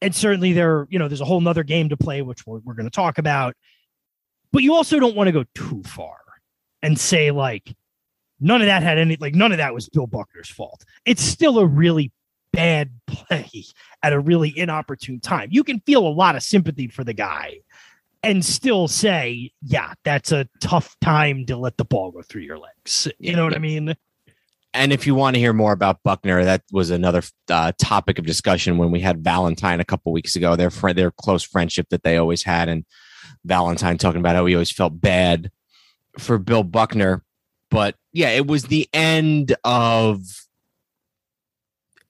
and 0.00 0.14
certainly 0.14 0.52
there, 0.52 0.86
you 0.90 0.98
know, 0.98 1.08
there's 1.08 1.20
a 1.20 1.26
whole 1.26 1.40
nother 1.40 1.62
game 1.62 1.88
to 1.90 1.96
play, 1.96 2.22
which 2.22 2.46
we're, 2.46 2.60
we're 2.60 2.74
going 2.74 2.86
to 2.86 2.90
talk 2.90 3.18
about. 3.18 3.54
But 4.52 4.62
you 4.62 4.74
also 4.74 4.98
don't 4.98 5.14
want 5.14 5.28
to 5.28 5.32
go 5.32 5.44
too 5.54 5.82
far 5.84 6.16
and 6.82 6.98
say 6.98 7.30
like 7.30 7.74
none 8.40 8.62
of 8.62 8.66
that 8.66 8.82
had 8.82 8.98
any 8.98 9.16
like 9.16 9.34
none 9.34 9.52
of 9.52 9.58
that 9.58 9.74
was 9.74 9.88
Bill 9.88 10.06
Buckner's 10.06 10.48
fault. 10.48 10.84
It's 11.04 11.22
still 11.22 11.58
a 11.58 11.66
really 11.66 12.12
bad 12.52 12.90
play 13.06 13.50
at 14.02 14.12
a 14.12 14.18
really 14.18 14.56
inopportune 14.56 15.20
time. 15.20 15.50
You 15.52 15.62
can 15.62 15.80
feel 15.80 16.06
a 16.06 16.08
lot 16.08 16.34
of 16.34 16.42
sympathy 16.42 16.88
for 16.88 17.04
the 17.04 17.14
guy 17.14 17.58
and 18.22 18.44
still 18.44 18.88
say, 18.88 19.52
yeah, 19.62 19.94
that's 20.04 20.32
a 20.32 20.48
tough 20.60 20.96
time 21.00 21.46
to 21.46 21.56
let 21.56 21.76
the 21.76 21.84
ball 21.84 22.10
go 22.10 22.22
through 22.22 22.42
your 22.42 22.58
legs. 22.58 23.08
You 23.18 23.36
know 23.36 23.44
what 23.44 23.54
I 23.54 23.58
mean? 23.58 23.94
And 24.72 24.92
if 24.92 25.06
you 25.06 25.14
want 25.14 25.34
to 25.34 25.40
hear 25.40 25.52
more 25.52 25.72
about 25.72 26.02
Buckner, 26.04 26.44
that 26.44 26.62
was 26.70 26.90
another 26.90 27.22
uh, 27.48 27.72
topic 27.78 28.18
of 28.18 28.26
discussion 28.26 28.78
when 28.78 28.90
we 28.90 29.00
had 29.00 29.24
Valentine 29.24 29.80
a 29.80 29.84
couple 29.84 30.12
weeks 30.12 30.36
ago. 30.36 30.54
Their 30.54 30.70
friend, 30.70 30.96
their 30.96 31.10
close 31.10 31.42
friendship 31.42 31.88
that 31.90 32.04
they 32.04 32.16
always 32.16 32.44
had, 32.44 32.68
and 32.68 32.84
Valentine 33.44 33.98
talking 33.98 34.20
about 34.20 34.36
how 34.36 34.46
he 34.46 34.54
always 34.54 34.70
felt 34.70 35.00
bad 35.00 35.50
for 36.18 36.38
Bill 36.38 36.62
Buckner. 36.62 37.24
But 37.70 37.96
yeah, 38.12 38.30
it 38.30 38.46
was 38.46 38.64
the 38.64 38.88
end 38.92 39.56
of 39.64 40.22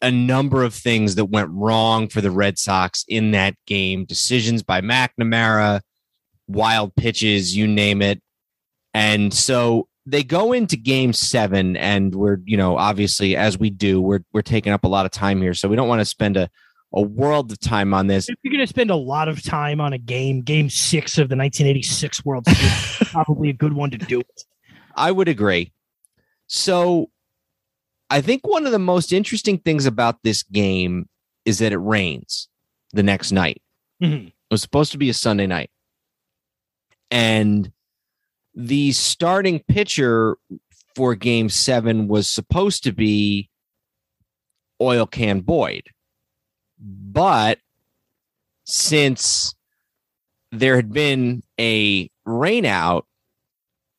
a 0.03 0.11
number 0.11 0.63
of 0.63 0.75
things 0.75 1.15
that 1.15 1.27
went 1.27 1.51
wrong 1.51 2.09
for 2.09 2.21
the 2.21 2.31
Red 2.31 2.59
Sox 2.59 3.05
in 3.09 3.33
that 3.33 3.55
game. 3.67 4.05
Decisions 4.05 4.63
by 4.63 4.81
McNamara, 4.81 5.81
wild 6.49 6.95
pitches, 6.95 7.57
you 7.57 7.67
name 7.67 8.03
it. 8.03 8.23
And 8.95 9.33
so 9.33 9.89
they 10.07 10.22
go 10.22 10.53
into 10.53 10.76
game 10.76 11.12
seven 11.12 11.76
and 11.76 12.14
we're 12.14 12.38
you 12.44 12.57
know 12.57 12.76
obviously 12.76 13.36
as 13.36 13.59
we 13.59 13.70
do 13.70 14.01
we're 14.01 14.24
we're 14.32 14.42
taking 14.42 14.72
up 14.72 14.84
a 14.84 14.88
lot 14.88 15.07
of 15.07 15.12
time 15.12 15.40
here. 15.40 15.55
So 15.55 15.68
we 15.68 15.76
don't 15.76 15.88
want 15.88 16.01
to 16.01 16.05
spend 16.05 16.36
a 16.36 16.51
a 16.92 17.03
world 17.03 17.53
of 17.53 17.61
time 17.61 17.94
on 17.94 18.09
this. 18.09 18.28
If 18.28 18.36
you're 18.42 18.53
going 18.53 18.64
to 18.64 18.66
spend 18.66 18.90
a 18.90 18.96
lot 18.96 19.28
of 19.28 19.42
time 19.42 19.80
on 19.80 19.92
a 19.92 19.98
game 19.98 20.42
game 20.42 20.68
six 20.68 21.18
of 21.18 21.28
the 21.28 21.36
1986 21.36 22.24
world 22.24 22.46
series 22.46 22.96
probably 23.12 23.51
a 23.51 23.53
good 23.53 23.72
one 23.72 23.90
to 23.90 23.98
do 23.98 24.20
it. 24.20 24.44
I 24.96 25.12
would 25.12 25.28
agree. 25.28 25.72
So 26.46 27.11
i 28.12 28.20
think 28.20 28.44
one 28.44 28.66
of 28.66 28.72
the 28.72 28.78
most 28.78 29.12
interesting 29.12 29.57
things 29.59 29.86
about 29.86 30.16
this 30.24 30.42
game 30.42 31.09
is 31.44 31.59
that 31.59 31.72
it 31.72 31.78
rains 31.78 32.48
the 32.92 33.03
next 33.05 33.30
night. 33.30 33.62
Mm-hmm. 34.03 34.26
it 34.28 34.32
was 34.51 34.62
supposed 34.62 34.92
to 34.92 34.98
be 34.98 35.11
a 35.11 35.14
sunday 35.14 35.46
night. 35.46 35.70
And 37.11 37.70
the 38.55 38.92
starting 38.92 39.61
pitcher 39.68 40.36
for 40.94 41.14
game 41.14 41.48
seven 41.48 42.09
was 42.09 42.28
supposed 42.28 42.84
to 42.84 42.92
be 42.92 43.48
Oil 44.80 45.07
Can 45.07 45.40
Boyd. 45.40 45.88
But 46.78 47.59
since 48.64 49.55
there 50.51 50.76
had 50.76 50.92
been 50.92 51.42
a 51.59 52.11
rainout, 52.26 53.03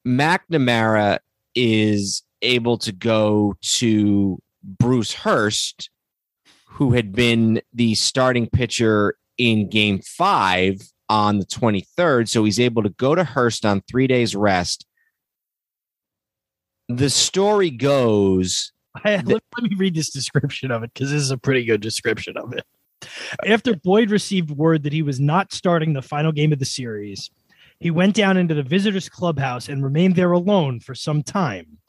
McNamara 0.06 1.20
is 1.56 2.24
able 2.42 2.78
to 2.80 2.92
go 2.92 3.56
to 3.62 4.40
Bruce 4.64 5.14
Hurst, 5.14 5.90
who 6.66 6.94
had 6.94 7.14
been 7.14 7.62
the 7.74 7.96
starting 7.96 8.50
pitcher 8.50 9.16
in 9.38 9.70
game 9.70 10.00
five 10.00 10.82
on 11.12 11.40
the 11.40 11.46
23rd. 11.46 12.30
So 12.30 12.46
he's 12.46 12.60
able 12.60 12.84
to 12.84 12.90
go 12.90 13.16
to 13.16 13.26
Hurst 13.26 13.66
on 13.66 13.82
three 13.82 14.08
days 14.08 14.34
rest. 14.34 14.86
The 16.88 17.10
story 17.10 17.70
goes. 17.70 18.72
let, 19.06 19.28
let 19.28 19.44
me 19.60 19.76
read 19.78 19.94
this 19.94 20.10
description 20.10 20.72
of 20.72 20.84
it 20.84 20.94
because 20.94 21.12
this 21.12 21.22
is 21.22 21.32
a 21.32 21.38
pretty 21.38 21.66
good 21.66 21.82
description 21.82 22.38
of 22.38 22.54
it. 22.54 22.64
After 23.46 23.76
Boyd 23.76 24.10
received 24.10 24.52
word 24.52 24.84
that 24.84 24.94
he 24.94 25.02
was 25.02 25.20
not 25.20 25.52
starting 25.52 25.92
the 25.92 26.02
final 26.02 26.32
game 26.32 26.54
of 26.54 26.60
the 26.60 26.66
series, 26.66 27.30
he 27.80 27.92
went 27.92 28.16
down 28.16 28.38
into 28.38 28.54
the 28.54 28.64
visitors' 28.64 29.10
clubhouse 29.10 29.68
and 29.68 29.84
remained 29.84 30.16
there 30.16 30.32
alone 30.32 30.80
for 30.80 30.96
some 30.96 31.24
time. 31.24 31.80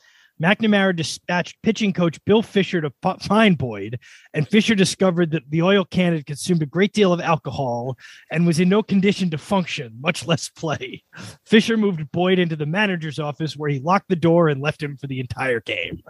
McNamara 0.41 0.95
dispatched 0.95 1.61
pitching 1.63 1.93
coach 1.93 2.23
Bill 2.25 2.43
Fisher 2.43 2.81
to 2.81 2.93
find 3.21 3.59
Boyd, 3.59 3.99
and 4.35 4.49
Fisher 4.49 4.75
discovered 4.75 5.31
that 5.33 5.49
the 5.51 5.63
oil 5.63 5.85
can 5.85 6.15
had 6.15 6.27
consumed 6.27 6.63
a 6.63 6.67
great 6.67 6.93
deal 6.93 7.13
of 7.13 7.21
alcohol 7.21 7.97
and 8.31 8.47
was 8.47 8.61
in 8.61 8.69
no 8.69 8.83
condition 8.83 9.31
to 9.31 9.39
function, 9.39 9.93
much 10.01 10.27
less 10.27 10.49
play. 10.49 11.03
Fisher 11.47 11.77
moved 11.77 12.11
Boyd 12.13 12.39
into 12.39 12.57
the 12.57 12.67
manager's 12.67 13.19
office 13.19 13.57
where 13.57 13.71
he 13.71 13.79
locked 13.81 14.09
the 14.09 14.17
door 14.17 14.49
and 14.49 14.61
left 14.61 14.83
him 14.83 14.97
for 14.97 15.07
the 15.07 15.21
entire 15.21 15.61
game. 15.61 16.03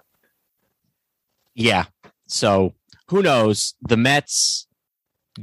Yeah. 1.55 1.85
So 2.27 2.75
who 3.09 3.23
knows? 3.23 3.75
The 3.83 3.97
Mets 3.97 4.67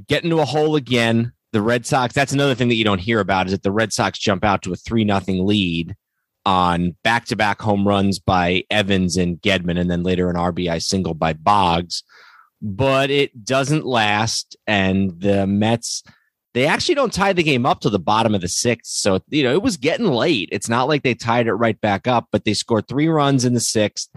get 0.08 0.24
into 0.24 0.40
a 0.40 0.46
hole 0.46 0.76
again. 0.76 1.34
The 1.52 1.62
Red 1.62 1.86
Sox, 1.86 2.14
that's 2.14 2.34
another 2.34 2.54
thing 2.56 2.70
that 2.70 2.76
you 2.76 2.84
don't 2.84 3.00
hear 3.00 3.20
about 3.20 3.48
is 3.48 3.54
that 3.54 3.64
the 3.64 3.72
Red 3.72 3.92
Sox 3.92 4.20
jump 4.20 4.44
out 4.44 4.62
to 4.64 4.72
a 4.72 4.76
3 4.76 5.04
nothing 5.04 5.46
lead 5.46 5.96
on 6.50 6.96
back 7.04 7.26
to 7.26 7.36
back 7.36 7.62
home 7.62 7.88
runs 7.88 8.18
by 8.18 8.64
Evans 8.72 9.18
and 9.18 9.40
Gedman, 9.40 9.80
and 9.80 9.90
then 9.90 10.02
later 10.02 10.32
an 10.32 10.36
RBI 10.36 10.82
single 10.82 11.14
by 11.14 11.34
Boggs. 11.34 12.04
But 12.60 13.12
it 13.12 13.46
doesn't 13.46 13.86
last. 13.86 14.58
And 14.66 15.22
the 15.22 15.46
Mets, 15.46 16.04
they 16.56 16.66
actually 16.66 16.96
don't 16.96 17.14
tie 17.14 17.34
the 17.34 17.44
game 17.44 17.68
up 17.68 17.82
to 17.82 17.92
the 17.92 18.00
bottom 18.00 18.34
of 18.34 18.42
the 18.42 18.48
sixth. 18.48 18.92
So, 18.94 19.20
you 19.30 19.44
know, 19.44 19.54
it 19.54 19.62
was 19.62 19.78
getting 19.78 20.08
late. 20.08 20.50
It's 20.52 20.68
not 20.68 20.88
like 20.88 21.04
they 21.04 21.14
tied 21.14 21.46
it 21.46 21.54
right 21.54 21.80
back 21.80 22.08
up, 22.08 22.28
but 22.32 22.46
they 22.46 22.56
scored 22.56 22.88
three 22.88 23.08
runs 23.08 23.46
in 23.46 23.54
the 23.54 23.60
sixth. 23.60 24.10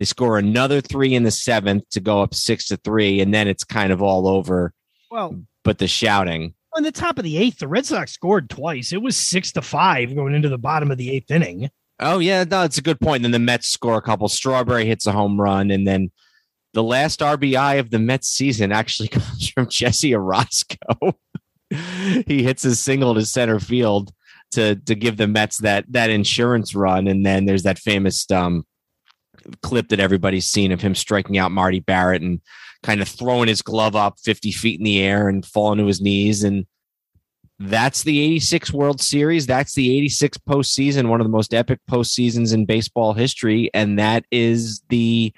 They 0.00 0.04
score 0.04 0.36
another 0.36 0.80
three 0.80 1.14
in 1.14 1.22
the 1.22 1.30
seventh 1.30 1.88
to 1.90 2.00
go 2.00 2.22
up 2.22 2.34
six 2.34 2.66
to 2.66 2.76
three. 2.76 3.20
And 3.20 3.32
then 3.32 3.46
it's 3.46 3.64
kind 3.64 3.92
of 3.92 4.02
all 4.02 4.26
over. 4.26 4.72
Well, 5.12 5.40
but 5.62 5.78
the 5.78 5.86
shouting 5.86 6.54
on 6.78 6.84
the 6.84 6.92
top 6.92 7.18
of 7.18 7.24
the 7.24 7.36
eighth, 7.36 7.58
the 7.58 7.68
Red 7.68 7.84
Sox 7.84 8.12
scored 8.12 8.48
twice. 8.48 8.92
It 8.92 9.02
was 9.02 9.16
six 9.16 9.50
to 9.52 9.62
five 9.62 10.14
going 10.14 10.32
into 10.32 10.48
the 10.48 10.56
bottom 10.56 10.92
of 10.92 10.96
the 10.96 11.10
eighth 11.10 11.30
inning. 11.30 11.68
Oh 11.98 12.20
yeah, 12.20 12.44
no, 12.44 12.62
a 12.62 12.68
good 12.68 13.00
point. 13.00 13.22
Then 13.22 13.32
the 13.32 13.40
Mets 13.40 13.68
score 13.68 13.96
a 13.96 14.02
couple. 14.02 14.28
Strawberry 14.28 14.86
hits 14.86 15.06
a 15.08 15.12
home 15.12 15.40
run, 15.40 15.72
and 15.72 15.86
then 15.86 16.12
the 16.74 16.84
last 16.84 17.18
RBI 17.18 17.80
of 17.80 17.90
the 17.90 17.98
Mets 17.98 18.28
season 18.28 18.70
actually 18.70 19.08
comes 19.08 19.48
from 19.48 19.68
Jesse 19.68 20.12
Orosco. 20.12 21.14
he 22.26 22.44
hits 22.44 22.64
a 22.64 22.76
single 22.76 23.14
to 23.14 23.26
center 23.26 23.58
field 23.58 24.12
to 24.52 24.76
to 24.76 24.94
give 24.94 25.16
the 25.16 25.26
Mets 25.26 25.58
that 25.58 25.84
that 25.88 26.10
insurance 26.10 26.76
run, 26.76 27.08
and 27.08 27.26
then 27.26 27.44
there's 27.44 27.64
that 27.64 27.80
famous 27.80 28.30
um, 28.30 28.64
clip 29.62 29.88
that 29.88 30.00
everybody's 30.00 30.46
seen 30.46 30.70
of 30.70 30.80
him 30.80 30.94
striking 30.94 31.38
out 31.38 31.50
Marty 31.50 31.80
Barrett 31.80 32.22
and 32.22 32.40
kind 32.82 33.00
of 33.00 33.08
throwing 33.08 33.48
his 33.48 33.62
glove 33.62 33.96
up 33.96 34.18
50 34.20 34.52
feet 34.52 34.78
in 34.80 34.84
the 34.84 35.02
air 35.02 35.28
and 35.28 35.44
falling 35.44 35.78
to 35.78 35.86
his 35.86 36.00
knees. 36.00 36.44
And 36.44 36.66
that's 37.58 38.04
the 38.04 38.20
86 38.20 38.72
World 38.72 39.00
Series. 39.00 39.46
That's 39.46 39.74
the 39.74 39.96
86 39.96 40.38
postseason, 40.38 41.08
one 41.08 41.20
of 41.20 41.24
the 41.24 41.32
most 41.32 41.54
epic 41.54 41.80
postseasons 41.90 42.54
in 42.54 42.66
baseball 42.66 43.14
history. 43.14 43.70
And 43.74 43.98
that 43.98 44.24
is 44.30 44.82
the 44.88 45.32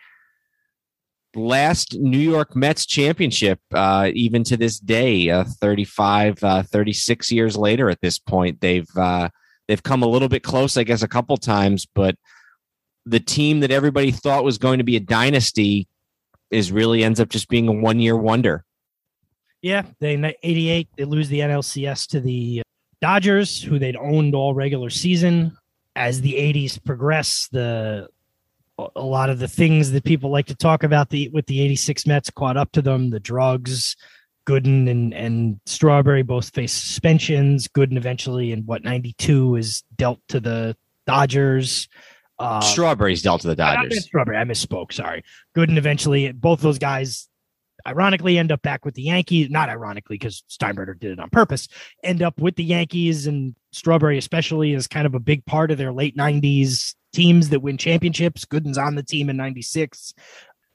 last 1.34 1.98
New 1.98 2.18
York 2.18 2.54
Mets 2.54 2.84
championship, 2.84 3.60
uh, 3.72 4.10
even 4.14 4.44
to 4.44 4.56
this 4.56 4.78
day, 4.78 5.30
uh, 5.30 5.44
35, 5.44 6.44
uh, 6.44 6.62
36 6.64 7.32
years 7.32 7.56
later 7.56 7.88
at 7.88 8.00
this 8.02 8.18
point. 8.18 8.60
They've, 8.60 8.88
uh, 8.96 9.30
they've 9.66 9.82
come 9.82 10.02
a 10.02 10.08
little 10.08 10.28
bit 10.28 10.42
close, 10.42 10.76
I 10.76 10.84
guess, 10.84 11.02
a 11.02 11.08
couple 11.08 11.36
times, 11.38 11.86
but 11.94 12.16
the 13.06 13.20
team 13.20 13.60
that 13.60 13.70
everybody 13.70 14.10
thought 14.10 14.44
was 14.44 14.58
going 14.58 14.78
to 14.78 14.84
be 14.84 14.96
a 14.96 15.00
dynasty 15.00 15.88
is 16.50 16.72
really 16.72 17.04
ends 17.04 17.20
up 17.20 17.28
just 17.28 17.48
being 17.48 17.68
a 17.68 17.72
one 17.72 18.00
year 18.00 18.16
wonder. 18.16 18.64
Yeah, 19.62 19.84
they 20.00 20.36
88 20.42 20.88
they 20.96 21.04
lose 21.04 21.28
the 21.28 21.40
NLCS 21.40 22.08
to 22.08 22.20
the 22.20 22.60
uh, 22.60 22.62
Dodgers, 23.00 23.62
who 23.62 23.78
they'd 23.78 23.96
owned 23.96 24.34
all 24.34 24.54
regular 24.54 24.90
season. 24.90 25.56
As 25.96 26.20
the 26.20 26.34
80s 26.34 26.82
progress, 26.82 27.48
the 27.50 28.08
a 28.96 29.02
lot 29.02 29.28
of 29.28 29.38
the 29.38 29.48
things 29.48 29.90
that 29.90 30.04
people 30.04 30.30
like 30.30 30.46
to 30.46 30.54
talk 30.54 30.82
about 30.82 31.10
the 31.10 31.28
with 31.28 31.46
the 31.46 31.60
86 31.60 32.06
Mets 32.06 32.30
caught 32.30 32.56
up 32.56 32.72
to 32.72 32.82
them, 32.82 33.10
the 33.10 33.20
drugs, 33.20 33.96
Gooden 34.46 34.90
and 34.90 35.12
and 35.12 35.60
Strawberry 35.66 36.22
both 36.22 36.50
face 36.50 36.72
suspensions. 36.72 37.68
Gooden 37.68 37.96
eventually 37.96 38.52
in 38.52 38.64
what 38.64 38.84
92 38.84 39.56
is 39.56 39.82
dealt 39.96 40.20
to 40.28 40.40
the 40.40 40.76
Dodgers. 41.06 41.88
Uh, 42.40 42.60
Strawberry's 42.62 43.20
dealt 43.20 43.42
to 43.42 43.48
the 43.48 43.54
Dodgers. 43.54 43.92
I 43.92 44.00
Strawberry, 44.00 44.38
I 44.38 44.44
misspoke. 44.44 44.92
Sorry. 44.92 45.22
Gooden 45.54 45.76
eventually 45.76 46.32
both 46.32 46.62
those 46.62 46.78
guys 46.78 47.28
ironically 47.86 48.38
end 48.38 48.50
up 48.50 48.62
back 48.62 48.84
with 48.86 48.94
the 48.94 49.02
Yankees. 49.02 49.50
Not 49.50 49.68
ironically, 49.68 50.16
because 50.16 50.42
Steinbrenner 50.48 50.98
did 50.98 51.12
it 51.12 51.20
on 51.20 51.28
purpose. 51.28 51.68
End 52.02 52.22
up 52.22 52.40
with 52.40 52.56
the 52.56 52.64
Yankees 52.64 53.26
and 53.26 53.54
Strawberry, 53.72 54.16
especially, 54.16 54.72
is 54.72 54.86
kind 54.86 55.06
of 55.06 55.14
a 55.14 55.20
big 55.20 55.44
part 55.44 55.70
of 55.70 55.76
their 55.76 55.92
late 55.92 56.16
'90s 56.16 56.94
teams 57.12 57.50
that 57.50 57.60
win 57.60 57.76
championships. 57.76 58.46
Gooden's 58.46 58.78
on 58.78 58.94
the 58.94 59.02
team 59.02 59.28
in 59.28 59.36
'96, 59.36 60.14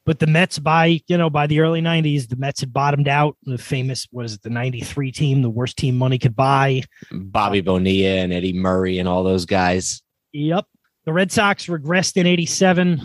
but 0.05 0.19
the 0.19 0.27
Mets 0.27 0.59
by 0.59 1.01
you 1.07 1.17
know 1.17 1.31
by 1.31 1.47
the 1.47 1.61
early 1.61 1.81
'90s, 1.81 2.29
the 2.29 2.35
Mets 2.35 2.59
had 2.59 2.73
bottomed 2.73 3.07
out. 3.07 3.37
The 3.43 3.57
famous 3.57 4.07
was 4.11 4.35
it 4.35 4.43
the 4.43 4.51
'93 4.51 5.11
team, 5.11 5.41
the 5.41 5.49
worst 5.49 5.77
team 5.77 5.97
money 5.97 6.19
could 6.19 6.35
buy. 6.35 6.83
Bobby 7.11 7.61
Bonilla 7.61 8.21
and 8.21 8.31
Eddie 8.31 8.53
Murray 8.53 8.99
and 8.99 9.09
all 9.09 9.23
those 9.23 9.45
guys. 9.45 10.03
Yep. 10.31 10.67
The 11.05 11.13
Red 11.13 11.31
Sox 11.31 11.67
regressed 11.67 12.17
in 12.17 12.25
'87. 12.25 13.01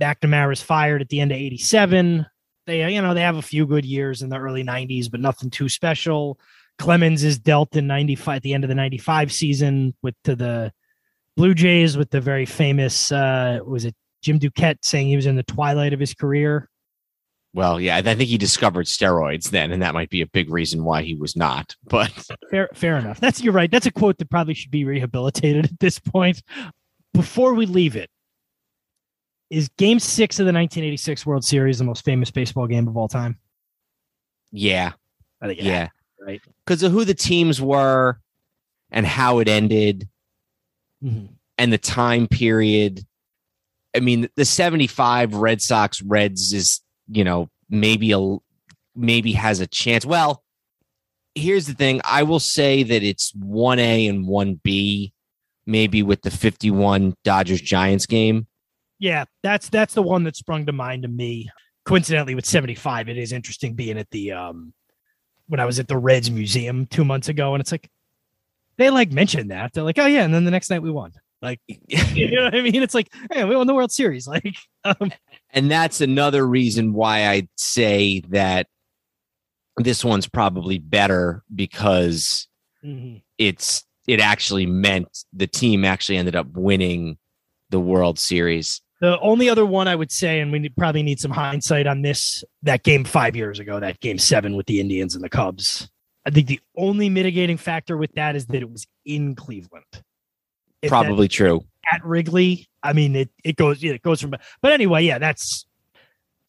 McNamara 0.00 0.62
fired 0.62 1.00
at 1.00 1.08
the 1.08 1.20
end 1.20 1.32
of 1.32 1.38
'87 1.38 2.26
they 2.70 2.92
you 2.92 3.02
know 3.02 3.14
they 3.14 3.20
have 3.20 3.36
a 3.36 3.42
few 3.42 3.66
good 3.66 3.84
years 3.84 4.22
in 4.22 4.28
the 4.28 4.38
early 4.38 4.64
90s 4.64 5.10
but 5.10 5.20
nothing 5.20 5.50
too 5.50 5.68
special. 5.68 6.38
Clemens 6.78 7.24
is 7.24 7.38
dealt 7.38 7.76
in 7.76 7.86
95 7.86 8.36
at 8.36 8.42
the 8.42 8.54
end 8.54 8.64
of 8.64 8.68
the 8.68 8.74
95 8.74 9.32
season 9.32 9.94
with 10.02 10.14
to 10.24 10.34
the 10.34 10.72
blue 11.36 11.54
jays 11.54 11.96
with 11.96 12.10
the 12.10 12.20
very 12.20 12.46
famous 12.46 13.12
uh 13.12 13.60
was 13.64 13.84
it 13.84 13.94
jim 14.22 14.38
duquette 14.38 14.78
saying 14.82 15.06
he 15.06 15.16
was 15.16 15.26
in 15.26 15.36
the 15.36 15.42
twilight 15.42 15.92
of 15.92 16.00
his 16.00 16.14
career? 16.14 16.68
Well 17.52 17.80
yeah 17.80 17.96
i 17.96 18.02
think 18.02 18.20
he 18.20 18.38
discovered 18.38 18.86
steroids 18.86 19.50
then 19.50 19.72
and 19.72 19.82
that 19.82 19.94
might 19.94 20.10
be 20.10 20.20
a 20.20 20.26
big 20.26 20.50
reason 20.50 20.84
why 20.84 21.02
he 21.02 21.14
was 21.14 21.36
not 21.36 21.74
but 21.84 22.12
fair 22.50 22.68
fair 22.74 22.96
enough. 22.96 23.20
That's 23.20 23.42
you're 23.42 23.52
right. 23.52 23.70
That's 23.70 23.86
a 23.86 23.92
quote 23.92 24.18
that 24.18 24.30
probably 24.30 24.54
should 24.54 24.70
be 24.70 24.84
rehabilitated 24.84 25.66
at 25.66 25.80
this 25.80 25.98
point 25.98 26.42
before 27.14 27.54
we 27.54 27.66
leave 27.66 27.96
it 27.96 28.10
is 29.50 29.68
game 29.76 29.98
six 29.98 30.38
of 30.38 30.46
the 30.46 30.52
1986 30.52 31.26
World 31.26 31.44
Series 31.44 31.78
the 31.78 31.84
most 31.84 32.04
famous 32.04 32.30
baseball 32.30 32.66
game 32.66 32.86
of 32.86 32.96
all 32.96 33.08
time? 33.08 33.38
Yeah. 34.52 34.92
I 35.40 35.48
think 35.48 35.60
yeah. 35.62 35.88
right. 36.20 36.40
Because 36.64 36.82
of 36.82 36.92
who 36.92 37.04
the 37.04 37.14
teams 37.14 37.60
were 37.60 38.20
and 38.90 39.06
how 39.06 39.38
it 39.38 39.48
ended 39.48 40.08
mm-hmm. 41.02 41.26
and 41.58 41.72
the 41.72 41.78
time 41.78 42.28
period. 42.28 43.04
I 43.94 44.00
mean, 44.00 44.28
the 44.36 44.44
75 44.44 45.34
Red 45.34 45.60
Sox 45.60 46.00
Reds 46.02 46.52
is, 46.52 46.80
you 47.08 47.24
know, 47.24 47.48
maybe 47.68 48.12
a 48.12 48.36
maybe 48.94 49.32
has 49.32 49.60
a 49.60 49.66
chance. 49.66 50.04
Well, 50.04 50.42
here's 51.34 51.66
the 51.66 51.74
thing. 51.74 52.00
I 52.04 52.22
will 52.22 52.40
say 52.40 52.82
that 52.82 53.02
it's 53.02 53.32
1A 53.32 54.08
and 54.08 54.26
1B, 54.26 55.12
maybe 55.70 56.02
with 56.02 56.22
the 56.22 56.30
51 56.30 57.14
Dodgers 57.24 57.60
Giants 57.60 58.06
game. 58.06 58.46
Yeah, 58.98 59.24
that's 59.42 59.68
that's 59.70 59.94
the 59.94 60.02
one 60.02 60.24
that 60.24 60.36
sprung 60.36 60.66
to 60.66 60.72
mind 60.72 61.02
to 61.02 61.08
me. 61.08 61.48
Coincidentally, 61.86 62.34
with 62.34 62.44
75, 62.44 63.08
it 63.08 63.16
is 63.16 63.32
interesting 63.32 63.74
being 63.74 63.96
at 63.96 64.10
the 64.10 64.32
um 64.32 64.74
when 65.46 65.60
I 65.60 65.64
was 65.64 65.78
at 65.78 65.88
the 65.88 65.96
Reds 65.96 66.30
Museum 66.30 66.86
two 66.86 67.04
months 67.04 67.28
ago, 67.28 67.54
and 67.54 67.60
it's 67.60 67.72
like 67.72 67.88
they 68.76 68.90
like 68.90 69.10
mentioned 69.10 69.50
that. 69.50 69.72
They're 69.72 69.84
like, 69.84 69.98
oh 69.98 70.06
yeah, 70.06 70.24
and 70.24 70.34
then 70.34 70.44
the 70.44 70.50
next 70.50 70.70
night 70.70 70.82
we 70.82 70.90
won. 70.90 71.12
Like, 71.42 71.60
you 71.66 72.30
know 72.30 72.44
what 72.44 72.54
I 72.54 72.60
mean? 72.60 72.82
It's 72.82 72.94
like, 72.94 73.08
hey, 73.32 73.44
we 73.44 73.56
won 73.56 73.66
the 73.66 73.74
World 73.74 73.92
Series. 73.92 74.26
Like, 74.30 74.54
um, 74.84 75.12
and 75.50 75.70
that's 75.70 76.00
another 76.00 76.46
reason 76.46 76.92
why 76.92 77.26
I'd 77.28 77.48
say 77.56 78.20
that 78.28 78.66
this 79.76 80.04
one's 80.04 80.28
probably 80.28 80.78
better 80.78 81.42
because 81.54 82.48
mm-hmm. 82.84 83.16
it's 83.38 83.84
it 84.06 84.20
actually 84.20 84.66
meant 84.66 85.24
the 85.32 85.46
team 85.46 85.84
actually 85.84 86.16
ended 86.16 86.36
up 86.36 86.46
winning 86.52 87.18
the 87.70 87.80
World 87.80 88.18
Series. 88.18 88.80
The 89.00 89.18
only 89.20 89.48
other 89.48 89.64
one 89.64 89.88
I 89.88 89.94
would 89.94 90.12
say, 90.12 90.40
and 90.40 90.52
we 90.52 90.68
probably 90.70 91.02
need 91.02 91.20
some 91.20 91.30
hindsight 91.30 91.86
on 91.86 92.02
this, 92.02 92.44
that 92.62 92.82
game 92.82 93.04
five 93.04 93.34
years 93.34 93.58
ago, 93.58 93.80
that 93.80 94.00
game 94.00 94.18
seven 94.18 94.56
with 94.56 94.66
the 94.66 94.78
Indians 94.80 95.14
and 95.14 95.24
the 95.24 95.30
Cubs. 95.30 95.88
I 96.26 96.30
think 96.30 96.48
the 96.48 96.60
only 96.76 97.08
mitigating 97.08 97.56
factor 97.56 97.96
with 97.96 98.12
that 98.12 98.36
is 98.36 98.46
that 98.46 98.60
it 98.60 98.70
was 98.70 98.86
in 99.06 99.34
Cleveland. 99.34 100.02
If 100.82 100.90
probably 100.90 101.28
true. 101.28 101.64
At 101.90 102.04
Wrigley, 102.04 102.68
I 102.82 102.92
mean, 102.92 103.16
it 103.16 103.30
it 103.42 103.56
goes 103.56 103.82
it 103.82 104.02
goes 104.02 104.20
from. 104.20 104.34
But 104.60 104.72
anyway, 104.72 105.04
yeah, 105.04 105.18
that's. 105.18 105.66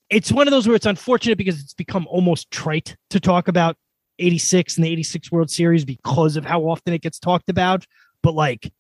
It's 0.10 0.30
one 0.30 0.45
of 0.45 0.52
those 0.52 0.68
where 0.68 0.76
it's 0.76 0.86
unfortunate 0.86 1.38
because 1.38 1.61
it's 1.61 1.73
become 1.73 2.06
almost 2.07 2.52
trite 2.52 2.98
to 3.11 3.19
talk 3.22 3.48
about 3.48 3.78
86 4.22 4.77
and 4.77 4.85
the 4.85 4.91
86 4.91 5.31
World 5.31 5.49
Series 5.49 5.85
because 5.85 6.38
of 6.38 6.45
how 6.45 6.61
often 6.61 6.93
it 6.93 7.02
gets 7.02 7.19
talked 7.19 7.49
about. 7.49 7.85
But 8.23 8.35
like 8.35 8.72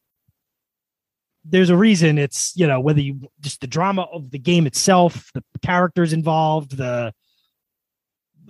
there's 1.43 1.69
a 1.69 1.75
reason 1.75 2.17
it's 2.17 2.53
you 2.55 2.67
know 2.67 2.79
whether 2.79 3.01
you 3.01 3.19
just 3.39 3.61
the 3.61 3.67
drama 3.67 4.03
of 4.13 4.31
the 4.31 4.37
game 4.37 4.67
itself 4.67 5.31
the 5.33 5.43
characters 5.61 6.13
involved 6.13 6.77
the 6.77 7.13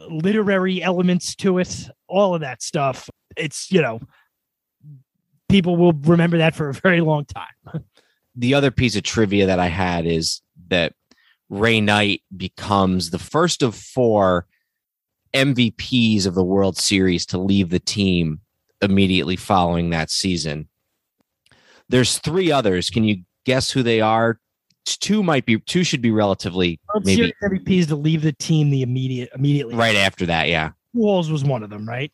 literary 0.10 0.82
elements 0.82 1.36
to 1.36 1.58
it 1.60 1.90
all 2.08 2.36
of 2.36 2.42
that 2.42 2.62
stuff 2.62 3.10
it's 3.38 3.72
you 3.72 3.82
know 3.82 4.00
people 5.48 5.78
will 5.78 5.94
remember 5.94 6.38
that 6.38 6.56
for 6.56 6.70
a 6.70 6.74
very 6.74 7.02
long 7.02 7.26
time 7.26 7.84
the 8.36 8.54
other 8.54 8.72
piece 8.72 8.96
of 8.96 9.04
trivia 9.04 9.46
that 9.46 9.60
i 9.60 9.68
had 9.68 10.06
is 10.06 10.42
that 10.68 10.94
ray 11.50 11.80
knight 11.80 12.22
becomes 12.36 13.12
the 13.12 13.20
first 13.20 13.62
of 13.62 13.76
four 13.76 14.46
mvps 15.34 16.26
of 16.26 16.36
the 16.36 16.44
world 16.44 16.78
series 16.78 17.26
to 17.26 17.38
leave 17.38 17.70
the 17.70 17.80
team 17.80 18.40
immediately 18.82 19.36
following 19.36 19.90
that 19.90 20.10
season 20.10 20.68
there's 21.92 22.20
three 22.20 22.52
others. 22.52 22.90
Can 22.90 23.04
you 23.04 23.24
guess 23.46 23.70
who 23.70 23.84
they 23.84 24.02
are? 24.02 24.40
Two 24.86 25.22
might 25.22 25.46
be 25.46 25.60
two 25.60 25.84
should 25.84 26.02
be 26.02 26.10
relatively 26.10 26.80
World 26.92 27.06
maybe 27.06 27.34
Series 27.42 27.62
MVPs 27.62 27.88
to 27.90 27.96
leave 27.96 28.24
the 28.24 28.34
team 28.34 28.72
the 28.72 28.82
immediate 28.82 29.30
immediately 29.36 29.76
right 29.76 29.96
after 29.96 30.26
that. 30.26 30.50
Yeah, 30.50 30.72
Pujols 30.96 31.32
was 31.32 31.44
one 31.44 31.62
of 31.62 31.70
them, 31.70 31.88
right? 31.88 32.12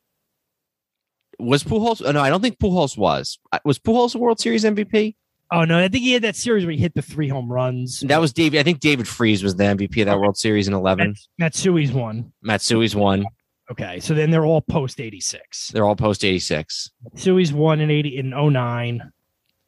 Was 1.39 1.63
Pujols? 1.63 2.01
Oh, 2.05 2.11
no, 2.11 2.21
I 2.21 2.29
don't 2.29 2.41
think 2.41 2.59
Pujols 2.59 2.97
was. 2.97 3.39
Uh, 3.53 3.59
was 3.63 3.79
Pujols 3.79 4.15
a 4.15 4.17
World 4.17 4.39
Series 4.39 4.65
MVP? 4.65 5.15
Oh 5.51 5.63
no, 5.63 5.79
I 5.79 5.87
think 5.87 6.03
he 6.03 6.13
had 6.13 6.23
that 6.23 6.35
series 6.35 6.65
where 6.65 6.73
he 6.73 6.77
hit 6.77 6.93
the 6.93 7.01
three 7.01 7.29
home 7.29 7.51
runs. 7.51 8.01
That 8.01 8.19
was 8.19 8.33
David. 8.33 8.59
I 8.59 8.63
think 8.63 8.79
David 8.79 9.07
Freese 9.07 9.43
was 9.43 9.55
the 9.55 9.63
MVP 9.63 10.01
of 10.01 10.05
that 10.07 10.15
okay. 10.15 10.19
World 10.19 10.37
Series 10.37 10.67
in 10.67 10.73
eleven. 10.73 11.15
Matsui's 11.41 11.91
one. 11.91 12.33
Matsui's 12.45 12.95
one. 12.95 13.25
Okay, 13.71 13.99
so 13.99 14.13
then 14.13 14.29
they're 14.29 14.45
all 14.45 14.61
post 14.61 14.99
eighty 14.99 15.21
six. 15.21 15.69
They're 15.69 15.85
all 15.85 15.95
post 15.95 16.25
eighty 16.25 16.39
six. 16.39 16.91
Matsui's 17.15 17.53
one 17.53 17.79
in 17.79 17.89
eighty 17.89 18.17
in 18.17 18.31
09. 18.31 19.11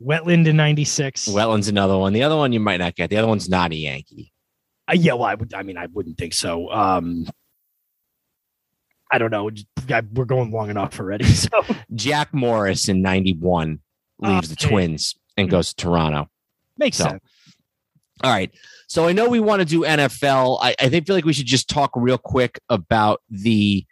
Wetteland 0.02 0.48
in 0.48 0.58
'96. 0.58 1.28
Wetteland's 1.30 1.70
another 1.70 1.98
one. 1.98 2.12
The 2.14 2.24
other 2.24 2.38
one 2.38 2.52
you 2.52 2.60
might 2.60 2.78
not 2.78 2.96
get. 2.96 3.10
The 3.10 3.18
other 3.18 3.28
one's 3.28 3.50
not 3.50 3.72
a 3.72 3.76
Yankee. 3.76 4.34
Uh, 4.90 4.94
yeah, 4.96 5.14
well, 5.14 5.26
I 5.26 5.36
would. 5.36 5.54
I 5.54 5.64
mean, 5.64 5.78
I 5.78 5.88
wouldn't 5.88 6.18
think 6.18 6.34
so. 6.34 6.70
Um, 6.72 7.26
I 9.12 9.18
don't 9.18 9.32
know. 9.32 9.50
We're 10.14 10.26
going 10.26 10.52
long 10.52 10.70
enough 10.70 11.00
already. 11.00 11.26
So 11.34 11.50
Jack 11.94 12.34
Morris 12.34 12.90
in 12.90 13.02
'91 13.02 13.80
leaves 14.20 14.52
uh, 14.52 14.56
the 14.56 14.56
Twins 14.56 15.16
and 15.42 15.50
goes 15.50 15.74
to 15.74 15.76
Toronto. 15.76 16.30
Makes 16.78 16.98
so, 16.98 17.06
sense. 17.06 17.24
All 18.24 18.32
right. 18.32 18.52
So 18.88 19.08
I 19.08 19.14
know 19.14 19.30
we 19.30 19.40
want 19.40 19.62
to 19.62 19.66
do 19.66 19.82
NFL. 19.82 20.60
I, 20.62 20.76
I 20.80 20.90
think 20.90 21.06
feel 21.06 21.16
like 21.16 21.26
we 21.26 21.34
should 21.34 21.46
just 21.46 21.70
talk 21.70 21.92
real 21.96 22.18
quick 22.18 22.60
about 22.70 23.22
the 23.30 23.86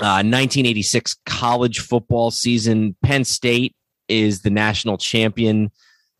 uh, 0.00 0.22
1986 0.22 1.16
college 1.26 1.80
football 1.80 2.30
season. 2.30 2.96
Penn 3.02 3.24
State 3.24 3.74
is 4.08 4.42
the 4.42 4.50
national 4.50 4.98
champion. 4.98 5.70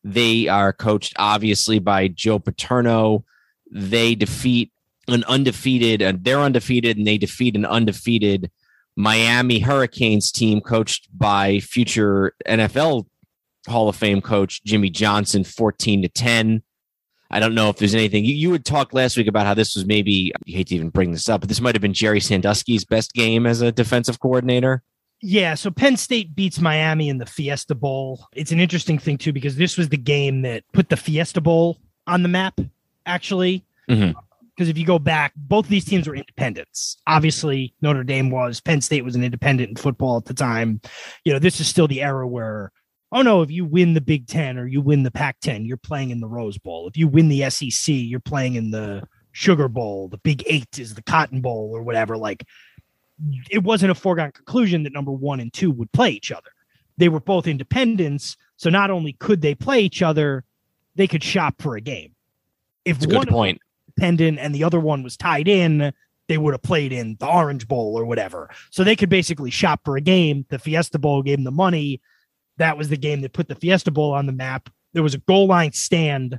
They 0.02 0.48
are 0.48 0.72
coached 0.72 1.14
obviously 1.16 1.78
by 1.78 2.08
Joe 2.08 2.38
Paterno. 2.38 3.24
They 3.70 4.14
defeat 4.14 4.70
an 5.08 5.24
undefeated, 5.24 6.02
and 6.02 6.18
uh, 6.18 6.20
they're 6.22 6.40
undefeated, 6.40 6.96
and 6.96 7.06
they 7.06 7.18
defeat 7.18 7.56
an 7.56 7.66
undefeated 7.66 8.50
Miami 8.96 9.58
Hurricanes 9.58 10.30
team 10.30 10.60
coached 10.60 11.08
by 11.16 11.58
future 11.60 12.34
NFL 12.46 13.06
Hall 13.66 13.88
of 13.88 13.96
Fame 13.96 14.20
coach 14.20 14.62
Jimmy 14.64 14.90
Johnson, 14.90 15.44
14 15.44 16.02
to 16.02 16.08
10. 16.08 16.62
I 17.30 17.40
don't 17.40 17.54
know 17.54 17.68
if 17.68 17.78
there's 17.78 17.94
anything 17.94 18.24
you, 18.24 18.34
you 18.34 18.50
would 18.50 18.64
talk 18.64 18.94
last 18.94 19.16
week 19.16 19.26
about 19.26 19.46
how 19.46 19.54
this 19.54 19.74
was 19.74 19.86
maybe, 19.86 20.32
you 20.44 20.56
hate 20.56 20.68
to 20.68 20.76
even 20.76 20.90
bring 20.90 21.12
this 21.12 21.28
up, 21.28 21.40
but 21.40 21.48
this 21.48 21.60
might 21.60 21.74
have 21.74 21.82
been 21.82 21.94
Jerry 21.94 22.20
Sandusky's 22.20 22.84
best 22.84 23.12
game 23.12 23.46
as 23.46 23.60
a 23.60 23.72
defensive 23.72 24.20
coordinator. 24.20 24.82
Yeah, 25.20 25.54
so 25.54 25.70
Penn 25.70 25.96
State 25.96 26.34
beats 26.34 26.60
Miami 26.60 27.08
in 27.08 27.18
the 27.18 27.26
Fiesta 27.26 27.74
Bowl. 27.74 28.26
It's 28.34 28.52
an 28.52 28.60
interesting 28.60 28.98
thing 28.98 29.16
too 29.16 29.32
because 29.32 29.56
this 29.56 29.78
was 29.78 29.88
the 29.88 29.96
game 29.96 30.42
that 30.42 30.64
put 30.72 30.90
the 30.90 30.96
Fiesta 30.96 31.40
Bowl 31.40 31.78
on 32.06 32.22
the 32.22 32.28
map. 32.28 32.60
Actually, 33.06 33.64
because 33.86 34.04
mm-hmm. 34.04 34.68
if 34.68 34.78
you 34.78 34.86
go 34.86 34.98
back, 34.98 35.32
both 35.36 35.66
of 35.66 35.70
these 35.70 35.84
teams 35.84 36.08
were 36.08 36.14
independents. 36.14 36.98
Obviously, 37.06 37.74
Notre 37.82 38.04
Dame 38.04 38.30
was. 38.30 38.60
Penn 38.60 38.80
State 38.80 39.04
was 39.04 39.14
an 39.14 39.24
independent 39.24 39.70
in 39.70 39.76
football 39.76 40.16
at 40.16 40.26
the 40.26 40.34
time. 40.34 40.80
You 41.24 41.32
know, 41.32 41.38
this 41.38 41.60
is 41.60 41.68
still 41.68 41.88
the 41.88 42.02
era 42.02 42.26
where 42.26 42.72
oh 43.14 43.22
no, 43.22 43.40
if 43.40 43.50
you 43.50 43.64
win 43.64 43.94
the 43.94 44.00
Big 44.00 44.26
Ten 44.26 44.58
or 44.58 44.66
you 44.66 44.82
win 44.82 45.04
the 45.04 45.10
Pac 45.10 45.38
10, 45.40 45.64
you're 45.64 45.76
playing 45.76 46.10
in 46.10 46.20
the 46.20 46.26
Rose 46.26 46.58
Bowl. 46.58 46.88
If 46.88 46.96
you 46.96 47.08
win 47.08 47.28
the 47.28 47.48
SEC, 47.48 47.94
you're 47.94 48.20
playing 48.20 48.56
in 48.56 48.72
the 48.72 49.06
Sugar 49.32 49.68
Bowl. 49.68 50.08
The 50.08 50.18
Big 50.18 50.42
Eight 50.46 50.78
is 50.78 50.94
the 50.94 51.02
Cotton 51.02 51.40
Bowl 51.40 51.70
or 51.72 51.82
whatever. 51.82 52.18
Like 52.18 52.44
it 53.50 53.62
wasn't 53.62 53.92
a 53.92 53.94
foregone 53.94 54.32
conclusion 54.32 54.82
that 54.82 54.92
number 54.92 55.12
one 55.12 55.40
and 55.40 55.52
two 55.52 55.70
would 55.70 55.92
play 55.92 56.10
each 56.10 56.32
other. 56.32 56.50
They 56.98 57.08
were 57.08 57.20
both 57.20 57.46
independents. 57.46 58.36
So 58.56 58.68
not 58.68 58.90
only 58.90 59.14
could 59.14 59.40
they 59.40 59.54
play 59.54 59.80
each 59.80 60.02
other, 60.02 60.44
they 60.96 61.06
could 61.06 61.22
shop 61.22 61.62
for 61.62 61.76
a 61.76 61.80
game. 61.80 62.14
If 62.84 62.98
That's 62.98 63.14
one 63.14 63.26
point. 63.28 63.60
independent 63.96 64.38
and 64.40 64.54
the 64.54 64.64
other 64.64 64.80
one 64.80 65.02
was 65.02 65.16
tied 65.16 65.48
in, 65.48 65.92
they 66.28 66.38
would 66.38 66.54
have 66.54 66.62
played 66.62 66.92
in 66.92 67.16
the 67.20 67.26
Orange 67.26 67.68
Bowl 67.68 67.96
or 67.96 68.04
whatever. 68.04 68.50
So 68.70 68.82
they 68.82 68.96
could 68.96 69.08
basically 69.08 69.50
shop 69.50 69.82
for 69.84 69.96
a 69.96 70.00
game. 70.00 70.46
The 70.48 70.58
Fiesta 70.58 70.98
Bowl 70.98 71.22
gave 71.22 71.38
them 71.38 71.44
the 71.44 71.50
money. 71.50 72.00
That 72.58 72.76
was 72.78 72.88
the 72.88 72.96
game 72.96 73.20
that 73.22 73.32
put 73.32 73.48
the 73.48 73.54
Fiesta 73.54 73.90
Bowl 73.90 74.12
on 74.12 74.26
the 74.26 74.32
map. 74.32 74.68
There 74.92 75.02
was 75.02 75.14
a 75.14 75.18
goal 75.18 75.46
line 75.46 75.72
stand 75.72 76.38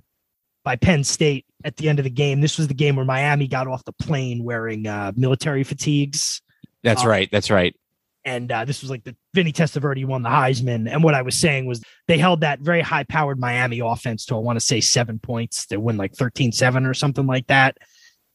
by 0.63 0.75
Penn 0.75 1.03
State 1.03 1.45
at 1.63 1.77
the 1.77 1.89
end 1.89 1.99
of 1.99 2.03
the 2.03 2.09
game. 2.09 2.41
This 2.41 2.57
was 2.57 2.67
the 2.67 2.73
game 2.73 2.95
where 2.95 3.05
Miami 3.05 3.47
got 3.47 3.67
off 3.67 3.83
the 3.85 3.91
plane 3.93 4.43
wearing 4.43 4.87
uh, 4.87 5.11
military 5.15 5.63
fatigues. 5.63 6.41
That's 6.83 7.03
Uh, 7.03 7.09
right. 7.09 7.29
That's 7.31 7.51
right. 7.51 7.75
And 8.23 8.51
uh, 8.51 8.65
this 8.65 8.81
was 8.81 8.89
like 8.89 9.03
the 9.03 9.15
Vinny 9.35 9.51
Testaverde 9.53 10.03
won 10.05 10.23
the 10.23 10.29
Heisman. 10.29 10.91
And 10.91 11.03
what 11.03 11.13
I 11.13 11.21
was 11.21 11.35
saying 11.35 11.67
was 11.67 11.83
they 12.07 12.17
held 12.17 12.41
that 12.41 12.59
very 12.59 12.81
high 12.81 13.03
powered 13.03 13.39
Miami 13.39 13.79
offense 13.79 14.25
to, 14.25 14.35
I 14.35 14.39
want 14.39 14.55
to 14.55 14.65
say, 14.65 14.81
seven 14.81 15.19
points. 15.19 15.67
They 15.67 15.77
win 15.77 15.97
like 15.97 16.15
13 16.15 16.51
7 16.51 16.85
or 16.87 16.95
something 16.95 17.27
like 17.27 17.45
that. 17.47 17.77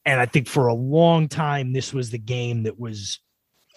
And 0.05 0.19
I 0.21 0.25
think 0.25 0.47
for 0.47 0.67
a 0.67 0.73
long 0.73 1.27
time, 1.27 1.73
this 1.73 1.93
was 1.93 2.09
the 2.09 2.17
game 2.17 2.63
that 2.63 2.79
was 2.79 3.19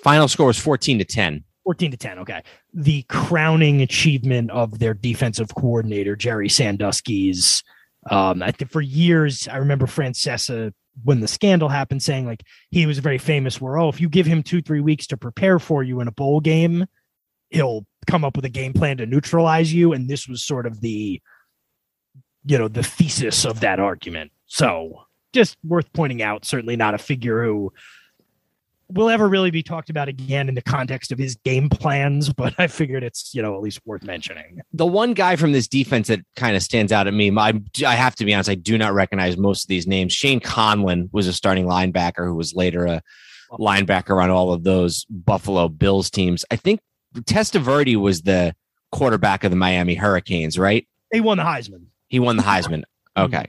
Final 0.05 0.29
score 0.29 0.47
was 0.47 0.59
14 0.59 0.99
to 0.99 1.05
10. 1.05 1.43
14 1.65 1.91
to 1.91 1.97
10. 1.97 2.19
Okay. 2.21 2.43
The 2.73 3.03
crowning 3.05 3.83
achievement 3.83 4.51
of 4.51 4.79
their 4.79 4.95
defensive 4.95 5.55
coordinator, 5.55 6.15
Jerry 6.17 6.49
Sandusky's. 6.49 7.63
Um, 8.11 8.43
I 8.43 8.51
think 8.51 8.71
for 8.71 8.83
years, 8.83 9.49
I 9.49 9.57
remember 9.57 9.87
Francesa 9.87 10.73
when 11.03 11.21
the 11.21 11.29
scandal 11.29 11.69
happened 11.69 12.03
saying 12.03 12.27
like 12.27 12.45
he 12.71 12.87
was 12.87 12.99
very 12.99 13.19
famous 13.19 13.61
where, 13.61 13.79
oh, 13.79 13.89
if 13.89 14.01
you 14.01 14.09
give 14.09 14.27
him 14.27 14.43
two, 14.43 14.63
three 14.63 14.81
weeks 14.81 15.07
to 15.09 15.17
prepare 15.17 15.59
for 15.59 15.83
you 15.83 16.01
in 16.01 16.07
a 16.07 16.13
bowl 16.13 16.41
game, 16.41 16.87
he'll 17.51 17.85
come 18.07 18.25
up 18.25 18.37
with 18.37 18.45
a 18.45 18.51
game 18.51 18.73
plan 18.73 18.99
to 18.99 19.07
neutralize 19.07 19.73
you. 19.73 19.93
And 19.93 20.09
this 20.09 20.29
was 20.29 20.45
sort 20.45 20.67
of 20.67 20.81
the, 20.81 21.21
you 22.45 22.59
know, 22.59 22.69
the 22.69 22.83
thesis 22.83 23.45
of 23.45 23.61
that 23.61 23.81
argument. 23.81 24.31
So 24.47 25.07
just 25.33 25.57
worth 25.65 25.93
pointing 25.93 26.23
out, 26.23 26.45
certainly 26.45 26.77
not 26.77 26.95
a 26.95 26.99
figure 26.99 27.43
who 27.43 27.73
will 28.89 29.09
ever 29.09 29.29
really 29.29 29.51
be 29.51 29.63
talked 29.63 29.91
about 29.91 30.09
again 30.09 30.49
in 30.49 30.55
the 30.55 30.63
context 30.63 31.11
of 31.13 31.19
his 31.19 31.37
game 31.37 31.69
plans, 31.69 32.33
but 32.33 32.55
I 32.59 32.67
figured 32.67 33.03
it's, 33.03 33.35
you 33.35 33.43
know, 33.43 33.55
at 33.55 33.61
least 33.63 33.81
worth 33.85 34.03
mentioning. 34.05 34.61
The 34.73 34.87
one 34.87 35.15
guy 35.15 35.37
from 35.37 35.53
this 35.53 35.67
defense 35.69 36.09
that 36.09 36.21
kind 36.37 36.55
of 36.57 36.63
stands 36.63 36.93
out 36.93 37.07
at 37.07 37.15
me, 37.15 37.31
I, 37.37 37.55
I 37.87 37.95
have 37.95 38.15
to 38.17 38.25
be 38.25 38.35
honest, 38.35 38.51
I 38.51 38.55
do 38.55 38.77
not 38.79 38.93
recognize 38.93 39.37
most 39.37 39.65
of 39.65 39.69
these 39.69 39.87
names. 39.87 40.13
Shane 40.13 40.41
Conlan 40.41 41.09
was 41.13 41.27
a 41.27 41.33
starting 41.33 41.67
linebacker 41.67 42.27
who 42.27 42.35
was 42.35 42.55
later 42.55 42.87
a 42.87 43.03
linebacker 43.53 44.23
on 44.23 44.31
all 44.31 44.53
of 44.53 44.65
those 44.65 45.05
Buffalo 45.09 45.69
Bills 45.69 46.11
teams. 46.11 46.45
I 46.51 46.57
think 46.57 46.81
Testaverde 47.15 47.97
was 47.97 48.23
the 48.23 48.55
quarterback 48.93 49.45
of 49.45 49.51
the 49.51 49.57
Miami 49.57 49.95
Hurricanes, 49.95 50.59
right? 50.59 50.87
He 51.13 51.21
won 51.21 51.39
the 51.39 51.45
Heisman. 51.45 51.87
He 52.09 52.19
won 52.21 52.37
the 52.37 52.43
Heisman. 52.43 52.83
Mhm. 53.17 53.27
Okay. 53.27 53.47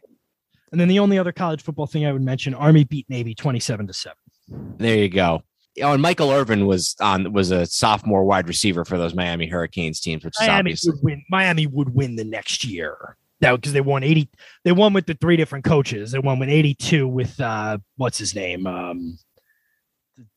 And 0.72 0.80
then 0.80 0.88
the 0.88 0.99
only 0.99 1.18
other 1.18 1.32
college 1.32 1.64
football 1.64 1.88
thing 1.88 2.06
I 2.06 2.14
would 2.14 2.22
mention, 2.22 2.53
Army 2.53 2.84
beat 2.84 3.10
Navy 3.10 3.34
27 3.34 3.88
to 3.88 3.94
7. 3.94 4.16
There 4.47 4.97
you 4.97 5.09
go. 5.09 5.43
Oh, 5.81 5.91
and 5.91 6.01
Michael 6.01 6.31
Irvin 6.31 6.67
was 6.67 6.95
on 7.01 7.34
was 7.34 7.51
a 7.51 7.65
sophomore 7.65 8.23
wide 8.23 8.47
receiver 8.47 8.85
for 8.85 8.97
those 8.97 9.13
Miami 9.13 9.47
Hurricanes 9.47 9.99
teams, 9.99 10.23
which 10.23 10.35
is 10.35 10.47
Miami 10.47 10.59
obviously 10.59 10.91
would 10.91 11.03
win. 11.03 11.23
Miami 11.30 11.67
would 11.67 11.93
win 11.93 12.15
the 12.15 12.23
next 12.23 12.63
year. 12.63 13.17
Now, 13.41 13.57
because 13.57 13.73
they 13.73 13.81
won 13.81 14.01
80, 14.01 14.30
they 14.63 14.72
won 14.72 14.93
with 14.93 15.05
the 15.05 15.15
three 15.15 15.35
different 15.35 15.65
coaches. 15.65 16.11
They 16.11 16.19
won 16.19 16.39
with 16.39 16.49
82 16.49 17.07
with 17.07 17.39
uh 17.41 17.80
what's 17.97 18.17
his 18.17 18.34
name? 18.34 18.65
Um 18.65 19.17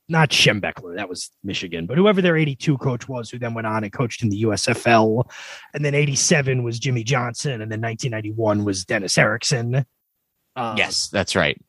not 0.09 0.31
Schembechler, 0.31 0.97
that 0.97 1.09
was 1.09 1.31
Michigan, 1.45 1.87
but 1.87 1.99
whoever 1.99 2.23
their 2.23 2.37
82 2.37 2.79
coach 2.79 3.09
was, 3.09 3.31
who 3.31 3.39
then 3.39 3.55
went 3.55 3.67
on 3.67 3.85
and 3.85 3.93
coached 3.93 4.23
in 4.23 4.31
the 4.31 4.43
USFL. 4.45 5.31
And 5.75 5.85
then 5.85 5.95
87 5.95 6.63
was 6.63 6.79
Jimmy 6.79 7.05
Johnson, 7.05 7.61
and 7.61 7.71
then 7.71 7.81
1991 7.83 8.65
was 8.65 8.87
Dennis 8.87 9.19
Erickson. 9.19 9.85
Uh, 10.57 10.75
yes, 10.79 11.09
that's 11.09 11.37
right. 11.37 11.61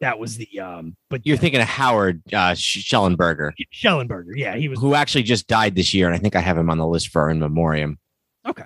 That 0.00 0.18
was 0.18 0.36
the 0.36 0.60
um. 0.60 0.96
But 1.10 1.26
You're 1.26 1.36
thinking 1.36 1.60
of 1.60 1.68
Howard 1.68 2.22
uh, 2.32 2.52
Schnellenberger, 2.52 3.52
Schnellenberger, 3.74 4.32
yeah, 4.34 4.56
he 4.56 4.68
was 4.68 4.80
who 4.80 4.94
actually 4.94 5.24
just 5.24 5.46
died 5.46 5.74
this 5.74 5.92
year, 5.92 6.06
and 6.06 6.14
I 6.14 6.18
think 6.18 6.34
I 6.36 6.40
have 6.40 6.56
him 6.56 6.70
on 6.70 6.78
the 6.78 6.86
list 6.86 7.08
for 7.08 7.28
in 7.30 7.38
memoriam. 7.38 7.98
okay. 8.46 8.64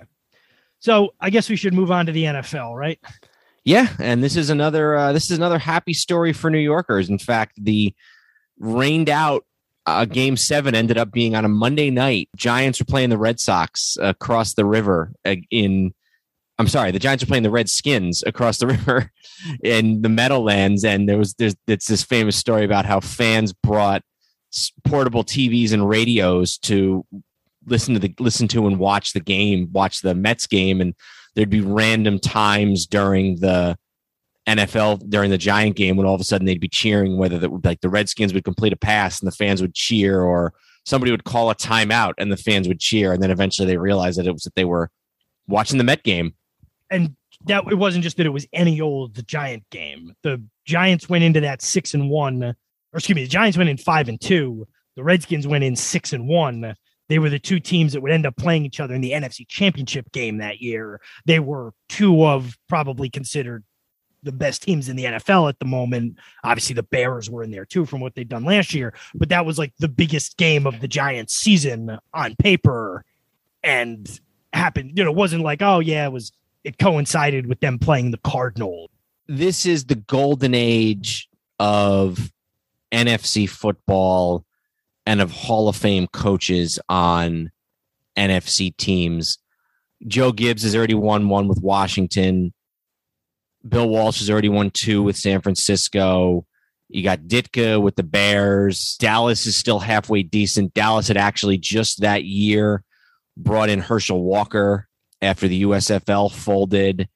So 0.79 1.13
I 1.19 1.29
guess 1.29 1.49
we 1.49 1.55
should 1.55 1.73
move 1.73 1.91
on 1.91 2.05
to 2.05 2.11
the 2.11 2.25
NFL, 2.25 2.75
right? 2.75 2.99
Yeah, 3.63 3.87
and 3.99 4.23
this 4.23 4.35
is 4.37 4.49
another 4.49 4.95
uh, 4.95 5.11
this 5.11 5.31
is 5.31 5.37
another 5.37 5.57
happy 5.57 5.93
story 5.93 6.31
for 6.31 6.49
New 6.49 6.59
Yorkers. 6.59 7.09
In 7.09 7.17
fact, 7.17 7.53
the 7.57 7.93
rained 8.59 9.09
out 9.09 9.45
uh, 9.87 10.05
game 10.05 10.37
seven 10.37 10.75
ended 10.75 10.97
up 10.97 11.11
being 11.11 11.35
on 11.35 11.43
a 11.43 11.49
Monday 11.49 11.89
night. 11.89 12.29
Giants 12.35 12.79
were 12.79 12.85
playing 12.85 13.09
the 13.09 13.17
Red 13.17 13.39
Sox 13.39 13.97
across 13.99 14.53
the 14.53 14.65
river 14.65 15.11
uh, 15.25 15.35
in. 15.51 15.93
I'm 16.57 16.67
sorry, 16.67 16.91
the 16.91 16.99
Giants 16.99 17.23
are 17.23 17.27
playing 17.27 17.43
the 17.43 17.51
Redskins 17.51 18.23
across 18.25 18.59
the 18.59 18.67
river 18.87 19.11
in 19.63 20.01
the 20.01 20.09
Meadowlands, 20.09 20.83
and 20.85 21.07
there 21.07 21.17
was 21.17 21.33
there's 21.35 21.55
it's 21.67 21.87
this 21.87 22.03
famous 22.03 22.35
story 22.35 22.63
about 22.63 22.85
how 22.85 22.99
fans 22.99 23.53
brought 23.53 24.01
portable 24.85 25.23
TVs 25.23 25.73
and 25.73 25.87
radios 25.87 26.57
to 26.59 27.05
listen 27.65 27.93
to 27.93 27.99
the 27.99 28.13
listen 28.19 28.47
to 28.49 28.67
and 28.67 28.79
watch 28.79 29.13
the 29.13 29.19
game, 29.19 29.69
watch 29.71 30.01
the 30.01 30.15
Mets 30.15 30.47
game, 30.47 30.81
and 30.81 30.93
there'd 31.35 31.49
be 31.49 31.61
random 31.61 32.19
times 32.19 32.85
during 32.87 33.37
the 33.37 33.77
NFL 34.47 35.09
during 35.09 35.31
the 35.31 35.37
Giant 35.37 35.75
game 35.75 35.97
when 35.97 36.05
all 36.05 36.15
of 36.15 36.21
a 36.21 36.25
sudden 36.25 36.45
they'd 36.45 36.59
be 36.59 36.69
cheering 36.69 37.17
whether 37.17 37.39
the, 37.39 37.49
like 37.63 37.81
the 37.81 37.89
Redskins 37.89 38.33
would 38.33 38.43
complete 38.43 38.73
a 38.73 38.77
pass 38.77 39.19
and 39.19 39.27
the 39.27 39.35
fans 39.35 39.61
would 39.61 39.73
cheer 39.73 40.21
or 40.21 40.53
somebody 40.85 41.11
would 41.11 41.23
call 41.23 41.49
a 41.49 41.55
timeout 41.55 42.13
and 42.19 42.31
the 42.31 42.37
fans 42.37 42.67
would 42.67 42.79
cheer 42.79 43.11
and 43.11 43.23
then 43.23 43.31
eventually 43.31 43.67
they 43.67 43.77
realized 43.77 44.19
that 44.19 44.27
it 44.27 44.31
was 44.31 44.43
that 44.43 44.53
they 44.55 44.65
were 44.65 44.91
watching 45.47 45.77
the 45.79 45.83
Met 45.83 46.03
game. 46.03 46.35
And 46.89 47.15
that 47.45 47.63
it 47.69 47.75
wasn't 47.75 48.03
just 48.03 48.17
that 48.17 48.25
it 48.25 48.29
was 48.29 48.47
any 48.53 48.81
old 48.81 49.25
giant 49.27 49.69
game. 49.69 50.15
The 50.23 50.41
Giants 50.65 51.09
went 51.09 51.23
into 51.23 51.41
that 51.41 51.61
six 51.61 51.93
and 51.93 52.09
one, 52.09 52.43
or 52.43 52.55
excuse 52.93 53.15
me, 53.15 53.23
the 53.23 53.29
Giants 53.29 53.57
went 53.57 53.69
in 53.69 53.77
five 53.77 54.07
and 54.07 54.19
two. 54.19 54.67
The 54.95 55.03
Redskins 55.03 55.45
went 55.45 55.63
in 55.63 55.75
six 55.75 56.13
and 56.13 56.27
one. 56.27 56.75
They 57.07 57.19
were 57.19 57.29
the 57.29 57.39
two 57.39 57.59
teams 57.59 57.93
that 57.93 58.01
would 58.01 58.11
end 58.11 58.25
up 58.25 58.35
playing 58.35 58.65
each 58.65 58.79
other 58.79 58.95
in 58.95 59.01
the 59.01 59.11
NFC 59.11 59.47
Championship 59.47 60.11
game 60.11 60.37
that 60.37 60.59
year. 60.59 60.99
They 61.25 61.39
were 61.39 61.73
two 61.87 62.25
of 62.25 62.57
probably 62.67 63.09
considered 63.09 63.63
the 64.23 64.31
best 64.31 64.63
teams 64.63 64.89
in 64.89 64.95
the 64.95 65.05
NFL 65.05 65.49
at 65.49 65.59
the 65.59 65.65
moment. 65.65 66.17
Obviously, 66.43 66.73
the 66.73 66.83
Bears 66.83 67.29
were 67.29 67.43
in 67.43 67.51
there 67.51 67.65
too 67.65 67.85
from 67.85 68.01
what 68.01 68.15
they'd 68.15 68.29
done 68.29 68.43
last 68.43 68.73
year, 68.73 68.93
but 69.13 69.29
that 69.29 69.45
was 69.45 69.59
like 69.59 69.73
the 69.77 69.87
biggest 69.87 70.37
game 70.37 70.65
of 70.65 70.81
the 70.81 70.87
Giants 70.87 71.35
season 71.35 71.99
on 72.13 72.35
paper 72.37 73.05
and 73.63 74.19
happened. 74.51 74.97
You 74.97 75.03
know, 75.03 75.11
it 75.11 75.15
wasn't 75.15 75.43
like, 75.43 75.61
oh, 75.61 75.79
yeah, 75.79 76.05
it 76.05 76.11
was 76.11 76.31
it 76.65 76.79
coincided 76.79 77.45
with 77.45 77.59
them 77.59 77.77
playing 77.77 78.09
the 78.09 78.17
Cardinals. 78.17 78.89
This 79.27 79.65
is 79.65 79.85
the 79.85 79.95
golden 79.95 80.55
age 80.55 81.29
of 81.59 82.31
NFC 82.91 83.47
football 83.47 84.43
and 85.05 85.21
of 85.21 85.31
Hall 85.31 85.69
of 85.69 85.75
Fame 85.75 86.07
coaches 86.07 86.79
on 86.89 87.51
NFC 88.17 88.75
teams. 88.75 89.37
Joe 90.07 90.31
Gibbs 90.31 90.63
has 90.63 90.75
already 90.75 90.95
won 90.95 91.29
one 91.29 91.47
with 91.47 91.61
Washington. 91.61 92.51
Bill 93.67 93.87
Walsh 93.87 94.19
has 94.19 94.29
already 94.29 94.49
won 94.49 94.71
two 94.71 95.03
with 95.03 95.17
San 95.17 95.41
Francisco. 95.41 96.47
You 96.89 97.03
got 97.03 97.21
Ditka 97.21 97.81
with 97.81 97.95
the 97.95 98.03
Bears. 98.03 98.95
Dallas 98.97 99.45
is 99.45 99.55
still 99.55 99.79
halfway 99.79 100.23
decent. 100.23 100.73
Dallas 100.73 101.07
had 101.07 101.17
actually 101.17 101.59
just 101.59 102.01
that 102.01 102.23
year 102.23 102.83
brought 103.37 103.69
in 103.69 103.79
Herschel 103.79 104.23
Walker 104.23 104.87
after 105.21 105.47
the 105.47 105.63
USFL 105.63 106.31
folded, 106.31 107.07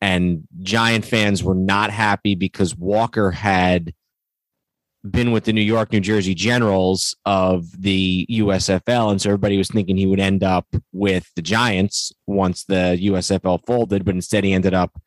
and 0.00 0.46
Giant 0.62 1.04
fans 1.04 1.42
were 1.42 1.54
not 1.54 1.90
happy 1.90 2.34
because 2.34 2.76
Walker 2.76 3.30
had 3.30 3.94
been 5.10 5.30
with 5.30 5.44
the 5.44 5.52
New 5.52 5.62
York, 5.62 5.92
New 5.92 6.00
Jersey 6.00 6.34
Generals 6.34 7.16
of 7.24 7.80
the 7.80 8.26
USFL. 8.30 9.10
And 9.10 9.20
so 9.20 9.30
everybody 9.30 9.56
was 9.56 9.68
thinking 9.68 9.96
he 9.96 10.06
would 10.06 10.20
end 10.20 10.42
up 10.42 10.66
with 10.92 11.30
the 11.36 11.42
Giants 11.42 12.12
once 12.26 12.64
the 12.64 12.98
USFL 13.02 13.64
folded, 13.66 14.04
but 14.04 14.14
instead 14.14 14.44
he 14.44 14.52
ended 14.52 14.74
up 14.74 15.00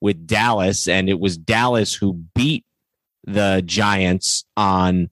with 0.00 0.26
Dallas. 0.26 0.88
And 0.88 1.08
it 1.08 1.20
was 1.20 1.36
Dallas 1.36 1.94
who 1.94 2.24
beat 2.34 2.64
the 3.24 3.62
Giants 3.64 4.44
on 4.56 5.10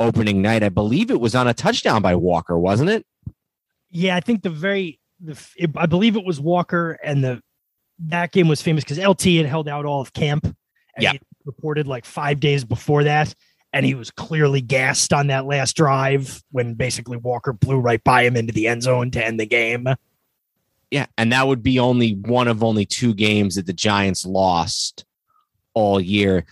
opening 0.00 0.42
night. 0.42 0.62
I 0.62 0.68
believe 0.68 1.10
it 1.10 1.20
was 1.20 1.34
on 1.34 1.46
a 1.46 1.54
touchdown 1.54 2.02
by 2.02 2.14
Walker, 2.14 2.58
wasn't 2.58 2.90
it? 2.90 3.06
Yeah, 3.90 4.16
I 4.16 4.20
think 4.20 4.42
the 4.42 4.50
very, 4.50 4.98
the 5.22 5.38
it, 5.56 5.70
I 5.76 5.86
believe 5.86 6.16
it 6.16 6.24
was 6.24 6.40
Walker, 6.40 6.98
and 7.04 7.22
the 7.22 7.42
that 8.06 8.32
game 8.32 8.48
was 8.48 8.60
famous 8.60 8.84
because 8.84 8.98
LT 8.98 9.22
had 9.36 9.46
held 9.46 9.68
out 9.68 9.84
all 9.84 10.00
of 10.00 10.12
camp. 10.12 10.44
And 10.44 11.02
Yeah. 11.02 11.12
he 11.12 11.20
reported 11.44 11.86
like 11.86 12.04
five 12.04 12.40
days 12.40 12.64
before 12.64 13.04
that, 13.04 13.34
and 13.72 13.86
he 13.86 13.94
was 13.94 14.10
clearly 14.10 14.60
gassed 14.60 15.12
on 15.12 15.28
that 15.28 15.46
last 15.46 15.76
drive 15.76 16.42
when 16.50 16.74
basically 16.74 17.16
Walker 17.16 17.52
blew 17.52 17.78
right 17.78 18.02
by 18.02 18.24
him 18.24 18.36
into 18.36 18.52
the 18.52 18.66
end 18.66 18.82
zone 18.82 19.10
to 19.12 19.24
end 19.24 19.38
the 19.38 19.46
game. 19.46 19.86
Yeah, 20.90 21.06
and 21.16 21.32
that 21.32 21.46
would 21.46 21.62
be 21.62 21.78
only 21.78 22.12
one 22.12 22.48
of 22.48 22.62
only 22.62 22.84
two 22.84 23.14
games 23.14 23.54
that 23.54 23.66
the 23.66 23.72
Giants 23.72 24.26
lost 24.26 25.06
all 25.72 25.98
year. 26.00 26.44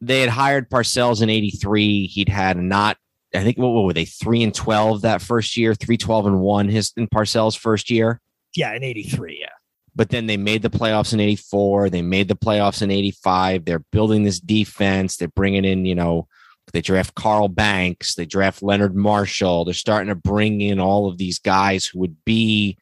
They 0.00 0.20
had 0.20 0.30
hired 0.30 0.70
Parcells 0.70 1.22
in 1.22 1.30
83. 1.30 2.06
He'd 2.06 2.28
had 2.28 2.56
not 2.56 2.98
I 3.34 3.42
think 3.42 3.58
what, 3.58 3.68
what 3.68 3.84
were 3.84 3.92
they? 3.92 4.04
3 4.04 4.42
and 4.42 4.54
12 4.54 5.02
that 5.02 5.22
first 5.22 5.56
year, 5.56 5.74
3 5.74 5.96
12 5.96 6.26
and 6.26 6.40
1 6.40 6.68
his 6.68 6.92
in 6.96 7.08
Parcells 7.08 7.56
first 7.56 7.90
year. 7.90 8.20
Yeah, 8.54 8.74
in 8.74 8.82
83, 8.82 9.38
yeah. 9.40 9.48
But 9.94 10.10
then 10.10 10.26
they 10.26 10.36
made 10.36 10.62
the 10.62 10.70
playoffs 10.70 11.12
in 11.12 11.20
84, 11.20 11.90
they 11.90 12.02
made 12.02 12.28
the 12.28 12.36
playoffs 12.36 12.82
in 12.82 12.90
85. 12.90 13.64
They're 13.64 13.84
building 13.92 14.22
this 14.22 14.40
defense, 14.40 15.16
they're 15.16 15.28
bringing 15.28 15.64
in, 15.64 15.84
you 15.84 15.94
know, 15.94 16.28
they 16.72 16.80
draft 16.80 17.14
Carl 17.14 17.48
Banks, 17.48 18.14
they 18.14 18.24
draft 18.24 18.62
Leonard 18.62 18.96
Marshall. 18.96 19.64
They're 19.64 19.74
starting 19.74 20.08
to 20.08 20.14
bring 20.14 20.60
in 20.60 20.80
all 20.80 21.08
of 21.08 21.18
these 21.18 21.38
guys 21.38 21.84
who 21.84 22.00
would 22.00 22.24
be 22.24 22.78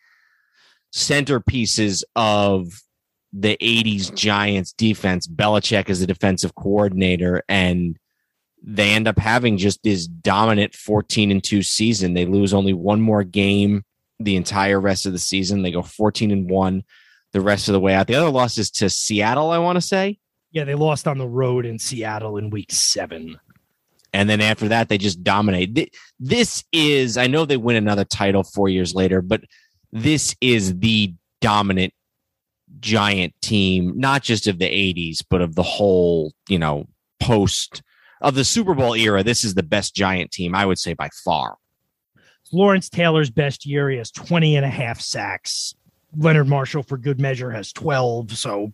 centerpieces 0.95 2.03
of 2.17 2.69
the 3.33 3.57
80s 3.61 4.15
Giants 4.15 4.73
defense. 4.73 5.27
Belichick 5.27 5.89
is 5.89 6.01
the 6.01 6.07
defensive 6.07 6.55
coordinator, 6.55 7.43
and 7.49 7.99
they 8.63 8.91
end 8.91 9.09
up 9.09 9.19
having 9.19 9.57
just 9.57 9.83
this 9.83 10.07
dominant 10.07 10.75
14 10.75 11.31
and 11.31 11.43
2 11.43 11.63
season. 11.63 12.15
They 12.15 12.27
lose 12.27 12.53
only 12.53 12.73
one 12.73 13.01
more 13.01 13.25
game 13.25 13.85
the 14.19 14.37
entire 14.37 14.81
rest 14.81 15.07
of 15.07 15.13
the 15.13 15.19
season. 15.19 15.63
They 15.63 15.73
go 15.73 15.83
14 15.83 16.31
and 16.31 16.51
1 16.51 16.85
the 17.33 17.41
rest 17.41 17.69
of 17.69 17.73
the 17.73 17.81
way 17.81 17.95
out. 17.95 18.07
The 18.07 18.17
other 18.17 18.31
loss 18.31 18.59
is 18.59 18.71
to 18.73 18.91
Seattle, 18.91 19.51
I 19.51 19.59
want 19.59 19.77
to 19.77 19.81
say. 19.81 20.19
Yeah, 20.53 20.65
they 20.65 20.75
lost 20.75 21.07
on 21.07 21.19
the 21.19 21.29
road 21.29 21.65
in 21.65 21.79
Seattle 21.79 22.37
in 22.37 22.51
week 22.51 22.73
seven. 22.73 23.39
And 24.13 24.29
then 24.29 24.41
after 24.41 24.69
that, 24.69 24.89
they 24.89 24.99
just 24.99 25.23
dominate. 25.23 25.95
This 26.19 26.65
is, 26.73 27.17
I 27.17 27.29
know 27.29 27.45
they 27.45 27.57
win 27.57 27.77
another 27.77 28.05
title 28.05 28.43
four 28.43 28.69
years 28.69 28.95
later, 28.95 29.23
but 29.23 29.43
this 29.93 30.35
is 30.41 30.79
the 30.81 31.15
dominant 31.41 31.95
giant 32.81 33.35
team, 33.41 33.93
not 33.97 34.23
just 34.23 34.49
of 34.49 34.59
the 34.59 34.67
80s, 34.67 35.23
but 35.29 35.41
of 35.41 35.55
the 35.55 35.63
whole, 35.63 36.33
you 36.49 36.59
know, 36.59 36.89
post 37.21 37.83
of 38.21 38.35
the 38.35 38.45
Super 38.45 38.75
Bowl 38.75 38.95
era. 38.95 39.23
This 39.23 39.45
is 39.45 39.55
the 39.55 39.63
best 39.63 39.95
giant 39.95 40.31
team, 40.31 40.55
I 40.55 40.67
would 40.67 40.79
say, 40.79 40.95
by 40.95 41.09
far. 41.25 41.57
Lawrence 42.53 42.89
Taylor's 42.89 43.31
best 43.31 43.65
year. 43.65 43.91
He 43.91 43.99
has 43.99 44.11
20 44.11 44.57
and 44.57 44.65
a 44.65 44.71
half 44.71 45.01
sacks. 45.01 45.75
Leonard 46.17 46.49
Marshall, 46.49 46.83
for 46.83 46.99
good 46.99 47.21
measure, 47.21 47.51
has 47.51 47.73
12. 47.73 48.37
So 48.37 48.73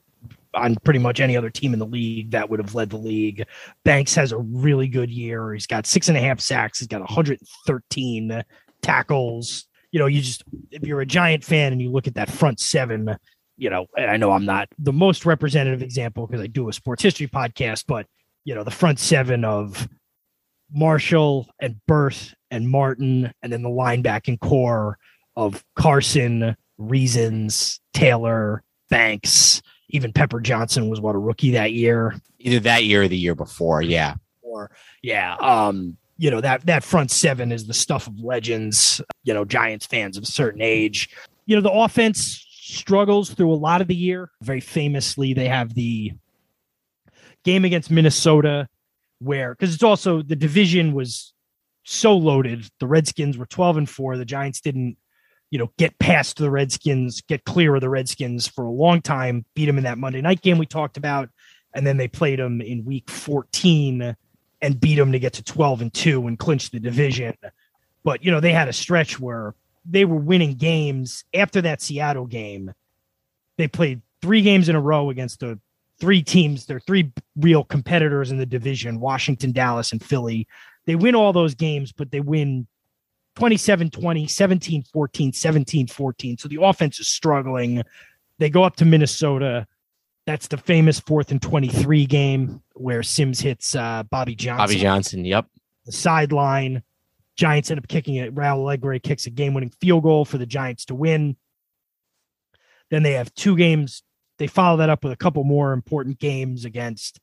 on 0.56 0.74
pretty 0.76 0.98
much 0.98 1.20
any 1.20 1.36
other 1.36 1.50
team 1.50 1.72
in 1.72 1.78
the 1.78 1.86
league 1.86 2.30
that 2.30 2.48
would 2.48 2.58
have 2.58 2.74
led 2.74 2.90
the 2.90 2.96
league. 2.96 3.44
Banks 3.84 4.14
has 4.14 4.32
a 4.32 4.38
really 4.38 4.88
good 4.88 5.10
year. 5.10 5.52
He's 5.52 5.66
got 5.66 5.86
six 5.86 6.08
and 6.08 6.16
a 6.16 6.20
half 6.20 6.40
sacks. 6.40 6.78
He's 6.78 6.88
got 6.88 7.00
113 7.00 8.42
tackles. 8.82 9.66
You 9.92 10.00
know, 10.00 10.06
you 10.06 10.20
just 10.20 10.44
if 10.70 10.82
you're 10.82 11.00
a 11.00 11.06
Giant 11.06 11.44
fan 11.44 11.72
and 11.72 11.80
you 11.80 11.90
look 11.90 12.06
at 12.06 12.14
that 12.14 12.30
front 12.30 12.58
seven, 12.58 13.16
you 13.56 13.70
know, 13.70 13.86
I 13.96 14.16
know 14.16 14.32
I'm 14.32 14.44
not 14.44 14.68
the 14.78 14.92
most 14.92 15.24
representative 15.24 15.82
example 15.82 16.26
because 16.26 16.42
I 16.42 16.46
do 16.46 16.68
a 16.68 16.72
sports 16.72 17.02
history 17.02 17.28
podcast, 17.28 17.84
but 17.86 18.06
you 18.46 18.54
know, 18.54 18.62
the 18.62 18.70
front 18.70 18.98
seven 19.00 19.44
of 19.44 19.88
Marshall 20.72 21.48
and 21.60 21.76
Burt 21.86 22.34
and 22.50 22.70
Martin, 22.70 23.32
and 23.42 23.52
then 23.52 23.62
the 23.62 23.68
linebacking 23.68 24.38
corps 24.40 24.96
of 25.34 25.64
Carson, 25.74 26.56
Reasons, 26.78 27.80
Taylor, 27.92 28.62
Banks, 28.88 29.62
even 29.88 30.12
Pepper 30.12 30.40
Johnson 30.40 30.88
was 30.88 31.00
what 31.00 31.16
a 31.16 31.18
rookie 31.18 31.50
that 31.50 31.72
year. 31.72 32.14
Either 32.38 32.60
that 32.60 32.84
year 32.84 33.02
or 33.02 33.08
the 33.08 33.16
year 33.16 33.34
before, 33.34 33.82
yeah. 33.82 34.14
Or 34.42 34.70
yeah, 35.02 35.34
um, 35.40 35.96
you 36.16 36.30
know 36.30 36.40
that 36.40 36.64
that 36.66 36.84
front 36.84 37.10
seven 37.10 37.50
is 37.50 37.66
the 37.66 37.74
stuff 37.74 38.06
of 38.06 38.20
legends. 38.20 39.00
You 39.24 39.34
know, 39.34 39.44
Giants 39.44 39.86
fans 39.86 40.16
of 40.16 40.22
a 40.22 40.26
certain 40.26 40.62
age. 40.62 41.10
You 41.46 41.56
know, 41.56 41.62
the 41.62 41.72
offense 41.72 42.46
struggles 42.48 43.30
through 43.30 43.52
a 43.52 43.54
lot 43.54 43.80
of 43.80 43.88
the 43.88 43.96
year. 43.96 44.30
Very 44.40 44.60
famously, 44.60 45.34
they 45.34 45.48
have 45.48 45.74
the 45.74 46.12
game 47.46 47.64
against 47.64 47.90
Minnesota 47.90 48.68
where 49.20 49.54
because 49.54 49.72
it's 49.72 49.82
also 49.82 50.20
the 50.20 50.36
division 50.36 50.92
was 50.92 51.32
so 51.84 52.14
loaded. 52.14 52.68
The 52.80 52.86
Redskins 52.86 53.38
were 53.38 53.46
12 53.46 53.76
and 53.78 53.90
4. 53.90 54.18
The 54.18 54.26
Giants 54.26 54.60
didn't 54.60 54.98
you 55.50 55.58
know, 55.58 55.70
get 55.78 55.98
past 55.98 56.38
the 56.38 56.50
Redskins, 56.50 57.20
get 57.22 57.44
clear 57.44 57.74
of 57.76 57.80
the 57.80 57.88
Redskins 57.88 58.48
for 58.48 58.64
a 58.64 58.70
long 58.70 59.00
time, 59.00 59.44
beat 59.54 59.66
them 59.66 59.78
in 59.78 59.84
that 59.84 59.98
Monday 59.98 60.20
night 60.20 60.42
game 60.42 60.58
we 60.58 60.66
talked 60.66 60.96
about, 60.96 61.30
and 61.74 61.86
then 61.86 61.96
they 61.96 62.08
played 62.08 62.38
them 62.38 62.60
in 62.60 62.84
week 62.84 63.08
14 63.10 64.16
and 64.62 64.80
beat 64.80 64.96
them 64.96 65.12
to 65.12 65.18
get 65.18 65.34
to 65.34 65.44
12 65.44 65.82
and 65.82 65.94
2 65.94 66.26
and 66.26 66.38
clinch 66.38 66.70
the 66.70 66.80
division. 66.80 67.34
But, 68.02 68.24
you 68.24 68.30
know, 68.30 68.40
they 68.40 68.52
had 68.52 68.68
a 68.68 68.72
stretch 68.72 69.20
where 69.20 69.54
they 69.84 70.04
were 70.04 70.16
winning 70.16 70.54
games 70.54 71.24
after 71.32 71.60
that 71.62 71.80
Seattle 71.80 72.26
game. 72.26 72.72
They 73.56 73.68
played 73.68 74.02
three 74.20 74.42
games 74.42 74.68
in 74.68 74.74
a 74.74 74.80
row 74.80 75.10
against 75.10 75.40
the 75.40 75.60
three 76.00 76.22
teams—they're 76.22 76.80
three 76.80 77.12
real 77.36 77.64
competitors 77.64 78.30
in 78.30 78.38
the 78.38 78.46
division, 78.46 79.00
Washington, 79.00 79.52
Dallas, 79.52 79.92
and 79.92 80.02
Philly. 80.02 80.46
They 80.86 80.94
win 80.94 81.14
all 81.14 81.32
those 81.32 81.54
games, 81.54 81.92
but 81.92 82.10
they 82.10 82.20
win 82.20 82.66
27 83.36 83.90
20, 83.90 84.26
17 84.26 84.84
14, 84.92 85.32
17 85.32 85.86
14. 85.86 86.38
So 86.38 86.48
the 86.48 86.62
offense 86.62 86.98
is 86.98 87.08
struggling. 87.08 87.82
They 88.38 88.50
go 88.50 88.64
up 88.64 88.76
to 88.76 88.84
Minnesota. 88.84 89.66
That's 90.26 90.48
the 90.48 90.56
famous 90.56 90.98
fourth 90.98 91.30
and 91.30 91.40
23 91.40 92.06
game 92.06 92.62
where 92.74 93.02
Simms 93.02 93.40
hits 93.40 93.76
uh, 93.76 94.02
Bobby 94.10 94.34
Johnson. 94.34 94.66
Bobby 94.66 94.80
Johnson, 94.80 95.24
yep. 95.24 95.46
The 95.84 95.92
sideline. 95.92 96.82
Giants 97.36 97.70
end 97.70 97.78
up 97.78 97.86
kicking 97.86 98.16
it. 98.16 98.34
Raul 98.34 98.58
Allegre 98.58 98.98
kicks 98.98 99.26
a 99.26 99.30
game 99.30 99.54
winning 99.54 99.72
field 99.80 100.02
goal 100.02 100.24
for 100.24 100.38
the 100.38 100.46
Giants 100.46 100.86
to 100.86 100.94
win. 100.94 101.36
Then 102.90 103.02
they 103.02 103.12
have 103.12 103.32
two 103.34 103.56
games. 103.56 104.02
They 104.38 104.46
follow 104.46 104.78
that 104.78 104.90
up 104.90 105.04
with 105.04 105.12
a 105.12 105.16
couple 105.16 105.44
more 105.44 105.72
important 105.72 106.18
games 106.18 106.64
against 106.64 107.20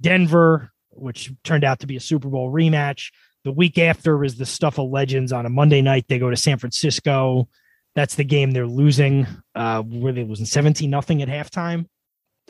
Denver, 0.00 0.70
which 0.90 1.32
turned 1.44 1.64
out 1.64 1.80
to 1.80 1.86
be 1.86 1.96
a 1.96 2.00
Super 2.00 2.28
Bowl 2.28 2.52
rematch. 2.52 3.10
The 3.44 3.52
week 3.52 3.78
after 3.78 4.22
is 4.24 4.36
the 4.36 4.46
stuff 4.46 4.78
of 4.78 4.90
legends 4.90 5.32
on 5.32 5.46
a 5.46 5.50
Monday 5.50 5.82
night. 5.82 6.06
They 6.08 6.18
go 6.18 6.30
to 6.30 6.36
San 6.36 6.58
Francisco. 6.58 7.48
That's 7.94 8.14
the 8.14 8.24
game 8.24 8.52
they're 8.52 8.66
losing. 8.66 9.26
Uh, 9.54 9.82
where 9.82 10.12
they 10.12 10.24
losing 10.24 10.46
17 10.46 10.88
nothing 10.88 11.22
at 11.22 11.28
halftime. 11.28 11.86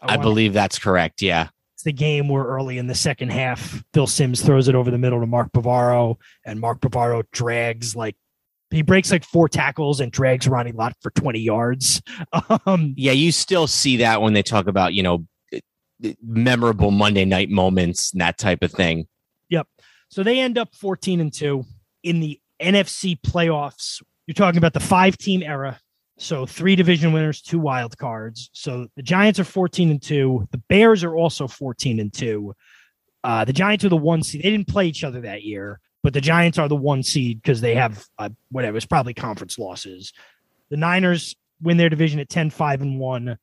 I, 0.03 0.15
I 0.15 0.17
believe 0.17 0.53
that's 0.53 0.79
correct. 0.79 1.23
Yeah. 1.23 1.49
It's 1.75 1.85
the 1.85 1.93
game 1.93 2.29
where 2.29 2.45
early 2.45 2.79
in 2.79 2.87
the 2.87 2.95
second 2.95 3.31
half, 3.31 3.83
Phil 3.95 4.07
Simms 4.07 4.43
throws 4.43 4.69
it 4.69 4.75
over 4.75 4.91
the 4.91 4.99
middle 4.99 5.21
to 5.21 5.27
Mark 5.27 5.51
Bavaro, 5.53 6.17
and 6.45 6.61
Mark 6.61 6.81
Bavaro 6.81 7.25
drags 7.33 7.97
like 7.97 8.17
he 8.73 8.83
breaks 8.83 9.11
like 9.11 9.25
four 9.25 9.49
tackles 9.49 10.01
and 10.01 10.11
drags 10.11 10.49
Ronnie 10.49 10.73
Lott 10.73 10.95
for 11.01 11.11
20 11.11 11.39
yards. 11.41 12.03
Um, 12.67 12.95
yeah, 12.97 13.13
you 13.13 13.33
still 13.33 13.67
see 13.67 13.99
that 13.99 14.21
when 14.21 14.33
they 14.33 14.43
talk 14.43 14.67
about, 14.67 14.95
you 14.95 15.03
know, 15.03 15.27
memorable 16.23 16.91
Monday 16.91 17.25
night 17.25 17.51
moments 17.51 18.13
and 18.13 18.21
that 18.21 18.39
type 18.39 18.63
of 18.63 18.73
thing. 18.73 19.07
Yep. 19.49 19.69
So 20.09 20.23
they 20.23 20.41
end 20.41 20.59
up 20.59 20.75
14 20.75 21.21
and 21.21 21.33
2 21.33 21.65
in 22.03 22.21
the 22.21 22.41
NFC 22.61 23.19
playoffs. 23.21 24.03
You're 24.27 24.35
talking 24.35 24.59
about 24.59 24.73
the 24.73 24.81
five 24.81 25.17
team 25.17 25.43
era. 25.43 25.81
So 26.19 26.47
three 26.47 26.77
division 26.77 27.13
winners, 27.13 27.43
two 27.43 27.59
wild 27.59 27.97
cards. 27.99 28.51
So 28.53 28.87
the 28.97 29.03
Giants 29.03 29.41
are 29.41 29.45
14 29.45 29.91
and 29.91 30.03
2. 30.03 30.49
The 30.53 30.59
Bears 30.69 31.03
are 31.03 31.17
also 31.17 31.49
14 31.49 31.99
and 31.99 32.13
2. 32.13 32.55
Uh, 33.25 33.45
the 33.45 33.53
Giants 33.53 33.85
are 33.85 33.89
the 33.89 33.97
one 33.97 34.23
seed. 34.23 34.43
They 34.43 34.51
didn't 34.51 34.69
play 34.69 34.87
each 34.87 35.05
other 35.05 35.21
that 35.23 35.43
year, 35.43 35.81
but 36.03 36.13
the 36.13 36.21
Giants 36.21 36.59
are 36.59 36.69
the 36.69 36.77
one 36.77 37.03
seed 37.03 37.41
because 37.43 37.61
they 37.61 37.75
have 37.75 38.07
uh, 38.19 38.31
whatever. 38.51 38.77
It's 38.77 38.87
probably 38.87 39.15
conference 39.15 39.59
losses. 39.59 40.13
The 40.71 40.77
Niners 40.77 41.37
win 41.61 41.77
their 41.77 41.89
division 41.89 42.21
at 42.21 42.29
10 42.29 42.51
5 42.51 42.83
and 42.83 42.99
1. 42.99 43.39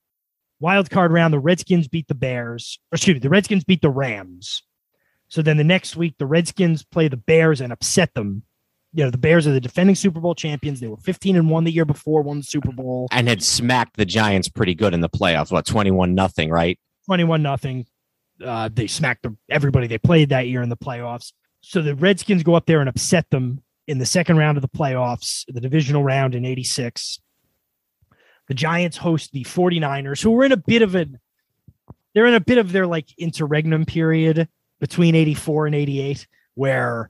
Wild 0.60 0.90
card 0.90 1.14
round, 1.14 1.34
the 1.34 1.40
Redskins 1.40 1.88
beat 1.88 2.07
the 2.07 2.15
Bears. 2.15 2.80
excuse 2.91 3.15
me, 3.15 3.19
the 3.19 3.30
Redskins 3.30 3.64
beat 3.64 3.81
the 3.81 3.90
Rams. 3.90 4.64
So 5.30 5.41
then 5.41 5.57
the 5.57 5.64
next 5.64 5.95
week, 5.95 6.15
the 6.18 6.26
Redskins 6.26 6.84
play 6.84 7.07
the 7.07 7.18
Bears 7.18 7.61
and 7.61 7.72
upset 7.72 8.14
them. 8.14 8.44
You 8.94 9.03
know, 9.03 9.11
the 9.11 9.19
Bears 9.19 9.45
are 9.45 9.52
the 9.52 9.61
defending 9.61 9.95
Super 9.95 10.19
Bowl 10.19 10.34
champions. 10.34 10.80
They 10.80 10.88
were 10.88 10.98
15 10.98 11.36
and 11.36 11.49
1 11.49 11.64
the 11.64 11.72
year 11.72 11.86
before, 11.86 12.23
won 12.23 12.38
the 12.38 12.44
Super 12.44 12.72
Bowl. 12.72 13.07
And 13.11 13.30
had 13.30 13.44
smacked 13.44 13.95
the 13.95 14.06
Giants 14.06 14.49
pretty 14.49 14.73
good 14.73 14.94
in 14.94 15.02
the 15.02 15.10
playoffs. 15.10 15.52
What, 15.52 15.65
21 15.65 16.15
nothing, 16.15 16.49
right? 16.49 16.80
21 17.06 17.44
nothing. 17.44 17.86
Uh, 18.44 18.69
they 18.73 18.88
smacked 18.88 19.27
everybody 19.49 19.86
they 19.86 19.98
played 19.99 20.30
that 20.30 20.48
year 20.48 20.64
in 20.64 20.69
the 20.69 20.77
playoffs. 20.77 21.31
So 21.61 21.81
the 21.81 21.95
Redskins 21.95 22.44
go 22.44 22.56
up 22.56 22.65
there 22.65 22.80
and 22.80 22.90
upset 22.90 23.30
them 23.30 23.61
in 23.88 23.98
the 23.98 24.06
second 24.06 24.38
round 24.38 24.57
of 24.57 24.61
the 24.61 24.69
playoffs, 24.69 25.45
the 25.48 25.60
divisional 25.60 26.03
round 26.03 26.36
in 26.36 26.45
86. 26.45 27.19
The 28.48 28.53
Giants 28.53 28.98
host 28.98 29.31
the 29.31 29.44
49ers, 29.44 30.22
who 30.22 30.31
were 30.31 30.45
in 30.45 30.52
a 30.52 30.57
bit 30.57 30.81
of 30.81 30.95
an 30.95 31.19
they're 32.14 32.26
in 32.26 32.34
a 32.34 32.40
bit 32.40 32.57
of 32.57 32.72
their 32.72 32.88
like 32.88 33.07
interregnum 33.18 33.86
period 33.86 34.48
between 34.80 35.15
84 35.15 35.68
and 35.68 35.76
88, 35.76 36.27
where 36.56 37.10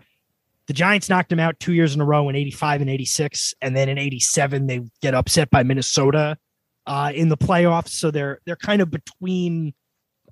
the 0.68 0.74
Giants 0.74 1.10
knocked 1.10 1.30
them 1.30 1.40
out 1.40 1.60
two 1.60 1.74
years 1.74 1.96
in 1.96 2.02
a 2.02 2.06
row 2.06 2.30
in 2.30 2.36
85 2.36 2.82
and 2.82 2.90
86. 2.90 3.54
And 3.62 3.76
then 3.76 3.90
in 3.90 3.98
87, 3.98 4.68
they 4.68 4.82
get 5.02 5.14
upset 5.14 5.50
by 5.50 5.64
Minnesota 5.64 6.38
uh, 6.86 7.12
in 7.14 7.30
the 7.30 7.38
playoffs. 7.38 7.90
So 7.90 8.12
they're 8.12 8.40
they're 8.46 8.56
kind 8.56 8.82
of 8.82 8.92
between. 8.92 9.74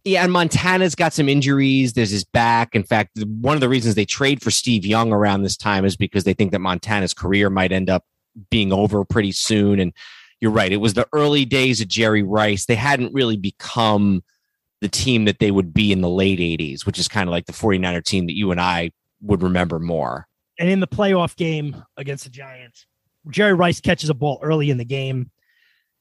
Yeah, 0.07 0.23
and 0.23 0.31
Montana's 0.31 0.95
got 0.95 1.11
some 1.11 1.27
injuries. 1.27 1.91
There's 1.91 2.11
his 2.11 2.23
back. 2.23 2.75
In 2.75 2.83
fact, 2.83 3.19
one 3.25 3.55
of 3.55 3.61
the 3.61 3.67
reasons 3.67 3.95
they 3.95 4.05
trade 4.05 4.41
for 4.41 4.51
Steve 4.51 4.85
Young 4.85 5.11
around 5.11 5.43
this 5.43 5.57
time 5.57 5.83
is 5.83 5.97
because 5.97 6.23
they 6.23 6.33
think 6.33 6.53
that 6.53 6.59
Montana's 6.59 7.13
career 7.13 7.49
might 7.49 7.73
end 7.73 7.89
up 7.89 8.05
being 8.49 8.71
over 8.71 9.03
pretty 9.03 9.33
soon. 9.33 9.81
And 9.81 9.91
you're 10.39 10.51
right. 10.51 10.71
It 10.71 10.77
was 10.77 10.93
the 10.93 11.05
early 11.11 11.43
days 11.43 11.81
of 11.81 11.89
Jerry 11.89 12.23
Rice. 12.23 12.67
They 12.67 12.75
hadn't 12.75 13.13
really 13.13 13.35
become 13.35 14.23
the 14.79 14.87
team 14.87 15.25
that 15.25 15.39
they 15.39 15.51
would 15.51 15.73
be 15.73 15.91
in 15.91 15.99
the 15.99 16.09
late 16.09 16.39
80s, 16.39 16.85
which 16.85 16.97
is 16.97 17.09
kind 17.09 17.27
of 17.27 17.31
like 17.31 17.45
the 17.45 17.51
49er 17.51 18.01
team 18.01 18.27
that 18.27 18.37
you 18.37 18.51
and 18.51 18.61
I 18.61 18.91
would 19.21 19.43
remember 19.43 19.77
more. 19.77 20.25
And 20.57 20.69
in 20.69 20.79
the 20.79 20.87
playoff 20.87 21.35
game 21.35 21.83
against 21.97 22.23
the 22.23 22.29
Giants, 22.29 22.85
Jerry 23.29 23.53
Rice 23.53 23.81
catches 23.81 24.09
a 24.09 24.13
ball 24.13 24.39
early 24.41 24.69
in 24.69 24.77
the 24.77 24.85
game 24.85 25.31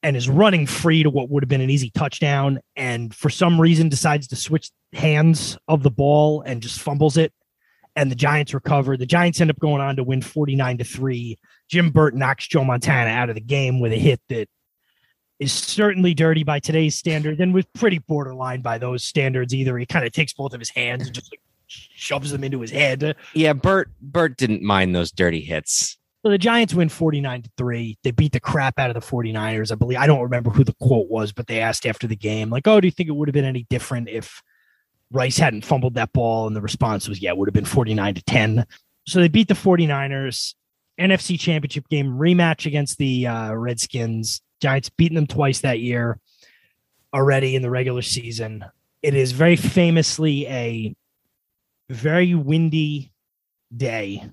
and 0.07 0.17
is 0.17 0.29
running 0.29 0.69
free 0.69 1.03
to 1.03 1.11
what 1.11 1.31
would 1.31 1.43
have 1.43 1.49
been 1.49 1.61
an 1.61 1.69
easy 1.69 1.91
touchdown. 1.91 2.61
And 2.77 3.13
for 3.13 3.29
some 3.29 3.61
reason, 3.61 3.89
decides 3.89 4.29
to 4.29 4.37
switch 4.37 4.71
hands 4.93 5.59
of 5.67 5.83
the 5.83 5.91
ball 5.91 6.43
and 6.43 6.63
just 6.63 6.79
fumbles 6.79 7.17
it. 7.17 7.33
And 7.97 8.09
the 8.09 8.15
Giants 8.15 8.55
recover. 8.55 8.97
The 8.97 9.05
Giants 9.05 9.41
end 9.41 9.51
up 9.51 9.59
going 9.59 9.81
on 9.81 9.97
to 9.97 10.05
win 10.05 10.23
49 10.23 10.79
to 10.79 10.85
3. 10.85 11.37
Jim 11.69 11.91
Burt 11.91 12.15
knocks 12.15 12.47
Joe 12.47 12.63
Montana 12.63 13.11
out 13.11 13.31
of 13.31 13.35
the 13.35 13.41
game 13.41 13.81
with 13.81 13.91
a 13.91 13.97
hit 13.97 14.21
that 14.29 14.49
is 15.41 15.53
certainly 15.53 16.15
dirty 16.15 16.45
by 16.45 16.61
today's 16.61 16.95
standards 16.95 17.41
and 17.41 17.53
was 17.53 17.65
pretty 17.75 17.99
borderline 17.99 18.63
by 18.63 18.79
those 18.79 19.03
standards 19.03 19.53
either. 19.53 19.77
He 19.77 19.87
kind 19.87 20.07
of 20.07 20.13
takes 20.13 20.33
both 20.33 20.55
of 20.55 20.61
his 20.61 20.71
hands 20.71 21.07
and 21.07 21.15
just 21.17 21.33
like 21.33 21.41
shoves 21.67 22.31
them 22.31 22.45
into 22.45 22.61
his 22.61 22.71
head. 22.71 23.17
Yeah, 23.35 23.55
Burt 23.55 23.91
Burt 24.01 24.37
didn't 24.37 24.63
mind 24.63 24.95
those 24.95 25.11
dirty 25.11 25.41
hits. 25.41 25.99
So 26.27 26.31
the 26.31 26.39
Giants 26.39 26.75
win 26.75 26.89
49 26.89 27.43
to 27.43 27.51
3. 27.57 27.99
They 28.03 28.11
beat 28.11 28.33
the 28.33 28.41
crap 28.41 28.81
out 28.81 28.91
of 28.91 28.95
the 28.95 29.01
49ers. 29.01 29.71
I 29.71 29.77
believe 29.77 29.99
I 29.99 30.09
don't 30.09 30.23
remember 30.23 30.51
who 30.51 30.65
the 30.65 30.75
quote 30.81 31.09
was, 31.09 31.31
but 31.31 31.47
they 31.47 31.61
asked 31.61 31.87
after 31.87 32.09
the 32.09 32.17
game, 32.17 32.51
like, 32.51 32.67
oh, 32.67 32.81
do 32.81 32.89
you 32.89 32.91
think 32.91 33.09
it 33.09 33.13
would 33.13 33.29
have 33.29 33.33
been 33.33 33.45
any 33.45 33.65
different 33.71 34.09
if 34.09 34.43
Rice 35.13 35.39
hadn't 35.39 35.65
fumbled 35.65 35.95
that 35.95 36.13
ball? 36.13 36.49
And 36.49 36.57
the 36.57 36.61
response 36.61 37.09
was, 37.09 37.23
yeah, 37.23 37.31
it 37.31 37.37
would 37.37 37.47
have 37.47 37.55
been 37.55 37.65
49 37.65 38.15
to 38.15 38.25
10. 38.25 38.67
So 39.07 39.21
they 39.21 39.29
beat 39.29 39.47
the 39.47 39.55
49ers. 39.55 40.55
NFC 40.99 41.39
championship 41.39 41.89
game 41.89 42.19
rematch 42.19 42.67
against 42.67 42.99
the 42.99 43.29
uh, 43.29 43.55
Redskins. 43.55 44.43
Giants 44.61 44.91
beating 44.91 45.15
them 45.15 45.29
twice 45.29 45.61
that 45.61 45.79
year 45.79 46.19
already 47.15 47.55
in 47.55 47.63
the 47.63 47.71
regular 47.71 48.03
season. 48.03 48.65
It 49.01 49.15
is 49.15 49.31
very 49.31 49.55
famously 49.55 50.49
a 50.49 50.97
very 51.89 52.35
windy 52.35 53.13
day 53.77 54.29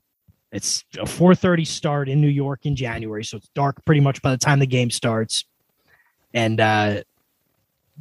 it's 0.53 0.85
a 0.99 1.05
4:30 1.05 1.65
start 1.65 2.07
in 2.07 2.21
New 2.21 2.27
York 2.27 2.65
in 2.65 2.75
January, 2.75 3.25
so 3.25 3.37
it's 3.37 3.49
dark 3.49 3.83
pretty 3.85 4.01
much 4.01 4.21
by 4.21 4.29
the 4.29 4.37
time 4.37 4.59
the 4.59 4.67
game 4.67 4.91
starts. 4.91 5.45
And 6.31 6.59
uh, 6.59 7.01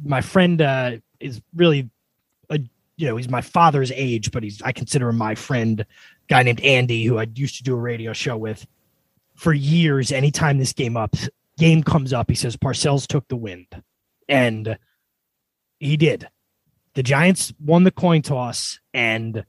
my 0.03 0.21
friend 0.21 0.61
uh, 0.61 0.97
is 1.19 1.41
really, 1.55 1.89
a, 2.51 2.59
you 2.95 3.07
know, 3.07 3.17
he's 3.17 3.27
my 3.27 3.41
father's 3.41 3.91
age, 3.91 4.31
but 4.31 4.43
he's 4.43 4.61
I 4.61 4.71
consider 4.71 5.09
him 5.09 5.17
my 5.17 5.33
friend. 5.33 5.83
Guy 6.29 6.43
named 6.43 6.61
Andy, 6.61 7.03
who 7.03 7.17
I 7.17 7.27
used 7.33 7.57
to 7.57 7.63
do 7.63 7.73
a 7.73 7.79
radio 7.79 8.13
show 8.13 8.37
with 8.37 8.65
for 9.35 9.51
years. 9.51 10.11
Anytime 10.11 10.59
this 10.59 10.73
game 10.73 10.95
up 10.95 11.15
game 11.57 11.81
comes 11.81 12.13
up, 12.13 12.29
he 12.29 12.35
says 12.35 12.55
Parcells 12.55 13.07
took 13.07 13.27
the 13.29 13.35
wind, 13.35 13.81
and 14.29 14.77
he 15.79 15.97
did. 15.97 16.29
The 16.93 17.03
Giants 17.03 17.51
won 17.59 17.83
the 17.83 17.91
coin 17.91 18.21
toss, 18.21 18.79
and 18.93 19.43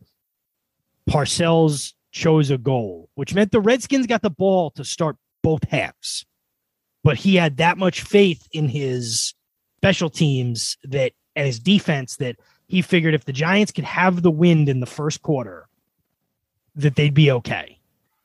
Parcells 1.08 1.92
chose 2.14 2.50
a 2.50 2.56
goal, 2.56 3.10
which 3.16 3.34
meant 3.34 3.50
the 3.52 3.60
Redskins 3.60 4.06
got 4.06 4.22
the 4.22 4.30
ball 4.30 4.70
to 4.70 4.84
start 4.84 5.16
both 5.42 5.68
halves. 5.68 6.24
But 7.02 7.18
he 7.18 7.34
had 7.34 7.58
that 7.58 7.76
much 7.76 8.00
faith 8.00 8.48
in 8.52 8.68
his 8.68 9.34
special 9.78 10.08
teams 10.08 10.78
that 10.84 11.12
and 11.36 11.46
his 11.46 11.58
defense 11.58 12.16
that 12.16 12.36
he 12.68 12.80
figured 12.80 13.12
if 13.12 13.24
the 13.24 13.32
Giants 13.32 13.72
could 13.72 13.84
have 13.84 14.22
the 14.22 14.30
wind 14.30 14.68
in 14.68 14.80
the 14.80 14.86
first 14.86 15.20
quarter, 15.20 15.68
that 16.76 16.94
they'd 16.94 17.12
be 17.12 17.30
okay. 17.30 17.78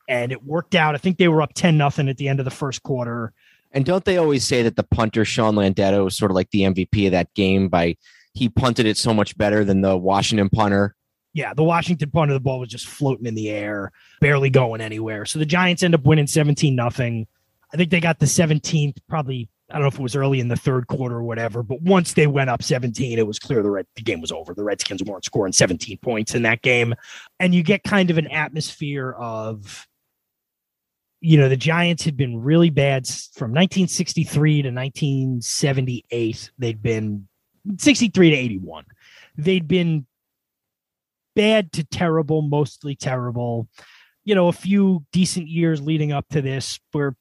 And 0.08 0.32
it 0.32 0.44
worked 0.44 0.74
out. 0.74 0.94
I 0.94 0.98
think 0.98 1.18
they 1.18 1.28
were 1.28 1.42
up 1.42 1.52
10 1.54 1.76
nothing 1.76 2.08
at 2.08 2.16
the 2.16 2.28
end 2.28 2.38
of 2.38 2.44
the 2.44 2.50
first 2.50 2.82
quarter. 2.82 3.32
And 3.72 3.84
don't 3.84 4.04
they 4.04 4.16
always 4.16 4.46
say 4.46 4.62
that 4.62 4.76
the 4.76 4.82
punter 4.82 5.24
Sean 5.24 5.56
Landeta 5.56 6.02
was 6.02 6.16
sort 6.16 6.30
of 6.30 6.34
like 6.34 6.50
the 6.50 6.62
MVP 6.62 7.06
of 7.06 7.12
that 7.12 7.32
game 7.34 7.68
by 7.68 7.96
he 8.32 8.48
punted 8.48 8.86
it 8.86 8.96
so 8.96 9.12
much 9.12 9.36
better 9.36 9.64
than 9.64 9.82
the 9.82 9.96
Washington 9.96 10.48
punter? 10.48 10.94
Yeah, 11.32 11.54
the 11.54 11.64
Washington 11.64 12.10
punt 12.10 12.30
of 12.30 12.34
the 12.34 12.40
ball 12.40 12.60
was 12.60 12.68
just 12.68 12.86
floating 12.86 13.26
in 13.26 13.34
the 13.34 13.50
air, 13.50 13.92
barely 14.20 14.50
going 14.50 14.80
anywhere. 14.80 15.24
So 15.24 15.38
the 15.38 15.46
Giants 15.46 15.82
end 15.82 15.94
up 15.94 16.04
winning 16.04 16.26
17 16.26 16.74
nothing. 16.74 17.26
I 17.72 17.76
think 17.76 17.90
they 17.90 18.00
got 18.00 18.18
the 18.18 18.26
17th 18.26 18.98
probably 19.08 19.48
I 19.70 19.74
don't 19.74 19.82
know 19.82 19.88
if 19.88 20.00
it 20.00 20.02
was 20.02 20.16
early 20.16 20.40
in 20.40 20.48
the 20.48 20.56
third 20.56 20.88
quarter 20.88 21.16
or 21.16 21.22
whatever, 21.22 21.62
but 21.62 21.80
once 21.80 22.14
they 22.14 22.26
went 22.26 22.50
up 22.50 22.60
17, 22.60 23.18
it 23.18 23.26
was 23.26 23.38
clear 23.38 23.62
the 23.62 23.70
Red, 23.70 23.86
the 23.94 24.02
game 24.02 24.20
was 24.20 24.32
over. 24.32 24.52
The 24.52 24.64
Redskins 24.64 25.02
weren't 25.04 25.24
scoring 25.24 25.52
17 25.52 25.98
points 25.98 26.34
in 26.34 26.42
that 26.42 26.62
game. 26.62 26.92
And 27.38 27.54
you 27.54 27.62
get 27.62 27.84
kind 27.84 28.10
of 28.10 28.18
an 28.18 28.26
atmosphere 28.26 29.12
of 29.12 29.86
you 31.22 31.36
know, 31.36 31.50
the 31.50 31.56
Giants 31.56 32.02
had 32.02 32.16
been 32.16 32.40
really 32.40 32.70
bad 32.70 33.06
from 33.06 33.50
1963 33.50 34.62
to 34.62 34.70
1978. 34.70 36.50
They'd 36.58 36.82
been 36.82 37.28
63 37.76 38.30
to 38.30 38.36
81. 38.36 38.84
They'd 39.36 39.68
been 39.68 40.06
bad 41.34 41.72
to 41.72 41.84
terrible, 41.84 42.42
mostly 42.42 42.94
terrible. 42.94 43.68
You 44.24 44.34
know, 44.34 44.48
a 44.48 44.52
few 44.52 45.04
decent 45.12 45.48
years 45.48 45.80
leading 45.80 46.12
up 46.12 46.26
to 46.30 46.42
this 46.42 46.78
where, 46.92 47.16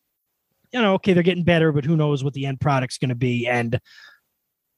you 0.72 0.82
know, 0.82 0.96
okay, 0.96 1.14
they're 1.14 1.24
getting 1.24 1.44
better, 1.44 1.72
but 1.72 1.86
who 1.86 1.96
knows 1.96 2.24
what 2.24 2.34
the 2.34 2.46
end 2.46 2.60
product's 2.60 2.98
going 2.98 3.10
to 3.10 3.16
be. 3.16 3.48
And 3.48 3.80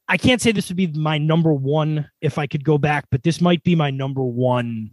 I 0.08 0.18
can't 0.18 0.42
say 0.42 0.52
this 0.52 0.70
would 0.70 0.78
be 0.78 0.88
my 0.88 1.18
number 1.18 1.54
one 1.54 2.10
if 2.22 2.38
I 2.38 2.48
could 2.48 2.64
go 2.64 2.78
back, 2.78 3.06
but 3.12 3.24
this 3.24 3.42
might 3.42 3.64
be 3.64 3.76
my 3.76 3.92
number 3.92 4.24
one 4.24 4.92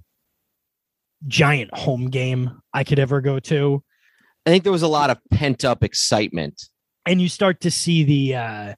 giant 1.27 1.75
home 1.75 2.09
game 2.09 2.61
I 2.73 2.85
could 2.85 2.99
ever 2.99 3.21
go 3.21 3.41
to. 3.41 3.83
I 4.47 4.51
think 4.51 4.63
there 4.63 4.73
was 4.73 4.83
a 4.83 4.89
lot 4.89 5.11
of 5.11 5.19
pent 5.31 5.65
up 5.65 5.85
excitement. 5.85 6.69
And 7.05 7.21
you 7.21 7.29
start 7.29 7.61
to 7.61 7.71
see 7.71 8.05
the, 8.05 8.35
uh, 8.37 8.75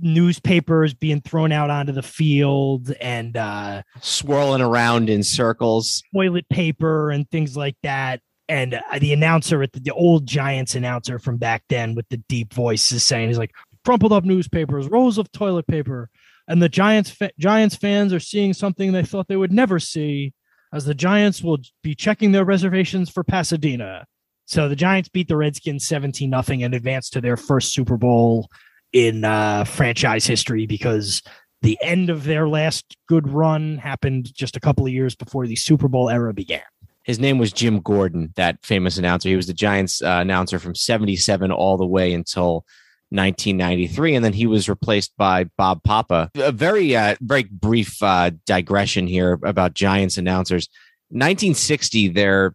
newspapers 0.00 0.94
being 0.94 1.20
thrown 1.20 1.52
out 1.52 1.70
onto 1.70 1.92
the 1.92 2.02
field 2.02 2.92
and 3.00 3.36
uh, 3.36 3.82
swirling 4.00 4.60
around 4.60 5.08
in 5.08 5.22
circles, 5.22 6.02
toilet 6.14 6.48
paper 6.48 7.10
and 7.10 7.30
things 7.30 7.56
like 7.56 7.76
that. 7.82 8.20
And 8.48 8.74
uh, 8.74 8.98
the 8.98 9.12
announcer 9.12 9.62
at 9.62 9.72
the, 9.72 9.80
the, 9.80 9.94
old 9.94 10.26
Giants 10.26 10.74
announcer 10.74 11.18
from 11.18 11.38
back 11.38 11.62
then 11.68 11.94
with 11.94 12.08
the 12.10 12.18
deep 12.28 12.52
voice 12.52 12.92
is 12.92 13.02
saying, 13.02 13.28
he's 13.28 13.38
like, 13.38 13.52
crumpled 13.84 14.12
up 14.12 14.24
newspapers, 14.24 14.88
rolls 14.88 15.16
of 15.16 15.30
toilet 15.32 15.66
paper. 15.66 16.10
And 16.46 16.60
the 16.60 16.68
Giants 16.68 17.10
fa- 17.10 17.30
Giants 17.38 17.76
fans 17.76 18.12
are 18.12 18.20
seeing 18.20 18.52
something 18.52 18.92
they 18.92 19.02
thought 19.02 19.28
they 19.28 19.36
would 19.36 19.52
never 19.52 19.78
see 19.78 20.34
as 20.74 20.84
the 20.84 20.94
Giants 20.94 21.42
will 21.42 21.58
be 21.82 21.94
checking 21.94 22.32
their 22.32 22.44
reservations 22.44 23.08
for 23.08 23.24
Pasadena. 23.24 24.04
So 24.46 24.68
the 24.68 24.76
Giants 24.76 25.08
beat 25.08 25.28
the 25.28 25.36
Redskins 25.36 25.86
17 25.86 26.28
nothing 26.28 26.62
and 26.62 26.74
advance 26.74 27.08
to 27.10 27.20
their 27.20 27.38
first 27.38 27.72
Super 27.72 27.96
Bowl 27.96 28.48
in 28.94 29.24
uh, 29.24 29.64
franchise 29.64 30.24
history 30.24 30.66
because 30.66 31.20
the 31.60 31.76
end 31.82 32.08
of 32.08 32.24
their 32.24 32.48
last 32.48 32.96
good 33.08 33.28
run 33.28 33.76
happened 33.76 34.32
just 34.34 34.56
a 34.56 34.60
couple 34.60 34.86
of 34.86 34.92
years 34.92 35.14
before 35.14 35.46
the 35.46 35.56
Super 35.56 35.88
Bowl 35.88 36.08
era 36.08 36.32
began. 36.32 36.62
His 37.02 37.18
name 37.18 37.36
was 37.36 37.52
Jim 37.52 37.80
Gordon, 37.80 38.32
that 38.36 38.64
famous 38.64 38.96
announcer. 38.96 39.28
He 39.28 39.36
was 39.36 39.46
the 39.46 39.52
Giants 39.52 40.00
uh, 40.00 40.18
announcer 40.20 40.58
from 40.58 40.74
77 40.74 41.50
all 41.52 41.76
the 41.76 41.84
way 41.84 42.14
until 42.14 42.64
1993 43.10 44.14
and 44.14 44.24
then 44.24 44.32
he 44.32 44.46
was 44.46 44.68
replaced 44.68 45.12
by 45.16 45.44
Bob 45.58 45.82
Papa. 45.82 46.30
A 46.36 46.50
very 46.50 46.96
uh, 46.96 47.16
very 47.20 47.44
brief 47.44 48.02
uh, 48.02 48.30
digression 48.46 49.06
here 49.06 49.38
about 49.44 49.74
Giants 49.74 50.16
announcers. 50.16 50.68
1960 51.10 52.08
their 52.08 52.54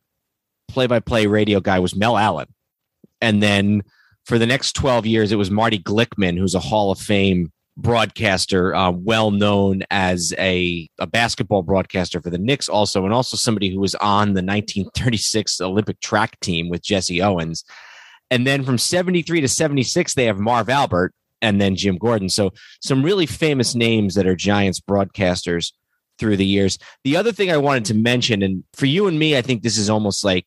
play-by-play 0.69 1.27
radio 1.27 1.59
guy 1.59 1.79
was 1.79 1.95
Mel 1.95 2.17
Allen. 2.17 2.47
And 3.21 3.43
then 3.43 3.83
for 4.29 4.37
the 4.37 4.45
next 4.45 4.73
12 4.73 5.07
years, 5.07 5.31
it 5.31 5.37
was 5.37 5.49
Marty 5.49 5.79
Glickman, 5.79 6.37
who's 6.37 6.53
a 6.53 6.59
Hall 6.59 6.91
of 6.91 6.99
Fame 6.99 7.51
broadcaster, 7.77 8.75
uh, 8.75 8.91
well 8.91 9.31
known 9.31 9.81
as 9.89 10.35
a, 10.37 10.87
a 10.99 11.07
basketball 11.07 11.63
broadcaster 11.63 12.21
for 12.21 12.29
the 12.29 12.37
Knicks, 12.37 12.69
also, 12.69 13.05
and 13.05 13.13
also 13.13 13.35
somebody 13.35 13.73
who 13.73 13.79
was 13.79 13.95
on 13.95 14.27
the 14.27 14.43
1936 14.43 15.59
Olympic 15.61 15.99
track 15.99 16.39
team 16.41 16.69
with 16.69 16.83
Jesse 16.83 17.23
Owens. 17.23 17.65
And 18.29 18.45
then 18.45 18.63
from 18.63 18.77
73 18.77 19.41
to 19.41 19.47
76, 19.47 20.13
they 20.13 20.25
have 20.25 20.37
Marv 20.37 20.69
Albert 20.69 21.15
and 21.41 21.59
then 21.59 21.75
Jim 21.75 21.97
Gordon. 21.97 22.29
So, 22.29 22.51
some 22.83 23.01
really 23.01 23.25
famous 23.25 23.73
names 23.73 24.13
that 24.13 24.27
are 24.27 24.35
Giants 24.35 24.79
broadcasters 24.79 25.73
through 26.19 26.37
the 26.37 26.45
years. 26.45 26.77
The 27.03 27.17
other 27.17 27.31
thing 27.31 27.49
I 27.49 27.57
wanted 27.57 27.85
to 27.85 27.95
mention, 27.95 28.43
and 28.43 28.63
for 28.75 28.85
you 28.85 29.07
and 29.07 29.17
me, 29.17 29.35
I 29.35 29.41
think 29.41 29.63
this 29.63 29.79
is 29.79 29.89
almost 29.89 30.23
like 30.23 30.45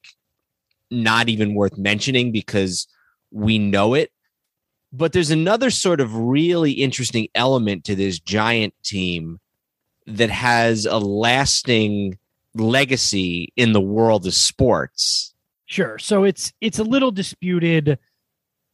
not 0.88 1.28
even 1.28 1.54
worth 1.54 1.76
mentioning 1.76 2.30
because 2.30 2.86
we 3.32 3.58
know 3.58 3.94
it. 3.94 4.10
But 4.92 5.12
there's 5.12 5.30
another 5.30 5.70
sort 5.70 6.00
of 6.00 6.14
really 6.14 6.72
interesting 6.72 7.28
element 7.34 7.84
to 7.84 7.94
this 7.94 8.20
giant 8.20 8.74
team 8.84 9.40
that 10.06 10.30
has 10.30 10.84
a 10.84 10.98
lasting 10.98 12.18
legacy 12.54 13.52
in 13.56 13.72
the 13.72 13.80
world 13.80 14.26
of 14.26 14.34
sports. 14.34 15.34
Sure. 15.66 15.98
So 15.98 16.24
it's 16.24 16.52
it's 16.60 16.78
a 16.78 16.84
little 16.84 17.10
disputed. 17.10 17.98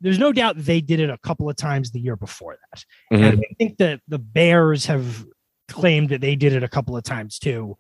There's 0.01 0.19
no 0.19 0.33
doubt 0.33 0.57
they 0.59 0.81
did 0.81 0.99
it 0.99 1.11
a 1.11 1.19
couple 1.19 1.49
of 1.49 1.57
times 1.57 1.93
the 1.93 2.01
year 2.01 2.17
before 2.17 2.57
that. 2.73 2.85
Mm-hmm. 3.13 3.25
And 3.25 3.45
I 3.49 3.55
think 3.55 3.79
that 3.79 4.01
the 4.09 4.19
Bears 4.19 4.87
have 4.87 5.25
claimed 5.69 6.09
that 6.09 6.21
they 6.21 6.35
did 6.35 6.53
it 6.53 6.63
a 6.65 6.69
couple 6.69 6.97
of 6.97 7.05
times 7.05 7.39
too. 7.39 7.77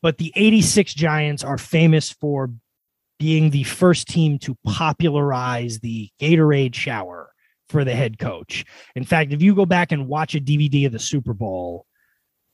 But 0.00 0.18
the 0.18 0.32
86 0.34 0.94
Giants 0.94 1.44
are 1.44 1.58
famous 1.58 2.10
for 2.10 2.50
being 3.18 3.50
the 3.50 3.62
first 3.64 4.08
team 4.08 4.38
to 4.40 4.56
popularize 4.64 5.80
the 5.80 6.08
Gatorade 6.20 6.74
shower 6.74 7.30
for 7.68 7.84
the 7.84 7.94
head 7.94 8.18
coach. 8.18 8.64
In 8.96 9.04
fact, 9.04 9.32
if 9.32 9.40
you 9.42 9.54
go 9.54 9.64
back 9.66 9.92
and 9.92 10.08
watch 10.08 10.34
a 10.34 10.40
DVD 10.40 10.86
of 10.86 10.92
the 10.92 10.98
Super 10.98 11.32
Bowl, 11.32 11.86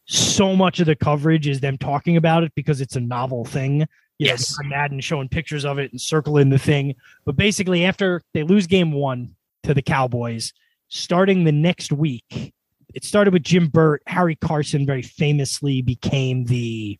so 0.06 0.54
much 0.56 0.80
of 0.80 0.86
the 0.86 0.96
coverage 0.96 1.46
is 1.48 1.60
them 1.60 1.76
talking 1.76 2.16
about 2.16 2.44
it 2.44 2.52
because 2.54 2.80
it's 2.80 2.96
a 2.96 3.00
novel 3.00 3.44
thing. 3.44 3.80
You 4.18 4.26
Yes. 4.26 4.56
know, 4.62 4.68
Madden 4.68 5.00
showing 5.00 5.28
pictures 5.28 5.64
of 5.64 5.78
it 5.78 5.90
and 5.92 6.00
circling 6.00 6.48
the 6.50 6.58
thing. 6.58 6.94
But 7.24 7.36
basically, 7.36 7.84
after 7.84 8.22
they 8.34 8.42
lose 8.42 8.66
game 8.66 8.92
one 8.92 9.36
to 9.64 9.74
the 9.74 9.82
Cowboys, 9.82 10.52
starting 10.88 11.44
the 11.44 11.52
next 11.52 11.92
week, 11.92 12.52
it 12.94 13.04
started 13.04 13.32
with 13.32 13.42
Jim 13.44 13.68
Burt. 13.68 14.02
Harry 14.06 14.34
Carson 14.34 14.86
very 14.86 15.02
famously 15.02 15.82
became 15.82 16.44
the 16.46 16.98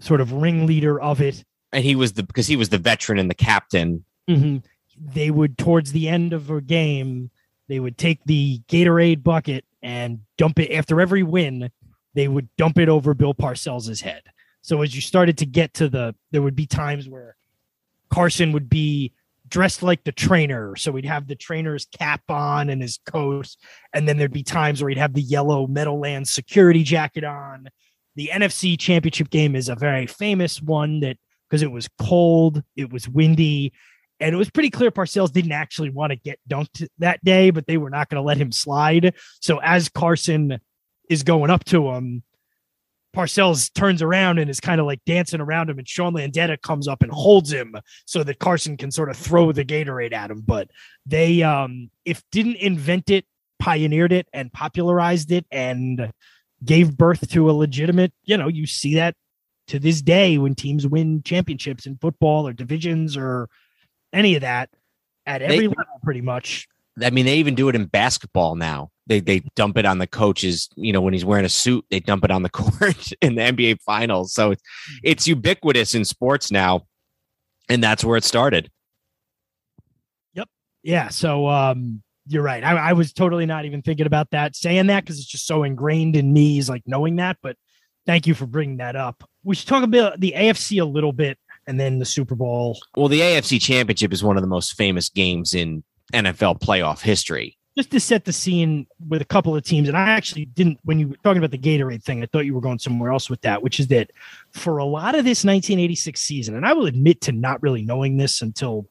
sort 0.00 0.20
of 0.20 0.32
ringleader 0.32 1.00
of 1.00 1.20
it. 1.20 1.44
And 1.74 1.84
he 1.84 1.96
was 1.96 2.12
the 2.14 2.22
because 2.22 2.46
he 2.46 2.56
was 2.56 2.68
the 2.68 2.78
veteran 2.78 3.18
and 3.18 3.28
the 3.28 3.34
captain. 3.34 4.04
Mhm. 4.30 4.64
They 4.96 5.30
would, 5.30 5.58
towards 5.58 5.92
the 5.92 6.08
end 6.08 6.32
of 6.32 6.50
a 6.50 6.60
game, 6.60 7.30
they 7.68 7.80
would 7.80 7.98
take 7.98 8.20
the 8.24 8.60
Gatorade 8.68 9.22
bucket 9.22 9.64
and 9.82 10.20
dump 10.38 10.58
it 10.60 10.72
after 10.72 11.00
every 11.00 11.22
win. 11.22 11.70
They 12.14 12.28
would 12.28 12.48
dump 12.56 12.78
it 12.78 12.88
over 12.88 13.12
Bill 13.12 13.34
Parcells' 13.34 14.02
head. 14.02 14.22
So 14.62 14.82
as 14.82 14.94
you 14.94 15.00
started 15.00 15.36
to 15.38 15.46
get 15.46 15.74
to 15.74 15.88
the, 15.88 16.14
there 16.30 16.42
would 16.42 16.54
be 16.54 16.66
times 16.66 17.08
where 17.08 17.36
Carson 18.08 18.52
would 18.52 18.70
be 18.70 19.12
dressed 19.48 19.82
like 19.82 20.04
the 20.04 20.12
trainer. 20.12 20.76
So 20.76 20.94
he'd 20.94 21.04
have 21.04 21.26
the 21.26 21.34
trainer's 21.34 21.86
cap 21.86 22.22
on 22.28 22.70
and 22.70 22.80
his 22.80 22.98
coat. 23.04 23.56
And 23.92 24.08
then 24.08 24.16
there'd 24.16 24.32
be 24.32 24.42
times 24.44 24.80
where 24.80 24.88
he'd 24.88 24.98
have 24.98 25.14
the 25.14 25.22
yellow 25.22 25.66
Meadowlands 25.66 26.32
security 26.32 26.82
jacket 26.82 27.24
on. 27.24 27.68
The 28.16 28.30
NFC 28.32 28.78
championship 28.78 29.28
game 29.30 29.56
is 29.56 29.68
a 29.68 29.74
very 29.74 30.06
famous 30.06 30.62
one 30.62 31.00
that 31.00 31.18
because 31.48 31.62
it 31.62 31.70
was 31.70 31.88
cold, 31.98 32.62
it 32.76 32.92
was 32.92 33.08
windy, 33.08 33.72
and 34.20 34.34
it 34.34 34.38
was 34.38 34.50
pretty 34.50 34.70
clear 34.70 34.90
Parcells 34.90 35.32
didn't 35.32 35.52
actually 35.52 35.90
want 35.90 36.10
to 36.10 36.16
get 36.16 36.38
dunked 36.48 36.86
that 36.98 37.22
day, 37.24 37.50
but 37.50 37.66
they 37.66 37.76
were 37.76 37.90
not 37.90 38.08
going 38.08 38.20
to 38.20 38.26
let 38.26 38.36
him 38.36 38.52
slide. 38.52 39.14
So 39.40 39.58
as 39.58 39.88
Carson 39.88 40.58
is 41.10 41.22
going 41.22 41.50
up 41.50 41.64
to 41.64 41.90
him, 41.90 42.22
Parcells 43.14 43.72
turns 43.72 44.02
around 44.02 44.38
and 44.38 44.50
is 44.50 44.60
kind 44.60 44.80
of 44.80 44.86
like 44.86 45.00
dancing 45.06 45.40
around 45.40 45.70
him, 45.70 45.78
and 45.78 45.88
Sean 45.88 46.14
Landeta 46.14 46.60
comes 46.60 46.88
up 46.88 47.02
and 47.02 47.12
holds 47.12 47.52
him 47.52 47.76
so 48.06 48.22
that 48.24 48.38
Carson 48.38 48.76
can 48.76 48.90
sort 48.90 49.08
of 49.08 49.16
throw 49.16 49.52
the 49.52 49.64
Gatorade 49.64 50.12
at 50.12 50.30
him. 50.30 50.42
But 50.44 50.70
they, 51.06 51.42
um, 51.42 51.90
if 52.04 52.22
didn't 52.32 52.56
invent 52.56 53.10
it, 53.10 53.24
pioneered 53.58 54.12
it 54.12 54.26
and 54.32 54.52
popularized 54.52 55.30
it 55.30 55.46
and 55.50 56.12
gave 56.64 56.96
birth 56.96 57.30
to 57.30 57.50
a 57.50 57.52
legitimate, 57.52 58.12
you 58.24 58.36
know, 58.36 58.48
you 58.48 58.66
see 58.66 58.94
that 58.96 59.14
to 59.68 59.78
this 59.78 60.02
day 60.02 60.38
when 60.38 60.54
teams 60.54 60.86
win 60.86 61.22
championships 61.22 61.86
in 61.86 61.96
football 61.96 62.46
or 62.46 62.52
divisions 62.52 63.16
or 63.16 63.48
any 64.12 64.34
of 64.34 64.42
that 64.42 64.70
at 65.26 65.42
every 65.42 65.58
They- 65.58 65.68
level, 65.68 66.00
pretty 66.02 66.20
much. 66.20 66.66
I 67.02 67.10
mean, 67.10 67.26
they 67.26 67.38
even 67.38 67.56
do 67.56 67.68
it 67.68 67.74
in 67.74 67.86
basketball 67.86 68.54
now. 68.54 68.90
They 69.08 69.18
they 69.18 69.42
dump 69.56 69.76
it 69.76 69.84
on 69.84 69.98
the 69.98 70.06
coaches. 70.06 70.68
You 70.76 70.92
know, 70.92 71.00
when 71.00 71.12
he's 71.12 71.24
wearing 71.24 71.44
a 71.44 71.48
suit, 71.48 71.84
they 71.90 71.98
dump 71.98 72.24
it 72.24 72.30
on 72.30 72.42
the 72.42 72.48
court 72.50 73.10
in 73.20 73.34
the 73.34 73.42
NBA 73.42 73.80
finals. 73.80 74.32
So 74.32 74.52
it's 74.52 74.62
it's 75.02 75.26
ubiquitous 75.26 75.96
in 75.96 76.04
sports 76.04 76.52
now, 76.52 76.86
and 77.68 77.82
that's 77.82 78.04
where 78.04 78.16
it 78.16 78.22
started. 78.22 78.70
Yep 80.34 80.48
yeah. 80.84 81.08
So 81.08 81.48
um, 81.48 82.02
you're 82.28 82.42
right. 82.44 82.62
I, 82.62 82.76
I 82.76 82.92
was 82.92 83.12
totally 83.12 83.46
not 83.46 83.64
even 83.64 83.82
thinking 83.82 84.06
about 84.06 84.30
that, 84.30 84.54
saying 84.54 84.86
that 84.86 85.02
because 85.04 85.18
it's 85.18 85.26
just 85.26 85.46
so 85.46 85.64
ingrained 85.64 86.14
in 86.14 86.32
me, 86.32 86.58
is 86.58 86.68
like 86.68 86.82
knowing 86.86 87.16
that. 87.16 87.38
But 87.42 87.56
thank 88.06 88.26
you 88.28 88.34
for 88.34 88.46
bringing 88.46 88.76
that 88.76 88.94
up. 88.94 89.28
We 89.44 89.54
should 89.54 89.68
talk 89.68 89.84
about 89.84 90.20
the 90.20 90.34
AFC 90.36 90.80
a 90.80 90.84
little 90.84 91.12
bit 91.12 91.38
and 91.66 91.78
then 91.78 91.98
the 91.98 92.04
Super 92.04 92.34
Bowl. 92.34 92.78
Well, 92.96 93.08
the 93.08 93.20
AFC 93.20 93.60
Championship 93.60 94.12
is 94.12 94.24
one 94.24 94.36
of 94.36 94.42
the 94.42 94.48
most 94.48 94.74
famous 94.74 95.08
games 95.08 95.54
in 95.54 95.84
NFL 96.12 96.60
playoff 96.60 97.00
history. 97.00 97.56
just 97.76 97.90
to 97.90 97.98
set 97.98 98.24
the 98.24 98.32
scene 98.32 98.86
with 99.08 99.20
a 99.20 99.24
couple 99.24 99.56
of 99.56 99.64
teams, 99.64 99.88
and 99.88 99.96
I 99.96 100.10
actually 100.10 100.44
didn't 100.44 100.78
when 100.84 100.98
you 100.98 101.08
were 101.08 101.16
talking 101.24 101.38
about 101.38 101.50
the 101.50 101.58
Gatorade 101.58 102.02
thing, 102.04 102.22
I 102.22 102.26
thought 102.26 102.46
you 102.46 102.54
were 102.54 102.60
going 102.60 102.78
somewhere 102.78 103.10
else 103.10 103.28
with 103.28 103.40
that, 103.42 103.62
which 103.62 103.80
is 103.80 103.88
that 103.88 104.10
for 104.52 104.78
a 104.78 104.84
lot 104.84 105.14
of 105.14 105.24
this 105.24 105.44
1986 105.44 106.20
season, 106.20 106.54
and 106.54 106.64
I 106.64 106.72
will 106.72 106.86
admit 106.86 107.20
to 107.22 107.32
not 107.32 107.62
really 107.62 107.82
knowing 107.82 108.16
this 108.16 108.42
until 108.42 108.88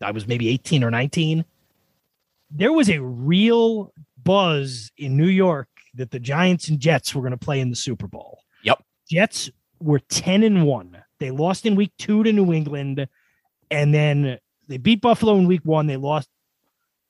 I 0.00 0.12
was 0.12 0.26
maybe 0.26 0.48
18 0.48 0.82
or 0.82 0.90
19, 0.90 1.44
there 2.50 2.72
was 2.72 2.88
a 2.88 3.00
real 3.02 3.92
buzz 4.22 4.90
in 4.96 5.16
New 5.16 5.28
York 5.28 5.68
that 5.94 6.10
the 6.10 6.18
Giants 6.18 6.68
and 6.68 6.80
Jets 6.80 7.14
were 7.14 7.20
going 7.20 7.32
to 7.32 7.36
play 7.36 7.60
in 7.60 7.70
the 7.70 7.76
Super 7.76 8.06
Bowl. 8.06 8.40
Jets 9.14 9.50
were 9.80 10.00
10 10.00 10.42
and 10.42 10.66
1. 10.66 10.98
They 11.20 11.30
lost 11.30 11.66
in 11.66 11.76
week 11.76 11.92
2 11.98 12.24
to 12.24 12.32
New 12.32 12.52
England 12.52 13.06
and 13.70 13.94
then 13.94 14.38
they 14.68 14.76
beat 14.78 15.00
Buffalo 15.00 15.36
in 15.36 15.46
week 15.46 15.62
1. 15.64 15.86
They 15.86 15.96
lost 15.96 16.28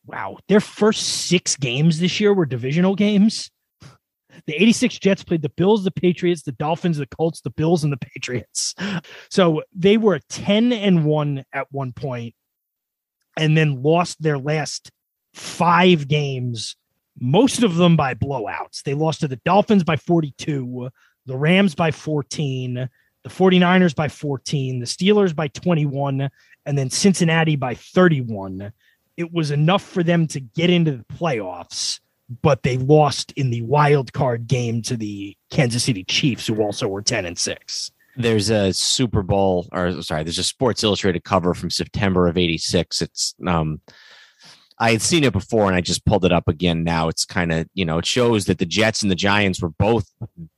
wow, 0.07 0.37
their 0.49 0.61
first 0.61 1.03
six 1.03 1.57
games 1.57 1.99
this 1.99 2.21
year 2.21 2.35
were 2.35 2.45
divisional 2.47 2.95
games. 2.95 3.51
The 4.47 4.55
86 4.55 4.99
Jets 4.99 5.25
played 5.25 5.43
the 5.43 5.49
Bills, 5.49 5.85
the 5.85 5.91
Patriots, 5.91 6.43
the 6.43 6.53
Dolphins, 6.53 6.99
the 6.99 7.07
Colts, 7.07 7.41
the 7.41 7.51
Bills, 7.51 7.85
and 7.85 7.93
the 7.93 7.97
Patriots. 7.97 8.75
So 9.31 9.63
they 9.75 9.97
were 9.97 10.21
10 10.29 10.73
and 10.73 11.05
1 11.05 11.45
at 11.53 11.69
one 11.71 11.93
point 11.93 12.35
and 13.37 13.57
then 13.57 13.83
lost 13.83 14.23
their 14.23 14.39
last 14.39 14.91
five 15.33 16.07
games, 16.07 16.77
most 17.19 17.63
of 17.63 17.77
them 17.77 17.97
by 17.97 18.15
blowouts. 18.15 18.83
They 18.83 18.95
lost 18.95 19.21
to 19.21 19.29
the 19.29 19.41
Dolphins 19.45 19.85
by 19.85 19.97
42, 19.97 20.91
the 21.27 21.37
Rams 21.37 21.75
by 21.75 21.91
14, 21.91 22.89
the 23.23 23.29
49ers 23.29 23.95
by 23.95 24.09
14, 24.09 24.81
the 24.81 24.87
Steelers 24.87 25.35
by 25.35 25.49
21, 25.49 26.29
and 26.67 26.79
then 26.79 26.91
Cincinnati 26.91 27.57
by 27.57 27.75
31 27.75 28.73
it 29.17 29.33
was 29.33 29.51
enough 29.51 29.83
for 29.83 30.03
them 30.03 30.27
to 30.29 30.41
get 30.41 30.71
into 30.71 30.93
the 30.93 31.05
playoffs, 31.05 32.01
but 32.43 32.63
they 32.63 32.77
lost 32.79 33.33
in 33.33 33.51
the 33.51 33.63
wild 33.63 34.13
card 34.13 34.47
game 34.47 34.83
to 34.83 34.97
the 34.97 35.37
Kansas 35.51 35.85
City 35.85 36.05
Chiefs, 36.05 36.47
who 36.47 36.61
also 36.63 36.89
were 36.89 37.03
10 37.03 37.27
and 37.27 37.39
6. 37.39 37.93
There's 38.17 38.49
a 38.49 38.73
Super 38.73 39.23
Bowl, 39.23 39.69
or 39.73 40.01
sorry, 40.03 40.23
there's 40.23 40.39
a 40.39 40.45
Sports 40.45 40.85
Illustrated 40.85 41.25
cover 41.25 41.53
from 41.53 41.69
September 41.69 42.29
of 42.29 42.39
'86. 42.39 43.03
It's 43.03 43.35
um, 43.45 43.81
I 44.81 44.91
had 44.91 45.03
seen 45.03 45.23
it 45.25 45.33
before, 45.33 45.67
and 45.67 45.77
I 45.77 45.81
just 45.81 46.05
pulled 46.05 46.25
it 46.25 46.33
up 46.33 46.49
again. 46.49 46.83
Now 46.83 47.09
it's 47.09 47.25
kind 47.25 47.53
of 47.53 47.69
you 47.75 47.85
know 47.85 47.99
it 47.99 48.07
shows 48.07 48.47
that 48.47 48.59
the 48.59 48.67
Jets 48.67 49.03
and 49.03 49.11
the 49.11 49.17
Giants 49.17 49.63
were 49.63 49.71
both 49.71 50.09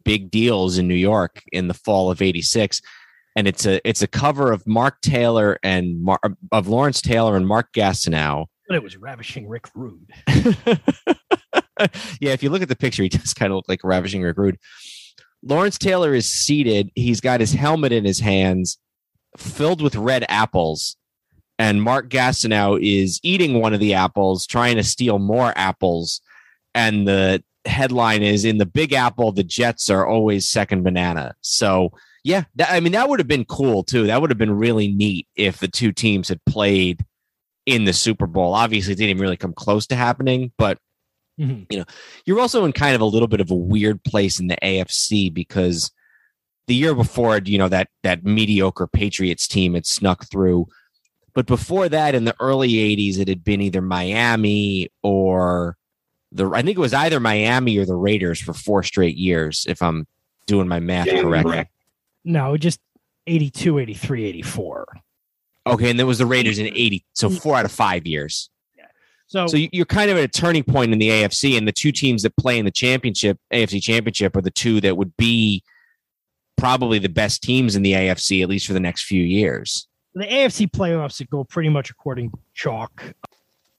big 0.04 0.30
deals 0.30 0.78
in 0.78 0.88
New 0.88 0.94
York 0.94 1.42
in 1.52 1.68
the 1.68 1.74
fall 1.74 2.10
of 2.10 2.22
'86. 2.22 2.80
And 3.36 3.46
it's 3.46 3.66
a 3.66 3.86
it's 3.86 4.00
a 4.00 4.06
cover 4.06 4.50
of 4.50 4.66
Mark 4.66 5.02
Taylor 5.02 5.58
and 5.62 6.02
Mar- 6.02 6.20
of 6.52 6.68
Lawrence 6.68 7.02
Taylor 7.02 7.36
and 7.36 7.46
Mark 7.46 7.72
Gastineau 7.74 8.46
But 8.66 8.76
it 8.76 8.82
was 8.82 8.96
ravishing 8.96 9.46
Rick 9.46 9.68
Rude. 9.74 10.10
yeah, 12.20 12.32
if 12.32 12.42
you 12.42 12.50
look 12.50 12.62
at 12.62 12.68
the 12.68 12.76
picture, 12.76 13.02
he 13.02 13.08
does 13.10 13.34
kind 13.34 13.52
of 13.52 13.56
look 13.56 13.68
like 13.68 13.84
ravishing 13.84 14.22
Rick 14.22 14.38
Rude. 14.38 14.58
Lawrence 15.42 15.78
Taylor 15.78 16.14
is 16.14 16.30
seated. 16.32 16.90
He's 16.94 17.20
got 17.20 17.40
his 17.40 17.52
helmet 17.52 17.92
in 17.92 18.04
his 18.04 18.20
hands, 18.20 18.78
filled 19.36 19.82
with 19.82 19.94
red 19.94 20.24
apples. 20.28 20.96
And 21.58 21.82
Mark 21.82 22.10
Gastineau 22.10 22.78
is 22.80 23.18
eating 23.22 23.60
one 23.60 23.72
of 23.72 23.80
the 23.80 23.94
apples, 23.94 24.46
trying 24.46 24.76
to 24.76 24.82
steal 24.82 25.18
more 25.18 25.52
apples. 25.56 26.20
And 26.74 27.08
the 27.08 27.42
headline 27.64 28.22
is 28.22 28.44
In 28.44 28.58
the 28.58 28.66
Big 28.66 28.92
Apple, 28.92 29.32
the 29.32 29.42
Jets 29.42 29.88
are 29.88 30.06
always 30.06 30.48
second 30.48 30.82
banana. 30.82 31.34
So, 31.40 31.92
yeah, 32.24 32.44
that, 32.56 32.70
I 32.70 32.80
mean, 32.80 32.92
that 32.92 33.08
would 33.08 33.20
have 33.20 33.28
been 33.28 33.46
cool 33.46 33.82
too. 33.82 34.06
That 34.06 34.20
would 34.20 34.30
have 34.30 34.38
been 34.38 34.56
really 34.56 34.88
neat 34.88 35.26
if 35.34 35.58
the 35.58 35.68
two 35.68 35.92
teams 35.92 36.28
had 36.28 36.44
played 36.44 37.04
in 37.64 37.84
the 37.84 37.92
Super 37.92 38.26
Bowl. 38.26 38.54
Obviously, 38.54 38.92
it 38.92 38.96
didn't 38.96 39.10
even 39.10 39.22
really 39.22 39.36
come 39.36 39.54
close 39.54 39.86
to 39.88 39.96
happening, 39.96 40.52
but 40.58 40.78
Mhm. 41.38 41.66
You 41.70 41.78
know, 41.80 41.84
you're 42.24 42.40
also 42.40 42.64
in 42.64 42.72
kind 42.72 42.94
of 42.94 43.00
a 43.00 43.06
little 43.06 43.28
bit 43.28 43.40
of 43.40 43.50
a 43.50 43.54
weird 43.54 44.02
place 44.04 44.40
in 44.40 44.46
the 44.46 44.56
AFC 44.62 45.28
because 45.28 45.90
the 46.66 46.74
year 46.74 46.94
before, 46.94 47.38
you 47.44 47.58
know, 47.58 47.68
that 47.68 47.88
that 48.02 48.24
mediocre 48.24 48.86
Patriots 48.86 49.46
team 49.46 49.74
had 49.74 49.86
snuck 49.86 50.28
through. 50.30 50.66
But 51.36 51.44
before 51.44 51.86
that, 51.90 52.14
in 52.14 52.24
the 52.24 52.34
early 52.40 52.70
80s, 52.70 53.18
it 53.18 53.28
had 53.28 53.44
been 53.44 53.60
either 53.60 53.82
Miami 53.82 54.88
or 55.02 55.76
the 56.32 56.48
I 56.48 56.62
think 56.62 56.78
it 56.78 56.80
was 56.80 56.94
either 56.94 57.20
Miami 57.20 57.76
or 57.76 57.84
the 57.84 57.94
Raiders 57.94 58.40
for 58.40 58.54
four 58.54 58.82
straight 58.82 59.16
years, 59.18 59.66
if 59.68 59.82
I'm 59.82 60.06
doing 60.46 60.66
my 60.66 60.80
math 60.80 61.08
Yeah, 61.08 61.20
correct. 61.20 61.46
correct. 61.46 61.72
No, 62.24 62.56
just 62.56 62.80
82, 63.26 63.78
83, 63.80 64.24
84. 64.24 64.86
Okay, 65.66 65.90
and 65.90 65.98
there 65.98 66.06
was 66.06 66.16
the 66.16 66.24
Raiders 66.26 66.58
in 66.58 66.68
80, 66.68 67.04
so 67.12 67.28
four 67.28 67.54
out 67.56 67.66
of 67.66 67.70
five 67.72 68.06
years. 68.06 68.48
So, 69.26 69.46
So 69.48 69.56
you- 69.58 69.68
you're 69.72 69.84
kind 69.84 70.08
of 70.10 70.16
at 70.16 70.24
a 70.24 70.28
turning 70.28 70.62
point 70.62 70.92
in 70.92 70.98
the 71.00 71.10
AFC, 71.10 71.58
and 71.58 71.68
the 71.68 71.72
two 71.72 71.92
teams 71.92 72.22
that 72.22 72.34
play 72.38 72.58
in 72.58 72.64
the 72.64 72.70
championship, 72.70 73.38
AFC 73.52 73.78
championship, 73.80 74.36
are 74.36 74.40
the 74.40 74.50
two 74.52 74.80
that 74.82 74.96
would 74.96 75.14
be 75.18 75.62
probably 76.56 76.98
the 76.98 77.08
best 77.10 77.42
teams 77.42 77.76
in 77.76 77.82
the 77.82 77.92
AFC, 77.92 78.40
at 78.42 78.48
least 78.48 78.66
for 78.68 78.72
the 78.72 78.80
next 78.80 79.02
few 79.04 79.22
years. 79.22 79.86
The 80.16 80.26
AFC 80.26 80.70
playoffs 80.70 81.18
that 81.18 81.28
go 81.28 81.44
pretty 81.44 81.68
much 81.68 81.90
according 81.90 82.30
to 82.30 82.38
chalk. 82.54 83.02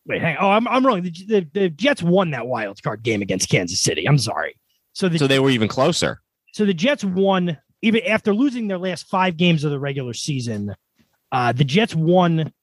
Wait, 0.06 0.22
hang 0.22 0.38
Oh, 0.40 0.50
I'm, 0.50 0.68
I'm 0.68 0.86
wrong. 0.86 1.02
The, 1.02 1.10
the, 1.10 1.48
the 1.52 1.70
Jets 1.70 2.04
won 2.04 2.32
that 2.32 2.48
wild 2.48 2.82
card 2.82 3.04
game 3.04 3.22
against 3.22 3.50
Kansas 3.50 3.82
City. 3.82 4.08
I'm 4.08 4.20
sorry. 4.20 4.56
So 4.94 5.10
the 5.10 5.18
So 5.18 5.28
they 5.28 5.40
were 5.40 5.50
even 5.50 5.68
closer. 5.68 6.22
so 6.54 6.66
the 6.66 6.74
Jets 6.74 7.04
won 7.04 7.58
even 7.82 8.04
after 8.06 8.34
losing 8.34 8.68
their 8.68 8.78
last 8.78 9.08
five 9.08 9.36
games 9.36 9.64
of 9.64 9.72
the 9.72 9.80
regular 9.80 10.14
season. 10.14 10.76
Uh, 11.32 11.52
the 11.52 11.66
Jets 11.66 11.94
won 11.94 12.54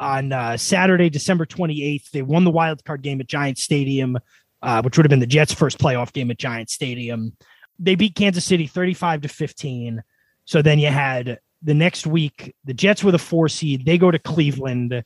on 0.00 0.32
uh, 0.32 0.56
Saturday, 0.56 1.10
December 1.10 1.46
28th. 1.46 2.10
They 2.10 2.22
won 2.22 2.44
the 2.44 2.50
wild 2.50 2.84
card 2.84 3.02
game 3.02 3.20
at 3.20 3.28
Giant 3.28 3.58
Stadium, 3.58 4.18
uh, 4.62 4.82
which 4.82 4.96
would 4.96 5.04
have 5.04 5.10
been 5.10 5.20
the 5.20 5.26
Jets' 5.26 5.52
first 5.52 5.78
playoff 5.78 6.12
game 6.12 6.30
at 6.30 6.38
Giant 6.38 6.70
Stadium. 6.70 7.36
They 7.78 7.94
beat 7.94 8.14
Kansas 8.14 8.44
City 8.44 8.66
35 8.66 9.22
to 9.22 9.28
15. 9.28 10.02
So 10.46 10.62
then 10.62 10.78
you 10.78 10.88
had 10.88 11.38
the 11.62 11.74
next 11.74 12.06
week, 12.06 12.54
the 12.64 12.74
Jets 12.74 13.04
were 13.04 13.12
the 13.12 13.18
four 13.18 13.48
seed. 13.48 13.84
They 13.84 13.98
go 13.98 14.10
to 14.10 14.18
Cleveland. 14.18 15.04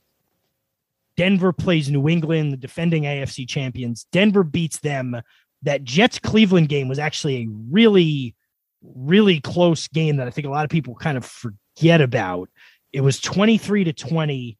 Denver 1.17 1.53
plays 1.53 1.89
New 1.89 2.07
England, 2.09 2.53
the 2.53 2.57
defending 2.57 3.03
AFC 3.03 3.47
champions. 3.47 4.05
Denver 4.11 4.43
beats 4.43 4.79
them. 4.79 5.21
That 5.63 5.83
Jets 5.83 6.19
Cleveland 6.19 6.69
game 6.69 6.87
was 6.87 6.99
actually 6.99 7.37
a 7.37 7.47
really, 7.71 8.35
really 8.83 9.39
close 9.39 9.87
game 9.87 10.17
that 10.17 10.27
I 10.27 10.29
think 10.29 10.45
a 10.45 10.51
lot 10.51 10.63
of 10.63 10.69
people 10.69 10.93
kind 10.95 11.17
of 11.17 11.25
forget 11.25 12.01
about. 12.01 12.49
It 12.93 13.01
was 13.01 13.19
23 13.19 13.85
to 13.85 13.93
20 13.93 14.57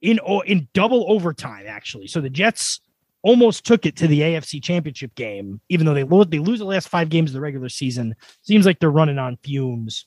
in 0.00 0.20
in 0.46 0.68
double 0.72 1.04
overtime, 1.10 1.66
actually. 1.68 2.06
So 2.06 2.20
the 2.20 2.30
Jets 2.30 2.80
almost 3.22 3.66
took 3.66 3.84
it 3.84 3.96
to 3.96 4.06
the 4.06 4.20
AFC 4.20 4.62
championship 4.62 5.14
game, 5.14 5.60
even 5.68 5.86
though 5.86 5.94
they, 5.94 6.04
they 6.24 6.38
lose 6.38 6.60
the 6.60 6.64
last 6.64 6.88
five 6.88 7.08
games 7.08 7.30
of 7.30 7.34
the 7.34 7.40
regular 7.40 7.68
season. 7.68 8.14
Seems 8.42 8.64
like 8.64 8.78
they're 8.78 8.90
running 8.90 9.18
on 9.18 9.36
fumes. 9.42 10.06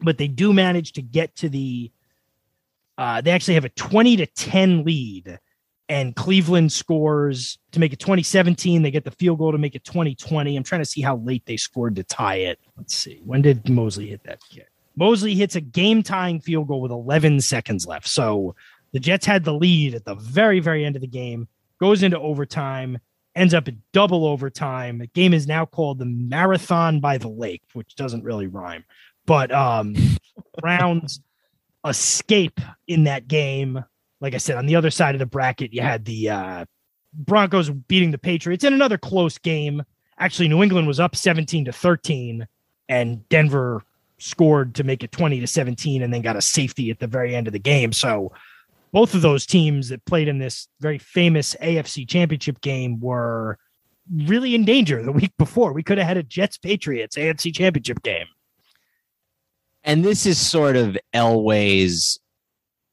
But 0.00 0.18
they 0.18 0.28
do 0.28 0.52
manage 0.52 0.92
to 0.92 1.02
get 1.02 1.34
to 1.36 1.48
the 1.48 1.90
uh, 2.98 3.20
they 3.20 3.30
actually 3.30 3.54
have 3.54 3.64
a 3.64 3.70
20 3.70 4.16
to 4.16 4.26
10 4.26 4.84
lead, 4.84 5.38
and 5.88 6.16
Cleveland 6.16 6.72
scores 6.72 7.58
to 7.70 7.78
make 7.78 7.92
it 7.92 8.00
2017. 8.00 8.82
They 8.82 8.90
get 8.90 9.04
the 9.04 9.12
field 9.12 9.38
goal 9.38 9.52
to 9.52 9.58
make 9.58 9.76
it 9.76 9.84
2020. 9.84 10.56
I'm 10.56 10.64
trying 10.64 10.80
to 10.80 10.84
see 10.84 11.00
how 11.00 11.16
late 11.18 11.46
they 11.46 11.56
scored 11.56 11.94
to 11.96 12.02
tie 12.02 12.36
it. 12.36 12.58
Let's 12.76 12.96
see. 12.96 13.22
When 13.24 13.40
did 13.40 13.68
Moseley 13.68 14.08
hit 14.08 14.24
that 14.24 14.40
kick? 14.50 14.68
Moseley 14.96 15.36
hits 15.36 15.54
a 15.54 15.60
game 15.60 16.02
tying 16.02 16.40
field 16.40 16.66
goal 16.66 16.80
with 16.80 16.90
11 16.90 17.40
seconds 17.40 17.86
left. 17.86 18.08
So 18.08 18.56
the 18.92 18.98
Jets 18.98 19.24
had 19.24 19.44
the 19.44 19.54
lead 19.54 19.94
at 19.94 20.04
the 20.04 20.16
very, 20.16 20.58
very 20.58 20.84
end 20.84 20.96
of 20.96 21.02
the 21.02 21.06
game, 21.06 21.46
goes 21.78 22.02
into 22.02 22.18
overtime, 22.18 22.98
ends 23.36 23.54
up 23.54 23.68
at 23.68 23.74
double 23.92 24.26
overtime. 24.26 24.98
The 24.98 25.06
game 25.06 25.32
is 25.32 25.46
now 25.46 25.66
called 25.66 26.00
the 26.00 26.04
Marathon 26.04 26.98
by 26.98 27.16
the 27.18 27.28
Lake, 27.28 27.62
which 27.74 27.94
doesn't 27.94 28.24
really 28.24 28.48
rhyme. 28.48 28.84
But 29.28 29.52
um 29.52 29.94
Browns 30.60 31.20
escape 31.86 32.60
in 32.86 33.04
that 33.04 33.28
game. 33.28 33.84
Like 34.20 34.34
I 34.34 34.38
said, 34.38 34.56
on 34.56 34.66
the 34.66 34.76
other 34.76 34.90
side 34.90 35.14
of 35.14 35.18
the 35.18 35.26
bracket, 35.26 35.72
you 35.72 35.80
had 35.80 36.04
the 36.04 36.30
uh, 36.30 36.64
Broncos 37.12 37.70
beating 37.70 38.10
the 38.10 38.18
Patriots 38.18 38.64
in 38.64 38.72
another 38.72 38.98
close 38.98 39.38
game. 39.38 39.82
Actually, 40.18 40.48
New 40.48 40.62
England 40.62 40.88
was 40.88 40.98
up 40.98 41.14
17 41.14 41.66
to 41.66 41.72
13, 41.72 42.46
and 42.88 43.28
Denver 43.28 43.84
scored 44.18 44.74
to 44.74 44.82
make 44.82 45.04
it 45.04 45.12
20 45.12 45.38
to 45.40 45.46
17 45.46 46.02
and 46.02 46.12
then 46.12 46.22
got 46.22 46.34
a 46.34 46.42
safety 46.42 46.90
at 46.90 46.98
the 46.98 47.06
very 47.06 47.36
end 47.36 47.46
of 47.46 47.52
the 47.52 47.58
game. 47.58 47.92
So 47.92 48.32
both 48.90 49.14
of 49.14 49.22
those 49.22 49.46
teams 49.46 49.90
that 49.90 50.04
played 50.06 50.26
in 50.26 50.38
this 50.38 50.66
very 50.80 50.98
famous 50.98 51.54
AFC 51.62 52.08
championship 52.08 52.60
game 52.60 52.98
were 52.98 53.58
really 54.12 54.56
in 54.56 54.64
danger 54.64 55.00
the 55.04 55.12
week 55.12 55.32
before. 55.38 55.72
We 55.72 55.84
could 55.84 55.98
have 55.98 56.08
had 56.08 56.16
a 56.16 56.24
Jets 56.24 56.58
Patriots 56.58 57.16
AFC 57.16 57.54
championship 57.54 58.02
game 58.02 58.26
and 59.88 60.04
this 60.04 60.26
is 60.26 60.38
sort 60.38 60.76
of 60.76 60.96
Elway's. 61.14 62.20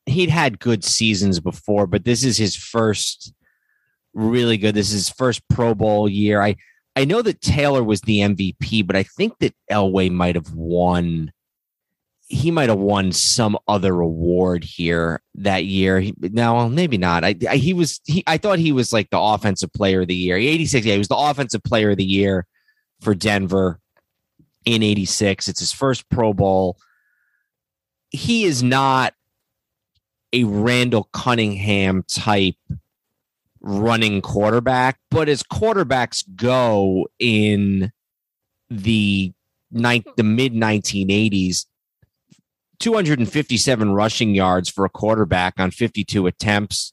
He'd 0.08 0.30
had 0.30 0.60
good 0.60 0.84
seasons 0.84 1.40
before, 1.40 1.88
but 1.88 2.06
this 2.06 2.24
is 2.24 2.38
his 2.38 2.56
first 2.56 3.34
really 4.14 4.58
good. 4.58 4.76
This 4.76 4.88
is 4.88 5.08
his 5.08 5.10
first 5.10 5.42
Pro 5.50 5.76
Bowl 5.76 6.08
year. 6.08 6.42
I 6.42 6.56
I 6.96 7.04
know 7.04 7.22
that 7.22 7.42
Taylor 7.42 7.84
was 7.84 8.00
the 8.02 8.20
MVP, 8.20 8.88
but 8.88 8.96
I 8.96 9.04
think 9.04 9.38
that 9.40 9.54
Elway 9.70 10.10
might 10.10 10.36
have 10.36 10.54
won. 10.54 11.32
He 12.28 12.50
might 12.50 12.70
have 12.70 12.80
won 12.80 13.12
some 13.12 13.58
other 13.68 14.00
award 14.00 14.64
here 14.64 15.22
that 15.36 15.66
year. 15.66 16.04
Now, 16.20 16.68
no, 16.68 16.70
maybe 16.70 16.98
not. 16.98 17.24
I, 17.24 17.36
I, 17.48 17.58
he 17.58 17.74
was. 17.74 18.00
He, 18.06 18.24
I 18.26 18.38
thought 18.38 18.58
he 18.58 18.72
was 18.72 18.94
like 18.94 19.10
the 19.10 19.20
offensive 19.20 19.74
player 19.74 20.02
of 20.02 20.08
the 20.08 20.16
year. 20.16 20.38
Eighty 20.38 20.66
six. 20.66 20.86
Yeah, 20.86 20.94
he 20.94 21.00
was 21.00 21.10
the 21.10 21.18
offensive 21.18 21.64
player 21.64 21.92
of 21.92 21.98
the 21.98 22.06
year 22.06 22.46
for 23.02 23.14
Denver 23.14 23.82
in 24.66 24.82
86. 24.84 25.48
It's 25.48 25.60
his 25.60 25.72
first 25.72 26.10
Pro 26.10 26.34
Bowl. 26.34 26.78
He 28.16 28.46
is 28.46 28.64
not 28.64 29.14
a 30.34 30.44
Randall 30.44 31.10
Cunningham 31.14 32.04
type 32.08 32.56
running 33.62 34.22
quarterback, 34.22 35.00
but 35.10 35.30
as 35.30 35.44
quarterbacks 35.44 36.24
go 36.36 37.08
in 37.20 37.92
the 38.70 39.34
ninth, 39.72 40.06
the 40.18 40.24
mid 40.24 40.54
1980s, 40.54 41.66
257 42.80 43.94
rushing 43.94 44.36
yards 44.36 44.70
for 44.70 44.86
a 44.86 44.90
quarterback 44.90 45.60
on 45.60 45.72
52 45.72 46.28
attempts. 46.28 46.92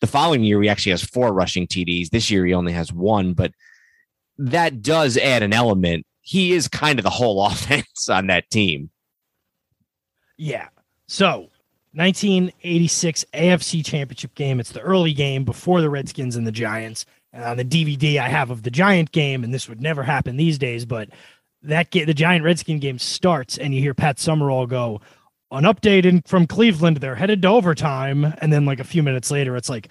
The 0.00 0.06
following 0.06 0.42
year, 0.42 0.60
he 0.62 0.68
actually 0.68 0.90
has 0.90 1.02
four 1.02 1.32
rushing 1.32 1.66
TDs. 1.66 2.10
This 2.10 2.30
year, 2.30 2.44
he 2.44 2.54
only 2.54 2.72
has 2.72 2.92
one, 2.92 3.32
but 3.34 3.52
that 4.38 4.82
does 4.82 5.16
add 5.16 5.42
an 5.42 5.52
element 5.52 6.06
he 6.22 6.52
is 6.52 6.68
kind 6.68 6.98
of 6.98 7.02
the 7.02 7.10
whole 7.10 7.44
offense 7.46 8.08
on 8.08 8.28
that 8.28 8.48
team. 8.48 8.90
Yeah. 10.42 10.70
So 11.06 11.50
1986 11.92 13.24
AFC 13.32 13.84
Championship 13.84 14.34
game. 14.34 14.58
It's 14.58 14.72
the 14.72 14.80
early 14.80 15.12
game 15.12 15.44
before 15.44 15.80
the 15.80 15.88
Redskins 15.88 16.34
and 16.34 16.44
the 16.44 16.50
Giants. 16.50 17.06
And 17.32 17.44
on 17.44 17.56
the 17.58 17.64
DVD 17.64 18.18
I 18.18 18.28
have 18.28 18.50
of 18.50 18.64
the 18.64 18.70
Giant 18.70 19.12
game, 19.12 19.44
and 19.44 19.54
this 19.54 19.68
would 19.68 19.80
never 19.80 20.02
happen 20.02 20.36
these 20.36 20.58
days, 20.58 20.84
but 20.84 21.10
that 21.62 21.92
get 21.92 22.06
the 22.06 22.14
Giant 22.14 22.44
Redskin 22.44 22.80
game 22.80 22.98
starts, 22.98 23.56
and 23.56 23.72
you 23.72 23.80
hear 23.80 23.94
Pat 23.94 24.18
Summerall 24.18 24.66
go, 24.66 25.00
"An 25.52 25.62
update 25.62 26.04
in, 26.04 26.22
from 26.22 26.48
Cleveland. 26.48 26.96
They're 26.96 27.14
headed 27.14 27.40
to 27.42 27.48
overtime." 27.48 28.34
And 28.38 28.52
then 28.52 28.66
like 28.66 28.80
a 28.80 28.84
few 28.84 29.04
minutes 29.04 29.30
later, 29.30 29.56
it's 29.56 29.68
like, 29.68 29.88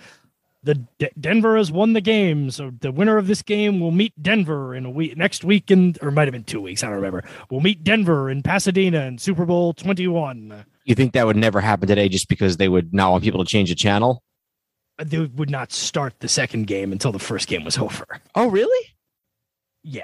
the 0.64 0.76
D- 1.00 1.10
Denver 1.20 1.58
has 1.58 1.72
won 1.72 1.94
the 1.94 2.02
game, 2.02 2.52
so 2.52 2.72
the 2.80 2.92
winner 2.92 3.18
of 3.18 3.28
this 3.28 3.42
game 3.42 3.80
will 3.80 3.92
meet 3.92 4.14
Denver 4.22 4.76
in 4.76 4.86
a 4.86 4.90
week 4.90 5.18
next 5.18 5.44
week, 5.44 5.72
in, 5.72 5.96
or 6.02 6.10
it 6.10 6.12
might 6.12 6.28
have 6.28 6.34
been 6.34 6.44
two 6.44 6.62
weeks. 6.62 6.84
I 6.84 6.88
don't 6.88 6.98
remember. 6.98 7.24
We'll 7.50 7.62
meet 7.62 7.84
Denver 7.84 8.30
in 8.30 8.44
Pasadena 8.44 9.02
in 9.02 9.18
Super 9.18 9.46
Bowl 9.46 9.74
twenty 9.74 10.08
one. 10.08 10.66
You 10.86 10.96
think 10.96 11.14
that 11.14 11.26
would 11.26 11.38
never 11.38 11.62
happen 11.62 11.88
today, 11.88 12.10
just 12.10 12.28
because 12.28 12.58
they 12.58 12.70
would 12.70 12.94
not 12.94 13.12
want 13.12 13.24
people 13.24 13.44
to 13.44 13.50
change 13.50 13.70
the 13.70 13.76
channel? 13.76 14.24
Uh, 15.00 15.04
they 15.06 15.20
would 15.20 15.50
not 15.50 15.72
start 15.72 16.20
the 16.20 16.28
second 16.28 16.68
game 16.68 16.92
until 16.92 17.12
the 17.12 17.20
first 17.20 17.48
game 17.48 17.64
was 17.64 17.78
over. 17.78 18.06
Oh, 18.36 18.48
really? 18.48 18.88
Yeah. 19.84 20.04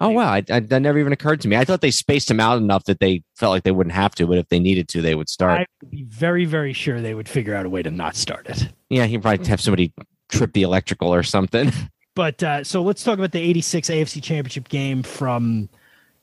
Oh 0.00 0.10
wow, 0.10 0.32
I, 0.32 0.42
I, 0.50 0.60
that 0.60 0.82
never 0.82 0.98
even 0.98 1.12
occurred 1.12 1.40
to 1.42 1.48
me. 1.48 1.56
I 1.56 1.64
thought 1.64 1.80
they 1.80 1.92
spaced 1.92 2.28
them 2.28 2.40
out 2.40 2.58
enough 2.58 2.84
that 2.84 2.98
they 2.98 3.22
felt 3.36 3.52
like 3.52 3.62
they 3.62 3.70
wouldn't 3.70 3.94
have 3.94 4.14
to, 4.16 4.26
but 4.26 4.38
if 4.38 4.48
they 4.48 4.58
needed 4.58 4.88
to, 4.88 5.00
they 5.00 5.14
would 5.14 5.28
start. 5.28 5.60
I 5.60 5.66
would 5.80 5.90
be 5.90 6.02
very, 6.02 6.44
very 6.44 6.72
sure 6.72 7.00
they 7.00 7.14
would 7.14 7.28
figure 7.28 7.54
out 7.54 7.64
a 7.64 7.68
way 7.68 7.82
to 7.82 7.90
not 7.90 8.16
start 8.16 8.48
it. 8.48 8.68
Yeah, 8.90 9.06
he'd 9.06 9.22
probably 9.22 9.46
have 9.46 9.60
somebody 9.60 9.92
trip 10.30 10.52
the 10.52 10.62
electrical 10.62 11.14
or 11.14 11.22
something. 11.22 11.72
But 12.16 12.44
uh, 12.44 12.62
so 12.62 12.80
let's 12.80 13.02
talk 13.02 13.18
about 13.18 13.32
the 13.32 13.40
'86 13.40 13.90
AFC 13.90 14.22
Championship 14.22 14.68
game 14.68 15.02
from 15.02 15.68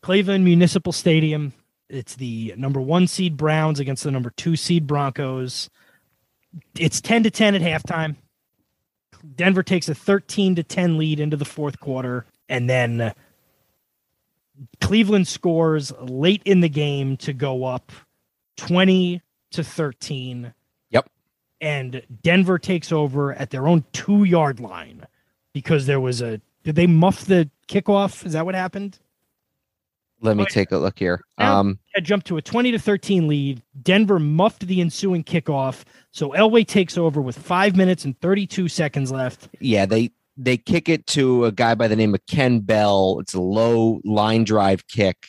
Cleveland 0.02 0.46
Municipal 0.46 0.94
Stadium. 0.94 1.52
It's 1.90 2.16
the 2.16 2.54
number 2.56 2.80
one 2.80 3.08
seed 3.08 3.36
Browns 3.36 3.78
against 3.78 4.06
the 4.06 4.12
number 4.12 4.32
two 4.38 4.56
seed 4.56 4.88
Broncos. 4.88 5.70
It's 6.80 7.02
10 7.02 7.24
to 7.24 7.30
10 7.30 7.56
at 7.56 7.62
halftime. 7.62 8.16
Denver 9.36 9.64
takes 9.64 9.90
a 9.90 9.96
13 9.96 10.56
to 10.56 10.64
10 10.64 10.98
lead 10.98 11.20
into 11.20 11.36
the 11.36 11.44
fourth 11.44 11.82
quarter, 11.82 12.26
and 12.48 12.70
then 12.70 13.14
Cleveland 14.80 15.28
scores 15.28 15.92
late 16.00 16.42
in 16.46 16.62
the 16.62 16.70
game 16.70 17.18
to 17.18 17.34
go 17.34 17.66
up 17.66 17.92
20 18.58 19.22
to 19.52 19.64
13. 19.64 20.54
Yep. 20.90 21.10
And 21.60 22.02
Denver 22.22 22.60
takes 22.60 22.92
over 22.92 23.34
at 23.34 23.50
their 23.50 23.68
own 23.68 23.86
two 23.94 24.24
yard 24.24 24.60
line 24.60 25.06
because 25.54 25.86
there 25.86 26.00
was 26.00 26.22
a. 26.22 26.42
Did 26.64 26.76
they 26.76 26.88
muff 26.88 27.26
the 27.26 27.50
kickoff? 27.68 28.26
Is 28.26 28.34
that 28.34 28.46
what 28.46 28.56
happened? 28.56 29.00
Let 30.24 30.38
me 30.38 30.46
take 30.46 30.72
a 30.72 30.78
look 30.78 31.00
here. 31.00 31.24
Um, 31.40 31.80
had 31.96 32.06
jumped 32.06 32.28
to 32.28 32.38
a 32.38 32.44
20 32.44 32.72
to 32.72 32.80
13 32.80 33.28
lead. 33.28 33.64
Denver 33.82 34.20
muffed 34.20 34.68
the 34.68 34.80
ensuing 34.80 35.24
kickoff. 35.24 35.84
So 36.12 36.30
Elway 36.30 36.66
takes 36.68 36.96
over 36.96 37.20
with 37.20 37.38
five 37.38 37.76
minutes 37.76 38.06
and 38.06 38.20
32 38.22 38.68
seconds 38.68 39.12
left. 39.12 39.50
Yeah, 39.60 39.88
they 39.88 40.12
they 40.44 40.58
kick 40.58 40.90
it 40.90 41.06
to 41.08 41.46
a 41.46 41.52
guy 41.52 41.76
by 41.76 41.88
the 41.88 41.96
name 41.96 42.16
of 42.16 42.26
Ken 42.26 42.60
Bell. 42.60 43.18
It's 43.20 43.34
a 43.34 43.42
low 43.42 44.02
line 44.04 44.44
drive 44.44 44.88
kick, 44.88 45.28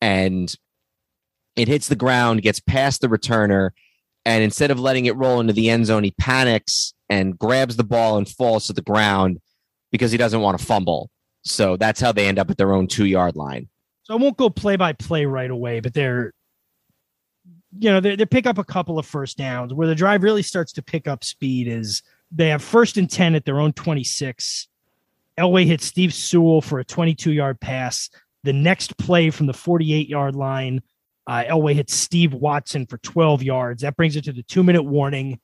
and 0.00 0.52
it 1.54 1.68
hits 1.68 1.88
the 1.88 1.96
ground, 1.96 2.42
gets 2.42 2.60
past 2.60 3.00
the 3.00 3.08
returner, 3.08 3.70
and 4.24 4.42
instead 4.42 4.70
of 4.70 4.80
letting 4.80 5.06
it 5.06 5.16
roll 5.16 5.40
into 5.40 5.52
the 5.52 5.70
end 5.70 5.86
zone, 5.86 6.04
he 6.04 6.12
panics 6.12 6.92
and 7.08 7.38
grabs 7.38 7.76
the 7.76 7.84
ball 7.84 8.16
and 8.16 8.28
falls 8.28 8.66
to 8.66 8.72
the 8.72 8.82
ground 8.82 9.38
because 9.90 10.10
he 10.10 10.18
doesn't 10.18 10.40
want 10.40 10.58
to 10.58 10.64
fumble. 10.64 11.10
So 11.44 11.76
that's 11.76 12.00
how 12.00 12.12
they 12.12 12.26
end 12.26 12.38
up 12.38 12.50
at 12.50 12.56
their 12.56 12.72
own 12.72 12.88
two 12.88 13.06
yard 13.06 13.36
line. 13.36 13.68
So 14.04 14.14
I 14.14 14.16
won't 14.16 14.36
go 14.36 14.50
play 14.50 14.76
by 14.76 14.92
play 14.92 15.24
right 15.26 15.50
away, 15.50 15.80
but 15.80 15.94
they're 15.94 16.32
you 17.78 17.90
know 17.90 18.00
they, 18.00 18.16
they 18.16 18.26
pick 18.26 18.46
up 18.46 18.58
a 18.58 18.64
couple 18.64 18.98
of 18.98 19.06
first 19.06 19.38
downs 19.38 19.72
where 19.72 19.88
the 19.88 19.94
drive 19.94 20.22
really 20.22 20.42
starts 20.42 20.72
to 20.72 20.82
pick 20.82 21.08
up 21.08 21.24
speed 21.24 21.68
is 21.68 22.02
they 22.34 22.48
have 22.48 22.62
first 22.62 22.96
and 22.96 23.10
10 23.10 23.34
at 23.34 23.44
their 23.44 23.60
own 23.60 23.72
26. 23.72 24.68
Elway 25.38 25.66
hits 25.66 25.84
Steve 25.86 26.12
Sewell 26.14 26.60
for 26.60 26.78
a 26.78 26.84
22 26.84 27.32
yard 27.32 27.60
pass. 27.60 28.10
The 28.44 28.52
next 28.52 28.96
play 28.98 29.30
from 29.30 29.46
the 29.46 29.52
48 29.52 30.08
yard 30.08 30.34
line, 30.34 30.82
Uh, 31.26 31.44
Elway 31.44 31.74
hits 31.74 31.94
Steve 31.94 32.34
Watson 32.34 32.86
for 32.86 32.98
12 32.98 33.42
yards. 33.44 33.82
That 33.82 33.96
brings 33.96 34.16
it 34.16 34.24
to 34.24 34.32
the 34.32 34.42
two 34.42 34.62
minute 34.64 34.82
warning. 34.82 35.38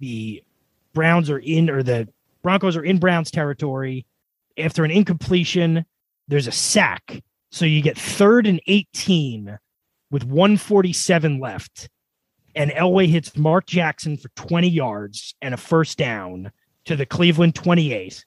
The 0.00 0.42
Browns 0.94 1.28
are 1.28 1.38
in, 1.38 1.68
or 1.68 1.82
the 1.82 2.08
Broncos 2.42 2.76
are 2.76 2.84
in 2.84 2.98
Browns 2.98 3.30
territory. 3.30 4.06
After 4.56 4.84
an 4.84 4.90
incompletion, 4.90 5.84
there's 6.28 6.46
a 6.46 6.52
sack. 6.52 7.22
So 7.50 7.64
you 7.66 7.82
get 7.82 7.98
third 7.98 8.46
and 8.46 8.60
18 8.66 9.58
with 10.10 10.24
147 10.24 11.40
left. 11.40 11.88
And 12.58 12.72
Elway 12.72 13.06
hits 13.06 13.36
Mark 13.36 13.66
Jackson 13.66 14.16
for 14.16 14.30
20 14.30 14.68
yards 14.68 15.36
and 15.40 15.54
a 15.54 15.56
first 15.56 15.96
down 15.96 16.50
to 16.86 16.96
the 16.96 17.06
Cleveland 17.06 17.54
28. 17.54 18.24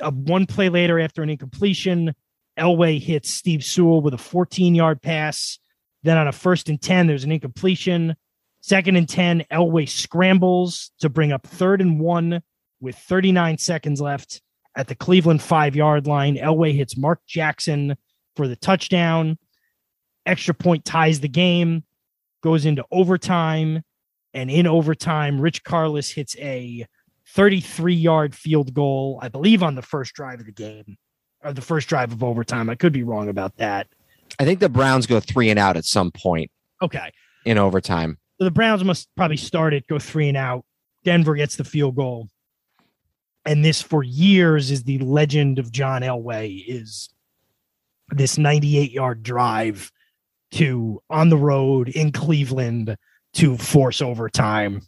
Uh, 0.00 0.10
one 0.10 0.46
play 0.46 0.68
later, 0.68 0.98
after 0.98 1.22
an 1.22 1.30
incompletion, 1.30 2.12
Elway 2.58 3.00
hits 3.00 3.30
Steve 3.30 3.62
Sewell 3.62 4.00
with 4.00 4.14
a 4.14 4.18
14 4.18 4.74
yard 4.74 5.00
pass. 5.00 5.60
Then 6.02 6.16
on 6.16 6.26
a 6.26 6.32
first 6.32 6.68
and 6.68 6.82
10, 6.82 7.06
there's 7.06 7.22
an 7.22 7.30
incompletion. 7.30 8.16
Second 8.62 8.96
and 8.96 9.08
10, 9.08 9.44
Elway 9.52 9.88
scrambles 9.88 10.90
to 10.98 11.08
bring 11.08 11.30
up 11.30 11.46
third 11.46 11.80
and 11.80 12.00
one 12.00 12.42
with 12.80 12.96
39 12.96 13.58
seconds 13.58 14.00
left 14.00 14.42
at 14.74 14.88
the 14.88 14.96
Cleveland 14.96 15.40
five 15.40 15.76
yard 15.76 16.08
line. 16.08 16.34
Elway 16.34 16.74
hits 16.74 16.96
Mark 16.96 17.20
Jackson 17.28 17.96
for 18.34 18.48
the 18.48 18.56
touchdown. 18.56 19.38
Extra 20.26 20.52
point 20.52 20.84
ties 20.84 21.20
the 21.20 21.28
game, 21.28 21.84
goes 22.42 22.64
into 22.66 22.84
overtime. 22.90 23.82
And 24.34 24.50
in 24.50 24.66
overtime, 24.66 25.40
Rich 25.40 25.64
Karlis 25.64 26.12
hits 26.14 26.36
a 26.38 26.86
33 27.34 27.94
yard 27.94 28.34
field 28.34 28.74
goal, 28.74 29.18
I 29.22 29.28
believe, 29.28 29.62
on 29.62 29.74
the 29.74 29.82
first 29.82 30.14
drive 30.14 30.40
of 30.40 30.46
the 30.46 30.52
game 30.52 30.96
or 31.42 31.52
the 31.52 31.60
first 31.62 31.88
drive 31.88 32.12
of 32.12 32.22
overtime. 32.22 32.68
I 32.70 32.74
could 32.74 32.92
be 32.92 33.02
wrong 33.02 33.28
about 33.28 33.56
that. 33.56 33.86
I 34.38 34.44
think 34.44 34.60
the 34.60 34.68
Browns 34.68 35.06
go 35.06 35.20
three 35.20 35.50
and 35.50 35.58
out 35.58 35.76
at 35.76 35.84
some 35.84 36.10
point 36.10 36.50
Okay. 36.82 37.10
in 37.44 37.58
overtime. 37.58 38.18
So 38.38 38.44
the 38.44 38.50
Browns 38.50 38.84
must 38.84 39.08
probably 39.16 39.36
start 39.36 39.74
it, 39.74 39.86
go 39.88 39.98
three 39.98 40.28
and 40.28 40.36
out. 40.36 40.64
Denver 41.04 41.34
gets 41.34 41.56
the 41.56 41.64
field 41.64 41.96
goal. 41.96 42.28
And 43.44 43.64
this 43.64 43.80
for 43.80 44.02
years 44.02 44.70
is 44.70 44.84
the 44.84 44.98
legend 44.98 45.58
of 45.58 45.72
John 45.72 46.02
Elway 46.02 46.62
is 46.66 47.08
this 48.10 48.36
98 48.38 48.92
yard 48.92 49.22
drive 49.22 49.90
to 50.52 51.02
on 51.10 51.28
the 51.28 51.36
road 51.36 51.88
in 51.88 52.12
Cleveland 52.12 52.96
to 53.34 53.56
force 53.56 54.00
overtime 54.00 54.80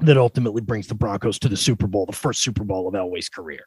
that 0.00 0.16
ultimately 0.16 0.60
brings 0.60 0.86
the 0.86 0.94
Broncos 0.94 1.38
to 1.40 1.48
the 1.48 1.56
Super 1.56 1.86
Bowl, 1.86 2.06
the 2.06 2.12
first 2.12 2.42
Super 2.42 2.64
Bowl 2.64 2.86
of 2.86 2.94
Elway's 2.94 3.28
career. 3.28 3.64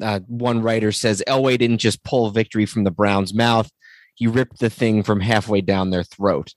Uh, 0.00 0.20
one 0.26 0.62
writer 0.62 0.92
says 0.92 1.22
Elway 1.26 1.58
didn't 1.58 1.78
just 1.78 2.02
pull 2.02 2.30
victory 2.30 2.66
from 2.66 2.84
the 2.84 2.90
Browns' 2.90 3.34
mouth, 3.34 3.70
he 4.14 4.26
ripped 4.26 4.58
the 4.58 4.70
thing 4.70 5.02
from 5.02 5.20
halfway 5.20 5.60
down 5.60 5.90
their 5.90 6.04
throat. 6.04 6.54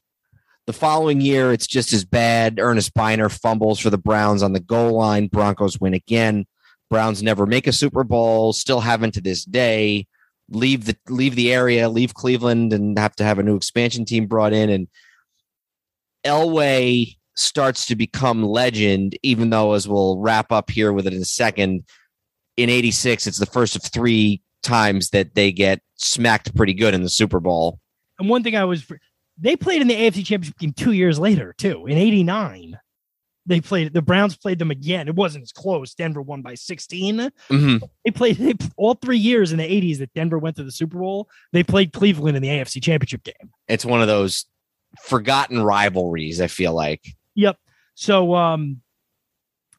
The 0.68 0.74
following 0.74 1.22
year, 1.22 1.54
it's 1.54 1.68
just 1.68 1.94
as 1.94 2.04
bad. 2.04 2.60
Earnest 2.60 2.94
Byner 2.94 3.30
fumbles 3.30 3.80
for 3.80 3.90
the 3.90 4.00
Browns 4.00 4.42
on 4.42 4.54
the 4.54 4.60
goal 4.60 4.94
line. 4.94 5.28
Broncos 5.28 5.80
win 5.80 5.94
again. 5.94 6.46
Browns 6.90 7.22
never 7.22 7.46
make 7.46 7.68
a 7.68 7.72
Super 7.72 8.04
Bowl, 8.04 8.52
still 8.52 8.80
haven't 8.80 9.14
to 9.14 9.22
this 9.22 9.46
day. 9.46 10.08
Leave 10.50 10.86
the 10.86 10.96
leave 11.10 11.36
the 11.36 11.52
area, 11.52 11.90
leave 11.90 12.14
Cleveland, 12.14 12.72
and 12.72 12.98
have 13.00 13.16
to 13.16 13.24
have 13.24 13.40
a 13.40 13.44
new 13.44 13.56
expansion 13.56 14.06
team 14.06 14.28
brought 14.28 14.54
in. 14.54 14.70
And 14.70 14.88
Elway 16.24 17.16
starts 17.36 17.88
to 17.88 17.96
become 17.96 18.44
legend, 18.44 19.18
even 19.24 19.50
though, 19.50 19.74
as 19.74 19.88
we'll 19.88 20.20
wrap 20.20 20.52
up 20.52 20.70
here 20.70 20.94
with 20.94 21.08
it 21.08 21.14
in 21.14 21.22
a 21.22 21.26
second, 21.26 21.84
in 22.58 22.70
86, 22.70 23.28
it's 23.28 23.40
the 23.40 23.46
first 23.46 23.76
of 23.76 23.84
three 23.84 24.42
times 24.64 25.10
that 25.10 25.36
they 25.36 25.52
get 25.52 25.82
smacked 25.96 26.56
pretty 26.56 26.74
good 26.74 26.94
in 26.94 27.04
the 27.04 27.10
Super 27.10 27.40
Bowl. 27.40 27.80
And 28.20 28.30
one 28.30 28.44
thing 28.44 28.56
I 28.56 28.64
was, 28.64 28.86
they 29.38 29.56
played 29.56 29.82
in 29.82 29.88
the 29.88 29.96
AFC 29.96 30.26
Championship 30.26 30.58
game 30.58 30.74
two 30.74 30.94
years 30.94 31.20
later 31.20 31.54
too. 31.58 31.86
In 31.86 31.98
'89, 31.98 32.80
they 33.46 33.62
played. 33.62 33.94
The 33.94 34.02
Browns 34.02 34.36
played 34.36 34.60
them 34.60 34.72
again. 34.72 35.08
It 35.08 35.16
wasn't 35.16 35.44
as 35.44 35.52
close. 35.52 35.94
Denver 35.94 36.22
won 36.22 36.42
by 36.42 36.56
16. 36.56 37.32
Mhm. 37.50 37.82
They 38.04 38.12
played 38.12 38.38
they, 38.38 38.54
all 38.78 38.96
three 38.96 39.18
years 39.18 39.52
in 39.52 39.58
the 39.58 39.64
'80s 39.64 40.00
that 40.00 40.14
Denver 40.14 40.40
went 40.40 40.56
to 40.58 40.64
the 40.64 40.72
Super 40.72 40.98
Bowl. 40.98 41.30
They 41.52 41.64
played 41.64 41.94
Cleveland 41.94 42.36
in 42.36 42.44
the 42.44 42.50
AFC 42.50 42.82
Championship 42.82 43.24
game. 43.24 43.52
It's 43.68 43.86
one 43.86 44.02
of 44.02 44.08
those 44.08 44.46
forgotten 45.00 45.62
rivalries, 45.62 46.42
I 46.42 46.48
feel 46.48 46.74
like. 46.74 47.16
Yep. 47.36 47.58
So 47.96 48.36
um, 48.36 48.82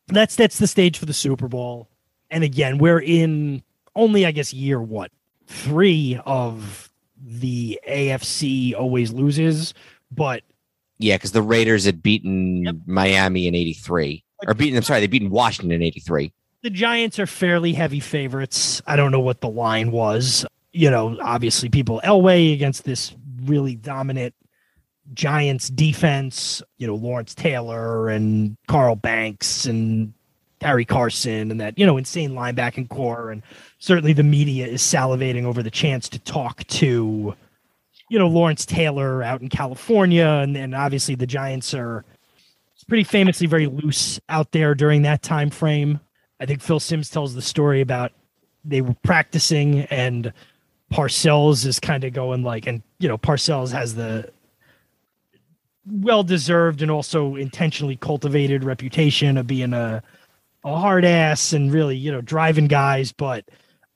that's 0.09 0.37
that's 0.37 0.59
the 0.59 0.67
stage 0.67 0.99
for 0.99 1.07
the 1.07 1.13
Super 1.13 1.49
Bowl. 1.49 1.91
And 2.31 2.45
again, 2.45 2.79
we're 2.79 3.01
in 3.01 3.63
only, 3.95 4.27
I 4.27 4.31
guess, 4.31 4.53
year 4.53 4.81
what 4.81 5.11
three 5.47 6.21
of 6.27 6.91
the 7.25 7.81
AFC 7.89 8.75
always 8.75 9.13
loses, 9.13 9.75
but 10.11 10.43
Yeah, 10.99 11.17
because 11.17 11.33
the 11.33 11.43
Raiders 11.43 11.85
had 11.85 12.03
beaten 12.03 12.65
Yep. 12.65 12.75
Miami 12.87 13.47
in 13.47 13.55
83. 13.55 14.25
Or 14.47 14.55
beaten, 14.55 14.77
I'm 14.77 14.83
sorry, 14.83 15.01
they 15.01 15.07
beaten 15.07 15.31
Washington 15.31 15.73
in 15.73 15.83
83. 15.83 16.33
the 16.63 16.71
Giants 16.71 17.19
are 17.19 17.27
fairly 17.27 17.73
heavy 17.75 18.01
favorites. 18.01 18.83
I 18.87 18.97
don't 18.97 19.13
know 19.13 19.21
what 19.21 19.41
the 19.41 19.49
line 19.49 19.91
was. 19.93 20.45
You 20.73 20.91
know, 20.91 21.17
obviously, 21.23 21.69
people 21.69 22.01
Elway 22.05 22.53
against 22.53 22.85
this 22.85 23.15
really 23.45 23.77
dominant 23.77 24.35
Giants 25.15 25.69
defense. 25.69 26.63
You 26.79 26.87
know, 26.87 26.95
Lawrence 26.97 27.35
Taylor 27.35 28.09
and 28.09 28.57
Carl 28.67 28.97
Banks 28.97 29.65
and 29.67 30.13
Harry 30.61 30.85
Carson 30.85 31.51
and 31.51 31.61
that 31.61 31.79
you 31.79 31.87
know 31.87 31.97
insane 31.97 32.33
linebacking 32.33 32.89
corps, 32.89 33.31
and 33.31 33.43
certainly 33.79 34.13
the 34.13 34.23
media 34.25 34.67
is 34.67 34.83
salivating 34.83 35.45
over 35.45 35.63
the 35.63 35.71
chance 35.71 36.09
to 36.11 36.19
talk 36.19 36.65
to 36.67 37.35
you 38.09 38.19
know 38.19 38.29
Lawrence 38.29 38.67
Taylor 38.67 39.23
out 39.23 39.41
in 39.41 39.49
California, 39.49 40.27
and 40.27 40.55
then 40.55 40.75
obviously 40.75 41.15
the 41.15 41.27
Giants 41.27 41.75
are 41.75 42.05
pretty 42.89 43.05
famously 43.05 43.47
very 43.47 43.67
loose 43.67 44.21
out 44.29 44.53
there 44.53 44.75
during 44.75 45.03
that 45.03 45.23
time 45.23 45.51
frame. 45.51 46.01
I 46.41 46.47
think 46.47 46.63
Phil 46.63 46.81
Simms 46.81 47.11
tells 47.11 47.35
the 47.35 47.43
story 47.43 47.81
about 47.81 48.13
they 48.65 48.81
were 48.81 48.95
practicing 49.03 49.81
and 49.83 50.33
Parcells 50.93 51.67
is 51.67 51.81
kind 51.81 52.05
of 52.05 52.13
going 52.13 52.43
like, 52.43 52.67
and 52.67 52.83
you 52.99 53.09
know, 53.09 53.19
Parcells 53.19 53.73
has 53.73 53.95
the 53.95 54.31
well 55.89 56.23
deserved 56.23 56.83
and 56.83 56.91
also 56.91 57.37
intentionally 57.37 57.97
cultivated 57.97 58.65
reputation 58.65 59.37
of 59.37 59.47
being 59.47 59.73
a 59.73 60.03
a 60.65 60.77
hard 60.77 61.05
ass 61.05 61.53
and 61.53 61.73
really, 61.73 61.97
you 61.97 62.11
know, 62.11 62.21
driving 62.21 62.67
guys, 62.67 63.13
but 63.13 63.45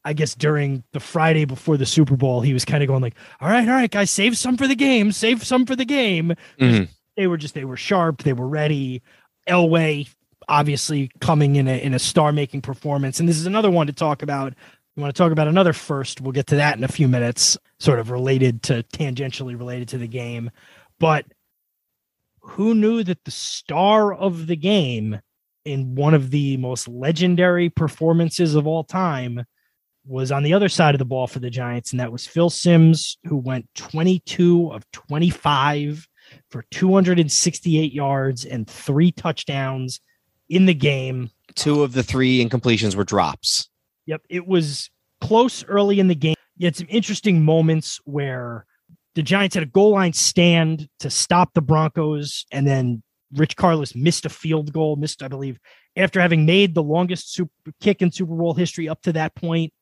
I 0.04 0.12
guess 0.14 0.34
during 0.34 0.82
the 0.92 1.00
Friday 1.00 1.44
before 1.44 1.76
the 1.76 1.86
Super 1.86 2.16
Bowl, 2.16 2.40
he 2.40 2.52
was 2.54 2.64
kind 2.64 2.82
of 2.82 2.86
going 2.86 3.02
like, 3.02 3.16
"All 3.40 3.48
right, 3.48 3.68
all 3.68 3.74
right, 3.74 3.90
guys, 3.90 4.10
save 4.10 4.36
some 4.38 4.56
for 4.56 4.66
the 4.66 4.74
game, 4.74 5.12
save 5.12 5.44
some 5.44 5.66
for 5.66 5.76
the 5.76 5.84
game." 5.84 6.34
Mhm. 6.58 6.88
They 7.16 7.26
were 7.26 7.36
just 7.36 7.54
they 7.54 7.64
were 7.64 7.76
sharp, 7.76 8.22
they 8.22 8.32
were 8.32 8.48
ready. 8.48 9.02
Elway 9.48 10.08
obviously 10.48 11.10
coming 11.20 11.56
in 11.56 11.68
a 11.68 11.82
in 11.82 11.94
a 11.94 11.98
star 11.98 12.32
making 12.32 12.62
performance, 12.62 13.20
and 13.20 13.28
this 13.28 13.36
is 13.36 13.46
another 13.46 13.70
one 13.70 13.86
to 13.88 13.92
talk 13.92 14.22
about. 14.22 14.54
You 14.96 15.02
want 15.02 15.14
to 15.14 15.18
talk 15.18 15.32
about 15.32 15.48
another 15.48 15.72
first? 15.72 16.20
We'll 16.20 16.32
get 16.32 16.48
to 16.48 16.56
that 16.56 16.76
in 16.76 16.82
a 16.84 16.88
few 16.88 17.06
minutes, 17.06 17.56
sort 17.78 17.98
of 18.00 18.10
related 18.10 18.62
to 18.64 18.82
tangentially 18.94 19.56
related 19.58 19.88
to 19.88 19.98
the 19.98 20.08
game, 20.08 20.50
but 20.98 21.26
who 22.40 22.74
knew 22.74 23.04
that 23.04 23.24
the 23.24 23.30
star 23.30 24.12
of 24.12 24.46
the 24.46 24.56
game 24.56 25.20
in 25.64 25.94
one 25.94 26.14
of 26.14 26.30
the 26.30 26.56
most 26.56 26.88
legendary 26.88 27.68
performances 27.68 28.54
of 28.54 28.66
all 28.66 28.82
time 28.82 29.44
was 30.06 30.32
on 30.32 30.42
the 30.42 30.54
other 30.54 30.68
side 30.68 30.94
of 30.94 30.98
the 30.98 31.04
ball 31.04 31.26
for 31.26 31.38
the 31.38 31.50
Giants, 31.50 31.92
and 31.92 32.00
that 32.00 32.12
was 32.12 32.26
Phil 32.26 32.50
Simms, 32.50 33.18
who 33.24 33.36
went 33.36 33.68
22 33.74 34.72
of 34.72 34.90
25 34.92 36.08
for 36.50 36.64
268 36.70 37.92
yards 37.92 38.44
and 38.44 38.68
three 38.68 39.12
touchdowns 39.12 40.00
in 40.48 40.66
the 40.66 40.74
game. 40.74 41.30
Two 41.54 41.82
of 41.82 41.92
the 41.92 42.02
three 42.02 42.44
incompletions 42.44 42.94
were 42.94 43.04
drops. 43.04 43.68
Yep, 44.06 44.22
it 44.28 44.46
was 44.46 44.90
close 45.20 45.64
early 45.64 46.00
in 46.00 46.08
the 46.08 46.14
game. 46.14 46.36
You 46.56 46.66
had 46.66 46.76
some 46.76 46.86
interesting 46.90 47.44
moments 47.44 48.00
where 48.04 48.66
the 49.14 49.22
Giants 49.22 49.54
had 49.54 49.62
a 49.62 49.66
goal 49.66 49.92
line 49.92 50.12
stand 50.12 50.88
to 51.00 51.10
stop 51.10 51.54
the 51.54 51.62
Broncos, 51.62 52.46
and 52.52 52.66
then 52.66 53.02
Rich 53.34 53.56
Karlis 53.56 53.94
missed 53.94 54.26
a 54.26 54.28
field 54.28 54.72
goal, 54.72 54.96
missed, 54.96 55.22
I 55.22 55.28
believe, 55.28 55.58
after 55.96 56.20
having 56.20 56.46
made 56.46 56.74
the 56.74 56.82
longest 56.82 57.32
super 57.32 57.72
kick 57.80 58.02
in 58.02 58.12
Super 58.12 58.34
Bowl 58.34 58.54
history 58.54 58.88
up 58.88 59.02
to 59.02 59.12
that 59.12 59.34
point. 59.34 59.72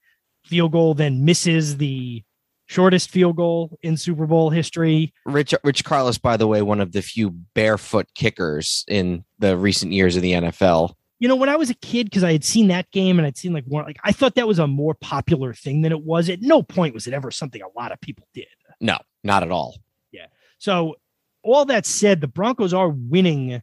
Field 0.44 0.72
goal 0.72 0.94
then 0.94 1.24
misses 1.24 1.76
the 1.76 2.22
shortest 2.66 3.10
field 3.10 3.36
goal 3.36 3.78
in 3.82 3.96
Super 3.96 4.26
Bowl 4.26 4.50
history. 4.50 5.12
Rich 5.26 5.54
Rich 5.64 5.84
Karlis, 5.84 6.20
by 6.20 6.36
the 6.36 6.46
way, 6.46 6.62
one 6.62 6.80
of 6.80 6.92
the 6.92 7.02
few 7.02 7.30
barefoot 7.30 8.06
kickers 8.14 8.84
in 8.88 9.24
the 9.38 9.56
recent 9.56 9.92
years 9.92 10.16
of 10.16 10.22
the 10.22 10.32
NFL. 10.32 10.94
You 11.18 11.26
know, 11.26 11.34
when 11.34 11.48
I 11.48 11.56
was 11.56 11.68
a 11.68 11.74
kid, 11.74 12.06
because 12.06 12.22
I 12.22 12.30
had 12.30 12.44
seen 12.44 12.68
that 12.68 12.88
game 12.92 13.18
and 13.18 13.26
I'd 13.26 13.36
seen 13.36 13.52
like 13.52 13.64
one, 13.64 13.84
like 13.84 13.98
I 14.04 14.12
thought 14.12 14.36
that 14.36 14.46
was 14.46 14.60
a 14.60 14.68
more 14.68 14.94
popular 14.94 15.52
thing 15.52 15.82
than 15.82 15.90
it 15.90 16.04
was. 16.04 16.28
At 16.28 16.42
no 16.42 16.62
point 16.62 16.94
was 16.94 17.08
it 17.08 17.14
ever 17.14 17.30
something 17.30 17.60
a 17.60 17.78
lot 17.78 17.90
of 17.90 18.00
people 18.00 18.28
did. 18.34 18.46
No, 18.80 18.98
not 19.24 19.42
at 19.42 19.50
all. 19.50 19.76
Yeah. 20.12 20.26
So, 20.58 20.94
all 21.42 21.64
that 21.64 21.86
said, 21.86 22.20
the 22.20 22.28
Broncos 22.28 22.72
are 22.72 22.88
winning 22.88 23.62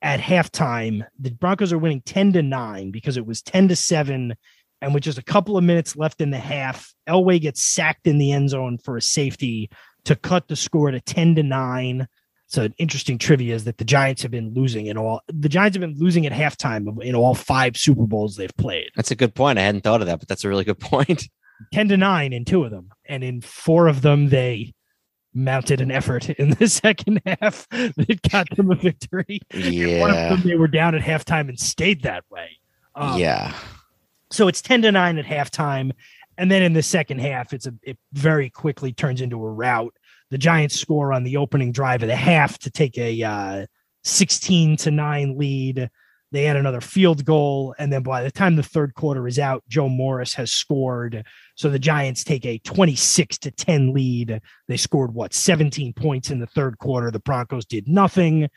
at 0.00 0.20
halftime. 0.20 1.04
The 1.18 1.30
Broncos 1.30 1.72
are 1.72 1.78
winning 1.78 2.02
10 2.02 2.34
to 2.34 2.42
9 2.42 2.90
because 2.90 3.16
it 3.16 3.26
was 3.26 3.42
10 3.42 3.68
to 3.68 3.76
7. 3.76 4.34
And 4.80 4.94
with 4.94 5.02
just 5.02 5.18
a 5.18 5.22
couple 5.22 5.56
of 5.56 5.64
minutes 5.64 5.96
left 5.96 6.20
in 6.20 6.30
the 6.30 6.38
half, 6.38 6.92
Elway 7.08 7.40
gets 7.40 7.62
sacked 7.62 8.06
in 8.06 8.18
the 8.18 8.32
end 8.32 8.50
zone 8.50 8.78
for 8.78 8.96
a 8.96 9.02
safety 9.02 9.70
to 10.04 10.14
cut 10.14 10.48
the 10.48 10.56
score 10.56 10.90
to 10.90 11.00
10 11.00 11.34
to 11.36 11.42
9. 11.42 12.06
So 12.46 12.62
an 12.62 12.74
interesting 12.78 13.18
trivia 13.18 13.54
is 13.54 13.64
that 13.64 13.78
the 13.78 13.84
Giants 13.84 14.22
have 14.22 14.30
been 14.30 14.54
losing 14.54 14.86
in 14.86 14.96
all 14.96 15.20
the 15.28 15.48
Giants 15.48 15.76
have 15.76 15.80
been 15.82 15.98
losing 15.98 16.24
at 16.26 16.32
halftime 16.32 17.02
in 17.02 17.14
all 17.14 17.34
five 17.34 17.76
Super 17.76 18.06
Bowls 18.06 18.36
they've 18.36 18.56
played. 18.56 18.90
That's 18.96 19.10
a 19.10 19.16
good 19.16 19.34
point. 19.34 19.58
I 19.58 19.62
hadn't 19.62 19.82
thought 19.82 20.00
of 20.00 20.06
that, 20.06 20.18
but 20.18 20.28
that's 20.28 20.44
a 20.44 20.48
really 20.48 20.64
good 20.64 20.80
point. 20.80 21.28
10 21.72 21.88
to 21.88 21.96
9 21.96 22.32
in 22.32 22.44
two 22.44 22.64
of 22.64 22.70
them. 22.70 22.90
And 23.04 23.24
in 23.24 23.40
four 23.40 23.88
of 23.88 24.02
them, 24.02 24.28
they 24.28 24.74
mounted 25.34 25.80
an 25.80 25.90
effort 25.90 26.30
in 26.38 26.50
the 26.50 26.68
second 26.68 27.20
half 27.26 27.68
that 27.70 28.20
got 28.30 28.48
them 28.56 28.70
a 28.70 28.76
victory. 28.76 29.40
Yeah. 29.52 30.00
One 30.00 30.10
of 30.10 30.16
them, 30.16 30.48
they 30.48 30.56
were 30.56 30.68
down 30.68 30.94
at 30.94 31.02
halftime 31.02 31.48
and 31.48 31.58
stayed 31.58 32.02
that 32.02 32.24
way. 32.30 32.58
Um, 32.94 33.18
yeah. 33.18 33.54
So 34.30 34.48
it's 34.48 34.62
10 34.62 34.82
to 34.82 34.92
9 34.92 35.18
at 35.18 35.24
halftime. 35.24 35.92
And 36.36 36.50
then 36.50 36.62
in 36.62 36.72
the 36.72 36.82
second 36.82 37.20
half, 37.20 37.52
it's 37.52 37.66
a 37.66 37.74
it 37.82 37.98
very 38.12 38.48
quickly 38.48 38.92
turns 38.92 39.20
into 39.20 39.44
a 39.44 39.50
rout. 39.50 39.94
The 40.30 40.38
Giants 40.38 40.78
score 40.78 41.12
on 41.12 41.24
the 41.24 41.36
opening 41.36 41.72
drive 41.72 42.02
of 42.02 42.08
the 42.08 42.16
half 42.16 42.58
to 42.60 42.70
take 42.70 42.96
a 42.96 43.22
uh, 43.22 43.66
16 44.04 44.76
to 44.78 44.90
9 44.90 45.36
lead. 45.36 45.90
They 46.30 46.44
had 46.44 46.56
another 46.56 46.80
field 46.80 47.24
goal. 47.24 47.74
And 47.78 47.92
then 47.92 48.02
by 48.02 48.22
the 48.22 48.30
time 48.30 48.56
the 48.56 48.62
third 48.62 48.94
quarter 48.94 49.26
is 49.26 49.38
out, 49.38 49.64
Joe 49.68 49.88
Morris 49.88 50.34
has 50.34 50.52
scored. 50.52 51.24
So 51.54 51.70
the 51.70 51.78
Giants 51.78 52.22
take 52.22 52.44
a 52.44 52.58
26 52.58 53.38
to 53.38 53.50
10 53.50 53.94
lead. 53.94 54.40
They 54.68 54.76
scored 54.76 55.14
what 55.14 55.32
17 55.32 55.94
points 55.94 56.30
in 56.30 56.38
the 56.38 56.46
third 56.46 56.78
quarter. 56.78 57.10
The 57.10 57.18
Broncos 57.18 57.64
did 57.64 57.88
nothing. 57.88 58.48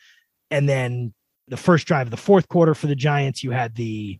And 0.49 0.67
then 0.67 1.13
the 1.47 1.57
first 1.57 1.87
drive 1.87 2.07
of 2.07 2.11
the 2.11 2.17
fourth 2.17 2.49
quarter 2.49 2.75
for 2.75 2.87
the 2.87 2.95
Giants, 2.95 3.43
you 3.43 3.51
had 3.51 3.75
the 3.75 4.19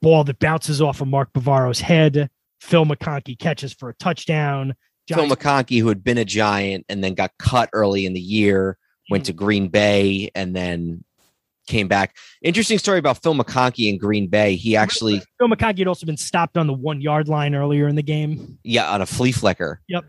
ball 0.00 0.24
that 0.24 0.38
bounces 0.38 0.80
off 0.80 1.00
of 1.00 1.08
Mark 1.08 1.32
Bavaro's 1.32 1.80
head. 1.80 2.30
Phil 2.60 2.84
McConkey 2.84 3.38
catches 3.38 3.72
for 3.72 3.88
a 3.88 3.94
touchdown. 3.94 4.74
Phil 5.08 5.26
McConkey, 5.26 5.80
who 5.80 5.88
had 5.88 6.04
been 6.04 6.18
a 6.18 6.24
Giant 6.24 6.86
and 6.88 7.02
then 7.02 7.14
got 7.14 7.32
cut 7.38 7.68
early 7.72 8.06
in 8.06 8.12
the 8.12 8.20
year, 8.20 8.78
went 9.10 9.24
hmm. 9.24 9.26
to 9.26 9.32
Green 9.32 9.68
Bay 9.68 10.30
and 10.34 10.54
then 10.54 11.04
came 11.66 11.88
back. 11.88 12.16
Interesting 12.42 12.78
story 12.78 12.98
about 12.98 13.22
Phil 13.22 13.34
McConkey 13.34 13.88
in 13.88 13.98
Green 13.98 14.28
Bay. 14.28 14.56
He 14.56 14.76
actually 14.76 15.22
Phil 15.38 15.48
McConkey 15.48 15.78
had 15.78 15.88
also 15.88 16.06
been 16.06 16.16
stopped 16.16 16.56
on 16.56 16.66
the 16.66 16.72
one 16.72 17.00
yard 17.00 17.28
line 17.28 17.54
earlier 17.54 17.88
in 17.88 17.96
the 17.96 18.02
game. 18.02 18.58
Yeah, 18.62 18.90
on 18.90 19.02
a 19.02 19.06
flea 19.06 19.32
flicker. 19.32 19.80
Yep. 19.88 20.04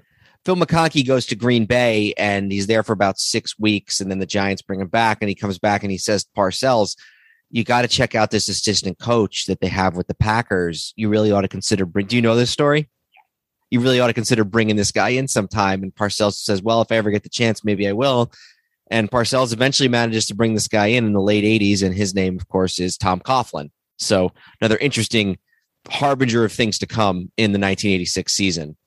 Phil 0.46 0.56
McConkey 0.56 1.08
goes 1.08 1.26
to 1.28 1.36
Green 1.36 1.66
Bay 1.66 2.14
and 2.18 2.52
he's 2.52 2.68
there 2.68 2.84
for 2.84 2.92
about 2.92 3.18
six 3.18 3.58
weeks, 3.58 4.02
and 4.02 4.12
then 4.12 4.20
the 4.20 4.26
Giants 4.26 4.62
bring 4.62 4.82
him 4.82 4.88
back, 4.88 5.20
and 5.22 5.30
he 5.30 5.36
comes 5.36 5.58
back 5.58 5.84
and 5.84 5.92
he 5.92 5.98
says 5.98 6.26
to 6.26 6.30
Parcells, 6.36 6.98
"You 7.54 7.64
got 7.64 7.84
to 7.84 7.88
check 7.88 8.16
out 8.16 8.32
this 8.32 8.50
assistant 8.50 8.98
coach 8.98 9.46
that 9.46 9.62
they 9.62 9.68
have 9.68 9.96
with 9.96 10.08
the 10.08 10.16
Packers. 10.16 10.92
You 10.96 11.08
really 11.08 11.32
ought 11.32 11.42
to 11.42 11.48
consider. 11.48 11.86
Bring, 11.86 12.08
do 12.08 12.16
you 12.16 12.22
know 12.22 12.36
this 12.36 12.50
story? 12.50 12.90
You 13.70 13.80
really 13.80 14.00
ought 14.00 14.08
to 14.08 14.14
consider 14.14 14.44
bringing 14.44 14.76
this 14.76 14.92
guy 14.92 15.10
in 15.10 15.28
sometime." 15.28 15.84
And 15.84 15.94
Parcells 15.94 16.34
says, 16.34 16.64
"Well, 16.64 16.82
if 16.82 16.92
I 16.92 16.96
ever 16.96 17.12
get 17.12 17.22
the 17.22 17.30
chance, 17.30 17.64
maybe 17.64 17.88
I 17.88 17.94
will." 17.94 18.32
And 18.90 19.12
Parcells 19.12 19.54
eventually 19.54 19.88
manages 19.88 20.26
to 20.26 20.36
bring 20.36 20.56
this 20.56 20.68
guy 20.68 20.88
in 20.88 21.06
in 21.06 21.14
the 21.14 21.22
late 21.22 21.44
'80s, 21.44 21.84
and 21.84 21.94
his 21.94 22.16
name, 22.16 22.36
of 22.38 22.48
course, 22.48 22.80
is 22.80 22.98
Tom 22.98 23.20
Coughlin. 23.20 23.70
So 24.00 24.32
another 24.60 24.78
interesting 24.78 25.38
harbinger 25.88 26.44
of 26.44 26.52
things 26.52 26.80
to 26.80 26.88
come 26.88 27.32
in 27.38 27.52
the 27.52 27.60
1986 27.60 28.34
season. 28.34 28.78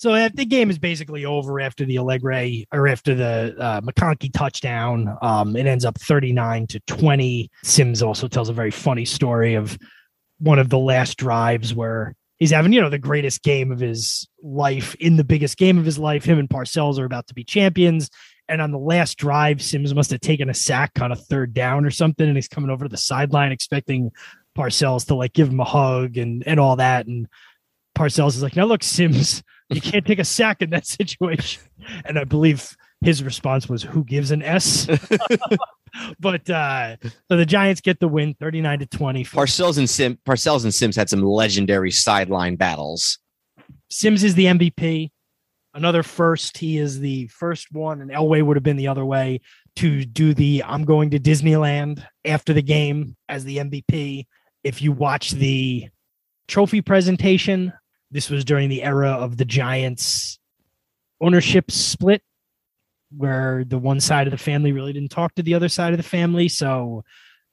So 0.00 0.14
uh, 0.14 0.30
the 0.32 0.46
game 0.46 0.70
is 0.70 0.78
basically 0.78 1.26
over 1.26 1.60
after 1.60 1.84
the 1.84 1.96
Allegre 1.96 2.64
or 2.72 2.88
after 2.88 3.14
the 3.14 3.54
uh, 3.58 3.82
McConkey 3.82 4.32
touchdown. 4.32 5.14
Um, 5.20 5.54
it 5.56 5.66
ends 5.66 5.84
up 5.84 6.00
39 6.00 6.68
to 6.68 6.80
20. 6.86 7.50
Simms 7.62 8.02
also 8.02 8.26
tells 8.26 8.48
a 8.48 8.54
very 8.54 8.70
funny 8.70 9.04
story 9.04 9.56
of 9.56 9.78
one 10.38 10.58
of 10.58 10.70
the 10.70 10.78
last 10.78 11.18
drives 11.18 11.74
where 11.74 12.14
he's 12.38 12.50
having, 12.50 12.72
you 12.72 12.80
know, 12.80 12.88
the 12.88 12.98
greatest 12.98 13.42
game 13.42 13.70
of 13.70 13.78
his 13.78 14.26
life 14.42 14.94
in 14.94 15.18
the 15.18 15.22
biggest 15.22 15.58
game 15.58 15.76
of 15.76 15.84
his 15.84 15.98
life. 15.98 16.24
Him 16.24 16.38
and 16.38 16.48
Parcells 16.48 16.98
are 16.98 17.04
about 17.04 17.26
to 17.26 17.34
be 17.34 17.44
champions. 17.44 18.08
And 18.48 18.62
on 18.62 18.70
the 18.70 18.78
last 18.78 19.18
drive, 19.18 19.60
Simms 19.60 19.94
must 19.94 20.12
have 20.12 20.20
taken 20.20 20.48
a 20.48 20.54
sack 20.54 20.92
on 21.02 21.12
a 21.12 21.16
third 21.16 21.52
down 21.52 21.84
or 21.84 21.90
something. 21.90 22.26
And 22.26 22.38
he's 22.38 22.48
coming 22.48 22.70
over 22.70 22.86
to 22.86 22.90
the 22.90 22.96
sideline 22.96 23.52
expecting 23.52 24.12
Parcells 24.56 25.08
to 25.08 25.14
like 25.14 25.34
give 25.34 25.50
him 25.50 25.60
a 25.60 25.64
hug 25.64 26.16
and, 26.16 26.42
and 26.46 26.58
all 26.58 26.76
that. 26.76 27.06
And 27.06 27.28
Parcells 27.94 28.28
is 28.28 28.42
like, 28.42 28.56
now 28.56 28.64
look, 28.64 28.82
Simms, 28.82 29.42
you 29.70 29.80
can't 29.80 30.06
take 30.06 30.18
a 30.18 30.24
sack 30.24 30.62
in 30.62 30.70
that 30.70 30.86
situation. 31.00 31.62
And 32.04 32.18
I 32.18 32.24
believe 32.24 32.76
his 33.00 33.22
response 33.22 33.68
was, 33.68 33.82
"Who 33.82 34.04
gives 34.04 34.30
an 34.30 34.42
S?" 34.42 34.86
but 36.20 36.48
uh, 36.50 36.96
so 37.28 37.36
the 37.36 37.46
Giants 37.46 37.80
get 37.80 38.00
the 38.00 38.08
win, 38.08 38.34
thirty-nine 38.34 38.80
to 38.80 38.86
twenty. 38.86 39.24
Parcells 39.24 39.78
and 39.78 39.88
Sim 39.88 40.18
Parcells 40.26 40.64
and 40.64 40.74
Simms 40.74 40.96
had 40.96 41.08
some 41.08 41.22
legendary 41.22 41.90
sideline 41.90 42.56
battles. 42.56 43.18
Simms 43.88 44.24
is 44.24 44.34
the 44.34 44.46
MVP. 44.46 45.10
Another 45.72 46.02
first. 46.02 46.58
He 46.58 46.78
is 46.78 46.98
the 46.98 47.28
first 47.28 47.68
one, 47.72 48.00
and 48.00 48.10
Elway 48.10 48.44
would 48.44 48.56
have 48.56 48.64
been 48.64 48.76
the 48.76 48.88
other 48.88 49.04
way 49.04 49.40
to 49.76 50.04
do 50.04 50.34
the 50.34 50.64
"I'm 50.66 50.84
going 50.84 51.10
to 51.10 51.18
Disneyland" 51.18 52.04
after 52.24 52.52
the 52.52 52.62
game 52.62 53.16
as 53.28 53.44
the 53.44 53.58
MVP. 53.58 54.26
If 54.62 54.82
you 54.82 54.92
watch 54.92 55.30
the 55.30 55.88
trophy 56.48 56.82
presentation, 56.82 57.72
this 58.10 58.30
was 58.30 58.44
during 58.44 58.68
the 58.68 58.82
era 58.82 59.10
of 59.10 59.36
the 59.36 59.44
Giants 59.44 60.38
ownership 61.20 61.70
split, 61.70 62.22
where 63.16 63.64
the 63.64 63.78
one 63.78 64.00
side 64.00 64.26
of 64.26 64.30
the 64.30 64.38
family 64.38 64.72
really 64.72 64.92
didn't 64.92 65.10
talk 65.10 65.34
to 65.34 65.42
the 65.42 65.54
other 65.54 65.68
side 65.68 65.92
of 65.92 65.96
the 65.96 66.02
family. 66.02 66.48
So 66.48 67.04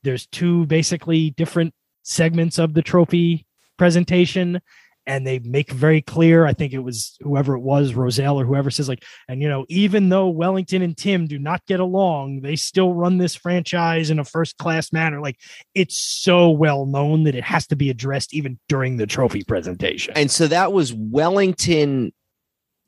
there's 0.04 0.28
two 0.28 0.66
basically 0.68 1.32
different 1.32 1.74
segments 2.04 2.58
of 2.60 2.74
the 2.74 2.82
trophy 2.82 3.46
presentation. 3.78 4.62
And 5.08 5.26
they 5.26 5.40
make 5.40 5.72
very 5.72 6.02
clear, 6.02 6.46
I 6.46 6.52
think 6.52 6.74
it 6.74 6.80
was 6.80 7.18
whoever 7.22 7.56
it 7.56 7.62
was, 7.62 7.94
Rozelle 7.94 8.42
or 8.42 8.46
whoever 8.46 8.70
says, 8.70 8.90
like, 8.90 9.06
and 9.30 9.42
you 9.42 9.48
know, 9.48 9.66
even 9.70 10.10
though 10.10 10.28
Wellington 10.28 10.82
and 10.82 10.98
Tim 10.98 11.28
do 11.28 11.40
not 11.40 11.66
get 11.66 11.80
along, 11.80 12.42
they 12.42 12.58
still 12.58 12.94
run 12.94 13.18
this 13.18 13.34
franchise 13.34 14.10
in 14.10 14.20
a 14.20 14.26
first 14.26 14.58
class 14.58 14.92
manner. 14.92 15.22
Like, 15.22 15.40
it's 15.74 15.98
so 15.98 16.50
well 16.50 16.86
known 16.86 17.24
that 17.24 17.36
it 17.36 17.46
has 17.46 17.66
to 17.68 17.78
be 17.78 17.90
addressed 17.90 18.34
even 18.34 18.60
during 18.68 18.98
the 18.98 19.08
trophy 19.08 19.44
presentation. 19.46 20.14
And 20.18 20.30
so 20.30 20.46
that 20.48 20.74
was 20.74 20.94
Wellington. 20.94 22.12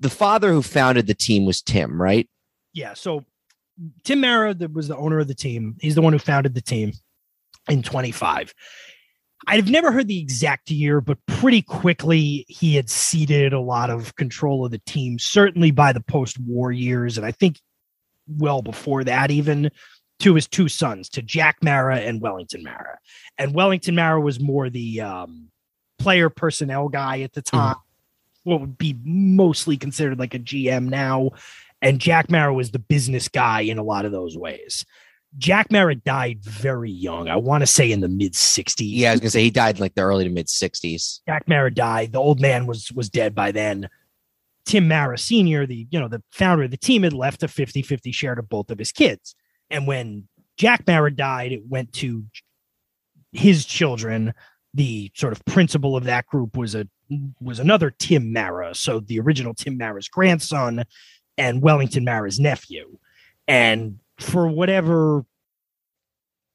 The 0.01 0.09
father 0.09 0.51
who 0.51 0.61
founded 0.61 1.07
the 1.07 1.13
team 1.13 1.45
was 1.45 1.61
Tim, 1.61 2.01
right? 2.01 2.29
Yeah. 2.73 2.95
So 2.95 3.23
Tim 4.03 4.19
Mara 4.19 4.53
was 4.73 4.89
the 4.89 4.97
owner 4.97 5.19
of 5.19 5.29
the 5.29 5.35
team. 5.35 5.77
He's 5.79 5.95
the 5.95 6.01
one 6.01 6.11
who 6.11 6.19
founded 6.19 6.53
the 6.53 6.61
team 6.61 6.91
in 7.69 7.81
25. 7.81 8.53
I've 9.48 9.70
never 9.70 9.91
heard 9.91 10.07
the 10.07 10.20
exact 10.20 10.70
year, 10.70 11.02
but 11.02 11.18
pretty 11.26 11.61
quickly 11.61 12.45
he 12.48 12.76
had 12.76 12.90
ceded 12.90 13.53
a 13.53 13.60
lot 13.60 13.90
of 13.90 14.16
control 14.16 14.66
of 14.66 14.72
the 14.72 14.80
team, 14.80 15.18
certainly 15.18 15.72
by 15.72 15.94
the 15.94 16.02
post 16.02 16.40
war 16.40 16.72
years. 16.72 17.18
And 17.18 17.26
I 17.26 17.32
think 17.32 17.60
well 18.28 18.61
before 18.61 19.03
that, 19.06 19.32
even 19.32 19.72
to 20.20 20.36
his 20.36 20.48
two 20.48 20.68
sons, 20.68 21.10
to 21.10 21.22
Jack 21.22 21.57
Mara 21.61 21.98
and 21.98 22.22
Wellington 22.22 22.64
Mara. 22.64 22.99
And 23.38 23.53
Wellington 23.53 23.95
Mara 23.95 24.20
was 24.20 24.40
more 24.40 24.70
the 24.70 25.02
um, 25.02 25.49
player 25.98 26.30
personnel 26.30 26.90
guy 26.90 27.22
at 27.22 27.34
the 27.34 27.41
time, 27.41 27.76
mm-hmm. 27.76 28.49
what 28.49 28.61
would 28.61 28.78
be 28.78 28.98
mostly 29.03 29.78
considered 29.78 30.20
like 30.20 30.34
a 30.34 30.40
GM 30.40 30.90
now. 30.90 31.32
And 31.82 31.99
Jack 31.99 32.30
Mara 32.30 32.53
was 32.53 32.72
the 32.72 32.80
business 32.80 33.30
guy 33.30 33.61
in 33.61 33.78
a 33.78 33.84
lot 33.84 34.03
of 34.03 34.11
those 34.11 34.38
ways. 34.38 34.86
Jack 35.38 35.72
Mara 35.72 35.95
died 35.95 36.43
very 36.43 36.89
young. 36.89 37.30
I 37.30 37.35
want 37.35 37.61
to 37.61 37.68
say 37.68 37.91
in 37.91 38.01
the 38.01 38.07
mid 38.07 38.34
60s. 38.34 38.76
Yeah, 38.80 39.10
I 39.10 39.14
was 39.14 39.22
gonna 39.22 39.30
say 39.30 39.43
he 39.43 39.51
died 39.51 39.76
in 39.76 39.81
like 39.81 39.95
the 39.95 40.01
early 40.01 40.23
to 40.23 40.30
mid 40.30 40.47
60s. 40.47 41.19
Jack 41.27 41.47
Mara 41.47 41.73
died. 41.73 42.14
The 42.14 42.19
old 42.19 42.39
man 42.39 42.65
was 42.65 42.91
was 42.91 43.10
dead 43.10 43.35
by 43.35 43.51
then. 43.51 43.89
Tim 44.65 44.88
Mara 44.88 45.18
Sr., 45.18 45.65
the 45.65 45.88
you 45.89 45.99
know, 45.99 46.07
the 46.07 46.23
founder 46.31 46.64
of 46.64 46.72
the 46.72 46.77
team, 46.77 47.03
had 47.03 47.14
left 47.14 47.43
a 47.43 47.47
50-50 47.47 48.14
share 48.14 48.35
to 48.35 48.43
both 48.43 48.69
of 48.72 48.80
his 48.80 48.91
kids. 48.91 49.35
And 49.69 49.88
when 49.88 50.27
Jack 50.57 50.85
Mara 50.88 51.11
died, 51.15 51.51
it 51.51 51.61
went 51.68 51.93
to 51.93 52.26
his 53.31 53.65
children. 53.65 54.34
The 54.73 55.11
sort 55.15 55.34
of 55.34 55.43
principal 55.45 55.95
of 55.95 56.03
that 56.06 56.26
group 56.27 56.57
was 56.57 56.76
a 56.76 56.88
was 57.39 57.60
another 57.60 57.91
Tim 57.91 58.34
Mara. 58.34 58.76
So 58.76 58.99
the 58.99 59.19
original 59.19 59.53
Tim 59.53 59.77
Mara's 59.77 60.07
grandson 60.07 60.85
and 61.38 61.61
Wellington 61.61 62.03
Mara's 62.03 62.39
nephew. 62.39 62.97
And 63.47 63.99
for 64.19 64.47
whatever 64.47 65.25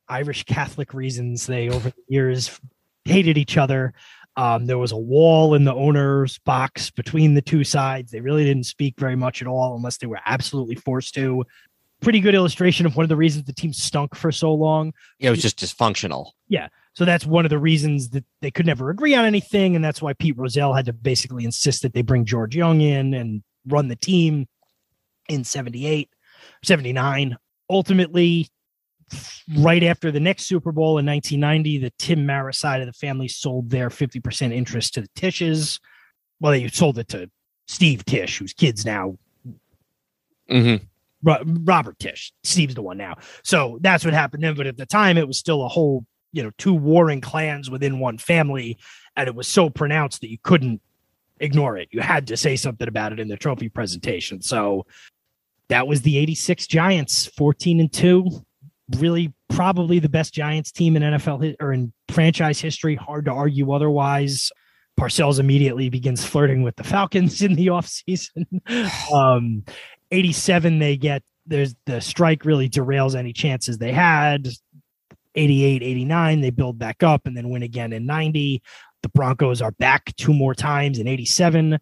Irish 0.08 0.44
Catholic 0.44 0.94
reasons, 0.94 1.46
they 1.46 1.68
over 1.68 1.90
the 1.90 2.02
years 2.08 2.60
hated 3.04 3.38
each 3.38 3.56
other. 3.56 3.94
Um, 4.36 4.66
there 4.66 4.78
was 4.78 4.92
a 4.92 4.96
wall 4.96 5.54
in 5.54 5.64
the 5.64 5.74
owner's 5.74 6.38
box 6.38 6.90
between 6.90 7.34
the 7.34 7.42
two 7.42 7.62
sides. 7.64 8.10
They 8.10 8.20
really 8.20 8.44
didn't 8.44 8.64
speak 8.64 8.94
very 8.98 9.16
much 9.16 9.40
at 9.40 9.48
all 9.48 9.76
unless 9.76 9.98
they 9.98 10.06
were 10.06 10.20
absolutely 10.26 10.74
forced 10.74 11.14
to. 11.14 11.44
Pretty 12.00 12.20
good 12.20 12.34
illustration 12.34 12.84
of 12.84 12.96
one 12.96 13.04
of 13.04 13.08
the 13.08 13.16
reasons 13.16 13.44
the 13.44 13.52
team 13.52 13.72
stunk 13.72 14.14
for 14.16 14.32
so 14.32 14.52
long. 14.52 14.92
Yeah, 15.18 15.28
it 15.28 15.30
was 15.30 15.42
just 15.42 15.58
dysfunctional. 15.58 16.32
Yeah. 16.48 16.68
So 16.94 17.04
that's 17.04 17.24
one 17.24 17.46
of 17.46 17.50
the 17.50 17.58
reasons 17.58 18.10
that 18.10 18.24
they 18.40 18.50
could 18.50 18.66
never 18.66 18.90
agree 18.90 19.14
on 19.14 19.24
anything. 19.24 19.74
And 19.74 19.84
that's 19.84 20.02
why 20.02 20.12
Pete 20.12 20.36
Rozelle 20.36 20.74
had 20.74 20.86
to 20.86 20.92
basically 20.92 21.44
insist 21.44 21.82
that 21.82 21.94
they 21.94 22.02
bring 22.02 22.24
George 22.24 22.54
Young 22.54 22.80
in 22.80 23.14
and 23.14 23.42
run 23.66 23.88
the 23.88 23.96
team 23.96 24.46
in 25.28 25.44
78, 25.44 26.10
79 26.64 27.36
ultimately 27.70 28.48
right 29.58 29.82
after 29.82 30.10
the 30.10 30.20
next 30.20 30.44
Super 30.44 30.72
Bowl 30.72 30.98
in 30.98 31.06
1990, 31.06 31.78
the 31.78 31.92
Tim 31.98 32.26
Mara 32.26 32.52
side 32.52 32.80
of 32.80 32.86
the 32.86 32.92
family 32.92 33.28
sold 33.28 33.70
their 33.70 33.90
50% 33.90 34.52
interest 34.52 34.94
to 34.94 35.02
the 35.02 35.08
Tisches. 35.16 35.78
Well, 36.40 36.52
they 36.52 36.66
sold 36.68 36.98
it 36.98 37.08
to 37.08 37.30
Steve 37.68 38.04
Tisch, 38.04 38.38
whose 38.38 38.52
kid's 38.52 38.84
now 38.84 39.18
Mm-hmm. 40.50 40.84
Robert 41.64 41.98
Tisch. 41.98 42.32
Steve's 42.42 42.74
the 42.74 42.82
one 42.82 42.98
now. 42.98 43.16
So 43.42 43.78
that's 43.80 44.04
what 44.04 44.12
happened 44.12 44.42
then. 44.42 44.54
But 44.54 44.66
at 44.66 44.76
the 44.76 44.86
time, 44.86 45.16
it 45.16 45.26
was 45.26 45.38
still 45.38 45.64
a 45.64 45.68
whole, 45.68 46.04
you 46.32 46.42
know, 46.42 46.50
two 46.58 46.74
warring 46.74 47.22
clans 47.22 47.70
within 47.70 47.98
one 47.98 48.18
family. 48.18 48.78
And 49.16 49.26
it 49.28 49.34
was 49.34 49.48
so 49.48 49.70
pronounced 49.70 50.20
that 50.20 50.30
you 50.30 50.38
couldn't 50.42 50.82
ignore 51.40 51.76
it. 51.78 51.88
You 51.92 52.00
had 52.00 52.26
to 52.26 52.36
say 52.36 52.56
something 52.56 52.88
about 52.88 53.12
it 53.12 53.20
in 53.20 53.28
the 53.28 53.36
trophy 53.36 53.68
presentation. 53.68 54.42
So 54.42 54.86
that 55.68 55.86
was 55.86 56.02
the 56.02 56.18
86 56.18 56.66
Giants, 56.66 57.26
14 57.36 57.80
and 57.80 57.92
2. 57.92 58.28
Really, 58.98 59.32
probably 59.48 59.98
the 59.98 60.08
best 60.08 60.34
Giants 60.34 60.72
team 60.72 60.96
in 60.96 61.02
NFL 61.02 61.56
or 61.60 61.72
in 61.72 61.92
franchise 62.08 62.60
history. 62.60 62.96
Hard 62.96 63.24
to 63.26 63.32
argue 63.32 63.72
otherwise. 63.72 64.50
Parcells 64.98 65.40
immediately 65.40 65.88
begins 65.88 66.24
flirting 66.24 66.62
with 66.62 66.76
the 66.76 66.84
Falcons 66.84 67.42
in 67.42 67.54
the 67.54 67.68
offseason. 67.68 68.44
um, 69.12 69.64
87 70.10 70.78
they 70.78 70.96
get 70.96 71.22
there's 71.46 71.74
the 71.86 72.00
strike 72.00 72.44
really 72.44 72.68
derails 72.68 73.14
any 73.14 73.32
chances 73.32 73.78
they 73.78 73.92
had 73.92 74.48
88 75.34 75.82
89 75.82 76.40
they 76.40 76.50
build 76.50 76.78
back 76.78 77.02
up 77.02 77.26
and 77.26 77.36
then 77.36 77.48
win 77.48 77.62
again 77.62 77.92
in 77.92 78.06
90 78.06 78.62
the 79.02 79.08
broncos 79.10 79.60
are 79.60 79.72
back 79.72 80.14
two 80.16 80.32
more 80.32 80.54
times 80.54 80.98
in 80.98 81.08
87 81.08 81.78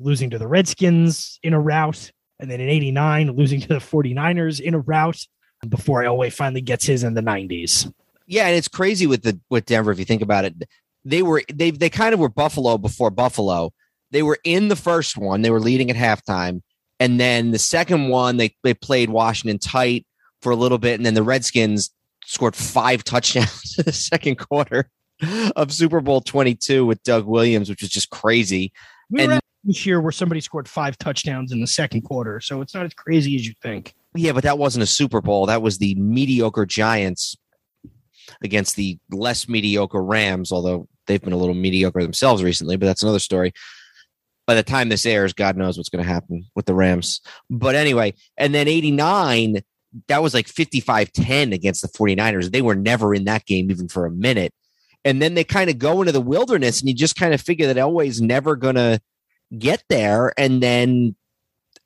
losing 0.00 0.30
to 0.30 0.38
the 0.38 0.48
redskins 0.48 1.38
in 1.42 1.52
a 1.54 1.60
rout 1.60 2.10
and 2.40 2.50
then 2.50 2.60
in 2.60 2.68
89 2.68 3.32
losing 3.32 3.60
to 3.60 3.68
the 3.68 3.74
49ers 3.76 4.60
in 4.60 4.74
a 4.74 4.80
rout 4.80 5.18
before 5.68 6.02
elway 6.02 6.32
finally 6.32 6.60
gets 6.60 6.86
his 6.86 7.02
in 7.02 7.14
the 7.14 7.20
90s 7.20 7.92
yeah 8.26 8.46
and 8.46 8.56
it's 8.56 8.68
crazy 8.68 9.06
with 9.06 9.22
the 9.22 9.38
with 9.50 9.66
denver 9.66 9.90
if 9.90 9.98
you 9.98 10.04
think 10.04 10.22
about 10.22 10.44
it. 10.44 10.54
They 11.04 11.22
were 11.22 11.42
they 11.52 11.70
they 11.70 11.90
kind 11.90 12.12
of 12.12 12.20
were 12.20 12.28
buffalo 12.28 12.76
before 12.76 13.10
buffalo. 13.10 13.72
They 14.10 14.22
were 14.22 14.38
in 14.44 14.68
the 14.68 14.76
first 14.76 15.16
one. 15.16 15.42
They 15.42 15.50
were 15.50 15.60
leading 15.60 15.90
at 15.90 15.96
halftime. 15.96 16.62
And 17.00 17.20
then 17.20 17.50
the 17.52 17.58
second 17.58 18.08
one, 18.08 18.36
they, 18.36 18.54
they 18.64 18.74
played 18.74 19.10
Washington 19.10 19.58
tight 19.58 20.06
for 20.42 20.50
a 20.50 20.56
little 20.56 20.78
bit. 20.78 20.98
And 20.98 21.06
then 21.06 21.14
the 21.14 21.22
Redskins 21.22 21.90
scored 22.24 22.56
five 22.56 23.04
touchdowns 23.04 23.76
in 23.78 23.84
the 23.84 23.92
second 23.92 24.36
quarter 24.36 24.90
of 25.56 25.72
Super 25.72 26.00
Bowl 26.00 26.20
22 26.20 26.84
with 26.84 27.02
Doug 27.02 27.26
Williams, 27.26 27.68
which 27.68 27.82
was 27.82 27.90
just 27.90 28.10
crazy. 28.10 28.72
We 29.10 29.22
and 29.22 29.40
this 29.68 29.86
year 29.86 30.00
where 30.00 30.12
somebody 30.12 30.40
scored 30.40 30.68
five 30.68 30.98
touchdowns 30.98 31.52
in 31.52 31.60
the 31.60 31.66
second 31.66 32.02
quarter. 32.02 32.40
So 32.40 32.60
it's 32.60 32.74
not 32.74 32.84
as 32.84 32.94
crazy 32.94 33.36
as 33.36 33.46
you 33.46 33.54
think. 33.62 33.94
Yeah, 34.14 34.32
but 34.32 34.42
that 34.44 34.58
wasn't 34.58 34.82
a 34.82 34.86
Super 34.86 35.20
Bowl. 35.20 35.46
That 35.46 35.62
was 35.62 35.78
the 35.78 35.94
mediocre 35.94 36.66
Giants 36.66 37.36
against 38.42 38.76
the 38.76 38.98
less 39.10 39.48
mediocre 39.48 40.02
Rams, 40.02 40.50
although 40.50 40.88
they've 41.06 41.22
been 41.22 41.32
a 41.32 41.36
little 41.38 41.54
mediocre 41.54 42.02
themselves 42.02 42.42
recently, 42.42 42.76
but 42.76 42.86
that's 42.86 43.02
another 43.02 43.20
story 43.20 43.52
by 44.48 44.54
the 44.54 44.62
time 44.62 44.88
this 44.88 45.04
airs, 45.04 45.34
God 45.34 45.58
knows 45.58 45.76
what's 45.76 45.90
going 45.90 46.02
to 46.02 46.10
happen 46.10 46.46
with 46.56 46.64
the 46.64 46.74
Rams. 46.74 47.20
But 47.50 47.74
anyway, 47.74 48.14
and 48.38 48.54
then 48.54 48.66
89, 48.66 49.58
that 50.08 50.22
was 50.22 50.32
like 50.32 50.48
55 50.48 51.12
10 51.12 51.52
against 51.52 51.82
the 51.82 51.88
49ers. 51.88 52.50
They 52.50 52.62
were 52.62 52.74
never 52.74 53.14
in 53.14 53.26
that 53.26 53.44
game 53.44 53.70
even 53.70 53.88
for 53.88 54.06
a 54.06 54.10
minute. 54.10 54.54
And 55.04 55.20
then 55.20 55.34
they 55.34 55.44
kind 55.44 55.68
of 55.68 55.78
go 55.78 56.00
into 56.00 56.12
the 56.12 56.22
wilderness, 56.22 56.80
and 56.80 56.88
you 56.88 56.94
just 56.94 57.14
kind 57.14 57.34
of 57.34 57.42
figure 57.42 57.66
that 57.66 57.76
Elway's 57.76 58.22
never 58.22 58.56
going 58.56 58.76
to 58.76 59.00
get 59.56 59.82
there. 59.88 60.32
And 60.36 60.62
then 60.62 61.16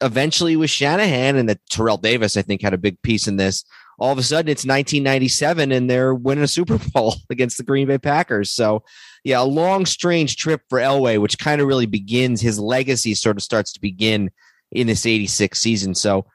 eventually 0.01 0.57
with 0.57 0.71
Shanahan 0.71 1.37
and 1.37 1.49
the 1.49 1.59
Terrell 1.71 1.97
Davis, 1.97 2.37
I 2.37 2.43
think, 2.43 2.63
had 2.63 2.75
a 2.75 2.79
big 2.79 3.01
piece 3.03 3.29
in 3.29 3.37
this. 3.37 3.65
All 3.99 4.11
of 4.11 4.19
a 4.19 4.23
sudden, 4.23 4.51
it's 4.51 4.65
1997, 4.65 5.71
and 5.71 5.89
they're 5.89 6.15
winning 6.15 6.43
a 6.43 6.49
Super 6.49 6.79
Bowl 6.93 7.17
against 7.31 7.57
the 7.57 7.63
Green 7.63 7.87
Bay 7.87 7.99
Packers. 7.99 8.51
So 8.51 8.83
yeah, 9.25 9.41
a 9.41 9.45
long, 9.45 9.87
strange 9.87 10.37
trip 10.37 10.63
for 10.69 10.79
Elway, 10.79 11.21
which 11.21 11.39
kind 11.39 11.61
of 11.61 11.69
really 11.69 11.87
begins 11.87 12.41
his 12.41 12.59
legacy, 12.59 13.15
sort 13.15 13.37
of 13.37 13.43
starts 13.43 13.73
to 13.73 13.81
begin 13.81 14.31
in 14.73 14.87
this 14.87 15.07
86 15.07 15.59
season. 15.59 15.95
So, 15.95 16.27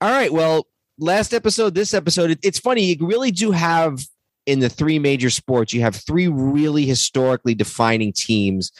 all 0.00 0.10
right, 0.10 0.32
well, 0.32 0.66
last 0.98 1.34
episode, 1.34 1.74
this 1.74 1.94
episode, 1.94 2.38
it's 2.42 2.58
funny. 2.58 2.94
You 2.94 3.06
really 3.06 3.30
do 3.30 3.50
have 3.50 4.00
in 4.46 4.60
the 4.60 4.68
three 4.68 4.98
major 4.98 5.30
sports, 5.30 5.72
you 5.72 5.80
have 5.80 5.96
three 5.96 6.28
really 6.28 6.84
historically 6.84 7.54
defining 7.54 8.12
teams. 8.12 8.72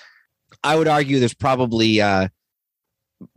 I 0.64 0.76
would 0.76 0.88
argue 0.88 1.18
there's 1.18 1.34
probably, 1.34 2.00
uh, 2.00 2.28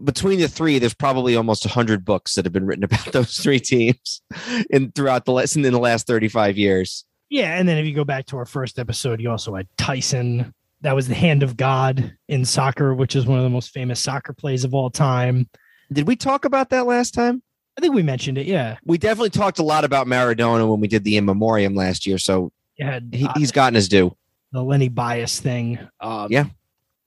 between 0.03 0.39
the 0.39 0.47
three, 0.47 0.79
there's 0.79 0.93
probably 0.93 1.35
almost 1.35 1.65
100 1.65 2.05
books 2.05 2.35
that 2.35 2.45
have 2.45 2.53
been 2.53 2.65
written 2.65 2.83
about 2.85 3.11
those 3.11 3.37
three 3.37 3.59
teams 3.59 4.21
in 4.69 4.91
throughout 4.91 5.25
the 5.25 5.31
lesson 5.31 5.65
in 5.65 5.73
the 5.73 5.79
last 5.79 6.07
35 6.07 6.57
years. 6.57 7.05
Yeah, 7.29 7.57
and 7.57 7.67
then 7.67 7.77
if 7.77 7.85
you 7.85 7.93
go 7.93 8.03
back 8.03 8.27
to 8.27 8.37
our 8.37 8.45
first 8.45 8.77
episode, 8.77 9.19
you 9.19 9.29
also 9.31 9.55
had 9.55 9.67
Tyson. 9.77 10.53
That 10.81 10.95
was 10.95 11.07
the 11.07 11.15
hand 11.15 11.41
of 11.41 11.57
God 11.57 12.15
in 12.27 12.45
soccer, 12.45 12.93
which 12.93 13.15
is 13.15 13.25
one 13.25 13.39
of 13.39 13.43
the 13.43 13.49
most 13.49 13.71
famous 13.71 13.99
soccer 13.99 14.33
plays 14.33 14.63
of 14.63 14.73
all 14.73 14.91
time. 14.91 15.49
Did 15.91 16.07
we 16.07 16.15
talk 16.15 16.45
about 16.45 16.69
that 16.69 16.85
last 16.85 17.13
time? 17.13 17.41
I 17.77 17.81
think 17.81 17.93
we 17.93 18.03
mentioned 18.03 18.37
it. 18.37 18.45
Yeah, 18.45 18.77
we 18.85 18.97
definitely 18.97 19.31
talked 19.31 19.59
a 19.59 19.63
lot 19.63 19.83
about 19.83 20.07
Maradona 20.07 20.69
when 20.69 20.79
we 20.79 20.87
did 20.87 21.03
the 21.03 21.17
in 21.17 21.25
memoriam 21.25 21.75
last 21.75 22.05
year. 22.05 22.17
So 22.17 22.51
yeah, 22.77 22.99
he, 23.11 23.27
he's 23.35 23.51
gotten 23.51 23.75
his 23.75 23.89
due. 23.89 24.15
The 24.51 24.63
Lenny 24.63 24.89
Bias 24.89 25.39
thing. 25.39 25.79
Um, 25.99 26.27
yeah, 26.31 26.45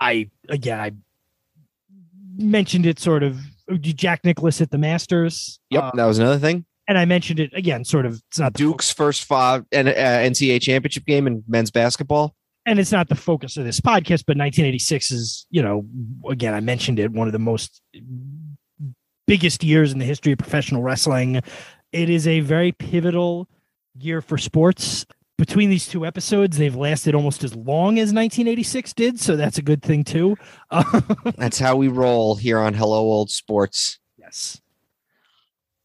I 0.00 0.30
again 0.48 0.80
I 0.80 0.92
mentioned 2.36 2.86
it 2.86 2.98
sort 2.98 3.22
of. 3.22 3.38
Jack 3.80 4.24
Nicklaus 4.24 4.62
at 4.62 4.70
the 4.70 4.78
Masters. 4.78 5.60
Yep, 5.68 5.82
uh, 5.82 5.90
that 5.94 6.06
was 6.06 6.18
another 6.18 6.38
thing 6.38 6.64
and 6.88 6.96
I 6.96 7.04
mentioned 7.04 7.38
it 7.38 7.52
again, 7.52 7.84
sort 7.84 8.06
of. 8.06 8.22
It's 8.28 8.38
not 8.38 8.54
Duke's 8.54 8.90
first 8.90 9.24
five 9.24 9.64
and 9.70 9.88
uh, 9.88 9.92
NCAA 9.92 10.62
championship 10.62 11.04
game 11.04 11.26
in 11.26 11.44
men's 11.46 11.70
basketball. 11.70 12.34
And 12.64 12.78
it's 12.78 12.92
not 12.92 13.08
the 13.08 13.14
focus 13.14 13.56
of 13.56 13.64
this 13.64 13.80
podcast, 13.80 14.24
but 14.26 14.36
1986 14.36 15.10
is, 15.10 15.46
you 15.50 15.62
know, 15.62 15.86
again, 16.28 16.54
I 16.54 16.60
mentioned 16.60 16.98
it, 16.98 17.12
one 17.12 17.28
of 17.28 17.32
the 17.32 17.38
most 17.38 17.80
biggest 19.26 19.62
years 19.62 19.92
in 19.92 19.98
the 19.98 20.04
history 20.04 20.32
of 20.32 20.38
professional 20.38 20.82
wrestling. 20.82 21.40
It 21.92 22.10
is 22.10 22.26
a 22.26 22.40
very 22.40 22.72
pivotal 22.72 23.48
year 23.98 24.20
for 24.20 24.38
sports. 24.38 25.06
Between 25.38 25.70
these 25.70 25.86
two 25.86 26.04
episodes, 26.04 26.58
they've 26.58 26.74
lasted 26.74 27.14
almost 27.14 27.44
as 27.44 27.54
long 27.54 28.00
as 28.00 28.12
1986 28.12 28.92
did, 28.92 29.20
so 29.20 29.36
that's 29.36 29.56
a 29.56 29.62
good 29.62 29.82
thing 29.82 30.02
too. 30.02 30.36
that's 31.36 31.60
how 31.60 31.76
we 31.76 31.86
roll 31.86 32.34
here 32.34 32.58
on 32.58 32.74
Hello 32.74 32.98
Old 32.98 33.30
Sports. 33.30 34.00
Yes. 34.18 34.60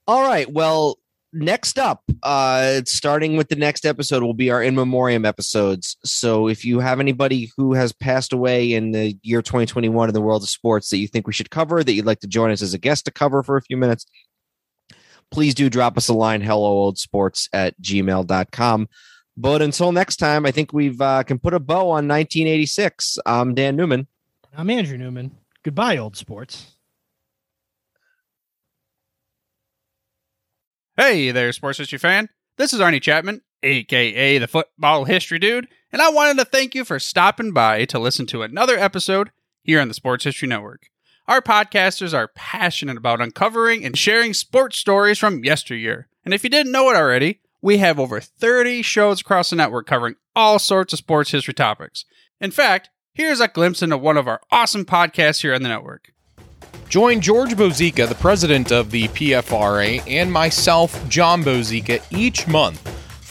All 0.08 0.24
right. 0.24 0.52
Well, 0.52 0.98
next 1.34 1.78
up, 1.78 2.04
uh, 2.24 2.82
starting 2.86 3.38
with 3.38 3.50
the 3.50 3.56
next 3.56 3.86
episode, 3.86 4.24
will 4.24 4.34
be 4.34 4.50
our 4.50 4.62
in 4.62 4.74
memoriam 4.74 5.24
episodes. 5.24 5.98
So 6.04 6.48
if 6.48 6.66
you 6.66 6.80
have 6.80 7.00
anybody 7.00 7.52
who 7.56 7.74
has 7.74 7.92
passed 7.92 8.34
away 8.34 8.74
in 8.74 8.92
the 8.92 9.18
year 9.22 9.44
2021 9.44 10.10
in 10.10 10.14
the 10.14 10.22
world 10.22 10.44
of 10.44 10.50
sports 10.50 10.90
that 10.90 10.98
you 10.98 11.08
think 11.08 11.28
we 11.28 11.34
should 11.34 11.52
cover, 11.52 11.84
that 11.84 11.94
you'd 11.94 12.06
like 12.06 12.22
to 12.22 12.28
join 12.28 12.50
us 12.50 12.64
as 12.64 12.74
a 12.74 12.80
guest 12.80 13.06
to 13.06 13.12
cover 13.12 13.44
for 13.44 13.56
a 13.56 13.62
few 13.62 13.78
minutes, 13.78 14.06
please 15.32 15.54
do 15.54 15.70
drop 15.70 15.98
us 15.98 16.10
a 16.10 16.14
line 16.14 16.42
hello 16.42 16.66
old 16.66 16.98
sports 16.98 17.50
at 17.54 17.80
gmail.com. 17.82 18.88
But 19.36 19.62
until 19.62 19.92
next 19.92 20.18
time, 20.18 20.46
I 20.46 20.52
think 20.52 20.74
we've 20.74 21.02
uh, 21.02 21.24
can 21.24 21.40
put 21.40 21.54
a 21.54 21.60
bow 21.60 21.90
on 21.90 22.08
1986. 22.08 23.18
I'm 23.26 23.56
Dan 23.56 23.76
Newman. 23.76 24.08
I'm 24.56 24.70
Andrew 24.70 24.98
Newman. 24.98 25.32
Goodbye, 25.64 25.98
old 25.98 26.16
sports. 26.16 26.76
Hey 30.96 31.32
there, 31.32 31.52
sports 31.52 31.80
history 31.80 31.98
fan. 31.98 32.30
This 32.58 32.72
is 32.72 32.80
Arnie 32.80 33.02
Chapman, 33.02 33.42
aka 33.64 34.38
the 34.38 34.48
Football 34.48 35.06
History 35.06 35.40
Dude, 35.40 35.68
and 35.92 36.04
I 36.04 36.10
wanted 36.10 36.38
to 36.38 36.46
thank 36.46 36.76
you 36.76 36.86
for 36.86 37.00
stopping 37.00 37.52
by 37.52 37.86
to 37.86 37.98
listen 37.98 38.28
to 38.28 38.44
another 38.44 38.78
episode 38.78 39.32
here 39.64 39.82
on 39.82 39.88
the 39.88 39.96
Sports 39.96 40.26
History 40.26 40.48
Network. 40.48 40.90
Our 41.28 41.42
podcasters 41.42 42.14
are 42.14 42.28
passionate 42.36 42.98
about 42.98 43.22
uncovering 43.22 43.84
and 43.84 43.98
sharing 43.98 44.36
sports 44.36 44.78
stories 44.78 45.18
from 45.18 45.44
yesteryear. 45.44 46.08
And 46.24 46.32
if 46.32 46.44
you 46.44 46.50
didn't 46.52 46.72
know 46.72 46.92
it 46.92 46.96
already, 46.96 47.40
we 47.64 47.78
have 47.78 47.98
over 47.98 48.20
30 48.20 48.82
shows 48.82 49.22
across 49.22 49.50
the 49.50 49.56
network 49.56 49.88
covering 49.88 50.16
all 50.36 50.60
sorts 50.60 50.92
of 50.92 51.00
sports 51.00 51.32
history 51.32 51.54
topics. 51.54 52.04
In 52.42 52.52
fact, 52.52 52.90
here's 53.14 53.40
a 53.40 53.48
glimpse 53.48 53.82
into 53.82 53.98
one 53.98 54.18
of 54.18 54.28
our 54.28 54.42
awesome 54.52 54.84
podcasts 54.84 55.42
here 55.42 55.56
on 55.56 55.64
the 55.64 55.70
network. 55.70 56.12
Join 56.90 57.22
George 57.22 57.56
Bozeka, 57.56 58.08
the 58.08 58.16
president 58.16 58.72
of 58.72 58.92
the 58.92 59.08
PFRA, 59.08 60.04
and 60.06 60.32
myself, 60.32 61.08
John 61.08 61.42
Bozeka, 61.42 62.04
each 62.12 62.48
month 62.48 62.86